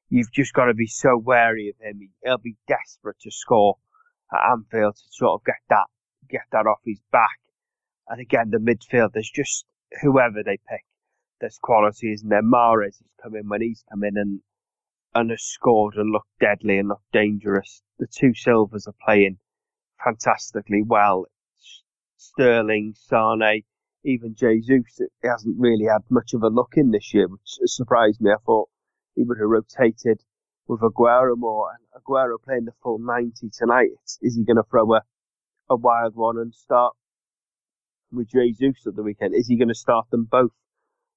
You've 0.09 0.33
just 0.33 0.53
got 0.53 0.67
to 0.67 0.75
be 0.75 0.87
so 0.87 1.19
wary 1.19 1.69
of 1.69 1.85
him. 1.85 2.09
He'll 2.23 2.39
be 2.39 2.57
desperate 2.69 3.19
to 3.23 3.31
score 3.31 3.77
at 4.33 4.53
Anfield 4.53 4.97
to 4.97 5.03
sort 5.11 5.41
of 5.41 5.45
get 5.45 5.57
that 5.71 5.87
get 6.29 6.43
that 6.53 6.67
off 6.67 6.81
his 6.85 7.01
back. 7.11 7.39
And 8.09 8.21
again, 8.21 8.51
the 8.51 8.59
midfield, 8.59 9.11
there's 9.15 9.31
just 9.31 9.65
whoever 10.03 10.43
they 10.45 10.59
pick, 10.69 10.85
there's 11.41 11.59
quality, 11.61 12.13
isn't 12.13 12.29
there? 12.29 12.43
Mahrez 12.43 12.99
has 12.99 13.11
come 13.23 13.35
in 13.35 13.49
when 13.49 13.63
he's 13.63 13.85
come 13.91 14.05
in 14.05 14.17
and 14.17 14.41
and 15.15 15.31
has 15.31 15.43
scored 15.43 15.95
and 15.97 16.13
looked 16.13 16.39
deadly 16.39 16.79
and 16.79 16.89
looked 16.89 17.11
dangerous. 17.13 17.83
The 17.99 18.07
two 18.07 18.35
Silvas 18.35 18.87
are 18.87 18.95
playing 19.05 19.39
fantastically 20.03 20.83
well. 20.83 21.27
Sterling, 22.17 22.95
Sane, 22.97 23.63
even 24.05 24.35
Jesus 24.35 25.01
he 25.23 25.29
hasn't 25.29 25.57
really 25.59 25.87
had 25.87 26.03
much 26.11 26.33
of 26.35 26.43
a 26.43 26.49
look 26.49 26.75
in 26.77 26.91
this 26.91 27.13
year, 27.13 27.29
which 27.29 27.59
surprised 27.65 28.21
me. 28.21 28.31
I 28.31 28.37
thought 28.45 28.69
he 29.15 29.25
would 29.25 29.39
have 29.39 29.49
rotated 29.49 30.23
with 30.69 30.81
Aguero 30.81 31.37
more. 31.37 31.71
And 31.73 32.03
Aguero 32.03 32.37
playing 32.43 32.67
the 32.67 32.73
full 32.83 32.99
90 32.99 33.51
tonight. 33.51 33.91
Is 34.23 34.37
he 34.37 34.45
going 34.45 34.57
to 34.57 34.63
throw 34.71 34.95
a, 34.95 35.03
a 35.69 35.77
wild 35.77 36.15
one 36.15 36.39
and 36.39 36.55
start 36.55 36.95
with 38.13 38.31
Jesus 38.31 38.87
at 38.87 38.97
the 38.97 39.03
weekend? 39.03 39.35
Is 39.35 39.49
he 39.49 39.57
going 39.57 39.69
to 39.69 39.75
start 39.75 40.09
them 40.11 40.29
both? 40.31 40.53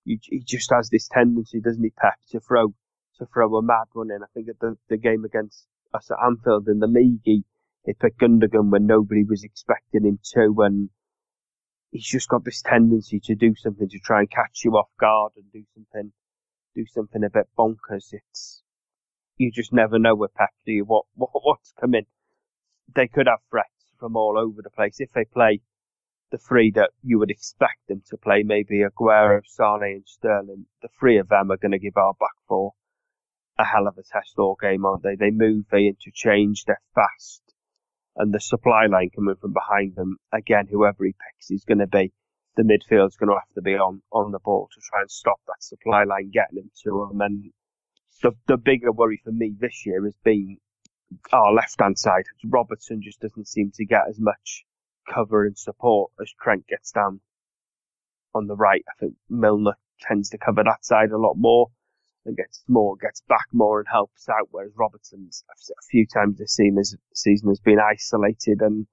He, 0.05 0.19
just 0.43 0.71
has 0.73 0.89
this 0.89 1.07
tendency, 1.07 1.59
doesn't 1.59 1.83
he, 1.83 1.91
Pep, 1.91 2.15
to 2.31 2.39
throw 2.39 2.73
to 3.19 3.25
throw 3.33 3.57
a 3.57 3.61
mad 3.61 3.85
one 3.93 4.09
in. 4.11 4.23
I 4.23 4.27
think 4.33 4.47
at 4.47 4.59
the, 4.59 4.77
the 4.87 4.97
game 4.97 5.25
against 5.25 5.67
us 5.93 6.09
at 6.09 6.25
Anfield 6.25 6.67
in 6.67 6.79
the 6.79 6.87
league, 6.87 7.19
he, 7.23 7.43
he 7.85 7.93
picked 7.93 8.19
Gundogan 8.19 8.71
when 8.71 8.85
nobody 8.85 9.23
was 9.23 9.43
expecting 9.43 10.05
him 10.05 10.19
to, 10.33 10.53
and 10.63 10.89
he's 11.91 12.05
just 12.05 12.27
got 12.27 12.43
this 12.43 12.61
tendency 12.61 13.19
to 13.21 13.35
do 13.35 13.55
something 13.55 13.87
to 13.87 13.99
try 13.99 14.19
and 14.19 14.29
catch 14.29 14.65
you 14.65 14.71
off 14.73 14.89
guard 14.99 15.31
and 15.37 15.51
do 15.51 15.63
something, 15.73 16.11
do 16.75 16.85
something 16.87 17.23
a 17.23 17.29
bit 17.29 17.47
bonkers. 17.57 18.11
It's 18.11 18.63
you 19.37 19.51
just 19.51 19.71
never 19.71 19.97
know 19.97 20.13
with 20.13 20.33
Pep, 20.33 20.49
do 20.65 20.73
you? 20.73 20.83
What, 20.83 21.05
what 21.15 21.29
what's 21.33 21.71
coming? 21.79 22.05
They 22.93 23.07
could 23.07 23.27
have 23.27 23.39
threats 23.49 23.93
from 23.97 24.17
all 24.17 24.37
over 24.37 24.61
the 24.61 24.69
place 24.69 24.99
if 24.99 25.11
they 25.13 25.25
play 25.25 25.61
the 26.31 26.37
three 26.37 26.71
that 26.71 26.91
you 27.01 27.17
would 27.17 27.31
expect 27.31 27.87
them 27.87 28.03
to 28.09 28.17
play. 28.17 28.43
Maybe 28.43 28.83
Aguero, 28.83 29.41
Sane, 29.45 29.83
and 29.83 30.03
Sterling. 30.05 30.65
The 30.81 30.89
three 30.99 31.17
of 31.17 31.29
them 31.29 31.49
are 31.49 31.57
going 31.57 31.71
to 31.71 31.79
give 31.79 31.97
our 31.97 32.13
back 32.13 32.35
four 32.47 32.73
a 33.57 33.63
hell 33.63 33.87
of 33.87 33.97
a 33.97 34.03
test 34.03 34.37
all 34.37 34.57
game, 34.61 34.85
aren't 34.85 35.03
they? 35.03 35.15
They 35.15 35.31
move, 35.31 35.65
they 35.71 35.87
interchange, 35.87 36.65
they're 36.65 36.81
fast 36.93 37.48
and 38.15 38.33
the 38.33 38.39
supply 38.39 38.85
line 38.85 39.09
coming 39.15 39.35
from 39.35 39.53
behind 39.53 39.95
them, 39.95 40.17
again, 40.33 40.67
whoever 40.69 41.05
he 41.05 41.13
picks 41.13 41.51
is 41.51 41.63
going 41.65 41.79
to 41.79 41.87
be, 41.87 42.11
the 42.57 42.63
midfield's 42.63 43.15
going 43.15 43.29
to 43.29 43.35
have 43.35 43.53
to 43.55 43.61
be 43.61 43.75
on, 43.75 44.01
on 44.11 44.31
the 44.31 44.39
ball 44.39 44.69
to 44.73 44.81
try 44.81 45.01
and 45.01 45.11
stop 45.11 45.39
that 45.47 45.61
supply 45.63 46.03
line 46.03 46.31
getting 46.31 46.59
him 46.59 46.71
to 46.83 47.03
him. 47.03 47.21
And 47.21 47.51
the, 48.21 48.31
the 48.47 48.57
bigger 48.57 48.91
worry 48.91 49.21
for 49.23 49.31
me 49.31 49.53
this 49.57 49.85
year 49.85 50.03
has 50.03 50.15
been 50.23 50.57
our 51.31 51.53
left 51.53 51.79
hand 51.79 51.97
side. 51.97 52.25
Robertson 52.45 53.01
just 53.01 53.21
doesn't 53.21 53.47
seem 53.47 53.71
to 53.75 53.85
get 53.85 54.07
as 54.09 54.19
much 54.19 54.65
cover 55.07 55.45
and 55.45 55.57
support 55.57 56.11
as 56.21 56.31
Trent 56.41 56.67
gets 56.67 56.91
down 56.91 57.21
on 58.35 58.47
the 58.47 58.55
right. 58.55 58.83
I 58.87 58.93
think 58.99 59.15
Milner 59.29 59.75
tends 60.01 60.29
to 60.29 60.37
cover 60.37 60.63
that 60.63 60.85
side 60.85 61.11
a 61.11 61.17
lot 61.17 61.35
more 61.35 61.71
and 62.25 62.35
gets 62.37 62.63
more, 62.67 62.95
gets 62.97 63.21
back 63.27 63.45
more 63.53 63.79
and 63.79 63.87
helps 63.91 64.27
out. 64.29 64.49
Whereas 64.51 64.71
Robertson's 64.75 65.43
a 65.49 65.85
few 65.89 66.05
times 66.05 66.37
this 66.37 66.57
season 67.13 67.49
has 67.49 67.59
been 67.59 67.79
isolated 67.79 68.61
and, 68.61 68.87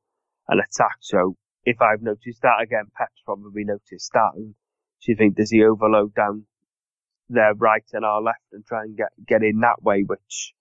and 0.48 0.60
attacked. 0.60 1.02
So 1.02 1.36
if 1.64 1.80
I've 1.82 2.02
noticed 2.02 2.42
that 2.42 2.62
again, 2.62 2.84
Pep's 2.96 3.22
probably 3.24 3.64
noticed 3.64 4.12
that. 4.14 4.30
And 4.34 4.54
do 5.04 5.12
you 5.12 5.16
think 5.16 5.36
does 5.36 5.50
he 5.50 5.64
overload 5.64 6.14
down 6.14 6.46
their 7.28 7.54
right 7.54 7.84
and 7.92 8.04
our 8.04 8.22
left 8.22 8.46
and 8.52 8.64
try 8.64 8.82
and 8.82 8.96
get, 8.96 9.08
get 9.26 9.42
in 9.42 9.60
that 9.60 9.82
way, 9.82 10.02
which 10.02 10.54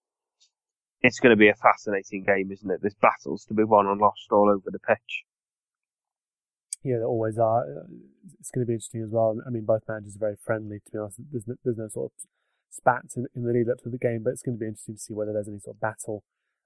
it's 1.01 1.19
going 1.19 1.29
to 1.31 1.39
be 1.39 1.49
a 1.49 1.55
fascinating 1.55 2.23
game, 2.23 2.51
isn't 2.51 2.71
it? 2.71 2.79
There's 2.81 2.95
battles 2.95 3.45
to 3.45 3.53
be 3.53 3.63
won 3.63 3.85
and 3.85 4.01
lost 4.01 4.31
all 4.31 4.49
over 4.49 4.71
the 4.71 4.79
pitch. 4.79 5.23
Yeah, 6.83 6.97
there 6.97 7.05
always 7.05 7.37
are. 7.37 7.63
It's 8.39 8.51
going 8.51 8.65
to 8.65 8.67
be 8.67 8.73
interesting 8.73 9.03
as 9.03 9.09
well. 9.11 9.37
I 9.45 9.49
mean, 9.49 9.65
both 9.65 9.83
managers 9.87 10.15
are 10.15 10.19
very 10.19 10.37
friendly, 10.43 10.79
to 10.85 10.91
be 10.91 10.97
honest. 10.97 11.19
There's 11.31 11.47
no, 11.47 11.55
there's 11.63 11.77
no 11.77 11.87
sort 11.87 12.11
of 12.11 12.27
spats 12.75 13.15
in, 13.15 13.27
in 13.35 13.43
the 13.43 13.53
lead 13.53 13.69
up 13.69 13.79
to 13.83 13.89
the 13.89 13.97
game, 13.97 14.21
but 14.23 14.31
it's 14.31 14.41
going 14.41 14.57
to 14.57 14.59
be 14.59 14.67
interesting 14.67 14.95
to 14.95 15.01
see 15.01 15.13
whether 15.13 15.33
there's 15.33 15.47
any 15.47 15.59
sort 15.59 15.75
of 15.75 15.81
battle 15.81 16.23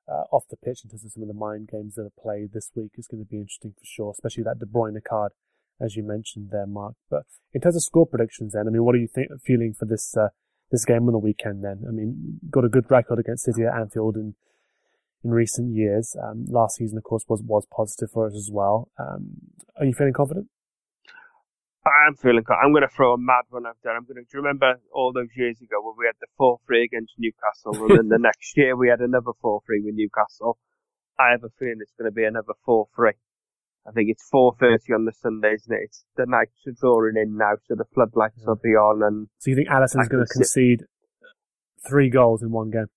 uh, 0.07 0.25
off 0.31 0.47
the 0.49 0.57
pitch 0.57 0.81
in 0.83 0.89
terms 0.89 1.05
of 1.05 1.11
some 1.11 1.23
of 1.23 1.27
the 1.27 1.33
mind 1.33 1.69
games 1.71 1.95
that 1.95 2.03
are 2.03 2.21
played 2.21 2.51
this 2.53 2.71
week. 2.75 2.91
It's 2.97 3.07
going 3.07 3.23
to 3.23 3.29
be 3.29 3.37
interesting 3.37 3.73
for 3.77 3.85
sure, 3.85 4.11
especially 4.11 4.43
that 4.43 4.59
De 4.59 4.65
Bruyne 4.65 4.99
card, 5.07 5.33
as 5.79 5.95
you 5.95 6.03
mentioned 6.03 6.49
there, 6.51 6.65
Mark. 6.65 6.95
But 7.09 7.23
in 7.53 7.61
terms 7.61 7.75
of 7.75 7.83
score 7.83 8.07
predictions, 8.07 8.53
then, 8.53 8.67
I 8.67 8.71
mean, 8.71 8.83
what 8.83 8.95
are 8.95 8.99
you 8.99 9.07
think, 9.07 9.29
feeling 9.45 9.73
for 9.77 9.85
this 9.85 10.15
uh, 10.17 10.29
this 10.71 10.85
game 10.85 11.07
on 11.07 11.13
the 11.13 11.19
weekend? 11.19 11.63
Then, 11.63 11.85
I 11.87 11.91
mean, 11.91 12.39
got 12.49 12.65
a 12.65 12.69
good 12.69 12.89
record 12.89 13.19
against 13.19 13.45
City 13.45 13.63
at 13.63 13.75
Anfield 13.75 14.15
in 14.15 14.35
in 15.23 15.31
recent 15.31 15.75
years. 15.75 16.15
Um, 16.21 16.45
last 16.47 16.77
season, 16.77 16.97
of 16.97 17.03
course, 17.03 17.25
was 17.27 17.43
was 17.43 17.67
positive 17.71 18.09
for 18.11 18.25
us 18.25 18.35
as 18.35 18.49
well. 18.51 18.89
Um, 18.97 19.53
are 19.77 19.85
you 19.85 19.93
feeling 19.93 20.13
confident? 20.13 20.47
I'm 21.85 22.15
feeling. 22.15 22.43
I'm 22.49 22.71
going 22.73 22.83
to 22.83 22.93
throw 22.93 23.13
a 23.13 23.17
mad 23.17 23.47
one 23.49 23.65
out 23.65 23.77
there. 23.83 23.95
I'm 23.95 24.03
going 24.03 24.19
to. 24.19 24.23
Do 24.23 24.37
you 24.37 24.41
remember 24.43 24.75
all 24.91 25.13
those 25.13 25.31
years 25.35 25.61
ago 25.61 25.79
when 25.81 25.95
we 25.97 26.05
had 26.05 26.19
the 26.19 26.27
four 26.37 26.59
three 26.67 26.83
against 26.83 27.13
Newcastle, 27.17 27.71
and 27.87 27.97
then 27.97 28.09
the 28.09 28.19
next 28.21 28.57
year 28.57 28.75
we 28.75 28.89
had 28.89 28.99
another 28.99 29.31
four 29.41 29.61
three 29.65 29.81
with 29.83 29.95
Newcastle? 29.95 30.57
I 31.17 31.31
have 31.31 31.43
a 31.43 31.49
feeling 31.57 31.79
it's 31.79 31.93
going 31.97 32.11
to 32.11 32.15
be 32.15 32.25
another 32.25 32.53
four 32.65 32.87
three. 32.95 33.15
I 33.87 33.91
think 33.91 34.09
it's 34.09 34.27
four 34.29 34.55
thirty 34.59 34.91
on 34.93 35.05
the 35.05 35.13
Sunday, 35.13 35.55
isn't 35.55 35.71
it? 35.71 35.79
It's 35.83 36.03
the 36.17 36.25
nights 36.27 36.59
are 36.67 36.75
drawing 36.75 37.15
in 37.15 37.37
now, 37.37 37.55
so 37.67 37.75
the 37.75 37.87
floodlights 37.93 38.43
will 38.45 38.59
be 38.61 38.75
on. 38.75 39.01
And 39.01 39.27
so 39.39 39.49
you 39.49 39.55
think 39.55 39.69
Alisson's 39.69 40.09
going 40.09 40.25
to 40.25 40.33
concede 40.33 40.83
three 41.87 42.09
goals 42.09 42.43
in 42.43 42.51
one 42.51 42.71
game? 42.71 42.91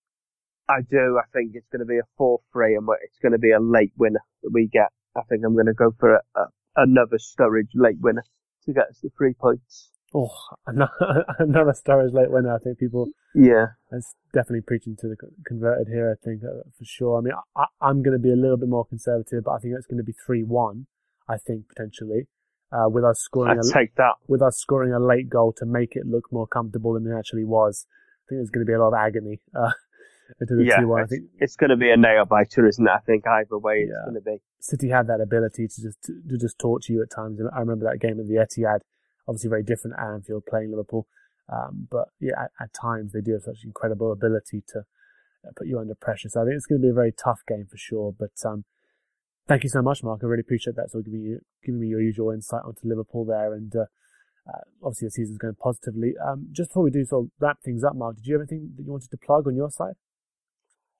I 0.69 0.81
do. 0.83 1.19
I 1.23 1.27
think 1.33 1.53
it's 1.55 1.69
going 1.71 1.81
to 1.81 1.87
be 1.87 1.99
a 1.99 2.09
four 2.19 2.41
three, 2.53 2.75
and 2.75 2.87
it's 3.05 3.19
going 3.23 3.33
to 3.33 3.39
be 3.39 3.53
a 3.53 3.61
late 3.61 3.93
winner 3.97 4.23
that 4.43 4.51
we 4.53 4.67
get. 4.67 4.91
I 5.17 5.23
think 5.29 5.43
I'm 5.47 5.55
going 5.55 5.67
to 5.67 5.75
go 5.75 5.95
for 6.01 6.17
a, 6.17 6.21
a, 6.35 6.47
another 6.77 7.19
Sturridge 7.19 7.71
late 7.75 8.01
winner 8.01 8.25
to 8.67 8.73
get 8.73 8.89
us 8.89 8.99
the 9.03 9.11
three 9.17 9.35
points. 9.35 9.91
Oh, 10.15 10.31
another 10.67 11.73
Sturridge 11.73 12.13
late 12.13 12.31
winner. 12.31 12.55
I 12.55 12.59
think 12.59 12.79
people. 12.79 13.09
Yeah. 13.35 13.67
That's 13.91 14.15
definitely 14.33 14.61
preaching 14.67 14.97
to 15.01 15.09
the 15.09 15.17
converted 15.47 15.89
here. 15.89 16.11
I 16.13 16.23
think 16.23 16.43
uh, 16.45 16.69
for 16.79 16.85
sure. 16.85 17.19
I 17.19 17.23
mean, 17.23 17.33
I, 17.57 17.89
am 17.89 18.03
going 18.03 18.17
to 18.17 18.23
be 18.23 18.31
a 18.31 18.37
little 18.37 18.59
bit 18.59 18.69
more 18.69 18.85
conservative, 18.85 19.45
but 19.45 19.53
I 19.53 19.59
think 19.59 19.75
it's 19.77 19.87
going 19.87 19.99
to 19.99 20.05
be 20.05 20.15
three-one. 20.27 20.87
I 21.29 21.37
think 21.39 21.69
potentially, 21.69 22.27
uh, 22.73 22.89
with 22.91 23.05
us 23.05 23.21
scoring. 23.21 23.59
I'd 23.59 23.65
a, 23.65 23.73
take 23.73 23.95
that. 23.95 24.15
With 24.29 24.43
us 24.43 24.59
scoring 24.59 24.93
a 24.93 25.01
late 25.01 25.31
goal 25.31 25.55
to 25.59 25.65
make 25.65 25.97
it 25.97 26.05
look 26.05 26.31
more 26.31 26.47
comfortable 26.47 26.93
than 26.93 27.07
it 27.07 27.17
actually 27.17 27.45
was. 27.45 27.87
I 27.89 28.25
think 28.29 28.39
there's 28.41 28.51
going 28.51 28.67
to 28.67 28.71
be 28.71 28.75
a 28.75 28.81
lot 28.81 28.89
of 28.89 28.95
agony. 28.95 29.41
Uh, 29.55 29.71
into 30.41 30.57
the 30.57 30.65
yeah, 30.65 30.81
2-1. 30.81 31.03
I 31.03 31.07
think 31.07 31.23
it's 31.39 31.57
going 31.57 31.71
to 31.71 31.77
be 31.77 31.91
a 31.91 31.97
nail 31.97 32.25
biter, 32.25 32.67
isn't 32.67 32.87
it? 32.87 32.91
I 32.91 33.01
think 33.01 33.25
either 33.27 33.59
way 33.59 33.87
it's 33.89 34.05
going 34.05 34.15
to 34.15 34.21
be. 34.21 34.41
City 34.63 34.89
had 34.89 35.09
that 35.09 35.21
ability 35.21 35.67
to 35.67 35.83
just 35.83 36.03
to 36.05 36.39
just 36.39 36.59
torture 36.59 36.93
you 36.93 37.03
at 37.03 37.11
times. 37.11 37.41
I 37.53 37.59
remember 37.59 37.85
that 37.91 38.01
game 38.01 38.21
at 38.21 38.29
the 38.29 38.35
Etihad 38.35 38.81
obviously 39.29 39.51
very 39.51 39.63
different 39.63 39.97
at 39.99 40.07
Anfield 40.07 40.45
playing 40.47 40.71
Liverpool. 40.71 41.07
Um, 41.49 41.89
but 41.91 42.09
yeah, 42.21 42.35
at, 42.39 42.51
at, 42.61 42.73
times 42.73 43.13
they 43.13 43.21
do 43.21 43.33
have 43.33 43.43
such 43.43 43.65
incredible 43.65 44.13
ability 44.13 44.63
to 44.69 44.81
uh, 45.47 45.51
put 45.57 45.67
you 45.67 45.79
under 45.79 45.95
pressure. 45.95 46.29
So 46.29 46.41
I 46.41 46.45
think 46.45 46.57
it's 46.57 46.67
going 46.67 46.81
to 46.81 46.87
be 46.87 46.91
a 46.91 46.95
very 46.95 47.13
tough 47.13 47.41
game 47.47 47.67
for 47.71 47.77
sure. 47.77 48.15
But 48.17 48.33
um, 48.45 48.65
thank 49.49 49.65
you 49.65 49.69
so 49.69 49.83
much, 49.83 50.03
Mark. 50.03 50.21
I 50.23 50.27
really 50.27 50.41
appreciate 50.43 50.77
that. 50.77 50.91
So 50.91 51.01
giving 51.03 51.23
you 51.23 51.41
giving 51.65 51.81
me 51.81 51.89
your 51.89 52.01
usual 52.01 52.31
insight 52.31 52.63
onto 52.65 52.89
Liverpool 52.89 53.25
there, 53.25 53.53
and 53.53 53.75
uh, 53.75 53.87
uh, 54.49 54.63
obviously 54.83 55.09
the 55.09 55.13
season's 55.13 55.39
going 55.39 55.57
positively. 55.57 56.15
Um, 56.25 56.47
just 56.53 56.71
before 56.71 56.85
we 56.85 56.91
do 56.91 57.05
sort 57.05 57.25
of 57.27 57.31
wrap 57.41 57.61
things 57.63 57.85
up, 57.85 57.97
Mark, 57.97 58.17
did 58.17 58.27
you 58.27 58.35
have 58.35 58.43
anything 58.43 58.73
that 58.77 58.85
you 58.85 58.93
wanted 58.93 59.11
to 59.11 59.19
plug 59.19 59.47
on 59.47 59.57
your 59.57 59.71
side? 59.71 59.95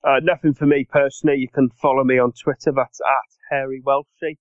Uh, 0.03 0.19
nothing 0.23 0.55
for 0.55 0.65
me 0.65 0.85
personally. 0.89 1.37
You 1.37 1.49
can 1.49 1.69
follow 1.81 2.03
me 2.03 2.19
on 2.19 2.33
Twitter. 2.33 2.73
That's 2.75 3.01
at 3.01 3.31
Harry 3.55 3.81
Welshie. 3.85 4.37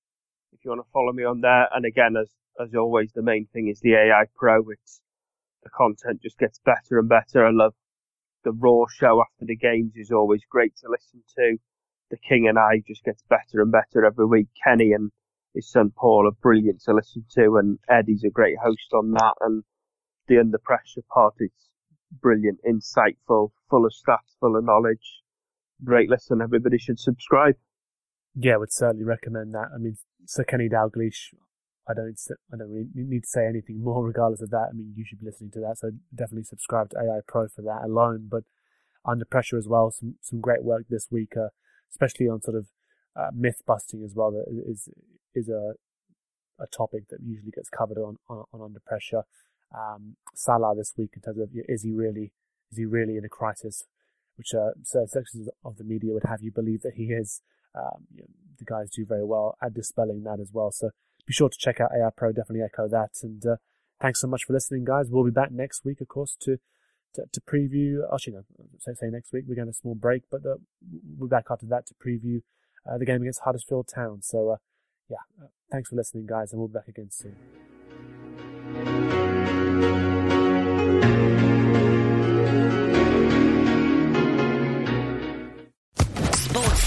If 0.52 0.64
you 0.64 0.70
want 0.70 0.82
to 0.82 0.90
follow 0.92 1.12
me 1.12 1.24
on 1.24 1.42
there, 1.42 1.68
and 1.74 1.84
again, 1.86 2.16
as 2.20 2.30
as 2.60 2.74
always, 2.74 3.12
the 3.14 3.22
main 3.22 3.46
thing 3.52 3.68
is 3.68 3.80
the 3.80 3.94
AI 3.94 4.24
Pro. 4.36 4.62
It's 4.70 5.02
the 5.62 5.70
content 5.70 6.22
just 6.22 6.38
gets 6.38 6.60
better 6.64 6.98
and 6.98 7.08
better. 7.08 7.46
I 7.46 7.50
love 7.52 7.74
the 8.44 8.52
raw 8.52 8.84
show 8.90 9.22
after 9.22 9.46
the 9.46 9.56
games 9.56 9.92
is 9.96 10.10
always 10.12 10.42
great 10.50 10.74
to 10.78 10.88
listen 10.90 11.22
to. 11.36 11.58
The 12.10 12.18
King 12.18 12.48
and 12.48 12.58
I 12.58 12.82
just 12.86 13.04
gets 13.04 13.22
better 13.28 13.62
and 13.62 13.72
better 13.72 14.04
every 14.06 14.26
week. 14.26 14.48
Kenny 14.64 14.92
and 14.92 15.12
his 15.54 15.70
son 15.70 15.92
Paul 15.96 16.28
are 16.28 16.40
brilliant 16.42 16.82
to 16.82 16.94
listen 16.94 17.24
to, 17.36 17.56
and 17.58 17.78
Eddie's 17.90 18.24
a 18.24 18.30
great 18.30 18.58
host 18.64 18.92
on 18.94 19.12
that. 19.12 19.34
And 19.40 19.64
the 20.28 20.38
Under 20.38 20.58
Pressure 20.58 21.02
part 21.12 21.34
is 21.40 21.52
brilliant, 22.20 22.60
insightful, 22.68 23.52
full 23.70 23.86
of 23.86 23.92
stats, 23.92 24.36
full 24.40 24.56
of 24.56 24.64
knowledge. 24.64 25.21
Great 25.84 26.08
listen. 26.08 26.40
Everybody 26.40 26.78
should 26.78 26.98
subscribe. 26.98 27.56
Yeah, 28.34 28.54
I 28.54 28.56
would 28.58 28.72
certainly 28.72 29.04
recommend 29.04 29.52
that. 29.54 29.68
I 29.74 29.78
mean, 29.78 29.96
Sir 30.26 30.44
Kenny 30.44 30.68
Dalglish 30.68 31.32
I 31.88 31.94
don't 31.94 32.18
I 32.52 32.56
don't 32.56 32.70
really 32.70 32.88
need 32.94 33.24
to 33.24 33.28
say 33.28 33.46
anything 33.46 33.82
more 33.84 34.04
regardless 34.04 34.42
of 34.42 34.50
that. 34.50 34.68
I 34.70 34.72
mean, 34.72 34.94
you 34.96 35.04
should 35.04 35.20
be 35.20 35.26
listening 35.26 35.50
to 35.52 35.60
that, 35.60 35.78
so 35.78 35.90
definitely 36.14 36.44
subscribe 36.44 36.90
to 36.90 36.98
AI 36.98 37.20
Pro 37.26 37.48
for 37.48 37.62
that 37.62 37.82
alone. 37.84 38.28
But 38.30 38.44
under 39.04 39.24
pressure 39.24 39.58
as 39.58 39.68
well, 39.68 39.90
some 39.90 40.16
some 40.20 40.40
great 40.40 40.62
work 40.62 40.84
this 40.88 41.08
week, 41.10 41.36
uh, 41.36 41.48
especially 41.90 42.28
on 42.28 42.40
sort 42.42 42.56
of 42.56 42.66
uh, 43.16 43.30
myth 43.34 43.62
busting 43.66 44.04
as 44.04 44.14
well. 44.14 44.30
That 44.30 44.46
is 44.48 44.88
is 45.34 45.48
a 45.48 45.74
a 46.60 46.66
topic 46.66 47.08
that 47.10 47.18
usually 47.24 47.50
gets 47.50 47.68
covered 47.68 47.98
on 47.98 48.18
on, 48.28 48.44
on 48.52 48.60
under 48.62 48.80
pressure. 48.80 49.22
Um, 49.76 50.16
Salah 50.34 50.74
this 50.76 50.92
week 50.96 51.12
in 51.16 51.22
terms 51.22 51.38
of 51.38 51.48
is 51.68 51.82
he 51.82 51.92
really 51.92 52.32
is 52.70 52.78
he 52.78 52.84
really 52.84 53.16
in 53.16 53.24
a 53.24 53.28
crisis, 53.28 53.84
which 54.36 54.54
uh, 54.54 54.70
certain 54.82 55.08
sections 55.08 55.48
of 55.64 55.76
the 55.76 55.84
media 55.84 56.12
would 56.12 56.24
have 56.24 56.42
you 56.42 56.50
believe 56.50 56.82
that 56.82 56.94
he 56.94 57.04
is. 57.04 57.42
Um, 57.74 58.06
you 58.14 58.22
know, 58.22 58.28
the 58.58 58.64
guys 58.64 58.90
do 58.90 59.04
very 59.04 59.24
well 59.24 59.56
at 59.62 59.74
dispelling 59.74 60.22
that 60.24 60.40
as 60.40 60.50
well. 60.52 60.70
So 60.70 60.90
be 61.26 61.32
sure 61.32 61.48
to 61.48 61.58
check 61.58 61.80
out 61.80 61.90
AI 61.96 62.10
Pro. 62.16 62.32
Definitely 62.32 62.62
echo 62.62 62.88
that. 62.88 63.10
And 63.22 63.44
uh, 63.46 63.56
thanks 64.00 64.20
so 64.20 64.26
much 64.26 64.44
for 64.44 64.52
listening, 64.52 64.84
guys. 64.84 65.06
We'll 65.08 65.24
be 65.24 65.30
back 65.30 65.50
next 65.52 65.84
week, 65.84 66.00
of 66.00 66.08
course, 66.08 66.36
to 66.42 66.58
to, 67.14 67.22
to 67.32 67.40
preview. 67.40 68.00
Actually, 68.12 68.34
no, 68.34 68.44
say, 68.78 68.92
say 68.94 69.06
next 69.10 69.32
week. 69.32 69.44
We're 69.46 69.54
going 69.54 69.66
to 69.66 69.72
a 69.72 69.74
small 69.74 69.94
break, 69.94 70.22
but 70.30 70.40
uh, 70.46 70.56
we'll 71.18 71.28
be 71.28 71.30
back 71.30 71.46
after 71.50 71.66
that 71.66 71.86
to 71.86 71.94
preview 71.94 72.42
uh, 72.88 72.98
the 72.98 73.06
game 73.06 73.22
against 73.22 73.40
Huddersfield 73.44 73.88
Town. 73.88 74.22
So, 74.22 74.50
uh, 74.50 74.56
yeah, 75.08 75.18
uh, 75.40 75.48
thanks 75.70 75.90
for 75.90 75.96
listening, 75.96 76.26
guys, 76.26 76.52
and 76.52 76.58
we'll 76.58 76.68
be 76.68 76.74
back 76.74 76.88
again 76.88 77.10
soon. 77.10 77.36